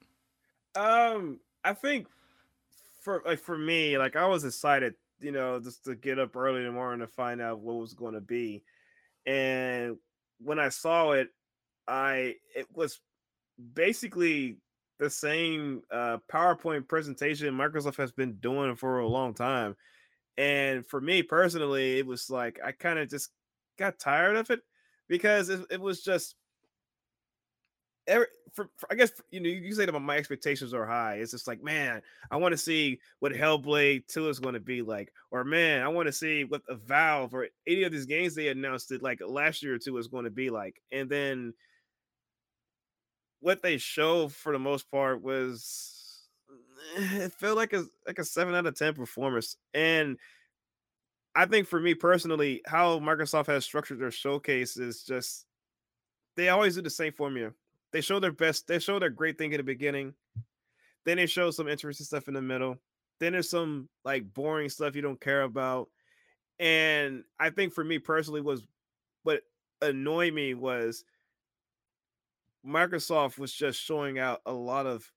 Um, 0.76 1.40
I 1.64 1.74
think 1.74 2.08
for 3.02 3.22
like 3.26 3.40
for 3.40 3.58
me, 3.58 3.98
like 3.98 4.16
I 4.16 4.28
was 4.28 4.46
excited, 4.46 4.96
you 5.20 5.32
know, 5.32 5.60
just 5.60 5.84
to 5.86 5.96
get 5.96 6.20
up 6.20 6.36
early 6.36 6.60
in 6.60 6.68
the 6.68 6.72
morning 6.72 7.00
to 7.00 7.08
find 7.08 7.42
out 7.42 7.60
what 7.60 7.76
was 7.76 7.94
going 7.94 8.14
to 8.14 8.22
be, 8.22 8.64
and 9.26 9.98
when 10.40 10.60
I 10.60 10.70
saw 10.70 11.12
it, 11.12 11.30
I 11.88 12.36
it 12.56 12.68
was 12.74 13.00
basically 13.74 14.58
the 15.00 15.10
same 15.10 15.82
uh, 15.92 16.18
PowerPoint 16.32 16.88
presentation 16.88 17.54
Microsoft 17.54 17.98
has 17.98 18.12
been 18.12 18.34
doing 18.36 18.76
for 18.76 19.00
a 19.00 19.08
long 19.08 19.34
time, 19.34 19.76
and 20.38 20.86
for 20.86 21.02
me 21.02 21.24
personally, 21.24 22.00
it 22.00 22.06
was 22.06 22.30
like 22.30 22.60
I 22.64 22.72
kind 22.72 23.00
of 23.00 23.10
just 23.10 23.30
got 23.78 24.00
tired 24.00 24.36
of 24.36 24.50
it 24.50 24.62
because 25.08 25.50
it, 25.50 25.62
it 25.72 25.82
was 25.82 26.04
just 26.04 26.36
every, 28.08 28.26
for, 28.54 28.70
for, 28.78 28.92
I 28.92 28.96
guess 28.96 29.12
you 29.32 29.40
know 29.40 29.50
you 29.50 29.74
say 29.74 29.86
that 29.86 30.00
my 30.00 30.18
expectations 30.18 30.74
are 30.74 30.86
high. 30.86 31.16
It's 31.16 31.32
just 31.32 31.48
like, 31.48 31.64
man, 31.64 32.02
I 32.32 32.38
want 32.38 32.52
to 32.52 32.58
see 32.58 33.00
what 33.20 33.32
Hellblade 33.32 34.08
Two 34.08 34.28
is 34.30 34.40
going 34.40 34.56
to 34.56 34.60
be 34.60 34.82
like, 34.82 35.14
or 35.32 35.44
man, 35.44 35.82
I 35.82 35.88
want 35.88 36.08
to 36.08 36.14
see 36.14 36.44
what 36.44 36.62
Avowed 36.68 37.34
or 37.34 37.48
any 37.68 37.84
of 37.84 37.92
these 37.92 38.06
games 38.06 38.36
they 38.36 38.50
announced 38.50 38.92
it 38.92 39.04
like 39.04 39.20
last 39.26 39.64
year 39.64 39.76
or 39.76 39.80
two 39.80 39.98
is 39.98 40.08
going 40.08 40.26
to 40.26 40.32
be 40.32 40.50
like, 40.50 40.82
and 40.92 41.10
then 41.10 41.54
what 43.40 43.62
they 43.62 43.78
showed 43.78 44.34
for 44.34 44.54
the 44.54 44.60
most 44.60 44.90
part 44.92 45.22
was 45.22 46.28
eh, 46.98 47.24
it 47.24 47.34
felt 47.34 47.58
like 47.58 47.74
a 47.74 47.86
like 48.06 48.20
a 48.20 48.24
seven 48.24 48.56
out 48.56 48.66
of 48.66 48.76
ten 48.78 48.94
performance, 48.94 49.58
and 49.74 50.18
I 51.36 51.46
think 51.46 51.68
for 51.68 51.80
me 51.80 51.94
personally, 51.94 52.62
how 52.66 53.00
Microsoft 53.00 53.48
has 53.48 53.64
structured 53.64 54.00
their 54.00 54.12
showcase 54.12 54.78
is 54.78 55.04
just 55.04 55.46
they 56.36 56.50
always 56.50 56.76
do 56.76 56.82
the 56.82 56.90
same 56.90 57.14
formula. 57.14 57.52
They 57.92 58.02
show 58.02 58.20
their 58.20 58.32
best, 58.32 58.68
they 58.68 58.80
show 58.80 59.00
their 59.00 59.10
great 59.10 59.38
thing 59.38 59.52
in 59.52 59.58
the 59.58 59.64
beginning, 59.64 60.14
then 61.06 61.18
they 61.18 61.26
show 61.26 61.52
some 61.52 61.68
interesting 61.68 62.06
stuff 62.06 62.28
in 62.28 62.34
the 62.34 62.42
middle. 62.42 62.78
Then 63.20 63.34
there's 63.34 63.50
some 63.50 63.90
like 64.06 64.34
boring 64.34 64.70
stuff 64.70 64.96
you 64.96 65.02
don't 65.02 65.20
care 65.20 65.42
about. 65.44 65.90
And 66.60 67.24
I 67.40 67.50
think 67.50 67.74
for 67.74 67.84
me 67.84 68.00
personally 68.00 68.42
was 68.42 68.64
what 69.24 69.42
annoyed 69.82 70.34
me 70.34 70.54
was 70.54 71.04
Microsoft 72.66 73.38
was 73.38 73.54
just 73.54 73.82
showing 73.82 74.20
out 74.20 74.42
a 74.46 74.54
lot 74.54 74.86
of 74.86 75.12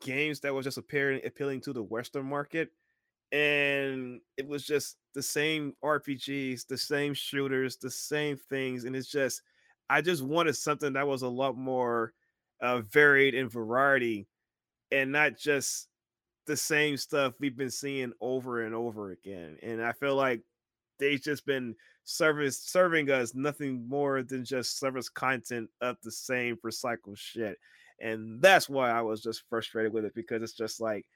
games 0.00 0.40
that 0.40 0.54
was 0.54 0.64
just 0.64 0.78
appearing 0.78 1.20
appealing 1.24 1.60
to 1.62 1.72
the 1.72 1.82
Western 1.82 2.26
market. 2.26 2.70
And 3.32 4.20
it 4.36 4.46
was 4.46 4.64
just 4.64 4.96
the 5.14 5.22
same 5.22 5.74
RPGs, 5.84 6.66
the 6.66 6.78
same 6.78 7.14
shooters, 7.14 7.76
the 7.76 7.90
same 7.90 8.36
things. 8.36 8.84
And 8.84 8.94
it's 8.94 9.10
just 9.10 9.42
I 9.90 10.00
just 10.00 10.22
wanted 10.22 10.56
something 10.56 10.92
that 10.94 11.06
was 11.06 11.22
a 11.22 11.28
lot 11.28 11.56
more 11.56 12.12
uh, 12.60 12.80
varied 12.80 13.34
in 13.34 13.48
variety 13.48 14.26
and 14.90 15.12
not 15.12 15.36
just 15.36 15.88
the 16.46 16.56
same 16.56 16.96
stuff 16.96 17.34
we've 17.40 17.56
been 17.56 17.70
seeing 17.70 18.12
over 18.20 18.62
and 18.62 18.74
over 18.74 19.10
again. 19.10 19.56
And 19.62 19.82
I 19.82 19.92
feel 19.92 20.14
like 20.14 20.42
they've 21.04 21.20
just 21.22 21.44
been 21.44 21.74
service 22.04 22.58
serving 22.60 23.10
us 23.10 23.34
nothing 23.34 23.86
more 23.88 24.22
than 24.22 24.44
just 24.44 24.78
service 24.78 25.08
content 25.08 25.68
of 25.80 25.96
the 26.02 26.10
same 26.10 26.56
recycled 26.64 27.16
shit. 27.18 27.58
And 28.00 28.40
that's 28.42 28.68
why 28.68 28.90
I 28.90 29.02
was 29.02 29.22
just 29.22 29.42
frustrated 29.48 29.92
with 29.92 30.04
it 30.04 30.14
because 30.14 30.42
it's 30.42 30.52
just 30.56 30.80
like 30.80 31.06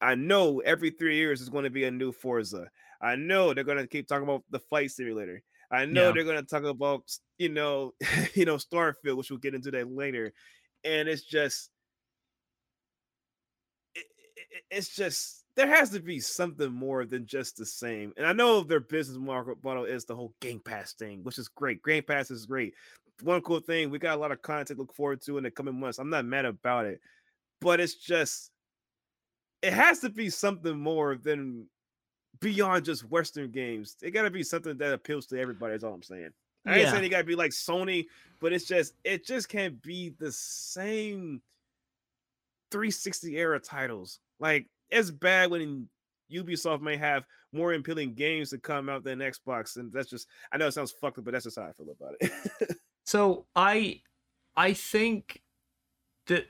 I 0.00 0.14
know 0.14 0.60
every 0.60 0.90
three 0.90 1.16
years 1.16 1.40
is 1.40 1.48
going 1.48 1.64
to 1.64 1.70
be 1.70 1.84
a 1.84 1.90
new 1.90 2.12
Forza. 2.12 2.68
I 3.00 3.16
know 3.16 3.52
they're 3.54 3.64
going 3.64 3.78
to 3.78 3.86
keep 3.86 4.06
talking 4.06 4.24
about 4.24 4.44
the 4.50 4.58
flight 4.60 4.90
simulator. 4.90 5.42
I 5.70 5.86
know 5.86 6.08
Yeah. 6.08 6.12
they're 6.12 6.24
going 6.24 6.36
to 6.44 6.46
talk 6.48 6.64
about 6.64 7.02
you 7.38 7.48
know 7.48 7.94
you 8.34 8.44
know 8.44 8.56
Starfield, 8.56 9.16
which 9.16 9.30
we'll 9.30 9.38
get 9.40 9.54
into 9.54 9.70
that 9.72 9.90
later. 9.90 10.32
And 10.84 11.08
it's 11.08 11.22
just 11.24 11.70
it- 13.94 14.06
it- 14.36 14.64
it's 14.70 14.94
just 14.94 15.43
there 15.56 15.68
has 15.68 15.90
to 15.90 16.00
be 16.00 16.18
something 16.18 16.72
more 16.72 17.04
than 17.04 17.26
just 17.26 17.56
the 17.56 17.66
same. 17.66 18.12
And 18.16 18.26
I 18.26 18.32
know 18.32 18.62
their 18.62 18.80
business 18.80 19.18
model 19.18 19.84
is 19.84 20.04
the 20.04 20.16
whole 20.16 20.34
Game 20.40 20.60
Pass 20.60 20.94
thing, 20.94 21.22
which 21.22 21.38
is 21.38 21.48
great. 21.48 21.82
Game 21.84 22.02
Pass 22.02 22.30
is 22.30 22.46
great. 22.46 22.74
One 23.22 23.40
cool 23.42 23.60
thing, 23.60 23.90
we 23.90 23.98
got 24.00 24.16
a 24.16 24.20
lot 24.20 24.32
of 24.32 24.42
content 24.42 24.68
to 24.68 24.74
look 24.74 24.94
forward 24.94 25.22
to 25.22 25.38
in 25.38 25.44
the 25.44 25.50
coming 25.50 25.78
months. 25.78 25.98
I'm 25.98 26.10
not 26.10 26.24
mad 26.24 26.44
about 26.44 26.86
it, 26.86 27.00
but 27.60 27.78
it's 27.78 27.94
just 27.94 28.50
it 29.62 29.72
has 29.72 30.00
to 30.00 30.10
be 30.10 30.28
something 30.28 30.78
more 30.78 31.16
than 31.16 31.66
beyond 32.40 32.84
just 32.84 33.08
Western 33.08 33.50
games. 33.50 33.96
It 34.02 34.10
got 34.10 34.22
to 34.22 34.30
be 34.30 34.42
something 34.42 34.76
that 34.78 34.92
appeals 34.92 35.26
to 35.26 35.40
everybody. 35.40 35.72
That's 35.72 35.84
all 35.84 35.94
I'm 35.94 36.02
saying. 36.02 36.30
I 36.66 36.70
ain't 36.72 36.82
Yeah. 36.82 36.92
saying 36.92 37.04
it 37.04 37.08
got 37.10 37.18
to 37.18 37.24
be 37.24 37.36
like 37.36 37.52
Sony, 37.52 38.06
but 38.40 38.52
it's 38.52 38.66
just 38.66 38.94
it 39.04 39.24
just 39.24 39.48
can't 39.48 39.80
be 39.80 40.14
the 40.18 40.32
same 40.32 41.40
360 42.72 43.36
era 43.36 43.60
titles. 43.60 44.18
Like 44.40 44.66
it's 44.94 45.10
bad 45.10 45.50
when 45.50 45.88
Ubisoft 46.32 46.80
may 46.80 46.96
have 46.96 47.24
more 47.52 47.72
appealing 47.74 48.14
games 48.14 48.50
to 48.50 48.58
come 48.58 48.88
out 48.88 49.04
than 49.04 49.18
Xbox, 49.18 49.76
and 49.76 49.92
that's 49.92 50.08
just 50.08 50.28
I 50.52 50.56
know 50.56 50.66
it 50.66 50.72
sounds 50.72 50.92
fucked 50.92 51.18
up, 51.18 51.24
but 51.24 51.32
that's 51.32 51.44
just 51.44 51.58
how 51.58 51.66
I 51.66 51.72
feel 51.72 51.90
about 51.90 52.14
it. 52.20 52.76
So 53.06 53.46
I 53.54 54.00
I 54.56 54.72
think 54.72 55.42
that 56.26 56.46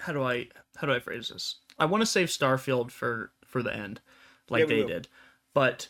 how 0.00 0.12
do 0.12 0.22
I 0.22 0.48
how 0.76 0.86
do 0.86 0.92
I 0.92 0.98
phrase 0.98 1.28
this? 1.28 1.60
I 1.78 1.84
want 1.86 2.02
to 2.02 2.06
save 2.06 2.28
Starfield 2.28 2.90
for 2.90 3.32
for 3.44 3.62
the 3.62 3.74
end, 3.74 4.00
like 4.50 4.62
Yeah, 4.62 4.66
they 4.66 4.78
will. 4.80 4.88
did. 4.88 5.08
But 5.54 5.88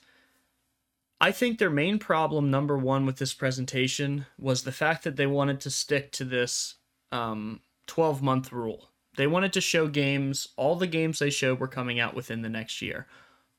I 1.20 1.32
think 1.32 1.58
their 1.58 1.70
main 1.70 1.98
problem 1.98 2.50
number 2.50 2.76
1 2.76 3.06
with 3.06 3.16
this 3.16 3.32
presentation 3.32 4.26
was 4.38 4.62
the 4.64 4.72
fact 4.72 5.02
that 5.04 5.16
they 5.16 5.26
wanted 5.26 5.60
to 5.62 5.70
stick 5.70 6.12
to 6.12 6.24
this 6.24 6.74
um 7.10 7.60
12 7.86 8.22
month 8.22 8.52
rule. 8.52 8.90
They 9.16 9.26
wanted 9.26 9.52
to 9.54 9.60
show 9.60 9.88
games, 9.88 10.48
all 10.56 10.76
the 10.76 10.86
games 10.86 11.18
they 11.18 11.30
showed 11.30 11.58
were 11.60 11.68
coming 11.68 11.98
out 12.00 12.14
within 12.14 12.42
the 12.42 12.48
next 12.48 12.80
year. 12.82 13.06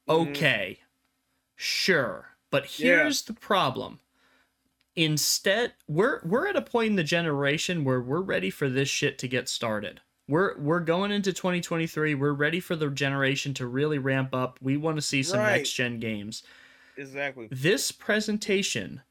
Mhm. 0.08 0.30
Okay. 0.32 0.80
Sure. 1.56 2.36
But 2.52 2.80
Yeah. 2.80 3.04
here's 3.04 3.24
the 3.24 3.34
problem 3.34 4.00
instead 4.96 5.74
we're 5.88 6.22
we're 6.26 6.48
at 6.48 6.56
a 6.56 6.62
point 6.62 6.90
in 6.90 6.96
the 6.96 7.04
generation 7.04 7.84
where 7.84 8.02
we're 8.02 8.20
ready 8.22 8.50
for 8.50 8.68
this 8.68 8.90
shit 8.90 9.20
to 9.20 9.28
get 9.28 9.48
started 9.48 10.02
we're 10.28 10.58
we're 10.58 10.80
going 10.80 11.12
into 11.12 11.32
2023 11.32 12.16
we're 12.16 12.32
ready 12.34 12.60
for 12.60 12.76
the 12.76 12.90
generation 12.90 13.54
to 13.54 13.68
really 13.68 14.00
ramp 14.00 14.34
up 14.34 14.58
we 14.60 14.76
want 14.76 14.96
to 14.98 15.02
see 15.04 15.22
some 15.22 15.40
Right. 15.40 15.58
next 15.58 15.74
gen 15.74 16.00
games 16.00 16.42
exactly. 16.98 17.48
this 17.52 17.92
presentation 17.92 19.02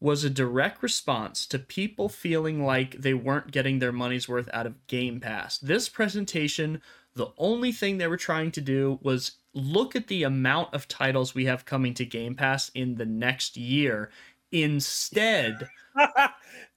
was 0.00 0.22
a 0.22 0.30
direct 0.30 0.82
response 0.82 1.46
to 1.46 1.58
people 1.58 2.08
feeling 2.08 2.64
like 2.64 2.92
they 2.92 3.14
weren't 3.14 3.50
getting 3.50 3.78
their 3.78 3.92
money's 3.92 4.28
worth 4.28 4.48
out 4.52 4.66
of 4.66 4.86
Game 4.86 5.18
Pass. 5.20 5.58
This 5.58 5.88
presentation, 5.88 6.80
the 7.14 7.32
only 7.36 7.72
thing 7.72 7.98
they 7.98 8.06
were 8.06 8.16
trying 8.16 8.52
to 8.52 8.60
do 8.60 8.98
was 9.02 9.32
look 9.54 9.96
at 9.96 10.06
the 10.06 10.22
amount 10.22 10.72
of 10.72 10.86
titles 10.86 11.34
we 11.34 11.46
have 11.46 11.64
coming 11.64 11.94
to 11.94 12.04
Game 12.04 12.34
Pass 12.34 12.70
in 12.74 12.94
the 12.94 13.06
next 13.06 13.56
year 13.56 14.10
instead 14.52 15.68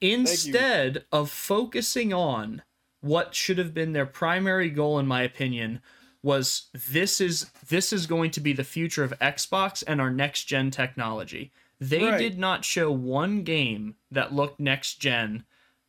instead 0.01 1.05
of 1.11 1.30
focusing 1.30 2.11
on 2.11 2.61
what 3.01 3.34
should 3.34 3.57
have 3.57 3.74
been 3.74 3.93
their 3.93 4.05
primary 4.05 4.69
goal 4.69 4.99
in 4.99 5.07
my 5.07 5.22
opinion 5.22 5.82
was 6.24 6.69
this 6.74 7.19
is 7.19 7.49
this 7.69 7.91
is 7.91 8.05
going 8.05 8.32
to 8.32 8.39
be 8.39 8.53
the 8.53 8.63
future 8.63 9.03
of 9.03 9.13
Xbox 9.19 9.84
and 9.86 9.99
our 9.99 10.11
next 10.11 10.45
gen 10.45 10.72
technology. 10.72 11.51
They 11.82 12.05
Right. 12.05 12.17
did 12.19 12.38
not 12.38 12.63
show 12.63 12.91
one 12.91 13.43
game 13.43 13.95
that 14.11 14.32
looked 14.34 14.59
next 14.59 15.01
gen 15.01 15.43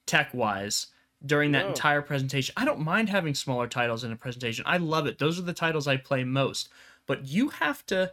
tech 0.07 0.33
wise 0.33 0.87
during 1.25 1.53
that 1.53 1.65
No. 1.67 1.69
entire 1.69 2.01
presentation. 2.03 2.55
I 2.57 2.65
don't 2.65 2.81
mind 2.81 3.11
having 3.11 3.35
smaller 3.35 3.69
titles 3.69 4.03
in 4.03 4.11
a 4.11 4.17
presentation. 4.17 4.65
I 4.67 4.79
love 4.79 5.07
it. 5.07 5.19
Those 5.19 5.39
are 5.39 5.43
the 5.43 5.53
titles 5.53 5.87
I 5.87 5.99
play 5.99 6.25
most. 6.25 6.71
But 7.07 7.27
you 7.27 7.51
have 7.51 7.85
to 7.87 8.13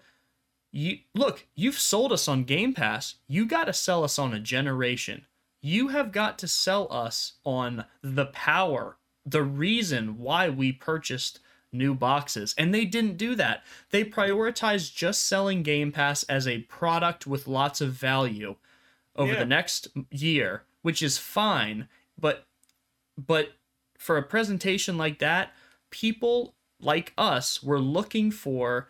you 0.71 0.99
look, 1.15 1.47
you've 1.55 1.80
sold 1.80 2.11
us 2.11 2.27
on 2.27 2.43
Game 2.43 2.73
Pass. 2.75 3.15
You 3.27 3.47
got 3.47 3.63
to 3.65 3.73
sell 3.73 4.03
us 4.03 4.19
on 4.19 4.36
a 4.36 4.39
generation. 4.39 5.25
You 5.61 5.88
have 5.88 6.11
got 6.11 6.38
to 6.39 6.47
sell 6.47 6.88
us 6.93 7.34
on 7.43 7.86
the 8.03 8.27
power, 8.27 8.97
the 9.25 9.41
reason 9.41 10.19
why 10.19 10.47
we 10.49 10.71
purchased 10.71 11.39
new 11.72 11.93
boxes. 11.93 12.55
And 12.57 12.74
they 12.74 12.86
didn't 12.86 13.17
do 13.17 13.36
that. 13.36 13.63
They 13.91 14.03
prioritized 14.03 14.95
just 14.95 15.28
selling 15.28 15.63
Game 15.63 15.91
Pass 15.91 16.24
as 16.24 16.47
a 16.47 16.59
product 16.63 17.28
with 17.28 17.47
lots 17.47 17.82
of 17.82 17.93
value 17.93 18.55
over 19.15 19.34
Yeah. 19.34 19.39
the 19.39 19.45
next 19.45 19.88
year, 20.09 20.63
which 20.82 21.01
is 21.01 21.17
fine, 21.17 21.88
but 22.17 22.45
but 23.17 23.53
for 23.97 24.15
a 24.17 24.24
presentation 24.24 24.97
like 24.97 25.20
that, 25.20 25.53
people 25.89 26.55
like 26.80 27.11
us 27.17 27.61
were 27.61 27.80
looking 27.82 28.32
for 28.32 28.88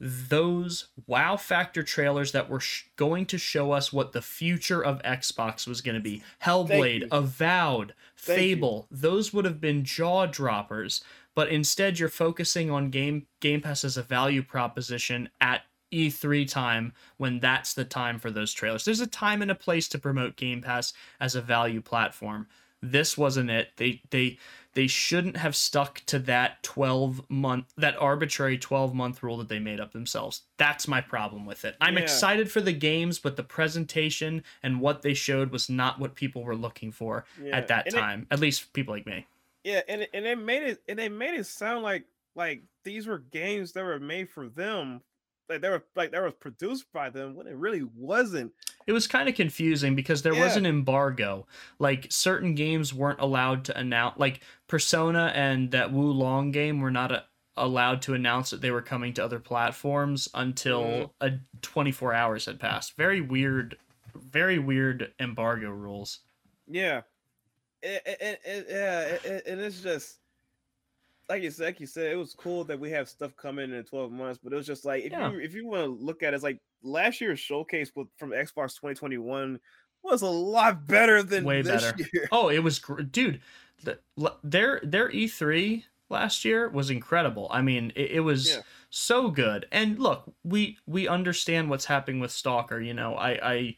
those 0.00 0.88
wow 1.06 1.36
factor 1.36 1.82
trailers 1.82 2.32
that 2.32 2.48
were 2.48 2.58
sh- 2.58 2.84
going 2.96 3.26
to 3.26 3.36
show 3.38 3.70
us 3.72 3.92
what 3.92 4.12
the 4.12 4.22
future 4.22 4.82
of 4.82 5.00
Xbox 5.02 5.66
was 5.68 5.82
going 5.82 5.94
to 5.94 6.00
be. 6.00 6.22
Hellblade. 6.42 7.06
Avowed, 7.12 7.94
Thank 8.16 8.38
you. 8.38 8.44
Fable, 8.44 8.88
those 8.90 9.32
would 9.32 9.44
have 9.44 9.60
been 9.60 9.84
jaw 9.84 10.26
droppers. 10.26 11.04
But 11.40 11.48
instead, 11.48 11.98
you're 11.98 12.10
focusing 12.10 12.70
on 12.70 12.90
Game 12.90 13.26
Game 13.40 13.62
Pass 13.62 13.82
as 13.82 13.96
a 13.96 14.02
value 14.02 14.42
proposition 14.42 15.30
at 15.40 15.62
E3 15.90 16.46
time 16.46 16.92
when 17.16 17.40
that's 17.40 17.72
the 17.72 17.86
time 17.86 18.18
for 18.18 18.30
those 18.30 18.52
trailers. 18.52 18.84
There's 18.84 19.00
a 19.00 19.06
time 19.06 19.40
and 19.40 19.50
a 19.50 19.54
place 19.54 19.88
to 19.88 19.98
promote 19.98 20.36
Game 20.36 20.60
Pass 20.60 20.92
as 21.18 21.34
a 21.34 21.40
value 21.40 21.80
platform. 21.80 22.46
This 22.82 23.16
wasn't 23.16 23.48
it. 23.48 23.70
They 23.78 24.02
they 24.10 24.38
they 24.74 24.86
shouldn't 24.86 25.38
have 25.38 25.56
stuck 25.56 26.02
to 26.06 26.18
that 26.18 26.62
12 26.62 27.30
month 27.30 27.72
that 27.78 27.96
arbitrary 27.98 28.58
12 28.58 28.94
month 28.94 29.22
rule 29.22 29.38
that 29.38 29.48
they 29.48 29.58
made 29.58 29.80
up 29.80 29.92
themselves. 29.94 30.42
That's 30.58 30.86
my 30.86 31.00
problem 31.00 31.46
with 31.46 31.64
it. 31.64 31.74
I'm 31.80 31.96
Yeah. 31.96 32.02
excited 32.02 32.52
for 32.52 32.60
the 32.60 32.74
games, 32.74 33.18
but 33.18 33.36
the 33.36 33.42
presentation 33.44 34.44
and 34.62 34.78
what 34.82 35.00
they 35.00 35.14
showed 35.14 35.52
was 35.52 35.70
not 35.70 35.98
what 35.98 36.14
people 36.16 36.44
were 36.44 36.54
looking 36.54 36.92
for 36.92 37.24
Yeah, 37.42 37.56
at 37.56 37.68
that 37.68 37.86
and 37.86 37.94
it- 37.94 37.98
time. 37.98 38.26
at 38.30 38.40
least 38.40 38.74
people 38.74 38.92
like 38.92 39.06
me. 39.06 39.26
Yeah, 39.64 39.80
and 39.88 40.06
and 40.14 40.24
they 40.24 40.34
made 40.34 40.62
it 40.62 40.82
and 40.88 40.98
they 40.98 41.08
made 41.08 41.34
it 41.34 41.46
sound 41.46 41.82
like 41.82 42.04
like 42.34 42.62
these 42.84 43.06
were 43.06 43.18
games 43.18 43.72
that 43.72 43.84
were 43.84 43.98
made 44.00 44.30
for 44.30 44.48
them, 44.48 45.02
like 45.48 45.60
they 45.60 45.68
were 45.68 45.84
like 45.96 46.12
they 46.12 46.20
were 46.20 46.30
produced 46.30 46.86
by 46.92 47.10
them 47.10 47.34
when 47.34 47.46
it 47.46 47.56
really 47.56 47.82
wasn't. 47.82 48.52
It 48.86 48.92
was 48.92 49.06
kind 49.06 49.28
of 49.28 49.34
confusing 49.34 49.94
because 49.94 50.22
there 50.22 50.34
was 50.34 50.56
an 50.56 50.64
embargo. 50.66 51.46
Like 51.78 52.06
certain 52.10 52.54
games 52.54 52.94
weren't 52.94 53.20
allowed 53.20 53.64
to 53.66 53.78
announce 53.78 54.18
like 54.18 54.42
Persona 54.68 55.30
and 55.34 55.70
that 55.72 55.92
Wo 55.92 56.04
Long 56.06 56.50
game 56.50 56.80
were 56.80 56.90
not 56.90 57.12
a, 57.12 57.24
allowed 57.56 58.00
to 58.02 58.14
announce 58.14 58.50
that 58.50 58.62
they 58.62 58.70
were 58.70 58.80
coming 58.82 59.12
to 59.14 59.24
other 59.24 59.38
platforms 59.38 60.28
until 60.34 60.82
Mhm. 60.82 61.10
a 61.20 61.32
24 61.60 62.14
hours 62.14 62.46
had 62.46 62.58
passed. 62.58 62.96
Very 62.96 63.20
weird 63.20 63.76
very 64.14 64.58
weird 64.58 65.12
embargo 65.20 65.70
rules. 65.70 66.20
Yeah, 66.66 67.02
it, 67.82 68.02
it, 68.06 68.18
it, 68.20 68.40
it- 68.44 68.66
yeah, 68.68 69.30
it, 69.30 69.42
and 69.46 69.60
it's 69.60 69.80
just 69.82 70.18
like 71.28 71.42
you 71.42 71.50
said. 71.50 71.64
Like 71.66 71.80
you 71.80 71.86
said, 71.86 72.10
it 72.12 72.16
was 72.16 72.34
cool 72.34 72.64
that 72.64 72.78
we 72.78 72.90
have 72.90 73.08
stuff 73.08 73.36
coming 73.36 73.72
in 73.72 73.84
twelve 73.84 74.10
months, 74.12 74.38
but 74.42 74.52
it 74.52 74.56
was 74.56 74.66
just 74.66 74.84
like 74.84 75.04
if 75.04 75.12
Yeah. 75.12 75.30
you 75.30 75.40
if 75.40 75.54
you 75.54 75.66
want 75.66 75.84
to 75.84 76.04
look 76.04 76.22
at 76.22 76.32
it, 76.32 76.36
it's 76.36 76.44
like 76.44 76.60
last 76.82 77.20
year's 77.20 77.38
showcase 77.38 77.92
with, 77.94 78.08
from 78.18 78.30
Xbox 78.30 78.74
2021 78.76 79.60
was 80.02 80.22
a 80.22 80.26
lot 80.26 80.86
better 80.86 81.22
than 81.22 81.44
Way 81.44 81.60
this 81.62 81.82
better. 81.82 82.08
year. 82.12 82.28
Oh, 82.32 82.48
it 82.48 82.60
was 82.60 82.78
gr- 82.78 83.02
dude. 83.02 83.40
The, 83.84 83.98
their 84.44 84.80
their 84.82 85.08
E3 85.10 85.84
last 86.08 86.44
year 86.44 86.68
was 86.68 86.90
incredible. 86.90 87.48
I 87.50 87.62
mean, 87.62 87.92
it, 87.94 88.10
it 88.12 88.20
was 88.20 88.48
Yeah. 88.50 88.62
so 88.90 89.30
good. 89.30 89.66
And 89.72 89.98
look, 89.98 90.32
we 90.42 90.78
we 90.86 91.06
understand 91.06 91.70
what's 91.70 91.84
happening 91.84 92.20
with 92.20 92.30
Stalker. 92.32 92.80
You 92.80 92.94
know, 92.94 93.14
I 93.14 93.30
I 93.52 93.76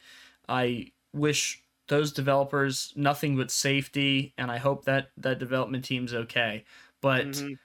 I 0.48 0.92
wish 1.12 1.61
those 1.88 2.12
developers 2.12 2.92
nothing 2.96 3.36
but 3.36 3.50
safety, 3.50 4.34
and 4.38 4.50
I 4.50 4.58
hope 4.58 4.84
that 4.84 5.10
that 5.18 5.38
development 5.38 5.84
team's 5.84 6.14
okay. 6.14 6.64
But 7.00 7.26
Mhm. 7.26 7.58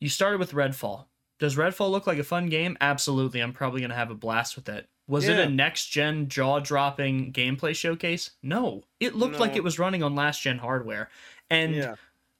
you 0.00 0.08
started 0.08 0.38
with 0.38 0.52
Redfall. 0.52 1.06
Does 1.38 1.56
Redfall 1.56 1.90
look 1.90 2.06
like 2.06 2.18
a 2.18 2.24
fun 2.24 2.48
game? 2.48 2.76
Absolutely. 2.80 3.40
I'm 3.40 3.52
probably 3.52 3.80
gonna 3.80 3.94
have 3.94 4.10
a 4.10 4.14
blast 4.14 4.56
with 4.56 4.68
it. 4.68 4.88
Was 5.08 5.28
it 5.28 5.38
a 5.38 5.48
next 5.48 5.86
gen 5.86 6.28
jaw 6.28 6.58
dropping 6.58 7.32
gameplay 7.32 7.76
showcase? 7.76 8.32
No. 8.42 8.82
It 8.98 9.14
looked 9.14 9.38
like 9.38 9.54
it 9.54 9.62
was 9.62 9.78
running 9.78 10.02
on 10.02 10.14
last 10.14 10.42
gen 10.42 10.58
hardware. 10.58 11.10
And 11.50 11.74
yeah, 11.74 11.94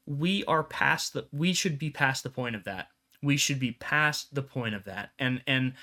we 0.05 0.43
are 0.45 0.63
past 0.63 1.13
the 1.13 1.27
we 1.31 1.53
should 1.53 1.77
be 1.79 1.89
past 1.89 2.23
the 2.23 2.29
point 2.29 2.55
of 2.55 2.63
that. 2.65 2.89
We 3.21 3.37
should 3.37 3.59
be 3.59 3.71
past 3.73 4.33
the 4.35 4.43
point 4.43 4.75
of 4.75 4.83
that. 4.85 5.11
And 5.17 5.41
and 5.47 5.73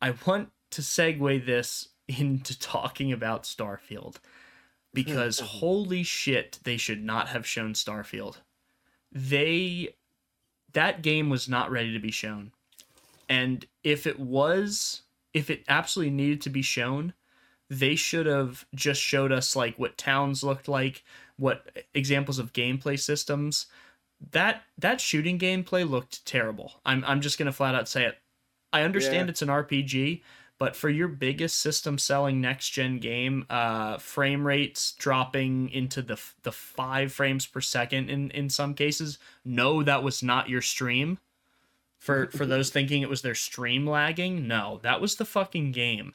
I 0.00 0.12
want 0.26 0.50
to 0.70 0.82
segue 0.82 1.44
this 1.46 1.88
into 2.18 2.58
talking 2.58 3.12
about 3.12 3.44
Starfield 3.44 4.16
because 4.94 5.40
hmm. 5.40 5.46
holy 5.46 6.02
shit, 6.02 6.58
they 6.64 6.76
should 6.76 7.02
not 7.02 7.28
have 7.28 7.46
shown 7.46 7.74
Starfield. 7.74 8.36
They 9.10 9.94
that 10.72 11.02
game 11.02 11.28
was 11.28 11.48
not 11.48 11.70
ready 11.70 11.92
to 11.92 11.98
be 11.98 12.10
shown. 12.10 12.52
And 13.28 13.66
if 13.84 14.06
it 14.06 14.18
was, 14.18 15.02
if 15.34 15.50
it 15.50 15.64
absolutely 15.68 16.14
needed 16.14 16.40
to 16.42 16.50
be 16.50 16.62
shown, 16.62 17.12
they 17.68 17.94
should 17.94 18.26
have 18.26 18.66
just 18.74 19.00
showed 19.00 19.32
us 19.32 19.56
like 19.56 19.78
what 19.78 19.96
towns 19.96 20.42
looked 20.42 20.68
like, 20.68 21.04
what 21.36 21.84
examples 21.94 22.38
of 22.38 22.52
gameplay 22.52 22.98
systems. 22.98 23.66
That 24.30 24.62
that 24.78 25.00
shooting 25.00 25.38
gameplay 25.38 25.88
looked 25.88 26.24
terrible. 26.24 26.80
I'm 26.84 27.04
I'm 27.06 27.20
just 27.20 27.38
gonna 27.38 27.52
flat 27.52 27.74
out 27.74 27.88
say 27.88 28.04
it. 28.04 28.18
I 28.72 28.82
understand 28.82 29.28
Yeah. 29.28 29.30
it's 29.30 29.42
an 29.42 29.48
RPG, 29.48 30.22
but 30.62 30.76
for 30.76 30.88
your 30.88 31.08
biggest 31.08 31.58
system 31.58 31.98
selling 31.98 32.40
next 32.40 32.70
gen 32.70 33.00
game, 33.00 33.44
uh, 33.50 33.98
frame 33.98 34.46
rates 34.46 34.92
dropping 34.92 35.68
into 35.70 36.00
the 36.00 36.16
the 36.44 36.52
five 36.52 37.12
frames 37.12 37.46
per 37.46 37.60
second 37.60 38.08
in 38.08 38.30
in 38.30 38.48
some 38.48 38.72
cases. 38.72 39.18
No, 39.44 39.82
that 39.82 40.04
was 40.04 40.22
not 40.22 40.48
your 40.48 40.62
stream. 40.62 41.18
For 41.98 42.28
for 42.28 42.46
those 42.46 42.70
thinking 42.70 43.02
it 43.02 43.10
was 43.10 43.22
their 43.22 43.34
stream 43.34 43.88
lagging, 43.88 44.46
no, 44.46 44.78
that 44.84 45.00
was 45.00 45.16
the 45.16 45.24
fucking 45.24 45.72
game. 45.72 46.14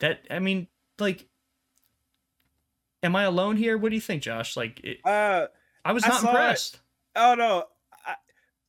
That 0.00 0.26
I 0.28 0.40
mean, 0.40 0.66
like, 0.98 1.28
am 3.04 3.14
I 3.14 3.22
alone 3.22 3.56
here? 3.58 3.78
What 3.78 3.90
do 3.90 3.94
you 3.94 4.00
think, 4.00 4.24
Josh? 4.24 4.56
Like, 4.56 4.80
it, 4.82 5.06
uh, 5.06 5.46
I 5.84 5.92
was 5.92 6.02
I 6.02 6.08
not 6.08 6.24
it. 6.24 6.26
impressed. 6.26 6.80
oh 7.14 7.36
no, 7.36 7.66
I, 8.04 8.16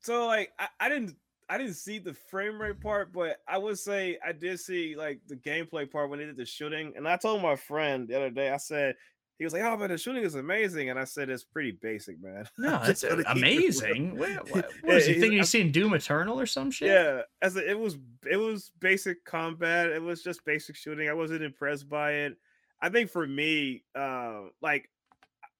so 0.02 0.28
like 0.28 0.54
I, 0.60 0.68
I 0.80 0.90
didn't. 0.90 1.16
I 1.50 1.58
didn't 1.58 1.76
see 1.76 2.00
the 2.00 2.14
frame 2.14 2.60
rate 2.60 2.82
part, 2.82 3.14
but 3.14 3.38
I 3.48 3.58
would 3.58 3.78
say 3.78 4.18
I 4.26 4.32
did 4.32 4.60
see 4.60 4.96
like 4.96 5.20
the 5.28 5.36
gameplay 5.36 5.90
part 5.90 6.10
when 6.10 6.20
they 6.20 6.26
did 6.26 6.38
the 6.38 6.46
shooting. 6.46 6.94
And 6.96 7.08
I 7.08 7.18
told 7.18 7.42
my 7.42 7.56
friend 7.56 8.08
the 8.08 8.16
other 8.18 8.32
day, 8.32 8.50
I 8.50 8.58
said, 8.58 8.96
he 9.38 9.44
was 9.44 9.54
like, 9.54 9.64
"Oh, 9.64 9.76
man, 9.76 9.90
the 9.90 9.98
shooting 9.98 10.24
is 10.24 10.36
amazing," 10.36 10.90
and 10.90 10.98
I 10.98 11.04
said, 11.04 11.30
"It's 11.30 11.44
pretty 11.44 11.72
basic, 11.72 12.22
man." 12.22 12.48
No, 12.58 12.82
it's 12.86 13.04
gonna 13.04 13.18
keep 13.18 13.26
it 13.26 13.34
real. 13.34 13.38
amazing. 13.38 14.18
What, 14.18 14.30
what, 14.52 14.56
Yeah, 14.56 14.88
what 14.90 14.98
is 14.98 15.06
he 15.08 15.14
thinking? 15.16 15.40
He's 15.40 15.50
seeing 15.50 15.72
Doom 15.72 15.94
Eternal 15.94 16.40
or 16.40 16.46
some 16.46 16.72
shit? 16.72 16.88
Yeah, 16.88 17.22
as 17.42 17.58
a, 17.58 17.70
it 17.70 17.78
was, 17.78 17.98
it 18.30 18.38
was 18.38 18.72
basic 18.80 19.26
combat. 19.26 19.90
It 19.90 20.02
was 20.02 20.24
just 20.24 20.46
basic 20.46 20.76
shooting. 20.78 21.10
I 21.10 21.14
wasn't 21.14 21.44
impressed 21.44 21.90
by 21.90 22.14
it. 22.14 22.38
I 22.82 22.90
think 22.90 23.10
for 23.10 23.28
me, 23.28 23.84
uh, 23.94 24.44
like 24.62 24.90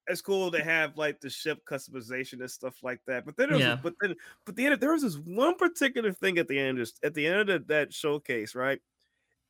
it's 0.08 0.22
cool 0.22 0.52
to 0.52 0.64
have 0.64 0.98
like 0.98 1.20
the 1.22 1.30
ship 1.30 1.66
customization 1.66 2.40
and 2.42 2.52
stuff 2.52 2.84
like 2.84 3.02
that. 3.08 3.26
But 3.26 3.38
then, 3.38 3.52
was, 3.52 3.60
Yeah. 3.62 3.76
but 3.82 3.96
then, 4.02 4.16
but 4.46 4.56
the 4.56 4.66
end, 4.68 4.80
there 4.82 4.94
was 4.94 5.02
this 5.04 5.18
one 5.18 5.56
particular 5.56 6.12
thing 6.14 6.38
at 6.38 6.48
the 6.48 6.60
end, 6.60 6.78
just 6.78 7.04
at 7.04 7.14
the 7.14 7.26
end 7.28 7.50
of 7.50 7.68
that 7.68 7.94
showcase, 7.94 8.56
right? 8.56 8.82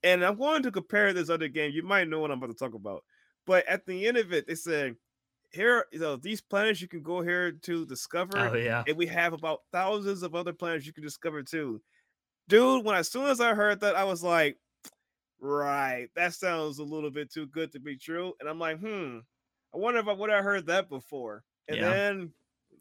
And 0.04 0.24
I'm 0.24 0.38
going 0.38 0.64
to 0.64 0.72
compare 0.72 1.14
this 1.14 1.30
other 1.30 1.48
game. 1.48 1.72
You 1.72 1.84
might 1.84 2.08
know 2.08 2.20
what 2.20 2.32
I'm 2.32 2.38
about 2.38 2.48
to 2.52 2.54
talk 2.66 2.74
about. 2.74 3.04
But 3.46 3.66
at 3.68 3.86
the 3.86 4.08
end 4.08 4.18
of 4.18 4.34
it, 4.34 4.48
they 4.48 4.56
said, 4.56 4.98
"Here, 5.52 5.86
you 5.92 6.00
know, 6.00 6.16
these 6.18 6.42
planets 6.42 6.82
you 6.82 6.88
can 6.88 7.04
go 7.04 7.22
here 7.22 7.52
to 7.54 7.86
discover." 7.86 8.38
Oh 8.38 8.56
yeah. 8.56 8.84
and 8.88 8.98
we 8.98 9.08
have 9.08 9.34
about 9.34 9.64
thousands 9.72 10.24
of 10.24 10.36
other 10.36 10.54
planets 10.54 10.86
you 10.88 10.94
can 10.94 11.04
discover 11.04 11.44
too. 11.44 11.82
Dude, 12.48 12.86
when 12.86 12.96
as 12.96 13.12
soon 13.12 13.28
as 13.28 13.42
I 13.42 13.56
heard 13.56 13.82
that, 13.82 13.96
I 13.96 14.04
was 14.06 14.24
like, 14.24 14.60
right, 15.40 16.10
that 16.16 16.34
sounds 16.34 16.80
a 16.80 16.84
little 16.84 17.12
bit 17.12 17.32
too 17.32 17.48
good 17.48 17.72
to 17.74 17.80
be 17.80 17.98
true. 17.98 18.34
And 18.40 18.50
I'm 18.50 18.60
like, 18.60 18.80
hmm, 18.80 19.20
I 19.76 19.80
wonder 19.80 20.00
if 20.00 20.08
I 20.08 20.14
would 20.14 20.30
have 20.30 20.44
heard 20.44 20.68
that 20.68 20.90
before. 20.90 21.44
And 21.68 21.82
Yeah. 21.82 21.84
then 21.84 22.34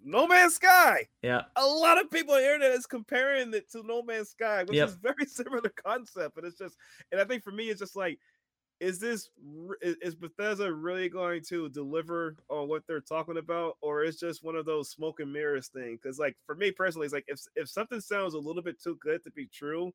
No 0.03 0.27
Man's 0.27 0.57
Sky. 0.57 1.09
Yeah. 1.23 1.47
A 1.57 1.67
lot 1.67 2.01
of 2.03 2.11
people 2.11 2.35
on 2.35 2.41
the 2.41 2.47
internet 2.47 2.73
is 2.73 2.87
comparing 2.87 3.55
it 3.55 3.71
to 3.73 3.83
No 3.85 4.03
Man's 4.03 4.31
Sky, 4.31 4.65
which 4.65 4.81
Yep. 4.81 4.83
is 4.83 4.95
very 5.03 5.27
similar 5.27 5.71
concept. 5.71 6.37
And 6.37 6.47
it's 6.47 6.59
just, 6.59 6.77
and 7.13 7.21
I 7.21 7.25
think 7.25 7.43
for 7.45 7.53
me, 7.53 7.71
it's 7.71 7.81
just 7.81 7.97
like, 7.97 8.21
is 8.81 9.01
this 9.01 9.31
is 9.83 9.97
is 10.03 10.17
Bethesda 10.17 10.73
really 10.75 11.09
going 11.09 11.43
to 11.45 11.69
deliver 11.71 12.37
on 12.51 12.69
what 12.69 12.87
they're 12.87 13.01
talking 13.01 13.39
about, 13.39 13.79
or 13.81 14.05
is 14.05 14.19
just 14.19 14.43
one 14.45 14.57
of 14.57 14.67
those 14.67 14.91
smoke 14.91 15.21
and 15.21 15.33
mirrors 15.33 15.69
thing? 15.69 15.95
Because 15.97 16.19
like 16.19 16.37
for 16.47 16.55
me 16.57 16.73
personally, 16.73 17.07
it's 17.07 17.15
like 17.15 17.25
if 17.29 17.41
if 17.57 17.69
something 17.71 18.01
sounds 18.01 18.35
a 18.35 18.39
little 18.39 18.63
bit 18.63 18.83
too 18.83 18.97
good 18.97 19.25
to 19.25 19.31
be 19.31 19.47
true, 19.47 19.93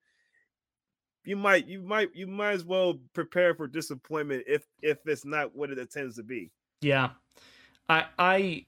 you 1.25 1.35
might 1.35 1.67
you 1.67 1.81
might 1.81 2.13
you 2.15 2.27
might 2.27 2.53
as 2.53 2.63
well 2.65 2.95
prepare 3.13 3.53
for 3.53 3.67
disappointment 3.67 4.43
if 4.47 4.65
if 4.81 4.99
it's 5.05 5.25
not 5.25 5.55
what 5.55 5.69
it 5.69 5.77
intends 5.77 6.15
to 6.15 6.23
be. 6.23 6.51
Yeah. 6.82 7.11
I 7.88 8.05
I 8.17 8.65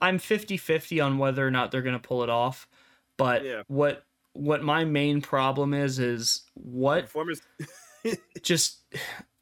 I'm 0.00 0.18
50-50 0.18 1.04
on 1.04 1.18
whether 1.18 1.46
or 1.46 1.50
not 1.50 1.70
they're 1.70 1.82
going 1.82 1.98
to 2.00 2.08
pull 2.08 2.22
it 2.22 2.30
off, 2.30 2.66
but 3.16 3.44
Yeah. 3.44 3.62
what 3.66 4.04
what 4.32 4.62
my 4.62 4.84
main 4.84 5.20
problem 5.20 5.74
is 5.74 5.98
is 5.98 6.42
what 6.54 7.04
Performance, 7.04 7.42
just 8.42 8.82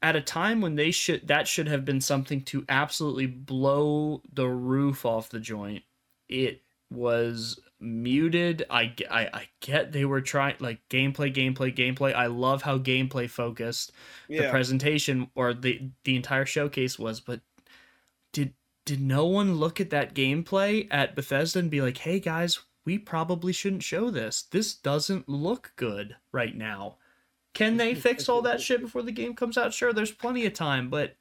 at 0.01 0.15
a 0.15 0.21
time 0.21 0.61
when 0.61 0.75
they 0.75 0.91
should 0.91 1.27
that 1.27 1.47
should 1.47 1.67
have 1.67 1.85
been 1.85 2.01
something 2.01 2.41
to 2.43 2.65
absolutely 2.69 3.27
blow 3.27 4.21
the 4.33 4.47
roof 4.47 5.05
off 5.05 5.29
the 5.29 5.39
joint. 5.39 5.83
It 6.27 6.61
was 6.89 7.59
muted. 7.79 8.65
I, 8.69 8.93
I, 9.09 9.29
I 9.33 9.47
get 9.61 9.91
they 9.91 10.05
were 10.05 10.21
trying 10.21 10.55
like 10.59 10.79
gameplay, 10.89 11.33
gameplay, 11.33 11.75
gameplay. 11.75 12.13
I 12.13 12.27
love 12.27 12.61
how 12.61 12.77
gameplay 12.77 13.29
focused 13.29 13.91
the 14.45 14.49
presentation 14.49 15.29
or 15.35 15.53
the 15.53 15.89
the 16.03 16.15
entire 16.15 16.45
showcase 16.45 16.99
was, 16.99 17.19
but 17.19 17.41
did 18.33 18.53
did 18.85 19.01
no 19.01 19.25
one 19.25 19.55
look 19.55 19.79
at 19.79 19.89
that 19.91 20.13
gameplay 20.13 20.87
at 20.91 21.15
Bethesda 21.15 21.59
and 21.59 21.71
be 21.71 21.81
like, 21.81 21.97
"Hey 21.97 22.19
guys, 22.19 22.59
we 22.85 22.97
probably 22.97 23.53
shouldn't 23.53 23.83
show 23.83 24.09
this. 24.09 24.43
This 24.43 24.73
doesn't 24.73 25.29
look 25.29 25.73
good 25.75 26.15
right 26.31 26.55
now." 26.55 26.97
Can 27.53 27.77
they 27.77 27.95
fix 27.95 28.29
all 28.29 28.41
that 28.43 28.61
shit 28.61 28.81
before 28.81 29.01
the 29.01 29.11
game 29.11 29.35
comes 29.35 29.57
out? 29.57 29.73
Sure, 29.73 29.93
there's 29.93 30.11
plenty 30.11 30.45
of 30.45 30.53
time, 30.53 30.89
but 30.89 31.15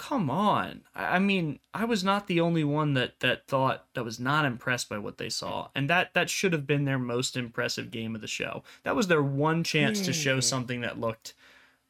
come 0.00 0.30
on. 0.30 0.80
I 0.94 1.16
I 1.16 1.18
mean, 1.18 1.58
I 1.74 1.84
was 1.84 2.02
not 2.02 2.26
the 2.26 2.40
only 2.40 2.64
one 2.64 2.94
that 2.94 3.20
that 3.20 3.46
thought 3.46 3.84
that 3.92 4.04
was 4.04 4.18
not 4.18 4.46
impressed 4.46 4.88
by 4.88 4.96
what 4.96 5.18
they 5.18 5.28
saw. 5.28 5.68
And 5.74 5.90
that 5.90 6.14
that 6.14 6.30
should 6.30 6.54
have 6.54 6.66
been 6.66 6.86
their 6.86 6.98
most 6.98 7.36
impressive 7.36 7.90
game 7.90 8.14
of 8.14 8.22
the 8.22 8.26
show. 8.26 8.62
That 8.82 8.96
was 8.96 9.08
their 9.08 9.22
one 9.22 9.62
chance 9.62 10.00
to 10.00 10.14
show 10.14 10.36
hmm. 10.36 10.40
something 10.40 10.80
that 10.80 10.98
looked 10.98 11.34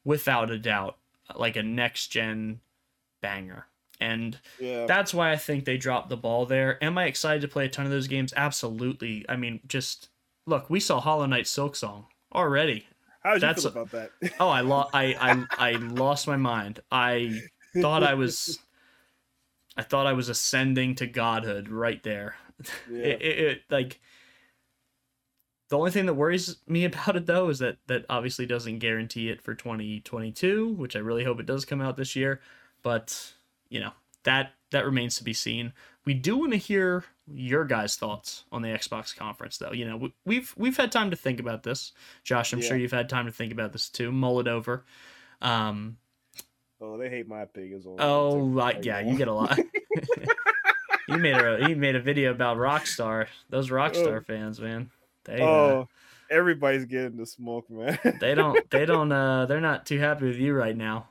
without 0.04 0.50
a 0.50 0.58
doubt 0.58 0.96
like 1.36 1.54
a 1.54 1.62
next 1.62 2.08
gen 2.08 2.60
banger. 3.22 3.66
And 4.00 4.38
yeah. 4.58 4.86
that's 4.86 5.14
why 5.14 5.30
I 5.30 5.36
think 5.36 5.64
they 5.64 5.76
dropped 5.76 6.08
the 6.08 6.16
ball 6.16 6.46
there. 6.46 6.82
Am 6.82 6.98
I 6.98 7.04
excited 7.04 7.42
to 7.42 7.48
play 7.48 7.66
a 7.66 7.68
ton 7.68 7.84
of 7.84 7.92
those 7.92 8.08
games? 8.08 8.32
Absolutely. 8.36 9.24
I 9.28 9.36
mean, 9.36 9.60
just 9.68 10.08
look, 10.46 10.68
we 10.68 10.80
saw 10.80 11.00
Hollow 11.00 11.26
Knight 11.26 11.44
Silksong 11.44 12.06
already. 12.34 12.88
How 13.22 13.34
did 13.34 13.42
you 13.42 13.54
feel 13.54 13.66
about 13.66 13.90
that? 13.92 14.10
Oh, 14.40 14.48
I 14.48 14.62
lo- 14.62 14.88
I, 14.92 15.14
I 15.20 15.44
I 15.70 15.72
lost 15.72 16.26
my 16.26 16.38
mind. 16.38 16.80
I 16.90 17.42
thought 17.74 18.02
I 18.02 18.14
was 18.14 18.58
I 19.76 19.82
thought 19.82 20.06
I 20.06 20.12
was 20.12 20.28
ascending 20.28 20.96
to 20.96 21.06
godhood 21.06 21.68
right 21.68 22.02
there. 22.02 22.36
yeah. 22.90 22.98
It, 23.04 23.22
it, 23.22 23.38
it 23.38 23.62
like 23.70 24.00
the 25.68 25.78
only 25.78 25.90
thing 25.92 26.06
that 26.06 26.14
worries 26.14 26.56
me 26.66 26.84
about 26.84 27.16
it 27.16 27.26
though 27.26 27.48
is 27.48 27.60
that 27.60 27.76
that 27.86 28.04
obviously 28.10 28.46
doesn't 28.46 28.78
guarantee 28.80 29.28
it 29.28 29.40
for 29.40 29.54
2022, 29.54 30.72
which 30.74 30.96
I 30.96 30.98
really 31.00 31.24
hope 31.24 31.38
it 31.40 31.46
does 31.46 31.64
come 31.64 31.80
out 31.80 31.96
this 31.96 32.16
year. 32.16 32.40
But 32.82 33.32
you 33.68 33.80
know 33.80 33.92
that 34.24 34.52
that 34.72 34.84
remains 34.84 35.16
to 35.16 35.24
be 35.24 35.32
seen. 35.32 35.72
We 36.04 36.14
do 36.14 36.36
want 36.38 36.52
to 36.52 36.58
hear 36.58 37.04
your 37.32 37.64
guys' 37.64 37.96
thoughts 37.96 38.44
on 38.50 38.62
the 38.62 38.68
Xbox 38.68 39.14
conference, 39.14 39.58
though. 39.58 39.72
You 39.72 39.84
know, 39.86 39.96
we- 39.96 40.14
we've 40.24 40.54
we've 40.56 40.76
had 40.76 40.90
time 40.90 41.10
to 41.10 41.16
think 41.16 41.38
about 41.40 41.62
this. 41.62 41.92
Josh, 42.24 42.52
I'm 42.52 42.60
Yeah. 42.60 42.68
sure 42.68 42.76
you've 42.76 42.90
had 42.90 43.08
time 43.08 43.26
to 43.26 43.32
think 43.32 43.52
about 43.52 43.72
this 43.72 43.88
too. 43.88 44.10
Mull 44.10 44.40
it 44.40 44.48
over. 44.48 44.84
Um, 45.40 45.98
Oh, 46.80 46.96
they 46.96 47.08
hate 47.10 47.28
my 47.28 47.42
opinions 47.42 47.86
on. 47.86 47.96
oh, 47.98 48.38
right, 48.38 48.82
yeah, 48.84 49.00
you 49.00 49.16
get 49.16 49.28
a 49.28 49.34
lot. 49.34 49.58
he 51.06 51.16
made 51.16 51.34
a 51.36 51.66
he 51.66 51.74
made 51.74 51.96
a 51.96 52.00
video 52.00 52.30
about 52.30 52.56
Rockstar. 52.56 53.26
Those 53.48 53.68
Rockstar 53.70 54.18
Oh. 54.18 54.24
fans, 54.24 54.60
man. 54.60 54.90
They 55.24 55.40
uh, 55.40 55.44
Oh, 55.46 55.88
everybody's 56.30 56.86
getting 56.86 57.16
the 57.16 57.26
smoke, 57.26 57.68
man. 57.70 57.98
they 58.20 58.34
don't 58.34 58.70
they 58.70 58.86
don't 58.86 59.12
uh 59.12 59.46
they're 59.46 59.60
not 59.60 59.84
too 59.86 59.98
happy 59.98 60.26
with 60.26 60.36
you 60.36 60.54
right 60.54 60.76
now 60.76 61.08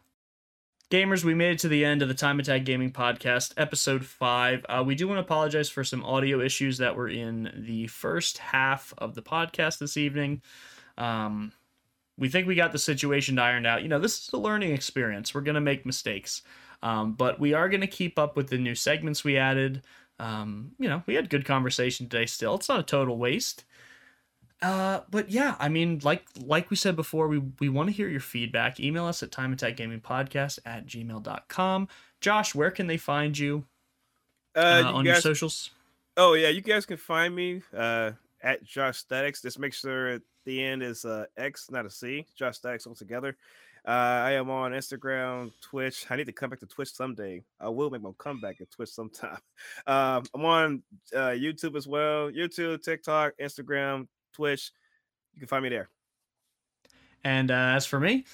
gamers 0.90 1.24
we 1.24 1.36
made 1.36 1.52
it 1.52 1.60
to 1.60 1.68
the 1.68 1.86
end 1.86 2.02
of 2.02 2.08
the 2.08 2.16
time 2.16 2.40
attack 2.40 2.64
gaming 2.66 2.92
podcast 2.92 3.54
episode 3.58 4.04
5 4.04 4.66
uh, 4.68 4.84
we 4.84 4.96
do 4.96 5.08
want 5.08 5.18
to 5.18 5.22
apologize 5.22 5.70
for 5.70 5.84
some 5.84 6.04
audio 6.04 6.42
issues 6.42 6.80
that 6.80 6.96
were 6.96 7.08
in 7.08 7.52
the 7.68 7.86
first 7.86 8.40
half 8.40 8.92
of 8.98 9.14
the 9.14 9.22
podcast 9.22 9.78
this 9.78 9.98
evening 9.98 10.42
um 10.98 11.52
we 12.20 12.30
think 12.30 12.48
we 12.48 12.56
got 12.56 12.72
the 12.72 12.78
situation 12.80 13.40
ironed 13.40 13.66
out 13.66 13.82
you 13.82 13.88
know 13.90 14.00
this 14.00 14.20
is 14.28 14.30
a 14.34 14.38
learning 14.38 14.72
experience 14.74 15.34
we're 15.34 15.42
gonna 15.42 15.62
make 15.62 15.86
mistakes 15.86 16.42
um, 16.84 17.14
but 17.14 17.40
we 17.40 17.54
are 17.54 17.70
gonna 17.70 17.88
keep 17.88 18.20
up 18.20 18.36
with 18.38 18.50
the 18.50 18.58
new 18.58 18.76
segments 18.76 19.24
we 19.24 19.38
added 19.38 19.82
um, 20.20 20.72
you 20.78 20.88
know 20.90 21.02
we 21.08 21.16
had 21.16 21.30
good 21.30 21.46
conversation 21.46 22.08
today 22.08 22.26
still 22.26 22.56
it's 22.56 22.70
not 22.70 22.80
a 22.80 22.84
total 22.84 23.18
waste 23.18 23.64
uh, 24.62 25.00
but 25.10 25.30
yeah, 25.32 25.56
I 25.58 25.70
mean, 25.70 26.02
like 26.04 26.26
like 26.38 26.70
we 26.70 26.76
said 26.76 26.98
before, 26.98 27.30
we 27.30 27.38
we 27.62 27.70
want 27.70 27.88
to 27.88 27.94
hear 27.94 28.10
your 28.10 28.20
feedback. 28.20 28.78
Email 28.78 29.06
us 29.06 29.24
at 29.24 29.32
timeattackgamingpodcast 29.32 30.60
at 30.66 30.86
gmail.com. 30.86 31.88
Josh, 32.20 32.54
where 32.54 32.70
can 32.70 32.88
they 32.88 32.98
find 32.98 33.38
you 33.38 33.64
uh, 34.56 34.60
Uh, 34.60 34.80
you 34.90 34.96
on 34.96 35.06
your 35.06 35.14
guys, 35.14 35.24
socials? 35.24 35.72
oh 36.18 36.34
yeah, 36.34 36.50
you 36.50 36.60
guys 36.60 36.86
can 36.86 36.98
find 36.98 37.34
me 37.34 37.62
uh 37.74 38.12
at 38.42 38.64
Josh 38.64 39.04
STATiX. 39.04 39.42
Just 39.42 39.60
make 39.60 39.74
sure 39.74 40.10
at 40.10 40.22
the 40.46 40.64
end 40.64 40.84
is 40.84 41.06
uh 41.06 41.26
X, 41.38 41.70
not 41.72 41.86
a 41.86 41.90
C. 41.90 42.26
Josh 42.36 42.60
STATiX 42.60 42.88
all 42.88 42.96
together. 42.96 43.36
Uh, 43.88 43.92
I 43.92 44.32
am 44.34 44.50
on 44.50 44.74
Instagram, 44.74 45.52
Twitch. 45.62 46.06
I 46.10 46.18
need 46.18 46.26
to 46.26 46.34
come 46.34 46.50
back 46.50 46.60
to 46.60 46.66
Twitch 46.66 46.94
someday. 46.94 47.44
I 47.60 47.70
will 47.70 47.90
make 47.90 48.02
my 48.02 48.12
comeback 48.18 48.60
at 48.62 48.70
Twitch 48.72 48.90
sometime. 48.90 49.38
Um, 49.88 50.24
I'm 50.34 50.46
on 50.46 50.84
uh, 51.16 51.30
YouTube 51.30 51.76
as 51.76 51.88
well. 51.88 52.30
YouTube, 52.30 52.84
TikTok, 52.84 53.34
Instagram, 53.42 54.08
Twitch. 54.34 54.72
You 55.34 55.40
can 55.40 55.48
find 55.48 55.64
me 55.64 55.70
there. 55.70 55.90
And 57.24 57.50
uh, 57.50 57.74
as 57.76 57.86
for 57.86 58.00
me, 58.00 58.26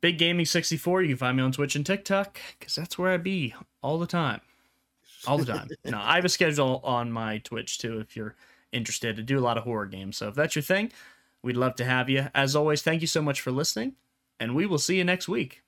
Big 0.00 0.18
Gaming 0.18 0.46
64, 0.46 1.02
you 1.02 1.08
can 1.08 1.16
find 1.16 1.36
me 1.36 1.42
on 1.42 1.52
Twitch 1.52 1.76
and 1.76 1.84
TikTok 1.84 2.38
because 2.58 2.74
that's 2.74 2.98
where 2.98 3.12
I 3.12 3.16
be 3.16 3.54
all 3.82 3.98
the 3.98 4.06
time. 4.06 4.40
All 5.26 5.38
the 5.38 5.44
time. 5.44 5.68
no, 5.84 5.98
I 6.00 6.16
have 6.16 6.24
a 6.24 6.30
schedule 6.30 6.80
on 6.84 7.12
my 7.12 7.38
Twitch 7.38 7.78
too 7.78 8.00
if 8.00 8.16
you're 8.16 8.34
interested 8.72 9.16
to 9.16 9.22
do 9.22 9.38
a 9.38 9.40
lot 9.40 9.56
of 9.56 9.64
horror 9.64 9.86
games. 9.86 10.16
So 10.16 10.28
if 10.28 10.34
that's 10.34 10.56
your 10.56 10.62
thing, 10.62 10.92
we'd 11.42 11.56
love 11.56 11.76
to 11.76 11.84
have 11.84 12.08
you. 12.08 12.28
As 12.34 12.56
always, 12.56 12.82
thank 12.82 13.00
you 13.00 13.06
so 13.06 13.22
much 13.22 13.40
for 13.40 13.50
listening, 13.50 13.94
and 14.38 14.54
we 14.54 14.66
will 14.66 14.78
see 14.78 14.96
you 14.96 15.04
next 15.04 15.28
week. 15.28 15.62